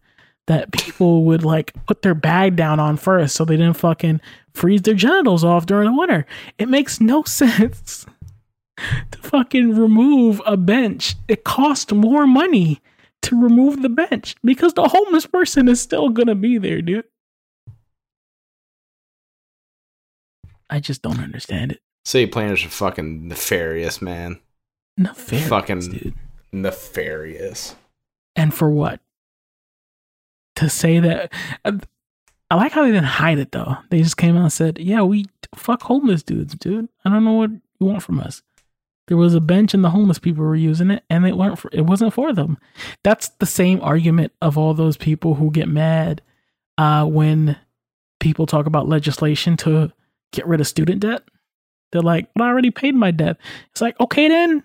that 0.48 0.72
people 0.72 1.26
would 1.26 1.44
like 1.44 1.74
put 1.86 2.02
their 2.02 2.16
bag 2.16 2.56
down 2.56 2.80
on 2.80 2.96
first 2.96 3.36
so 3.36 3.44
they 3.44 3.58
didn't 3.58 3.76
fucking 3.76 4.22
freeze 4.54 4.84
their 4.84 4.94
genitals 4.94 5.44
off 5.44 5.66
during 5.66 5.92
the 5.92 5.98
winter. 5.98 6.26
It 6.58 6.70
makes 6.70 7.02
no 7.02 7.24
sense 7.28 8.06
to 9.12 9.18
fucking 9.18 9.76
remove 9.76 10.42
a 10.46 10.56
bench. 10.56 11.16
It 11.28 11.44
costs 11.44 11.92
more 11.92 12.26
money 12.26 12.80
to 13.24 13.42
remove 13.42 13.82
the 13.82 13.90
bench 13.90 14.38
because 14.46 14.76
the 14.76 14.88
homeless 14.88 15.26
person 15.26 15.68
is 15.68 15.82
still 15.82 16.08
gonna 16.08 16.36
be 16.36 16.58
there, 16.58 16.82
dude. 16.82 17.04
I 20.70 20.80
just 20.80 21.02
don't 21.02 21.20
understand 21.20 21.72
it. 21.74 21.82
City 22.06 22.28
planners 22.28 22.64
are 22.66 22.70
fucking 22.70 23.28
nefarious, 23.28 24.02
man. 24.02 24.40
Nefarious, 24.98 25.48
Fucking- 25.50 25.80
dude. 25.92 26.14
Nefarious. 26.52 27.76
And 28.36 28.54
for 28.54 28.70
what? 28.70 29.00
To 30.56 30.70
say 30.70 31.00
that. 31.00 31.32
I 32.52 32.56
like 32.56 32.72
how 32.72 32.84
they 32.84 32.90
didn't 32.92 33.04
hide 33.06 33.38
it 33.40 33.52
though. 33.52 33.78
They 33.90 34.02
just 34.02 34.18
came 34.18 34.36
out 34.36 34.42
and 34.44 34.54
said, 34.54 34.78
"Yeah, 34.80 35.04
we 35.04 35.26
fuck 35.56 35.84
homeless 35.84 36.24
dudes, 36.24 36.56
dude. 36.56 36.90
I 37.06 37.10
don't 37.10 37.24
know 37.24 37.34
what 37.34 37.52
you 37.52 37.86
want 37.88 38.04
from 38.04 38.20
us." 38.20 38.42
There 39.08 39.18
was 39.18 39.34
a 39.36 39.40
bench 39.42 39.74
and 39.74 39.84
the 39.84 39.90
homeless 39.92 40.20
people 40.20 40.44
were 40.44 40.56
using 40.56 40.92
it, 40.92 41.04
and 41.10 41.26
it 41.26 41.38
weren't. 41.38 41.60
For, 41.60 41.70
it 41.74 41.82
wasn't 41.86 42.14
for 42.14 42.34
them. 42.34 42.58
That's 43.04 43.30
the 43.40 43.46
same 43.46 43.80
argument 43.82 44.34
of 44.42 44.58
all 44.58 44.74
those 44.74 44.98
people 44.98 45.36
who 45.36 45.52
get 45.52 45.68
mad 45.70 46.22
uh, 46.78 47.06
when 47.06 47.58
people 48.20 48.46
talk 48.46 48.66
about 48.66 48.90
legislation 48.90 49.56
to 49.58 49.92
get 50.32 50.48
rid 50.48 50.62
of 50.62 50.68
student 50.68 51.02
debt. 51.02 51.24
They're 51.92 52.02
like, 52.02 52.30
"But 52.36 52.44
I 52.44 52.48
already 52.48 52.72
paid 52.72 52.96
my 52.96 53.12
debt." 53.12 53.38
It's 53.72 53.82
like, 53.82 54.00
okay, 54.00 54.28
then 54.28 54.64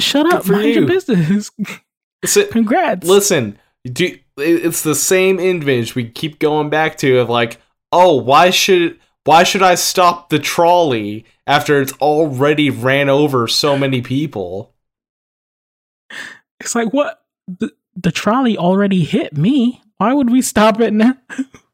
shut 0.00 0.26
Good 0.26 0.34
up, 0.34 0.46
mind 0.46 0.74
your 0.74 0.86
business. 0.86 1.50
A- 2.36 2.44
Congrats. 2.46 3.06
listen, 3.06 3.58
do 3.84 4.18
it's 4.36 4.82
the 4.82 4.94
same 4.94 5.38
image 5.38 5.94
we 5.94 6.08
keep 6.08 6.38
going 6.38 6.70
back 6.70 6.96
to 6.98 7.18
of 7.18 7.28
like, 7.28 7.60
oh, 7.92 8.16
why 8.16 8.50
should 8.50 8.98
why 9.24 9.42
should 9.42 9.62
I 9.62 9.74
stop 9.74 10.30
the 10.30 10.38
trolley 10.38 11.24
after 11.46 11.80
it's 11.80 11.92
already 11.94 12.70
ran 12.70 13.08
over 13.08 13.46
so 13.46 13.76
many 13.76 14.00
people? 14.00 14.74
It's 16.60 16.74
like 16.74 16.92
what 16.92 17.22
the, 17.46 17.70
the 17.94 18.10
trolley 18.10 18.56
already 18.56 19.04
hit 19.04 19.36
me. 19.36 19.82
Why 19.98 20.12
would 20.12 20.30
we 20.30 20.42
stop 20.42 20.80
it 20.80 20.92
now? 20.92 21.16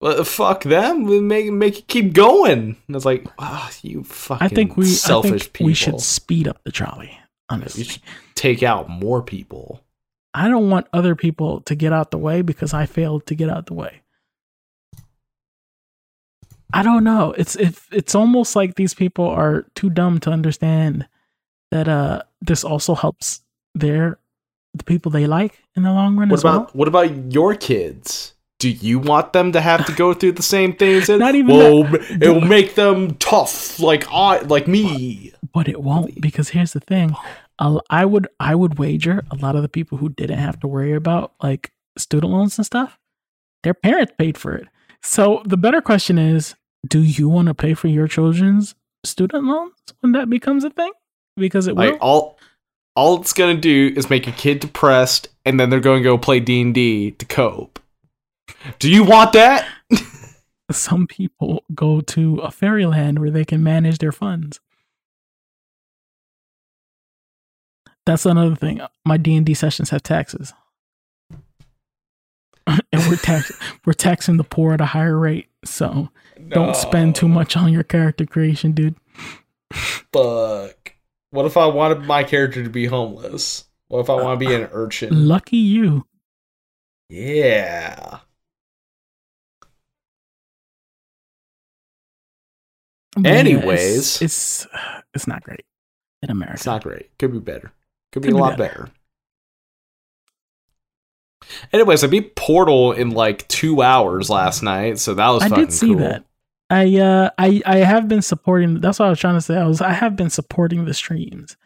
Well, 0.00 0.22
fuck 0.24 0.62
them. 0.62 1.04
We 1.04 1.20
Make 1.20 1.52
make 1.52 1.78
it 1.80 1.88
keep 1.88 2.12
going. 2.12 2.76
And 2.86 2.96
it's 2.96 3.04
like, 3.04 3.26
ah, 3.38 3.70
you 3.82 4.04
fucking 4.04 4.44
I 4.44 4.48
think 4.48 4.76
we 4.76 4.84
I 4.84 4.88
selfish 4.88 5.42
think 5.44 5.52
people. 5.54 5.66
we 5.66 5.74
should 5.74 6.00
speed 6.00 6.46
up 6.46 6.62
the 6.64 6.70
trolley. 6.70 7.18
Honestly, 7.50 8.02
take 8.34 8.62
out 8.62 8.88
more 8.90 9.22
people. 9.22 9.82
I 10.34 10.48
don't 10.48 10.70
want 10.70 10.86
other 10.92 11.16
people 11.16 11.62
to 11.62 11.74
get 11.74 11.92
out 11.92 12.10
the 12.10 12.18
way 12.18 12.42
because 12.42 12.72
I 12.74 12.84
failed 12.86 13.26
to 13.26 13.34
get 13.34 13.48
out 13.48 13.66
the 13.66 13.74
way. 13.74 14.02
I 16.72 16.82
don't 16.82 17.02
know. 17.04 17.32
It's 17.32 17.56
if 17.56 17.88
it's 17.92 18.14
almost 18.14 18.54
like 18.54 18.74
these 18.74 18.92
people 18.94 19.24
are 19.26 19.64
too 19.74 19.88
dumb 19.90 20.20
to 20.20 20.30
understand 20.30 21.08
that 21.70 21.88
uh 21.88 22.22
this 22.42 22.62
also 22.64 22.94
helps 22.94 23.40
their 23.74 24.18
the 24.74 24.84
people 24.84 25.10
they 25.10 25.26
like 25.26 25.58
in 25.74 25.82
the 25.82 25.92
long 25.92 26.16
run 26.16 26.28
What 26.28 26.38
as 26.38 26.44
about 26.44 26.58
well. 26.60 26.70
what 26.74 26.88
about 26.88 27.32
your 27.32 27.54
kids? 27.54 28.34
Do 28.58 28.70
you 28.70 28.98
want 28.98 29.32
them 29.32 29.52
to 29.52 29.60
have 29.60 29.86
to 29.86 29.92
go 29.92 30.12
through 30.14 30.32
the 30.32 30.42
same 30.42 30.72
things? 30.74 31.08
Not 31.08 31.34
even 31.34 31.56
Well, 31.56 31.94
it'll 32.10 32.40
make 32.40 32.74
them 32.74 33.14
tough, 33.16 33.78
like 33.78 34.06
I, 34.10 34.40
like 34.40 34.66
me. 34.66 35.32
but 35.54 35.68
it 35.68 35.80
won't 35.80 36.20
because 36.20 36.50
here's 36.50 36.72
the 36.72 36.80
thing 36.80 37.14
i 37.90 38.04
would 38.04 38.28
i 38.38 38.54
would 38.54 38.78
wager 38.78 39.24
a 39.32 39.34
lot 39.36 39.56
of 39.56 39.62
the 39.62 39.68
people 39.68 39.98
who 39.98 40.08
didn't 40.10 40.38
have 40.38 40.60
to 40.60 40.68
worry 40.68 40.92
about 40.92 41.32
like 41.42 41.72
student 41.96 42.32
loans 42.32 42.56
and 42.56 42.64
stuff 42.64 42.98
their 43.64 43.74
parents 43.74 44.12
paid 44.16 44.38
for 44.38 44.54
it 44.54 44.68
so 45.02 45.42
the 45.44 45.56
better 45.56 45.80
question 45.80 46.18
is 46.18 46.54
do 46.86 47.00
you 47.02 47.28
want 47.28 47.48
to 47.48 47.54
pay 47.54 47.74
for 47.74 47.88
your 47.88 48.06
children's 48.06 48.76
student 49.04 49.44
loans 49.44 49.72
when 50.00 50.12
that 50.12 50.30
becomes 50.30 50.62
a 50.62 50.70
thing 50.70 50.92
because 51.36 51.66
it 51.66 51.74
will 51.74 51.90
Like 51.90 51.98
all, 52.00 52.38
all 52.94 53.20
it's 53.20 53.32
gonna 53.32 53.56
do 53.56 53.92
is 53.96 54.08
make 54.08 54.26
a 54.28 54.32
kid 54.32 54.60
depressed, 54.60 55.28
and 55.44 55.58
then 55.58 55.70
they're 55.70 55.80
going 55.80 56.02
to 56.02 56.08
go 56.08 56.18
play 56.18 56.38
D 56.40 56.60
and 56.60 56.74
D 56.74 57.10
to 57.12 57.26
cope. 57.26 57.80
Do 58.78 58.90
you 58.90 59.04
want 59.04 59.32
that? 59.32 59.66
some 60.70 61.06
people 61.06 61.64
go 61.74 62.00
to 62.00 62.38
a 62.38 62.50
fairyland 62.50 63.18
where 63.18 63.30
they 63.30 63.44
can 63.44 63.62
manage 63.62 63.98
their 63.98 64.12
funds 64.12 64.60
that's 68.04 68.26
another 68.26 68.54
thing 68.54 68.78
my 69.02 69.16
d&d 69.16 69.54
sessions 69.54 69.88
have 69.88 70.02
taxes 70.02 70.52
and 72.66 73.08
we're 73.08 73.16
tax 73.16 73.50
we're 73.86 73.94
taxing 73.94 74.36
the 74.36 74.44
poor 74.44 74.74
at 74.74 74.80
a 74.82 74.86
higher 74.86 75.18
rate 75.18 75.48
so 75.64 76.10
don't 76.48 76.76
spend 76.76 77.14
too 77.14 77.28
much 77.28 77.56
on 77.56 77.72
your 77.72 77.82
character 77.82 78.26
creation 78.26 78.72
dude 78.72 78.94
Fuck. 79.72 80.94
What 81.30 81.46
if 81.46 81.56
I 81.56 81.66
wanted 81.66 82.00
my 82.00 82.24
character 82.24 82.62
to 82.62 82.70
be 82.70 82.86
homeless? 82.86 83.64
What 83.88 84.00
if 84.00 84.10
I 84.10 84.14
want 84.14 84.40
to 84.40 84.46
be 84.46 84.54
an 84.54 84.64
uh, 84.64 84.68
urchin? 84.72 85.28
lucky 85.28 85.56
you 85.58 86.06
Yeah. 87.08 88.20
Anyways. 93.26 94.22
it's, 94.22 94.66
it's 95.14 95.26
not 95.26 95.42
great 95.42 95.64
in 96.22 96.30
america 96.30 96.54
It's 96.54 96.66
not 96.66 96.82
great. 96.82 97.16
Could 97.18 97.32
be 97.32 97.38
better. 97.38 97.72
Could 98.12 98.22
be 98.22 98.28
a 98.28 98.32
be 98.32 98.38
lot 98.38 98.56
better. 98.58 98.84
better. 98.84 98.92
Anyways, 101.72 102.04
I 102.04 102.08
beat 102.08 102.34
Portal 102.36 102.92
in 102.92 103.10
like 103.10 103.46
two 103.48 103.80
hours 103.82 104.28
last 104.28 104.62
night, 104.62 104.98
so 104.98 105.14
that 105.14 105.28
was. 105.28 105.42
I 105.44 105.48
did 105.48 105.72
see 105.72 105.88
cool. 105.88 105.98
that. 105.98 106.24
I 106.70 106.98
uh 106.98 107.30
I 107.38 107.62
I 107.64 107.76
have 107.78 108.08
been 108.08 108.20
supporting 108.20 108.80
that's 108.80 108.98
what 108.98 109.06
I 109.06 109.10
was 109.10 109.18
trying 109.18 109.36
to 109.36 109.40
say. 109.40 109.56
I 109.56 109.66
was 109.66 109.80
I 109.80 109.92
have 109.92 110.16
been 110.16 110.28
supporting 110.30 110.84
the 110.84 110.92
streams. 110.94 111.56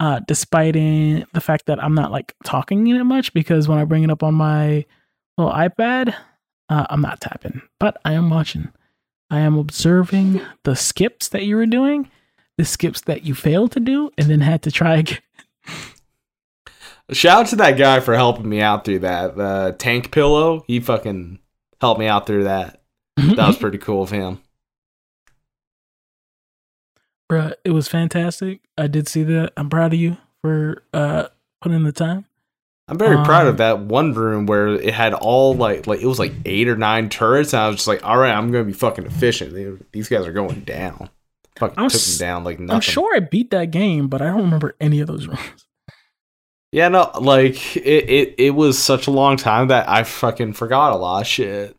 Uh 0.00 0.20
despite 0.26 0.76
in 0.76 1.26
the 1.34 1.40
fact 1.40 1.66
that 1.66 1.82
I'm 1.82 1.94
not 1.94 2.12
like 2.12 2.34
talking 2.44 2.86
in 2.86 2.96
it 2.96 3.04
much 3.04 3.34
because 3.34 3.68
when 3.68 3.78
I 3.78 3.84
bring 3.84 4.04
it 4.04 4.10
up 4.10 4.22
on 4.22 4.34
my 4.34 4.86
little 5.36 5.52
iPad, 5.52 6.14
uh, 6.70 6.86
I'm 6.88 7.02
not 7.02 7.20
tapping. 7.20 7.60
But 7.78 7.98
I 8.04 8.14
am 8.14 8.30
watching. 8.30 8.68
I 9.30 9.40
am 9.40 9.58
observing 9.58 10.40
the 10.64 10.74
skips 10.74 11.28
that 11.28 11.44
you 11.44 11.56
were 11.56 11.66
doing, 11.66 12.10
the 12.56 12.64
skips 12.64 13.02
that 13.02 13.24
you 13.24 13.34
failed 13.34 13.72
to 13.72 13.80
do 13.80 14.10
and 14.16 14.28
then 14.28 14.40
had 14.40 14.62
to 14.62 14.70
try 14.70 14.96
again. 14.98 15.18
Shout 17.10 17.40
out 17.40 17.46
to 17.48 17.56
that 17.56 17.78
guy 17.78 18.00
for 18.00 18.14
helping 18.14 18.48
me 18.48 18.60
out 18.60 18.84
through 18.84 18.98
that. 19.00 19.36
The 19.36 19.74
tank 19.78 20.10
pillow, 20.10 20.64
he 20.66 20.80
fucking 20.80 21.38
helped 21.80 22.00
me 22.00 22.06
out 22.06 22.26
through 22.26 22.44
that. 22.44 22.82
That 23.16 23.46
was 23.46 23.56
pretty 23.60 23.78
cool 23.78 24.02
of 24.02 24.10
him. 24.10 24.40
Bruh, 27.30 27.54
it 27.64 27.70
was 27.70 27.88
fantastic. 27.88 28.60
I 28.76 28.86
did 28.86 29.08
see 29.08 29.22
that. 29.24 29.52
I'm 29.56 29.68
proud 29.68 29.92
of 29.92 30.00
you 30.00 30.16
for 30.42 30.82
uh 30.92 31.28
putting 31.60 31.82
the 31.82 31.92
time. 31.92 32.24
I'm 32.88 32.96
very 32.98 33.16
proud 33.24 33.42
Um, 33.42 33.48
of 33.48 33.56
that 33.58 33.80
one 33.80 34.14
room 34.14 34.46
where 34.46 34.68
it 34.68 34.94
had 34.94 35.12
all 35.14 35.54
like 35.54 35.86
like 35.86 36.00
it 36.00 36.06
was 36.06 36.18
like 36.18 36.32
eight 36.46 36.68
or 36.68 36.76
nine 36.76 37.08
turrets, 37.10 37.52
and 37.52 37.60
I 37.62 37.68
was 37.68 37.76
just 37.76 37.88
like, 37.88 38.04
all 38.04 38.16
right, 38.16 38.32
I'm 38.32 38.50
gonna 38.50 38.64
be 38.64 38.72
fucking 38.72 39.04
efficient. 39.06 39.52
They- 39.52 39.84
These 39.92 40.08
guys 40.08 40.26
are 40.26 40.32
going 40.32 40.60
down. 40.60 41.10
Fucking 41.58 41.78
I'm 41.78 41.90
took 41.90 42.00
them 42.00 42.18
down 42.18 42.44
like 42.44 42.58
nothing. 42.60 42.74
I'm 42.76 42.80
sure 42.80 43.14
I 43.16 43.20
beat 43.20 43.50
that 43.50 43.70
game, 43.72 44.08
but 44.08 44.22
I 44.22 44.26
don't 44.26 44.42
remember 44.42 44.74
any 44.80 45.00
of 45.00 45.06
those 45.06 45.26
rooms. 45.28 45.66
Yeah, 46.72 46.88
no, 46.88 47.10
like 47.20 47.76
it, 47.76 48.08
it 48.10 48.34
it 48.38 48.50
was 48.50 48.78
such 48.78 49.06
a 49.06 49.10
long 49.10 49.36
time 49.36 49.68
that 49.68 49.88
I 49.88 50.02
fucking 50.04 50.52
forgot 50.54 50.92
a 50.92 50.96
lot 50.96 51.20
of 51.22 51.26
shit. 51.26 51.76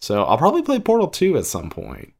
So 0.00 0.24
I'll 0.24 0.38
probably 0.38 0.62
play 0.62 0.78
Portal 0.78 1.08
2 1.08 1.36
at 1.38 1.46
some 1.46 1.70
point. 1.70 2.12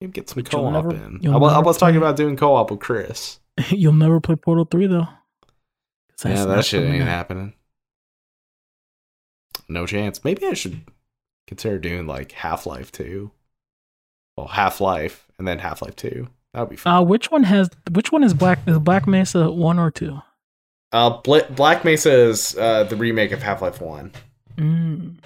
Maybe 0.00 0.12
get 0.12 0.28
some 0.28 0.42
co-op 0.44 0.72
never- 0.72 0.90
in. 0.94 1.26
I 1.26 1.36
was, 1.36 1.52
I 1.52 1.58
was 1.58 1.76
talking 1.76 1.96
about 1.96 2.16
doing 2.16 2.36
co-op 2.36 2.70
with 2.70 2.80
Chris. 2.80 3.40
You'll 3.70 3.92
never 3.94 4.20
play 4.20 4.36
Portal 4.36 4.64
3 4.70 4.86
though. 4.86 5.08
Yeah, 6.24 6.44
that 6.46 6.64
shit 6.64 6.82
ain't 6.82 7.02
out. 7.02 7.08
happening. 7.08 7.52
No 9.68 9.86
chance. 9.86 10.24
Maybe 10.24 10.46
I 10.46 10.54
should 10.54 10.82
consider 11.46 11.78
doing 11.78 12.06
like 12.06 12.32
Half-Life 12.32 12.92
2. 12.92 13.30
Well, 14.36 14.46
Half-Life 14.48 15.26
and 15.38 15.46
then 15.48 15.58
Half-Life 15.58 15.96
2. 15.96 16.28
That 16.54 16.60
would 16.60 16.70
be 16.70 16.76
fun. 16.76 16.94
Uh, 16.94 17.02
which 17.02 17.30
one 17.30 17.42
has 17.44 17.68
which 17.90 18.12
one 18.12 18.22
is 18.24 18.32
Black 18.32 18.60
is 18.66 18.78
Black 18.78 19.06
Mesa 19.06 19.50
one 19.50 19.78
or 19.78 19.90
two? 19.90 20.20
Uh, 20.92 21.10
Bla- 21.20 21.50
Black 21.50 21.84
Mesa 21.84 22.10
is 22.10 22.56
uh, 22.56 22.84
the 22.84 22.96
remake 22.96 23.32
of 23.32 23.42
Half-Life 23.42 23.80
1. 23.80 24.12
Mm. 24.56 25.16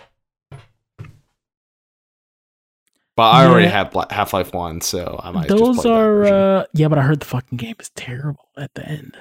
But 3.16 3.22
I 3.22 3.46
already 3.46 3.66
Yeah. 3.66 3.70
had 3.72 3.90
Bla- 3.90 4.06
Half-Life 4.10 4.52
1, 4.54 4.80
so 4.80 5.20
I 5.22 5.30
might 5.30 5.48
just 5.48 5.58
Those 5.62 5.86
are 5.86 6.24
uh 6.24 6.64
yeah, 6.72 6.88
but 6.88 6.98
I 6.98 7.02
heard 7.02 7.20
the 7.20 7.26
fucking 7.26 7.58
game 7.58 7.76
is 7.78 7.90
terrible 7.90 8.48
at 8.56 8.74
the 8.74 8.88
end. 8.88 9.16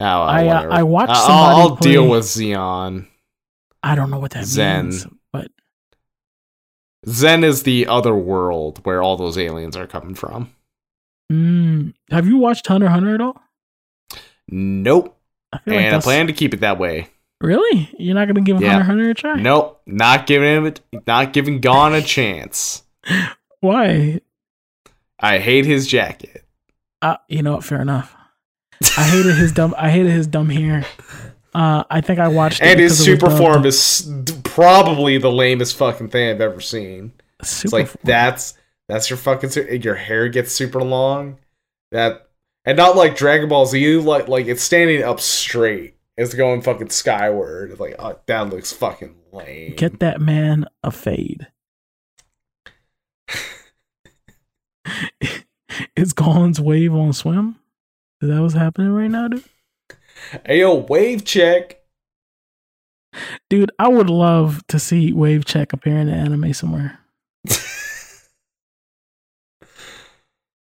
Oh, 0.00 0.04
I, 0.04 0.46
uh. 0.48 0.68
I 0.70 0.82
watched 0.82 1.12
I'll- 1.12 1.56
I'll, 1.70 1.76
deal 1.76 2.08
with 2.08 2.24
Xen. 2.24 3.06
I 3.82 3.94
don't 3.94 4.10
know 4.10 4.18
what 4.18 4.32
that 4.32 4.44
Xen. 4.44 4.82
means, 4.84 5.06
but 5.32 5.50
Xen 7.06 7.44
is 7.44 7.62
the 7.62 7.86
other 7.86 8.14
world 8.14 8.80
where 8.84 9.02
all 9.02 9.16
those 9.16 9.38
aliens 9.38 9.76
are 9.76 9.86
coming 9.86 10.14
from. 10.14 10.52
mm, 11.32 11.94
have 12.10 12.26
you 12.26 12.36
watched 12.38 12.66
Hunter 12.66 12.88
Hunter 12.88 13.14
at 13.14 13.20
all? 13.20 13.40
Nope. 14.48 15.16
I 15.52 15.58
feel 15.58 15.74
like 15.76 15.92
I 15.92 15.98
plan 16.00 16.26
to 16.26 16.32
keep 16.32 16.52
it 16.54 16.60
that 16.60 16.78
way. 16.78 17.08
really. 17.40 17.88
You're 17.98 18.14
not 18.14 18.26
gonna 18.26 18.40
give 18.42 18.60
Yeah. 18.60 18.72
Hunter 18.72 18.84
Hunter 18.86 19.10
a 19.10 19.14
try? 19.14 19.34
Nope. 19.36 19.80
Not 19.86 20.26
giving 20.26 20.48
him 20.56 20.66
it 20.66 20.80
not 21.06 21.32
giving 21.32 21.60
Gon 21.60 21.94
a 21.94 22.02
chance. 22.02 22.82
Why? 23.60 24.20
I 25.20 25.38
hate 25.38 25.64
his 25.64 25.86
jacket. 25.86 26.44
Uh, 27.00 27.16
you 27.28 27.42
know 27.42 27.54
what? 27.54 27.64
Fair 27.64 27.80
enough. 27.80 28.14
I 28.96 29.04
hated 29.04 29.36
his 29.36 29.52
dumb. 29.52 29.74
I 29.76 29.90
hated 29.90 30.12
his 30.12 30.26
dumb 30.26 30.48
hair. 30.48 30.84
Uh, 31.54 31.84
I 31.90 32.00
think 32.00 32.18
I 32.18 32.28
watched. 32.28 32.60
it 32.60 32.66
and 32.66 32.80
his 32.80 33.02
super 33.02 33.30
form 33.30 33.64
is 33.64 34.10
probably 34.44 35.18
the 35.18 35.30
lamest 35.30 35.76
fucking 35.76 36.10
thing 36.10 36.30
I've 36.30 36.40
ever 36.40 36.60
seen. 36.60 37.12
It's 37.40 37.72
like 37.72 37.88
form. 37.88 38.02
that's 38.04 38.54
that's 38.88 39.08
your 39.08 39.16
fucking 39.16 39.82
your 39.82 39.94
hair 39.94 40.28
gets 40.28 40.52
super 40.52 40.82
long. 40.82 41.38
That 41.92 42.28
and 42.64 42.76
not 42.76 42.96
like 42.96 43.16
Dragon 43.16 43.48
Ball 43.48 43.66
Z 43.66 43.98
like 43.98 44.28
like 44.28 44.46
it's 44.46 44.62
standing 44.62 45.02
up 45.02 45.20
straight. 45.20 45.96
It's 46.16 46.34
going 46.34 46.62
fucking 46.62 46.90
skyward. 46.90 47.70
It's 47.70 47.80
like 47.80 47.96
oh, 47.98 48.18
that 48.26 48.50
looks 48.50 48.72
fucking 48.72 49.14
lame. 49.32 49.74
Get 49.76 50.00
that 50.00 50.20
man 50.20 50.66
a 50.82 50.90
fade. 50.90 51.46
Is 55.96 56.12
Gon's 56.12 56.60
wave 56.60 56.94
on 56.94 57.12
swim? 57.12 57.56
Is 58.22 58.28
that 58.30 58.40
what's 58.40 58.54
happening 58.54 58.92
right 58.92 59.10
now, 59.10 59.28
dude? 59.28 59.44
Hey 60.46 60.60
yo, 60.60 60.74
wave 60.74 61.24
check. 61.24 61.80
Dude, 63.48 63.70
I 63.78 63.88
would 63.88 64.10
love 64.10 64.62
to 64.68 64.78
see 64.78 65.10
Wave 65.12 65.46
Check 65.46 65.72
appear 65.72 65.96
in 65.96 66.08
an 66.08 66.14
anime 66.14 66.52
somewhere. 66.52 66.98
Have 67.48 67.58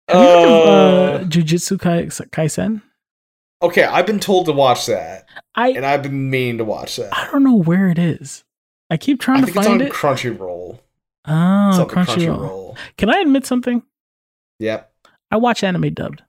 you 0.09 0.17
heard 0.17 0.45
of 0.45 0.67
uh, 0.67 1.15
Uh, 1.15 1.23
Jujutsu 1.25 1.77
Kaisen? 2.29 2.81
okay, 3.61 3.83
I've 3.83 4.05
been 4.05 4.19
told 4.19 4.45
to 4.45 4.51
watch 4.53 4.85
that, 4.85 5.27
I 5.55 5.69
and 5.71 5.85
I've 5.85 6.03
been 6.03 6.29
meaning 6.29 6.59
to 6.59 6.63
watch 6.65 6.95
that. 6.97 7.13
I 7.15 7.29
don't 7.31 7.43
know 7.43 7.55
where 7.55 7.89
it 7.89 7.97
is. 7.99 8.43
I 8.89 8.97
keep 8.97 9.21
I 9.21 9.25
trying 9.25 9.39
to 9.41 9.45
think 9.47 9.57
it's 9.57 9.65
find 9.67 9.81
on 9.81 9.87
it. 9.87 9.93
Crunchyroll. 9.93 10.73
It's 10.75 10.81
Oh, 11.27 11.31
on 11.33 11.87
Crunchyroll. 11.87 11.87
Oh, 11.89 12.75
Crunchyroll. 12.75 12.77
Can 12.97 13.09
I 13.09 13.19
admit 13.19 13.45
something? 13.45 13.81
Yep. 14.59 14.91
I 15.31 15.37
watch 15.37 15.63
anime 15.63 15.93
dubbed. 15.93 16.21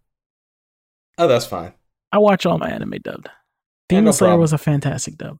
Oh, 1.18 1.26
that's 1.26 1.46
fine. 1.46 1.72
I 2.12 2.18
watch 2.18 2.46
all 2.46 2.58
my 2.58 2.68
anime 2.70 2.94
dubbed. 3.02 3.26
Yeah, 3.26 3.32
Demon 3.88 4.04
no 4.06 4.10
Slayer 4.12 4.30
problem. 4.30 4.40
was 4.42 4.52
a 4.52 4.58
fantastic 4.58 5.16
dub. 5.16 5.38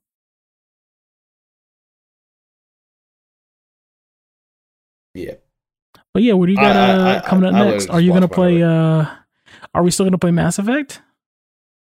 Yeah. 5.15 5.35
But 6.13 6.23
yeah, 6.23 6.35
what 6.35 6.47
do 6.47 6.53
you 6.53 6.59
I- 6.59 6.63
got 6.63 6.77
uh, 6.77 7.03
I- 7.03 7.17
I- 7.17 7.21
coming 7.21 7.49
up 7.49 7.55
I 7.55 7.65
next? 7.71 7.85
would 7.89 7.95
Are 7.95 8.01
you 8.01 8.13
gonna 8.13 8.29
play? 8.29 8.63
uh 8.63 9.07
Are 9.75 9.83
we 9.83 9.91
still 9.91 10.07
gonna 10.07 10.19
play 10.19 10.31
Mass 10.31 10.59
Effect? 10.59 11.03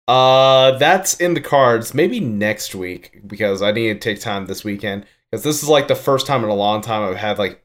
Uh, 0.08 0.78
that's 0.78 1.16
in 1.16 1.34
the 1.34 1.42
cards. 1.42 1.94
Maybe 1.94 2.20
next 2.22 2.74
week 2.74 3.22
because 3.28 3.62
I 3.62 3.72
need 3.72 3.94
to 3.94 4.00
take 4.00 4.22
time 4.22 4.46
this 4.46 4.64
weekend 4.64 5.06
because 5.30 5.44
this 5.44 5.62
is 5.62 5.68
like 5.70 5.88
the 5.90 5.96
first 5.96 6.26
time 6.28 6.44
in 6.44 6.50
a 6.50 6.54
long 6.56 6.82
time 6.82 7.04
I've 7.10 7.18
had 7.18 7.38
like 7.38 7.62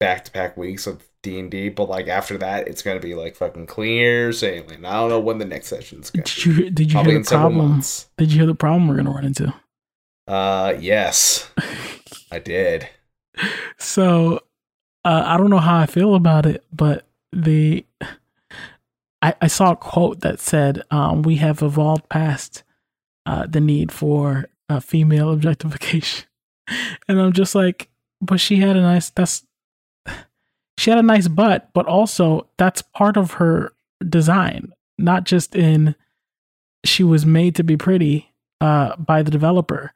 back 0.00 0.24
to 0.24 0.32
back 0.32 0.56
weeks 0.56 0.86
of 0.86 1.02
D 1.22 1.38
and 1.38 1.50
D. 1.50 1.68
But 1.68 1.88
like 1.88 2.08
after 2.08 2.38
that, 2.38 2.68
it's 2.68 2.82
gonna 2.82 3.00
be 3.00 3.14
like 3.14 3.36
fucking 3.36 3.66
clear 3.66 4.32
sailing. 4.32 4.84
I 4.84 4.94
don't 4.94 5.10
know 5.10 5.20
when 5.20 5.38
the 5.38 5.44
next 5.44 5.68
session's 5.68 6.10
gonna. 6.10 6.24
Did 6.24 6.44
be. 6.44 6.50
you 6.50 6.70
did 6.70 6.86
you 6.88 6.92
Probably 6.94 7.12
hear 7.12 7.22
the 7.22 7.28
problem? 7.30 7.82
Did 8.16 8.32
you 8.32 8.38
hear 8.38 8.46
the 8.46 8.54
problem 8.54 8.88
we're 8.88 8.96
gonna 8.96 9.10
run 9.10 9.24
into? 9.24 9.54
Uh, 10.26 10.74
yes, 10.78 11.50
I 12.32 12.38
did. 12.38 12.88
so 13.78 14.40
uh, 15.04 15.22
I 15.24 15.36
don't 15.36 15.50
know 15.50 15.58
how 15.58 15.78
I 15.78 15.86
feel 15.86 16.14
about 16.14 16.46
it, 16.46 16.64
but 16.72 17.06
the 17.32 17.84
I, 19.22 19.34
I 19.40 19.46
saw 19.48 19.72
a 19.72 19.76
quote 19.76 20.20
that 20.20 20.40
said, 20.40 20.82
um, 20.90 21.22
"We 21.22 21.36
have 21.36 21.62
evolved 21.62 22.08
past 22.08 22.62
uh, 23.26 23.46
the 23.46 23.60
need 23.60 23.90
for 23.90 24.46
uh, 24.68 24.80
female 24.80 25.30
objectification," 25.32 26.26
and 27.08 27.20
I'm 27.20 27.32
just 27.32 27.54
like, 27.54 27.88
"But 28.20 28.40
she 28.40 28.56
had 28.56 28.76
a 28.76 28.82
nice 28.82 29.10
that's 29.10 29.44
she 30.78 30.90
had 30.90 30.98
a 30.98 31.02
nice 31.02 31.26
butt, 31.26 31.70
but 31.74 31.86
also 31.86 32.46
that's 32.56 32.82
part 32.82 33.16
of 33.16 33.32
her 33.32 33.72
design, 34.08 34.72
not 34.96 35.24
just 35.24 35.56
in 35.56 35.96
she 36.84 37.02
was 37.02 37.26
made 37.26 37.56
to 37.56 37.64
be 37.64 37.76
pretty 37.76 38.32
uh, 38.60 38.94
by 38.96 39.22
the 39.22 39.30
developer, 39.30 39.92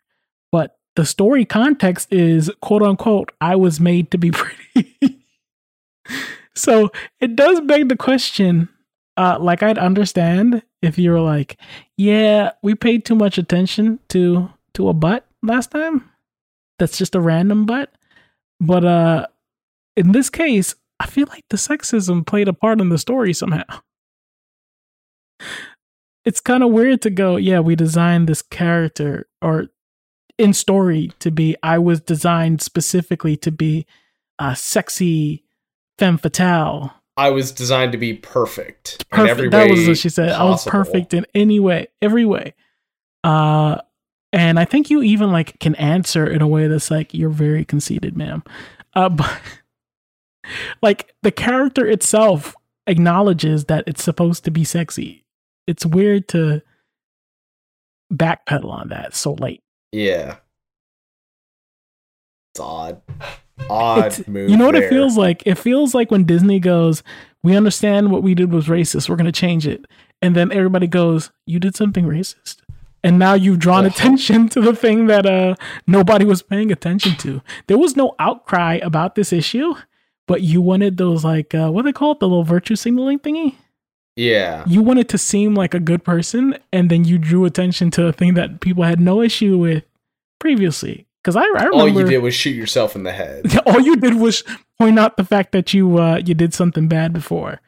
but 0.51 0.77
the 0.97 1.07
story 1.07 1.45
context 1.45 2.13
is 2.13 2.51
quote 2.61 2.83
unquote 2.83 3.31
I 3.41 3.55
was 3.55 3.79
made 3.79 4.11
to 4.11 4.19
be 4.19 4.31
pretty." 4.33 5.21
so 6.55 6.91
it 7.21 7.37
does 7.37 7.61
beg 7.61 7.89
the 7.89 7.97
question 7.97 8.69
uh 9.17 9.39
like 9.41 9.63
i'd 9.63 9.79
understand 9.79 10.63
if 10.83 10.99
you 10.99 11.11
were 11.11 11.21
like 11.21 11.57
yeah 11.97 12.51
we 12.63 12.75
paid 12.75 13.05
too 13.05 13.15
much 13.15 13.39
attention 13.39 13.99
to 14.09 14.51
to 14.75 14.89
a 14.89 14.93
butt 14.93 15.27
last 15.43 15.71
time 15.71 16.11
that's 16.79 16.99
just 16.99 17.15
a 17.15 17.21
random 17.21 17.65
butt 17.65 17.91
but 18.61 18.85
uh 18.85 19.27
in 19.97 20.13
this 20.13 20.31
case 20.31 20.75
i 21.01 21.07
feel 21.07 21.27
like 21.29 21.45
the 21.51 21.57
sexism 21.57 22.27
played 22.27 22.49
a 22.49 22.53
part 22.53 22.81
in 22.81 22.89
the 22.89 22.99
story 22.99 23.33
somehow 23.33 23.63
it's 26.25 26.41
kind 26.41 26.63
of 26.63 26.71
weird 26.71 27.03
to 27.03 27.11
go 27.11 27.37
yeah 27.37 27.61
we 27.61 27.75
designed 27.75 28.29
this 28.29 28.43
character 28.43 29.29
or 29.41 29.67
in 30.39 30.53
story 30.53 31.11
to 31.19 31.31
be 31.31 31.57
i 31.63 31.79
was 31.79 32.01
designed 32.01 32.61
specifically 32.61 33.37
to 33.37 33.51
be 33.51 33.87
a 34.39 34.57
sexy 34.57 35.45
femme 35.99 36.19
fatale 36.19 36.95
I 37.17 37.31
was 37.31 37.53
designed 37.53 37.93
to 37.93 37.99
be 37.99 38.15
perfect. 38.15 39.05
in 39.13 39.19
perfect. 39.19 39.51
that 39.53 39.71
was 39.71 39.87
what 39.87 39.99
she 39.99 40.09
said. 40.09 40.31
I 40.31 40.45
was 40.45 40.65
perfect 40.65 41.13
in 41.13 41.27
any 41.35 41.61
way, 41.61 41.89
every 42.01 42.25
way. 42.25 42.55
Uh, 43.23 43.77
and 44.33 44.59
I 44.59 44.65
think 44.65 44.89
you 44.89 45.03
even 45.03 45.31
like 45.31 45.59
can 45.61 45.75
answer 45.75 46.27
in 46.27 46.41
a 46.41 46.47
way 46.47 46.67
that's 46.67 46.91
like 46.91 47.13
you're 47.13 47.31
very 47.31 47.65
conceited, 47.65 48.17
ma'am. 48.17 48.43
Uh, 48.95 49.09
but 49.11 49.31
like 50.83 51.15
the 51.23 51.31
character 51.31 51.87
itself 51.87 52.55
acknowledges 52.87 53.67
that 53.67 53.85
it's 53.87 54.03
supposed 54.03 54.45
to 54.45 54.51
be 54.51 54.65
sexy. 54.65 55.25
It's 55.67 55.87
weird 55.87 56.29
to 56.29 56.63
backpedal 58.13 58.71
on 58.71 58.89
that 58.89 59.15
so 59.15 59.35
late. 59.35 59.63
Yeah. 59.93 60.37
It's 62.55 62.61
odd. 62.61 63.01
Odd 63.71 63.99
It's- 64.07 64.29
move. 64.29 64.51
you 64.51 64.57
know 64.57 64.67
what 64.67 64.75
there. 64.75 64.85
it 64.85 64.91
feels 64.91 65.17
like? 65.17 65.43
It 65.47 65.57
feels 65.57 65.95
like 65.95 66.11
when 66.11 66.25
Disney 66.25 66.59
goes, 66.59 67.03
"We 67.43 67.57
understand 67.57 68.11
what 68.11 68.23
we 68.23 68.35
did 68.35 68.53
was 68.53 68.67
racist. 68.67 69.09
We're 69.09 69.17
going 69.17 69.27
to 69.27 69.33
change 69.33 69.67
it," 69.67 69.85
and 70.21 70.35
then 70.35 70.53
everybody 70.53 70.87
goes, 70.87 71.31
"You 71.47 71.59
did 71.61 71.75
something 71.77 72.05
racist," 72.05 72.57
and 73.05 73.19
now 73.19 73.35
you've 73.35 73.59
drawn 73.61 73.87
attention 73.93 74.49
to 74.51 74.61
the 74.61 74.75
thing 74.75 75.07
that 75.07 75.25
uh 75.25 75.55
nobody 75.87 76.25
was 76.25 76.43
paying 76.43 76.71
attention 76.73 77.15
to. 77.19 77.41
There 77.69 77.79
was 77.79 77.97
no 77.97 78.15
outcry 78.19 78.75
about 78.83 79.15
this 79.15 79.33
issue, 79.33 79.75
but 80.27 80.43
you 80.43 80.61
wanted 80.63 80.97
those 80.97 81.25
like 81.25 81.55
uh, 81.55 81.71
what 81.71 81.85
they 81.85 81.93
call 81.93 82.13
it, 82.13 82.21
the 82.21 82.29
little 82.29 82.45
virtue 82.45 82.77
signaling 82.77 83.19
thingy. 83.19 83.57
Yeah. 84.17 84.65
You 84.67 84.83
wanted 84.83 85.09
to 85.11 85.19
seem 85.19 85.55
like 85.55 85.73
a 85.75 85.81
good 85.81 86.05
person, 86.05 86.59
and 86.73 86.91
then 86.91 87.05
you 87.05 87.19
drew 87.19 87.45
attention 87.45 87.91
to 87.93 88.07
a 88.07 88.13
thing 88.13 88.35
that 88.35 88.61
people 88.61 88.85
had 88.85 89.01
no 89.01 89.23
issue 89.23 89.57
with 89.59 89.85
previously. 90.39 91.07
Because 91.23 91.37
I, 91.37 91.43
I 91.43 91.47
remember 91.47 91.77
All 91.77 91.89
you 91.89 92.05
did 92.05 92.19
was 92.19 92.35
shoot 92.35 92.51
yourself 92.57 92.95
in 92.97 93.05
the 93.05 93.13
head. 93.13 93.47
all 93.67 93.81
you 93.81 93.97
did 93.97 94.15
was 94.17 94.43
point 94.79 94.99
out 94.99 95.17
the 95.17 95.25
fact 95.25 95.53
that 95.53 95.73
you 95.73 95.99
uh, 95.99 96.21
you 96.25 96.35
did 96.35 96.53
something 96.53 96.89
bad 96.89 97.13
before. 97.13 97.61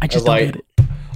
I 0.00 0.06
just 0.06 0.24
don't 0.26 0.34
like- 0.36 0.46
get 0.52 0.56
it. 0.56 0.66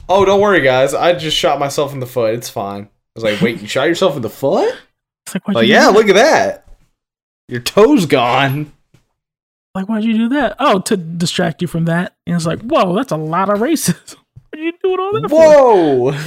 Oh, 0.08 0.24
don't 0.24 0.40
worry, 0.40 0.60
guys. 0.60 0.94
I 0.94 1.14
just 1.14 1.36
shot 1.36 1.58
myself 1.58 1.92
in 1.92 1.98
the 1.98 2.06
foot. 2.06 2.34
It's 2.34 2.48
fine. 2.48 2.84
I 2.84 2.88
was 3.16 3.24
like, 3.24 3.40
wait, 3.40 3.60
you 3.60 3.66
shot 3.66 3.88
yourself 3.88 4.14
in 4.14 4.22
the 4.22 4.30
foot? 4.30 4.72
It's 5.26 5.34
like, 5.34 5.48
Like, 5.48 5.66
yeah, 5.66 5.86
that? 5.86 5.94
look 5.94 6.08
at 6.08 6.14
that. 6.14 6.68
Your 7.48 7.60
toe's 7.60 8.06
gone. 8.06 8.72
Like, 9.77 9.90
why'd 9.90 10.05
you 10.05 10.16
do 10.16 10.28
that? 10.31 10.57
Oh, 10.59 10.78
to 10.78 10.97
distract 10.97 11.61
you 11.61 11.69
from 11.69 11.85
that. 11.85 12.16
And 12.27 12.35
it's 12.35 12.47
like, 12.47 12.62
whoa, 12.62 12.94
that's 12.94 13.12
a 13.12 13.16
lot 13.19 13.51
of 13.51 13.59
racism. 13.59 14.16
What 14.51 14.61
are 14.61 14.65
you 14.65 14.73
doing 14.82 14.98
all 14.98 15.12
that 15.20 15.28
for? 15.28 15.36
Whoa. 15.36 16.19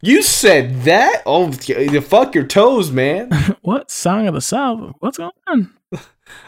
You 0.00 0.22
said 0.22 0.82
that? 0.82 1.24
Oh, 1.26 1.50
fuck 1.50 2.36
your 2.36 2.46
toes, 2.46 2.92
man. 2.92 3.32
What 3.62 3.90
song 3.90 4.28
of 4.28 4.34
the 4.34 4.40
South? 4.40 4.94
What's 5.00 5.18
going 5.18 5.32
on? 5.48 5.74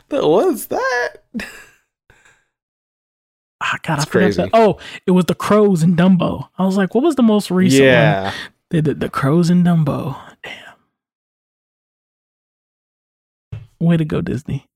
What's 0.08 0.66
that? 0.66 1.14
Ah, 3.60 3.78
God, 3.82 3.98
I 3.98 4.04
forgot 4.04 4.10
crazy. 4.10 4.42
that. 4.42 4.50
Oh, 4.52 4.78
it 5.08 5.10
was 5.10 5.24
the 5.24 5.34
Crows 5.34 5.82
and 5.82 5.96
Dumbo. 5.96 6.48
I 6.56 6.64
was 6.64 6.76
like, 6.76 6.94
what 6.94 7.02
was 7.02 7.16
the 7.16 7.24
most 7.24 7.50
recent 7.50 7.80
one? 7.80 7.88
Yeah. 7.88 8.32
They 8.70 8.80
did 8.80 9.00
the 9.00 9.08
Crows 9.08 9.50
and 9.50 9.66
Dumbo. 9.66 10.16
Damn. 10.44 10.76
Way 13.80 13.96
to 13.96 14.04
go, 14.04 14.20
Disney. 14.20 14.68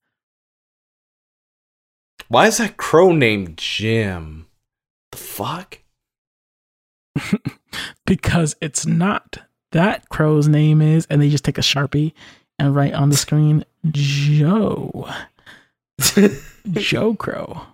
Why 2.29 2.47
is 2.47 2.59
that 2.59 2.77
crow 2.77 3.13
named 3.13 3.57
Jim? 3.59 4.47
The 5.13 5.19
fuck? 5.19 5.79
Because 8.07 8.57
it's 8.63 8.87
not. 8.87 9.39
That 9.73 10.09
crow's 10.09 10.49
name 10.49 10.81
is, 10.81 11.07
and 11.11 11.21
they 11.21 11.29
just 11.29 11.45
take 11.45 11.59
a 11.59 11.63
Sharpie 11.63 12.13
and 12.59 12.75
write 12.75 12.95
on 12.95 13.11
the 13.11 13.17
screen, 13.19 13.65
Joe. 13.91 15.07
Joe 16.73 17.15
Crow. 17.15 17.67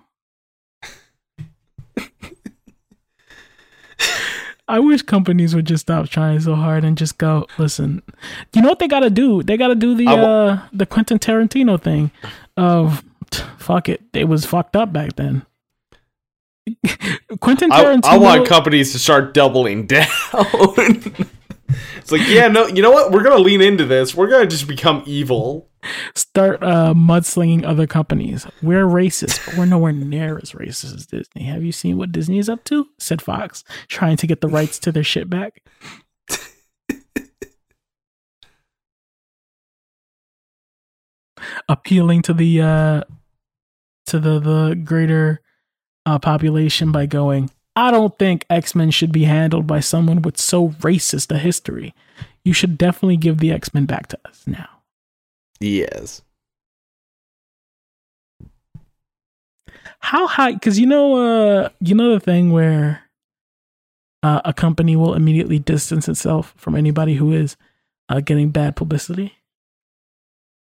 I 4.66 4.81
wish 4.81 5.02
companies 5.02 5.55
would 5.55 5.66
just 5.66 5.82
stop 5.82 6.09
trying 6.09 6.40
so 6.40 6.55
hard 6.56 6.85
and 6.85 6.98
just 6.98 7.18
go, 7.18 7.47
listen. 7.59 8.02
You 8.55 8.62
know 8.62 8.70
what 8.70 8.78
they 8.78 8.89
gotta 8.89 9.10
do? 9.10 9.43
They 9.43 9.56
gotta 9.56 9.74
do 9.76 9.94
the 9.94 10.09
uh 10.09 10.59
the 10.72 10.86
Quentin 10.86 11.18
Tarantino 11.18 11.81
thing 11.81 12.10
of 12.56 13.05
fuck 13.59 13.89
it. 13.89 14.02
It 14.12 14.28
was 14.28 14.44
fucked 14.44 14.77
up 14.77 14.93
back 14.93 15.16
then. 15.16 15.47
Quentin 17.40 17.70
I, 17.70 17.85
Tarantino 17.85 18.05
I 18.05 18.16
want 18.19 18.47
companies 18.48 18.93
to 18.93 18.98
start 18.98 19.35
doubling 19.35 19.86
down. 19.89 20.06
it's 21.97 22.11
like, 22.11 22.27
yeah, 22.27 22.48
no, 22.48 22.66
you 22.66 22.81
know 22.82 22.90
what? 22.90 23.12
We're 23.12 23.23
gonna 23.23 23.43
lean 23.43 23.61
into 23.61 23.85
this. 23.85 24.15
We're 24.15 24.28
gonna 24.28 24.47
just 24.47 24.66
become 24.66 25.02
evil. 25.06 25.69
start 26.15 26.62
uh, 26.62 26.94
mudslinging 26.94 27.65
other 27.65 27.86
companies. 27.86 28.47
We're 28.62 28.86
racist, 28.86 29.44
but 29.44 29.59
we're 29.59 29.66
nowhere 29.66 29.93
near 29.93 30.39
as 30.39 30.52
racist 30.52 30.94
as 30.94 31.06
Disney. 31.06 31.43
Have 31.44 31.62
you 31.62 31.73
seen 31.73 31.98
what 31.98 32.12
Disney 32.12 32.39
is 32.39 32.48
up 32.48 32.65
to? 32.65 32.86
Said 32.98 33.20
Fox, 33.20 33.62
trying 33.89 34.16
to 34.19 34.27
get 34.27 34.40
the 34.40 34.48
rights 34.48 34.78
to 34.81 34.90
their 34.93 35.05
shit 35.05 35.28
back. 35.28 35.62
Appealing 41.69 42.23
to 42.23 42.32
the 42.32 42.62
uh, 42.62 43.02
to 44.06 44.18
the 44.18 44.39
the 44.39 44.74
greater 44.85 45.40
uh, 46.06 46.18
population 46.18 46.93
by 46.93 47.06
going. 47.06 47.51
I 47.76 47.90
don't 47.90 48.16
think 48.18 48.44
X 48.48 48.74
Men 48.74 48.90
should 48.90 49.10
be 49.12 49.24
handled 49.24 49.66
by 49.66 49.81
someone 49.81 50.22
with 50.22 50.39
so 50.39 50.68
racist 50.81 51.31
a 51.35 51.39
history. 51.39 51.94
You 52.44 52.52
should 52.52 52.78
definitely 52.78 53.16
give 53.16 53.39
the 53.39 53.51
X 53.52 53.74
Men 53.74 53.86
back 53.86 54.06
to 54.09 54.18
us 54.26 54.44
now. 54.47 54.68
Yes. 55.60 56.22
how 60.01 60.26
high 60.26 60.52
because 60.52 60.78
you 60.78 60.86
know 60.86 61.16
uh 61.16 61.68
you 61.81 61.94
know 61.94 62.12
the 62.12 62.20
thing 62.20 62.52
where 62.52 63.02
uh, 64.22 64.40
a 64.44 64.52
company 64.52 64.97
will 64.97 65.14
immediately 65.14 65.59
distance 65.59 66.09
itself 66.09 66.55
from 66.56 66.74
anybody 66.74 67.14
who 67.14 67.32
is 67.32 67.56
uh, 68.09 68.20
getting 68.20 68.51
bad 68.51 68.76
publicity 68.76 69.35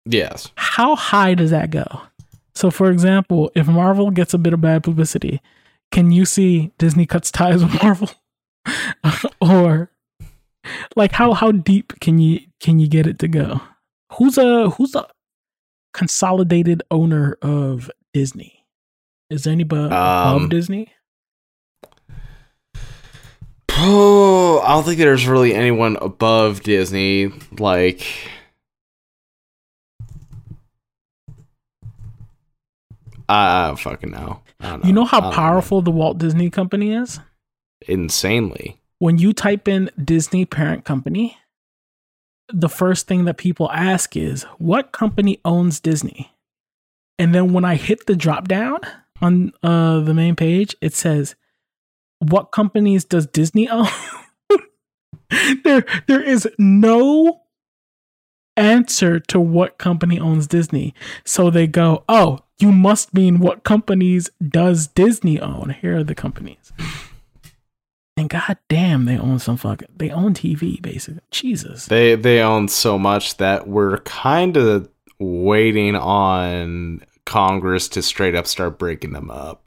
Yes. 0.04 0.50
how 0.56 0.96
high 0.96 1.34
does 1.34 1.50
that 1.50 1.70
go 1.70 2.02
so 2.54 2.70
for 2.70 2.90
example 2.90 3.50
if 3.54 3.66
marvel 3.66 4.10
gets 4.10 4.34
a 4.34 4.38
bit 4.38 4.52
of 4.52 4.60
bad 4.60 4.82
publicity 4.82 5.40
can 5.92 6.10
you 6.12 6.24
see 6.24 6.70
disney 6.78 7.06
cuts 7.06 7.30
ties 7.30 7.62
with 7.64 7.82
marvel? 7.82 8.10
Or 9.40 9.90
like 10.94 11.12
how 11.12 11.32
how 11.32 11.50
deep 11.52 11.98
can 12.00 12.18
you 12.18 12.40
can 12.60 12.78
you 12.78 12.86
get 12.88 13.06
it 13.06 13.18
to 13.20 13.28
go? 13.28 13.60
Who's 14.12 14.36
a 14.38 14.70
who's 14.70 14.94
a 14.94 15.06
consolidated 15.94 16.82
owner 16.90 17.36
of 17.42 17.90
disney? 18.12 18.66
Is 19.30 19.44
there 19.44 19.52
anybody 19.52 19.94
Um, 19.94 20.36
above 20.36 20.50
disney? 20.50 20.92
Oh, 23.82 24.60
I 24.60 24.72
don't 24.74 24.84
think 24.84 24.98
there's 24.98 25.26
really 25.26 25.54
anyone 25.54 25.96
above 26.02 26.62
Disney. 26.62 27.32
Like, 27.58 28.06
I 33.30 33.66
don't 33.68 33.78
fucking 33.78 34.10
know. 34.10 34.40
I 34.60 34.70
don't 34.70 34.84
you 34.84 34.92
know 34.92 35.04
how 35.04 35.30
powerful 35.30 35.82
the 35.82 35.90
walt 35.90 36.18
disney 36.18 36.50
company 36.50 36.92
is? 36.92 37.20
Insanely. 37.88 38.80
when 38.98 39.18
you 39.18 39.32
type 39.32 39.66
in 39.68 39.90
disney 40.02 40.44
parent 40.44 40.84
company 40.84 41.36
the 42.52 42.68
first 42.68 43.06
thing 43.06 43.24
that 43.26 43.36
people 43.38 43.70
ask 43.70 44.16
is 44.16 44.42
what 44.58 44.92
company 44.92 45.40
owns 45.44 45.80
disney? 45.80 46.32
And 47.18 47.34
then 47.34 47.52
when 47.52 47.64
i 47.64 47.76
hit 47.76 48.06
the 48.06 48.16
drop 48.16 48.48
down 48.48 48.80
on 49.22 49.52
uh, 49.62 50.00
the 50.00 50.14
main 50.14 50.34
page 50.36 50.74
it 50.80 50.94
says 50.94 51.36
what 52.18 52.50
companies 52.52 53.04
does 53.04 53.26
disney 53.26 53.68
own? 53.68 53.86
There 55.64 55.84
there 56.08 56.22
is 56.22 56.48
no 56.58 57.40
answer 58.60 59.18
to 59.18 59.40
what 59.40 59.78
company 59.78 60.18
owns 60.18 60.46
disney. 60.46 60.94
So 61.24 61.50
they 61.50 61.66
go 61.66 62.04
oh 62.08 62.40
you 62.58 62.72
must 62.72 63.14
mean 63.14 63.38
what 63.38 63.64
companies 63.64 64.30
does 64.46 64.86
disney 64.88 65.40
own. 65.40 65.70
Here 65.80 65.98
are 65.98 66.04
the 66.04 66.14
companies. 66.14 66.72
And 68.16 68.28
god 68.28 68.58
damn 68.68 69.06
they 69.06 69.18
own 69.18 69.38
some 69.38 69.56
fucking 69.56 69.88
they 69.96 70.10
own 70.10 70.34
tv 70.34 70.80
basically. 70.80 71.22
Jesus. 71.30 71.86
They 71.86 72.14
they 72.14 72.40
own 72.40 72.68
so 72.68 72.98
much 72.98 73.38
that 73.38 73.66
we're 73.66 73.98
kind 73.98 74.56
of 74.56 74.88
waiting 75.18 75.96
on 75.96 77.04
Congress 77.26 77.88
to 77.88 78.02
straight 78.02 78.34
up 78.34 78.46
start 78.46 78.78
breaking 78.78 79.12
them 79.12 79.30
up. 79.30 79.64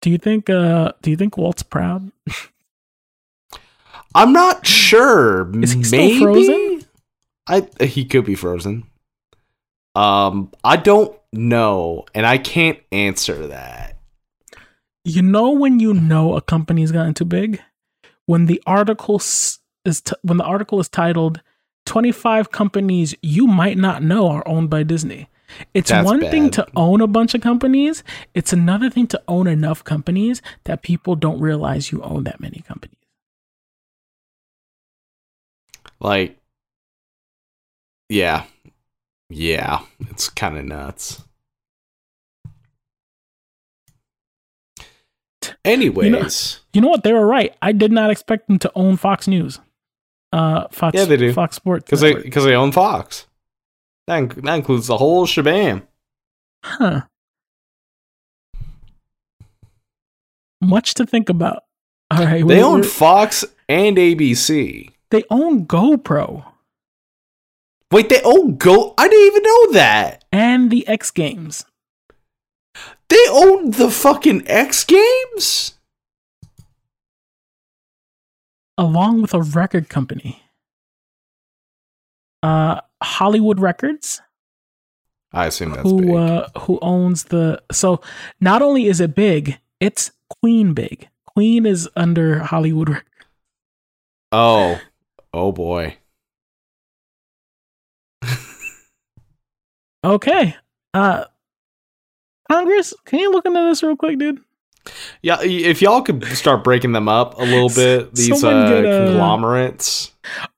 do 0.00 0.10
you 0.10 0.18
think 0.18 0.48
uh 0.50 0.92
do 1.02 1.10
you 1.10 1.16
think 1.16 1.36
walt's 1.36 1.62
proud 1.62 2.10
I'm 4.14 4.32
not 4.32 4.66
sure. 4.66 5.50
Is 5.62 5.72
he 5.72 5.84
still 5.84 6.20
frozen? 6.20 6.84
I 7.46 7.84
he 7.84 8.04
could 8.04 8.24
be 8.24 8.34
frozen. 8.34 8.84
Um, 9.94 10.50
I 10.62 10.76
don't 10.76 11.16
know, 11.32 12.04
and 12.14 12.26
I 12.26 12.38
can't 12.38 12.78
answer 12.92 13.48
that. 13.48 13.96
You 15.04 15.22
know 15.22 15.50
when 15.50 15.80
you 15.80 15.94
know 15.94 16.36
a 16.36 16.40
company's 16.40 16.92
gotten 16.92 17.14
too 17.14 17.24
big 17.24 17.60
when 18.30 18.46
the 18.46 18.62
article 18.64 19.16
is 19.16 20.00
t- 20.00 20.14
when 20.22 20.36
the 20.36 20.44
article 20.44 20.78
is 20.78 20.88
titled 20.88 21.40
25 21.86 22.52
companies 22.52 23.12
you 23.22 23.48
might 23.48 23.76
not 23.76 24.04
know 24.04 24.28
are 24.28 24.46
owned 24.46 24.70
by 24.70 24.84
Disney. 24.84 25.28
It's 25.74 25.90
That's 25.90 26.06
one 26.06 26.20
thing 26.20 26.48
to 26.50 26.64
own 26.76 27.00
a 27.00 27.08
bunch 27.08 27.34
of 27.34 27.40
companies, 27.40 28.04
it's 28.34 28.52
another 28.52 28.88
thing 28.88 29.08
to 29.08 29.20
own 29.26 29.48
enough 29.48 29.82
companies 29.82 30.42
that 30.62 30.82
people 30.82 31.16
don't 31.16 31.40
realize 31.40 31.90
you 31.90 32.00
own 32.02 32.22
that 32.22 32.40
many 32.40 32.62
companies. 32.68 32.99
Like, 36.00 36.38
yeah, 38.08 38.44
yeah, 39.28 39.80
it's 40.08 40.28
kind 40.28 40.56
of 40.58 40.64
nuts. 40.64 41.22
Anyways, 45.64 46.60
You 46.72 46.80
know 46.80 46.88
what? 46.88 47.02
They 47.02 47.12
were 47.12 47.26
right. 47.26 47.54
I 47.62 47.72
did 47.72 47.92
not 47.92 48.10
expect 48.10 48.46
them 48.46 48.58
to 48.60 48.72
own 48.74 48.96
Fox 48.96 49.26
News. 49.28 49.58
Uh 50.32 50.68
Fox 50.70 50.96
Yeah, 50.96 51.04
they 51.06 51.16
do. 51.16 51.32
Fox 51.32 51.56
Sports. 51.56 51.84
because 51.84 52.00
they 52.00 52.14
because 52.14 52.44
they 52.44 52.54
own 52.54 52.72
Fox, 52.72 53.26
that 54.06 54.22
inc- 54.22 54.42
that 54.44 54.54
includes 54.54 54.86
the 54.86 54.96
whole 54.98 55.26
shebang. 55.26 55.82
Huh. 56.64 57.02
Much 60.60 60.94
to 60.94 61.06
think 61.06 61.28
about. 61.28 61.64
All 62.10 62.24
right. 62.24 62.46
They 62.46 62.62
own 62.62 62.82
Fox 62.84 63.44
and 63.68 63.96
ABC. 63.96 64.90
They 65.10 65.24
own 65.30 65.66
GoPro 65.66 66.44
Wait, 67.92 68.08
they 68.08 68.22
own 68.22 68.56
Go? 68.56 68.94
I 68.96 69.08
didn't 69.08 69.26
even 69.26 69.42
know 69.42 69.72
that. 69.72 70.24
and 70.30 70.70
the 70.70 70.86
X 70.86 71.10
Games. 71.10 71.64
They 73.08 73.24
own 73.28 73.72
the 73.72 73.90
fucking 73.90 74.46
X 74.46 74.84
Games. 74.84 75.74
along 78.78 79.20
with 79.20 79.34
a 79.34 79.42
record 79.42 79.88
company. 79.90 80.42
Uh, 82.42 82.80
Hollywood 83.02 83.60
Records, 83.60 84.22
I 85.32 85.46
assume 85.46 85.72
that's 85.72 85.82
who 85.82 86.00
big. 86.00 86.10
uh, 86.14 86.46
who 86.60 86.78
owns 86.80 87.24
the. 87.24 87.62
So 87.70 88.00
not 88.40 88.62
only 88.62 88.86
is 88.86 89.00
it 89.00 89.14
big, 89.14 89.58
it's 89.80 90.12
Queen 90.40 90.72
big. 90.72 91.08
Queen 91.26 91.66
is 91.66 91.88
under 91.94 92.38
Hollywood 92.38 92.88
Records. 92.88 93.26
oh, 94.32 94.80
oh 95.32 95.52
boy. 95.52 95.96
Okay. 100.02 100.56
Uh, 100.94 101.24
Congress, 102.50 102.94
can 103.04 103.18
you 103.18 103.30
look 103.32 103.44
into 103.44 103.60
this 103.60 103.82
real 103.82 103.96
quick, 103.96 104.18
dude? 104.18 104.40
Yeah, 105.22 105.36
if 105.42 105.82
y'all 105.82 106.00
could 106.00 106.24
start 106.28 106.64
breaking 106.64 106.92
them 106.92 107.06
up 107.08 107.34
a 107.38 107.42
little 107.44 107.68
bit, 107.68 108.14
these 108.14 108.42
uh, 108.42 108.66
get 108.68 108.84
a- 108.86 109.06
conglomerates, 109.08 110.12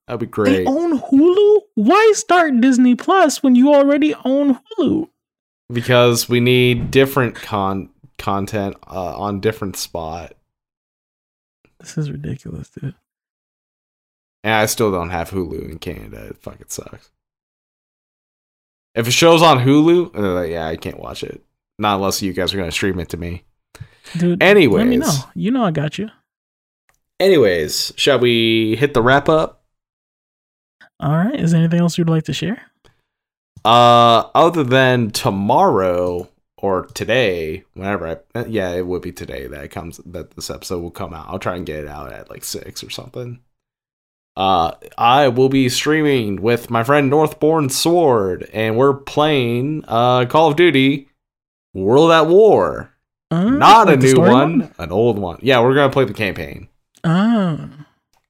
that'd 0.07 0.21
be 0.21 0.27
They 0.27 0.31
great. 0.31 0.67
own 0.69 1.01
Hulu. 1.01 1.61
Why 1.75 2.13
start 2.15 2.61
Disney 2.61 2.95
Plus 2.95 3.43
when 3.43 3.57
you 3.57 3.75
already 3.75 4.15
own 4.25 4.61
Hulu? 4.79 5.09
Because 5.73 6.29
we 6.29 6.39
need 6.39 6.91
different 6.93 7.35
con 7.35 7.89
content 8.19 8.77
uh, 8.87 9.19
on 9.19 9.41
different 9.41 9.77
spot, 9.77 10.35
This 11.81 11.99
is 11.99 12.13
ridiculous, 12.13 12.71
dude. 12.71 12.95
And 14.45 14.55
I 14.55 14.67
still 14.67 14.91
don't 14.93 15.11
have 15.11 15.31
Hulu 15.31 15.71
in 15.71 15.79
Canada. 15.79 16.27
It 16.29 16.39
fucking 16.39 16.67
sucks. 16.69 17.11
If 18.95 19.09
it 19.09 19.13
shows 19.13 19.43
on 19.43 19.59
Hulu, 19.61 20.17
uh, 20.17 20.43
yeah, 20.43 20.67
I 20.67 20.77
can't 20.77 20.99
watch 21.01 21.23
it. 21.23 21.43
Not 21.79 21.97
unless 21.97 22.21
you 22.23 22.33
guys 22.33 22.53
are 22.53 22.59
gonna 22.59 22.71
stream 22.71 22.99
it 22.99 23.09
to 23.11 23.17
me. 23.17 23.45
Dude, 24.17 24.41
let 24.41 24.55
me 24.55 24.65
Anyways. 24.65 24.99
know. 25.01 25.13
You 25.35 25.51
know 25.51 25.65
I 25.65 25.71
got 25.71 25.99
you. 25.99 26.09
Anyways, 27.19 27.93
shall 27.97 28.19
we 28.19 28.77
hit 28.77 28.95
the 28.95 29.03
wrap 29.03 29.29
up? 29.29 29.63
All 31.01 31.13
right. 31.13 31.39
Is 31.39 31.53
there 31.53 31.61
anything 31.61 31.81
else 31.81 31.97
you'd 31.97 32.09
like 32.09 32.25
to 32.25 32.33
share? 32.33 32.61
Uh, 33.65 34.25
other 34.35 34.65
than 34.65 35.11
tomorrow 35.11 36.29
or 36.57 36.87
today, 36.87 37.65
whenever 37.75 38.23
I, 38.35 38.45
yeah, 38.47 38.71
it 38.73 38.87
would 38.87 39.03
be 39.03 39.13
today 39.13 39.47
that 39.47 39.71
comes 39.71 39.99
that 40.05 40.33
this 40.33 40.51
episode 40.51 40.81
will 40.81 40.91
come 40.91 41.15
out. 41.15 41.27
I'll 41.29 41.39
try 41.39 41.57
and 41.57 41.65
get 41.67 41.85
it 41.85 41.89
out 41.89 42.13
at 42.13 42.29
like 42.29 42.45
six 42.45 42.83
or 42.85 42.91
something. 42.91 43.41
Uh, 44.37 44.73
I 44.97 45.29
will 45.29 45.49
be 45.51 45.69
streaming 45.69 46.41
with 46.41 46.71
my 46.71 46.85
friend 46.85 47.13
Northborn 47.13 47.71
Sword, 47.71 48.49
and 48.53 48.77
we're 48.77 48.95
playing 48.95 49.85
uh 49.89 50.25
Call 50.27 50.49
of 50.49 50.57
Duty 50.57 51.09
World 51.75 52.11
at 52.11 52.27
War. 52.27 52.91
Uh, 53.31 53.45
Not 53.51 53.89
a 53.91 53.97
new 53.97 54.09
story 54.09 54.31
one, 54.31 54.75
an 54.79 54.91
old 54.93 55.19
one. 55.19 55.39
Yeah, 55.43 55.61
we're 55.61 55.75
gonna 55.75 55.93
play 55.93 56.05
the 56.05 56.15
campaign. 56.15 56.69
Oh. 57.05 57.69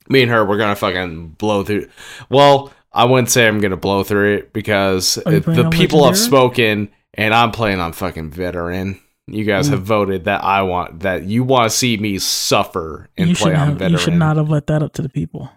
me 0.09 0.23
and 0.23 0.31
her 0.31 0.45
we're 0.45 0.57
gonna 0.59 0.74
fucking 0.74 1.29
blow 1.39 1.62
through 1.62 1.87
well 2.31 2.73
i 2.93 3.05
wouldn't 3.05 3.29
say 3.31 3.47
i'm 3.47 3.61
gonna 3.61 3.77
blow 3.77 4.03
through 4.03 4.37
it 4.37 4.53
because 4.55 5.19
it- 5.27 5.45
the 5.45 5.69
people 5.70 6.07
have 6.07 6.16
spoken 6.16 6.89
and 7.15 7.35
i'm 7.35 7.51
playing 7.53 7.81
on 7.81 7.93
fucking 7.93 8.31
veteran 8.31 8.99
you 9.27 9.45
guys 9.45 9.69
Mm. 9.69 9.73
have 9.73 9.83
voted 9.83 10.24
that 10.24 10.43
i 10.43 10.62
want 10.62 11.01
that 11.01 11.24
you 11.24 11.45
want 11.45 11.70
to 11.70 11.77
see 11.77 11.99
me 11.99 12.19
suffer 12.19 13.11
and 13.19 13.29
you 13.29 13.37
play 13.37 13.53
on 13.55 13.69
have, 13.69 13.77
veteran 13.77 13.93
you 13.93 13.99
should 13.99 14.15
not 14.15 14.39
have 14.39 14.49
let 14.49 14.66
that 14.69 14.83
up 14.83 14.95
to 14.95 15.03
the 15.03 15.11
people. 15.11 15.51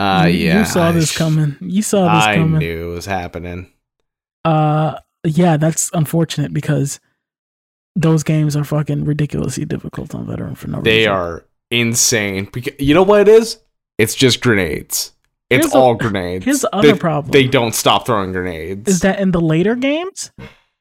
Uh 0.00 0.24
you, 0.26 0.38
yeah 0.46 0.58
you 0.60 0.64
saw 0.64 0.88
I 0.88 0.92
this 0.92 1.16
coming. 1.16 1.56
You 1.60 1.82
saw 1.82 2.02
this 2.14 2.24
i 2.24 2.34
coming. 2.36 2.58
knew 2.58 2.90
it 2.90 2.94
was 2.94 3.06
happening 3.06 3.70
Uh, 4.44 4.98
yeah, 5.24 5.58
that's 5.58 5.90
unfortunate 5.92 6.52
because 6.54 6.98
those 7.94 8.22
games 8.22 8.56
are 8.56 8.64
fucking 8.64 9.04
ridiculously 9.04 9.64
difficult 9.66 10.14
on 10.14 10.26
veteran 10.26 10.54
for 10.54 10.68
no 10.68 10.78
reason. 10.78 10.84
they 10.84 11.06
are 11.06 11.44
insane 11.70 12.48
because 12.52 12.72
you 12.78 12.94
know 12.94 13.02
what 13.02 13.20
it 13.20 13.28
is 13.28 13.58
it's 13.98 14.14
just 14.14 14.40
grenades 14.40 15.12
it's 15.50 15.66
Here's 15.66 15.74
all 15.74 15.94
grenades 16.04 16.44
Here's 16.46 16.60
the 16.62 16.74
other 16.74 16.92
they, 16.92 16.98
problem. 16.98 17.32
they 17.32 17.46
don't 17.46 17.74
stop 17.74 18.06
throwing 18.06 18.32
grenades 18.32 18.88
is 18.88 19.00
that 19.00 19.20
in 19.20 19.32
the 19.32 19.40
later 19.40 19.74
games, 19.76 20.30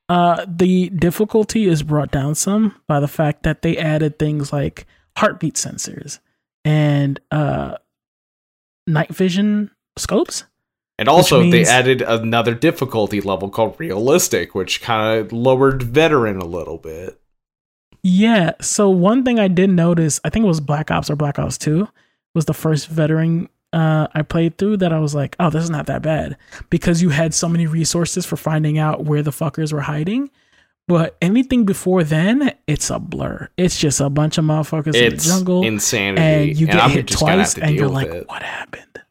uh, 0.08 0.46
the 0.48 0.90
difficulty 0.90 1.66
is 1.66 1.84
brought 1.84 2.12
down 2.12 2.34
some 2.36 2.74
by 2.88 3.00
the 3.00 3.08
fact 3.08 3.44
that 3.44 3.62
they 3.62 3.78
added 3.78 4.18
things 4.18 4.52
like 4.54 4.86
heartbeat 5.18 5.56
sensors 5.56 6.20
and 6.64 7.20
uh, 7.32 7.76
night 8.90 9.14
vision 9.14 9.72
scopes. 9.98 10.46
And 10.98 11.08
also, 11.08 11.42
means- 11.42 11.54
they 11.54 11.64
added 11.64 12.02
another 12.02 12.54
difficulty 12.54 13.22
level 13.22 13.50
called 13.50 13.76
realistic, 13.78 14.54
which 14.54 14.82
kind 14.82 15.20
of 15.20 15.32
lowered 15.32 15.82
veteran 15.82 16.38
a 16.38 16.46
little 16.46 16.78
bit. 16.78 17.20
Yeah. 18.04 18.52
So 18.62 18.90
one 18.90 19.24
thing 19.24 19.40
I 19.40 19.48
did 19.48 19.70
notice, 19.70 20.20
I 20.24 20.30
think 20.30 20.44
it 20.44 20.48
was 20.48 20.60
Black 20.60 20.92
Ops 20.92 21.10
or 21.10 21.16
Black 21.16 21.40
Ops 21.40 21.58
2, 21.58 21.88
was 22.34 22.46
the 22.46 22.54
first 22.54 22.88
veteran 22.88 23.50
uh, 23.72 24.08
I 24.14 24.24
played 24.24 24.58
through 24.58 24.78
that 24.78 24.92
I 24.92 25.00
was 25.00 25.14
like, 25.14 25.36
oh, 25.40 25.50
this 25.50 25.64
is 25.64 25.70
not 25.70 25.86
that 25.88 26.02
bad 26.02 26.38
because 26.70 27.02
you 27.02 27.10
had 27.10 27.34
so 27.34 27.48
many 27.48 27.68
resources 27.68 28.26
for 28.26 28.36
finding 28.36 28.78
out 28.78 29.06
where 29.06 29.22
the 29.22 29.32
fuckers 29.32 29.72
were 29.72 29.82
hiding. 29.82 30.30
But 30.90 31.18
anything 31.22 31.66
before 31.66 32.04
then, 32.04 32.52
it's 32.66 32.90
a 32.90 32.98
blur. 32.98 33.48
It's 33.58 33.78
just 33.80 34.02
a 34.02 34.10
bunch 34.10 34.40
of 34.40 34.46
motherfuckers 34.46 34.88
in 34.88 34.92
the 34.94 35.06
It's 35.06 35.28
jungle, 35.28 35.64
insanity, 35.64 36.20
and 36.50 36.60
you 36.60 36.66
get 36.66 36.78
I'm 36.82 36.90
hit 36.90 37.06
just 37.06 37.20
gonna 37.20 37.44
have 37.44 37.54
twice, 37.54 37.64
and 37.64 37.76
you're 37.76 37.88
like, 37.88 38.08
it. 38.08 38.28
what 38.28 38.42
happened? 38.42 39.04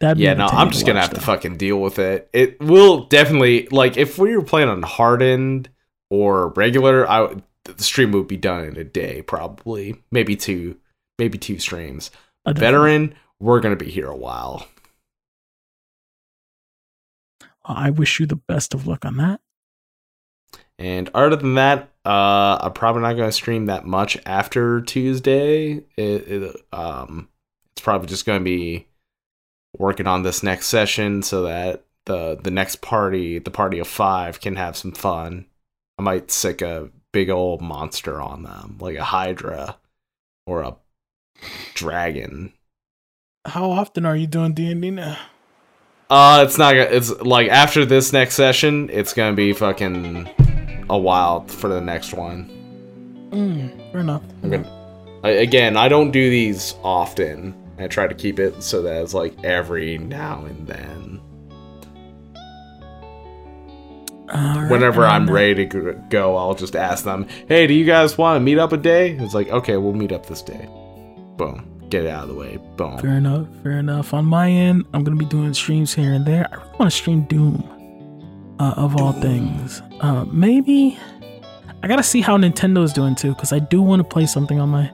That'd 0.00 0.18
be 0.18 0.24
Yeah, 0.24 0.34
no, 0.34 0.44
I'm 0.44 0.70
just 0.70 0.86
gonna 0.86 1.00
have 1.00 1.14
to 1.14 1.22
fucking 1.22 1.56
deal 1.56 1.80
with 1.80 1.98
it. 1.98 2.28
It 2.34 2.60
will 2.60 3.06
definitely 3.06 3.66
like 3.70 3.96
if 3.96 4.18
we 4.18 4.36
were 4.36 4.42
playing 4.44 4.68
on 4.68 4.82
hardened 4.82 5.70
or 6.10 6.48
regular, 6.50 7.08
I 7.08 7.22
would- 7.22 7.42
the 7.64 7.82
stream 7.82 8.12
would 8.12 8.28
be 8.28 8.36
done 8.36 8.64
in 8.64 8.76
a 8.76 8.84
day, 8.84 9.22
probably, 9.22 10.02
maybe 10.12 10.36
two, 10.36 10.76
maybe 11.18 11.38
two 11.38 11.58
streams. 11.58 12.10
Uh. 12.44 12.52
Veteran, 12.52 13.14
we're 13.40 13.60
gonna 13.60 13.74
be 13.74 13.88
here 13.90 14.08
a 14.08 14.16
while. 14.16 14.68
I 17.64 17.88
wish 17.88 18.20
you 18.20 18.26
the 18.26 18.36
best 18.36 18.74
of 18.74 18.86
luck 18.86 19.06
on 19.06 19.16
that. 19.16 19.40
And 20.84 21.08
other 21.14 21.34
than 21.34 21.54
that, 21.54 21.88
uh, 22.04 22.58
I'm 22.60 22.74
probably 22.74 23.00
not 23.00 23.14
going 23.14 23.28
to 23.28 23.32
stream 23.32 23.66
that 23.66 23.86
much 23.86 24.18
after 24.26 24.82
Tuesday. 24.82 25.82
It, 25.96 26.28
it, 26.28 26.56
um, 26.74 27.30
it's 27.72 27.80
probably 27.80 28.06
just 28.06 28.26
going 28.26 28.38
to 28.38 28.44
be 28.44 28.86
working 29.78 30.06
on 30.06 30.24
this 30.24 30.42
next 30.42 30.66
session 30.66 31.22
so 31.22 31.44
that 31.44 31.86
the 32.04 32.36
the 32.36 32.50
next 32.50 32.82
party, 32.82 33.38
the 33.38 33.50
party 33.50 33.78
of 33.78 33.88
five, 33.88 34.42
can 34.42 34.56
have 34.56 34.76
some 34.76 34.92
fun. 34.92 35.46
I 35.98 36.02
might 36.02 36.30
sick 36.30 36.60
a 36.60 36.90
big 37.12 37.30
old 37.30 37.62
monster 37.62 38.20
on 38.20 38.42
them, 38.42 38.76
like 38.78 38.96
a 38.98 39.04
Hydra 39.04 39.78
or 40.46 40.60
a 40.60 40.76
dragon. 41.72 42.52
How 43.46 43.70
often 43.70 44.04
are 44.04 44.16
you 44.16 44.26
doing 44.26 44.52
D 44.52 44.70
and 44.70 44.82
D 44.82 44.90
now? 44.90 45.16
Uh, 46.10 46.44
it's 46.46 46.58
not. 46.58 46.76
It's 46.76 47.10
like 47.22 47.48
after 47.48 47.86
this 47.86 48.12
next 48.12 48.34
session, 48.34 48.90
it's 48.92 49.14
gonna 49.14 49.34
be 49.34 49.54
fucking 49.54 50.28
a 50.90 50.98
while 50.98 51.46
for 51.46 51.68
the 51.68 51.80
next 51.80 52.14
one. 52.14 52.50
Mm, 53.30 53.92
fair 53.92 54.00
enough. 54.00 54.22
I'm 54.42 54.50
gonna 54.50 54.84
I, 55.24 55.30
again. 55.30 55.76
I 55.76 55.88
don't 55.88 56.10
do 56.10 56.28
these 56.28 56.74
often. 56.84 57.54
I 57.78 57.88
try 57.88 58.06
to 58.06 58.14
keep 58.14 58.38
it 58.38 58.62
so 58.62 58.82
that 58.82 59.02
it's 59.02 59.14
like 59.14 59.42
every 59.42 59.98
now 59.98 60.44
and 60.44 60.66
then. 60.66 61.20
Right, 64.26 64.70
Whenever 64.70 65.04
I'm 65.04 65.30
ready 65.30 65.66
to 65.66 65.92
go, 66.08 66.36
I'll 66.36 66.54
just 66.54 66.76
ask 66.76 67.04
them, 67.04 67.26
"Hey, 67.48 67.66
do 67.66 67.74
you 67.74 67.84
guys 67.84 68.18
want 68.18 68.36
to 68.36 68.40
meet 68.40 68.58
up 68.58 68.72
a 68.72 68.76
day?" 68.76 69.12
It's 69.12 69.34
like, 69.34 69.48
"Okay, 69.48 69.76
we'll 69.76 69.92
meet 69.92 70.12
up 70.12 70.26
this 70.26 70.42
day." 70.42 70.68
Boom, 71.36 71.64
get 71.88 72.04
it 72.04 72.10
out 72.10 72.24
of 72.24 72.28
the 72.30 72.34
way. 72.34 72.58
Boom. 72.76 72.98
Fair 72.98 73.16
enough. 73.16 73.46
Fair 73.62 73.78
enough. 73.78 74.12
On 74.12 74.24
my 74.24 74.50
end, 74.50 74.84
I'm 74.92 75.04
gonna 75.04 75.16
be 75.16 75.24
doing 75.24 75.54
streams 75.54 75.94
here 75.94 76.12
and 76.12 76.26
there. 76.26 76.48
I 76.52 76.56
really 76.56 76.70
want 76.78 76.90
to 76.90 76.96
stream 76.96 77.22
Doom, 77.22 77.68
uh, 78.58 78.74
of 78.76 79.00
all 79.00 79.12
things. 79.12 79.82
Uh, 80.00 80.24
maybe 80.26 80.98
I 81.82 81.88
gotta 81.88 82.02
see 82.02 82.20
how 82.20 82.36
Nintendo's 82.36 82.92
doing 82.92 83.14
too, 83.14 83.30
because 83.34 83.52
I 83.52 83.58
do 83.58 83.82
want 83.82 84.00
to 84.00 84.04
play 84.04 84.26
something 84.26 84.58
on 84.60 84.68
my 84.70 84.90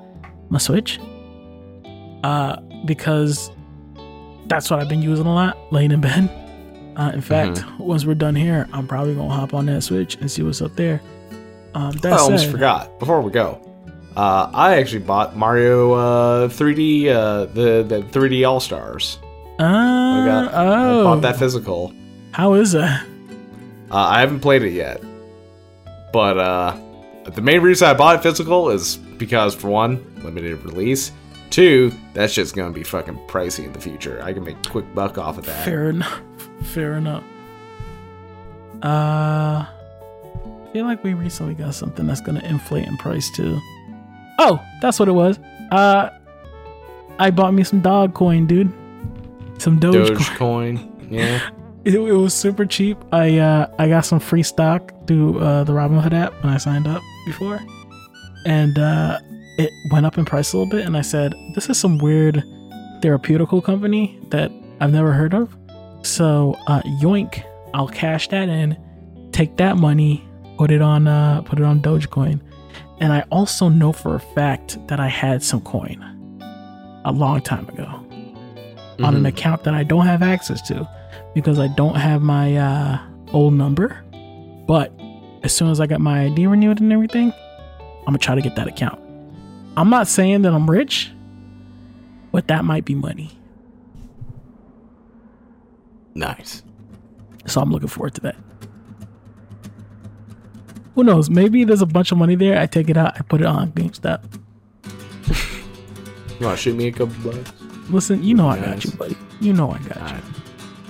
my 0.48 0.58
Switch. 0.58 0.98
Uh, 2.24 2.56
because 2.84 3.50
that's 4.46 4.70
what 4.70 4.80
I've 4.80 4.88
been 4.88 5.02
using 5.02 5.26
a 5.26 5.34
lot, 5.34 5.56
laying 5.72 5.92
in 5.92 6.00
bed. 6.00 6.28
Uh, 6.96 7.12
in 7.14 7.20
fact, 7.20 7.58
Mm-hmm. 7.58 7.82
once 7.84 8.04
we're 8.04 8.14
done 8.14 8.34
here, 8.34 8.68
I'm 8.72 8.86
probably 8.86 9.14
gonna 9.14 9.32
hop 9.32 9.54
on 9.54 9.66
that 9.66 9.82
Switch 9.82 10.16
and 10.16 10.30
see 10.30 10.42
what's 10.42 10.60
up 10.60 10.74
there. 10.76 11.00
Um, 11.74 11.92
that 11.98 12.12
I 12.12 12.16
almost 12.18 12.44
said- 12.44 12.52
forgot. 12.52 12.98
Before 12.98 13.20
we 13.22 13.30
go, 13.30 13.60
uh, 14.16 14.50
I 14.52 14.76
actually 14.78 15.00
bought 15.02 15.36
Mario 15.36 15.92
uh, 15.92 16.48
3D, 16.48 17.06
uh, 17.08 17.46
the 17.46 17.84
the 17.86 18.02
3D 18.10 18.46
All 18.46 18.60
Stars. 18.60 19.18
Uh, 19.58 19.62
I 19.62 20.24
got, 20.26 20.50
oh, 20.54 21.00
I 21.00 21.04
bought 21.04 21.22
that 21.22 21.38
physical. 21.38 21.92
how 22.32 22.54
is 22.54 22.72
that? 22.72 23.06
Uh, 23.90 23.96
I 23.96 24.20
haven't 24.20 24.40
played 24.40 24.62
it 24.62 24.72
yet, 24.72 25.02
but 26.12 26.38
uh, 26.38 26.78
the 27.24 27.42
main 27.42 27.60
reason 27.60 27.88
I 27.88 27.94
bought 27.94 28.16
it 28.16 28.22
physical 28.22 28.70
is 28.70 28.96
because 28.96 29.54
for 29.54 29.68
one, 29.68 30.04
limited 30.22 30.62
release. 30.64 31.12
Two, 31.50 31.92
that 32.14 32.30
shit's 32.30 32.52
gonna 32.52 32.70
be 32.70 32.84
fucking 32.84 33.16
pricey 33.26 33.64
in 33.64 33.72
the 33.72 33.80
future. 33.80 34.22
I 34.22 34.32
can 34.32 34.44
make 34.44 34.56
quick 34.68 34.92
buck 34.94 35.18
off 35.18 35.38
of 35.38 35.46
that. 35.46 35.64
Fair 35.64 35.90
enough. 35.90 36.20
Fair 36.62 36.94
enough. 36.94 37.24
Uh, 38.82 39.66
feel 40.72 40.84
like 40.84 41.02
we 41.02 41.14
recently 41.14 41.54
got 41.54 41.74
something 41.74 42.06
that's 42.06 42.20
gonna 42.20 42.40
inflate 42.44 42.86
in 42.86 42.96
price 42.98 43.28
too. 43.34 43.58
Oh, 44.38 44.64
that's 44.80 45.00
what 45.00 45.08
it 45.08 45.12
was. 45.12 45.38
Uh, 45.72 46.10
I 47.18 47.30
bought 47.30 47.52
me 47.52 47.64
some 47.64 47.80
dog 47.80 48.14
coin, 48.14 48.46
dude. 48.46 48.72
Some 49.58 49.78
Doge, 49.78 50.16
coin. 50.36 50.78
Dogecoin. 50.78 51.10
Yeah. 51.10 51.50
It, 51.90 51.98
it 51.98 52.12
was 52.12 52.34
super 52.34 52.64
cheap. 52.66 52.96
I 53.12 53.38
uh 53.38 53.66
I 53.78 53.88
got 53.88 54.04
some 54.04 54.20
free 54.20 54.44
stock 54.44 54.92
through 55.06 55.40
uh, 55.40 55.64
the 55.64 55.72
Robinhood 55.72 56.12
app 56.12 56.32
when 56.44 56.52
I 56.52 56.56
signed 56.58 56.86
up 56.86 57.02
before, 57.26 57.58
and 58.46 58.78
uh, 58.78 59.18
it 59.58 59.70
went 59.90 60.06
up 60.06 60.16
in 60.16 60.24
price 60.24 60.52
a 60.52 60.58
little 60.58 60.70
bit. 60.70 60.86
And 60.86 60.96
I 60.96 61.00
said, 61.00 61.34
"This 61.54 61.68
is 61.68 61.78
some 61.78 61.98
weird 61.98 62.44
therapeutical 63.00 63.62
company 63.64 64.20
that 64.30 64.52
I've 64.80 64.92
never 64.92 65.12
heard 65.12 65.34
of." 65.34 65.56
So 66.02 66.56
uh, 66.68 66.80
yoink, 67.02 67.42
I'll 67.74 67.88
cash 67.88 68.28
that 68.28 68.48
in, 68.48 68.76
take 69.32 69.56
that 69.56 69.76
money, 69.76 70.22
put 70.58 70.70
it 70.70 70.82
on 70.82 71.08
uh, 71.08 71.42
put 71.42 71.58
it 71.58 71.64
on 71.64 71.80
Dogecoin, 71.82 72.40
and 73.00 73.12
I 73.12 73.22
also 73.30 73.68
know 73.68 73.90
for 73.92 74.14
a 74.14 74.20
fact 74.20 74.78
that 74.86 75.00
I 75.00 75.08
had 75.08 75.42
some 75.42 75.60
coin 75.62 75.98
a 77.04 77.10
long 77.10 77.40
time 77.40 77.68
ago 77.68 77.86
on 79.02 79.16
an 79.16 79.22
Mhm. 79.24 79.28
account 79.28 79.64
that 79.64 79.74
I 79.74 79.82
don't 79.82 80.06
have 80.06 80.22
access 80.22 80.60
to 80.68 80.86
because 81.34 81.58
I 81.58 81.68
don't 81.68 81.96
have 81.96 82.22
my 82.22 82.56
uh, 82.56 82.98
old 83.32 83.54
number. 83.54 84.02
But 84.66 84.92
as 85.42 85.54
soon 85.54 85.70
as 85.70 85.80
I 85.80 85.86
got 85.86 86.00
my 86.00 86.24
ID 86.26 86.46
renewed 86.46 86.80
and 86.80 86.92
everything, 86.92 87.32
I'm 88.00 88.06
gonna 88.06 88.18
try 88.18 88.34
to 88.34 88.42
get 88.42 88.56
that 88.56 88.68
account. 88.68 89.00
I'm 89.76 89.90
not 89.90 90.08
saying 90.08 90.42
that 90.42 90.52
I'm 90.52 90.70
rich, 90.70 91.10
but 92.32 92.48
that 92.48 92.64
might 92.64 92.84
be 92.84 92.94
money. 92.94 93.30
Nice. 96.14 96.62
So 97.46 97.60
I'm 97.60 97.70
looking 97.70 97.88
forward 97.88 98.14
to 98.14 98.20
that. 98.22 98.36
Who 100.94 101.04
knows? 101.04 101.30
Maybe 101.30 101.64
there's 101.64 101.82
a 101.82 101.86
bunch 101.86 102.12
of 102.12 102.18
money 102.18 102.34
there. 102.34 102.58
I 102.58 102.66
take 102.66 102.90
it 102.90 102.96
out. 102.96 103.14
I 103.18 103.22
put 103.22 103.40
it 103.40 103.46
on 103.46 103.72
GameStop. 103.72 104.22
You 106.40 106.46
want 106.46 106.56
to 106.56 106.62
shoot 106.62 106.74
me 106.74 106.86
a 106.86 106.92
couple 106.92 107.14
bucks? 107.22 107.52
Listen, 107.90 108.22
you 108.24 108.34
know 108.34 108.48
I 108.48 108.58
got 108.58 108.82
you, 108.82 108.92
buddy. 108.92 109.14
You 109.42 109.52
know 109.52 109.72
I 109.72 109.78
got 109.80 109.96
you. 109.96 110.02
Alright. 110.02 110.39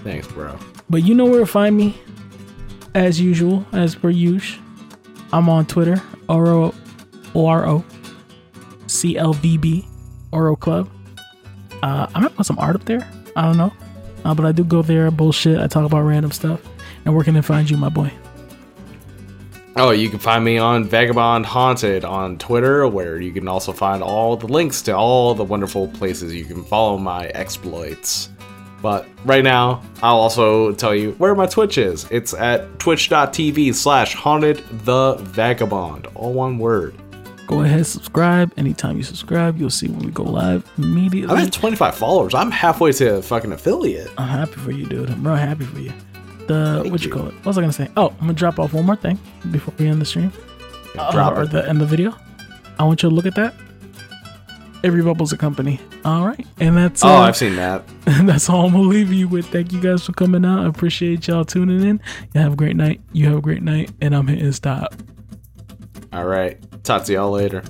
Thanks, 0.03 0.27
bro. 0.29 0.59
But 0.89 1.05
you 1.05 1.15
know 1.15 1.27
where 1.27 1.41
to 1.41 1.47
find 1.47 1.77
me, 1.77 2.01
as 2.95 3.21
usual, 3.21 3.65
as 3.73 3.95
per 3.95 4.11
usual. 4.11 4.63
I'm 5.33 5.49
on 5.49 5.67
Twitter, 5.67 6.03
Oro, 6.29 6.75
O 7.35 7.47
R 7.47 7.67
O, 7.67 7.85
C 8.87 9.17
L 9.17 9.33
V 9.35 9.57
B, 9.59 9.87
Oro 10.33 10.57
Club. 10.57 10.89
Uh, 11.83 12.07
I 12.15 12.21
might 12.21 12.35
put 12.35 12.47
some 12.47 12.59
art 12.59 12.75
up 12.77 12.85
there. 12.85 13.09
I 13.37 13.43
don't 13.43 13.57
know, 13.57 13.73
uh, 14.25 14.35
but 14.35 14.45
I 14.45 14.53
do 14.53 14.65
go 14.65 14.83
there, 14.83 15.11
bullshit. 15.11 15.61
I 15.61 15.67
talk 15.67 15.85
about 15.85 16.03
random 16.03 16.33
stuff. 16.33 16.61
And 17.05 17.15
where 17.15 17.25
can 17.25 17.37
I 17.37 17.41
find 17.41 17.71
you, 17.71 17.77
my 17.77 17.89
boy? 17.89 18.13
Oh, 19.77 19.93
you 19.93 20.11
can 20.11 20.19
find 20.19 20.45
me 20.45 20.59
on 20.59 20.85
Vagabond 20.85 21.47
Haunted 21.47 22.05
on 22.05 22.39
Twitter, 22.39 22.89
where 22.89 23.21
you 23.21 23.33
can 23.33 23.47
also 23.47 23.73
find 23.73 24.03
all 24.03 24.37
the 24.37 24.49
links 24.49 24.83
to 24.83 24.97
all 24.97 25.35
the 25.35 25.45
wonderful 25.45 25.87
places 25.89 26.35
you 26.35 26.45
can 26.45 26.65
follow 26.65 26.99
my 26.99 27.27
exploits. 27.29 28.31
But 28.83 29.07
right 29.25 29.45
now, 29.45 29.83
I'll 30.03 30.17
also 30.17 30.73
tell 30.73 30.95
you 30.95 31.13
where 31.13 31.35
my 31.35 31.47
Twitch 31.47 31.77
is. 31.79 32.07
It's 32.11 32.33
at 32.35 32.79
twitch.tv 32.79 33.75
slash 33.75 34.15
haunted 34.15 34.65
the 34.85 35.17
vagabond. 35.21 36.07
All 36.15 36.33
one 36.33 36.59
word. 36.59 36.95
Go 37.47 37.63
ahead, 37.63 37.85
subscribe. 37.85 38.53
Anytime 38.57 38.97
you 38.97 39.03
subscribe, 39.03 39.59
you'll 39.59 39.71
see 39.71 39.89
when 39.89 39.99
we 40.07 40.13
go 40.13 40.23
live 40.23 40.65
immediately. 40.79 41.35
I'm 41.37 41.47
at 41.47 41.53
25 41.53 41.95
followers. 41.97 42.33
I'm 42.33 42.51
halfway 42.51 42.93
to 42.93 43.17
a 43.17 43.23
fucking 43.23 43.51
affiliate. 43.53 44.11
I'm 44.17 44.29
happy 44.29 44.53
for 44.53 44.71
you, 44.71 44.87
dude. 44.87 45.11
I'm 45.11 45.27
real 45.27 45.35
happy 45.37 45.65
for 45.65 45.81
you. 45.81 45.93
The 46.47 46.81
Thank 46.83 46.93
what 46.93 47.03
you 47.03 47.09
you. 47.09 47.15
call 47.15 47.27
it? 47.27 47.35
What 47.35 47.47
was 47.47 47.59
I 47.59 47.61
gonna 47.61 47.73
say? 47.73 47.89
Oh, 47.97 48.09
I'm 48.11 48.19
gonna 48.21 48.33
drop 48.35 48.59
off 48.61 48.73
one 48.73 48.87
more 48.87 48.97
thing 48.97 49.19
before 49.51 49.75
we 49.79 49.89
end 49.89 50.01
the 50.01 50.05
stream. 50.07 50.33
Uh, 50.97 51.11
Drop 51.13 51.37
or 51.37 51.43
it. 51.43 51.51
the 51.51 51.69
end 51.69 51.81
the 51.81 51.87
video. 51.87 52.15
I 52.79 52.85
want 52.85 53.03
you 53.03 53.09
to 53.09 53.15
look 53.15 53.27
at 53.27 53.35
that. 53.35 53.55
Every 54.83 55.03
Bubble's 55.03 55.33
a 55.33 55.37
company. 55.37 55.79
All 56.05 56.25
right. 56.27 56.47
And 56.59 56.77
that's 56.77 57.05
Oh. 57.05 57.09
I've 57.09 57.37
seen 57.37 57.57
that. 57.57 57.83
that's 58.05 58.49
all 58.49 58.67
I'm 58.67 58.73
going 58.73 58.85
to 58.85 58.89
leave 58.89 59.13
you 59.13 59.29
with. 59.29 59.47
Thank 59.47 59.73
you 59.73 59.81
guys 59.81 60.05
for 60.07 60.13
coming 60.13 60.45
out. 60.45 60.65
I 60.65 60.69
appreciate 60.69 61.29
y'all 61.29 61.45
tuning 61.45 61.83
in. 61.83 62.01
You 62.35 62.41
have 62.41 62.55
a 62.55 62.57
great 62.57 62.77
night. 62.77 63.01
You 63.13 63.27
have 63.27 63.39
a 63.39 63.41
great 63.43 63.63
night. 63.63 63.91
And 64.01 64.15
I'm 64.15 64.27
hitting 64.27 64.53
stop. 64.53 64.95
All 66.13 66.25
right. 66.25 66.59
Talk 66.83 67.05
to 67.05 67.13
y'all 67.13 67.31
later. 67.31 67.63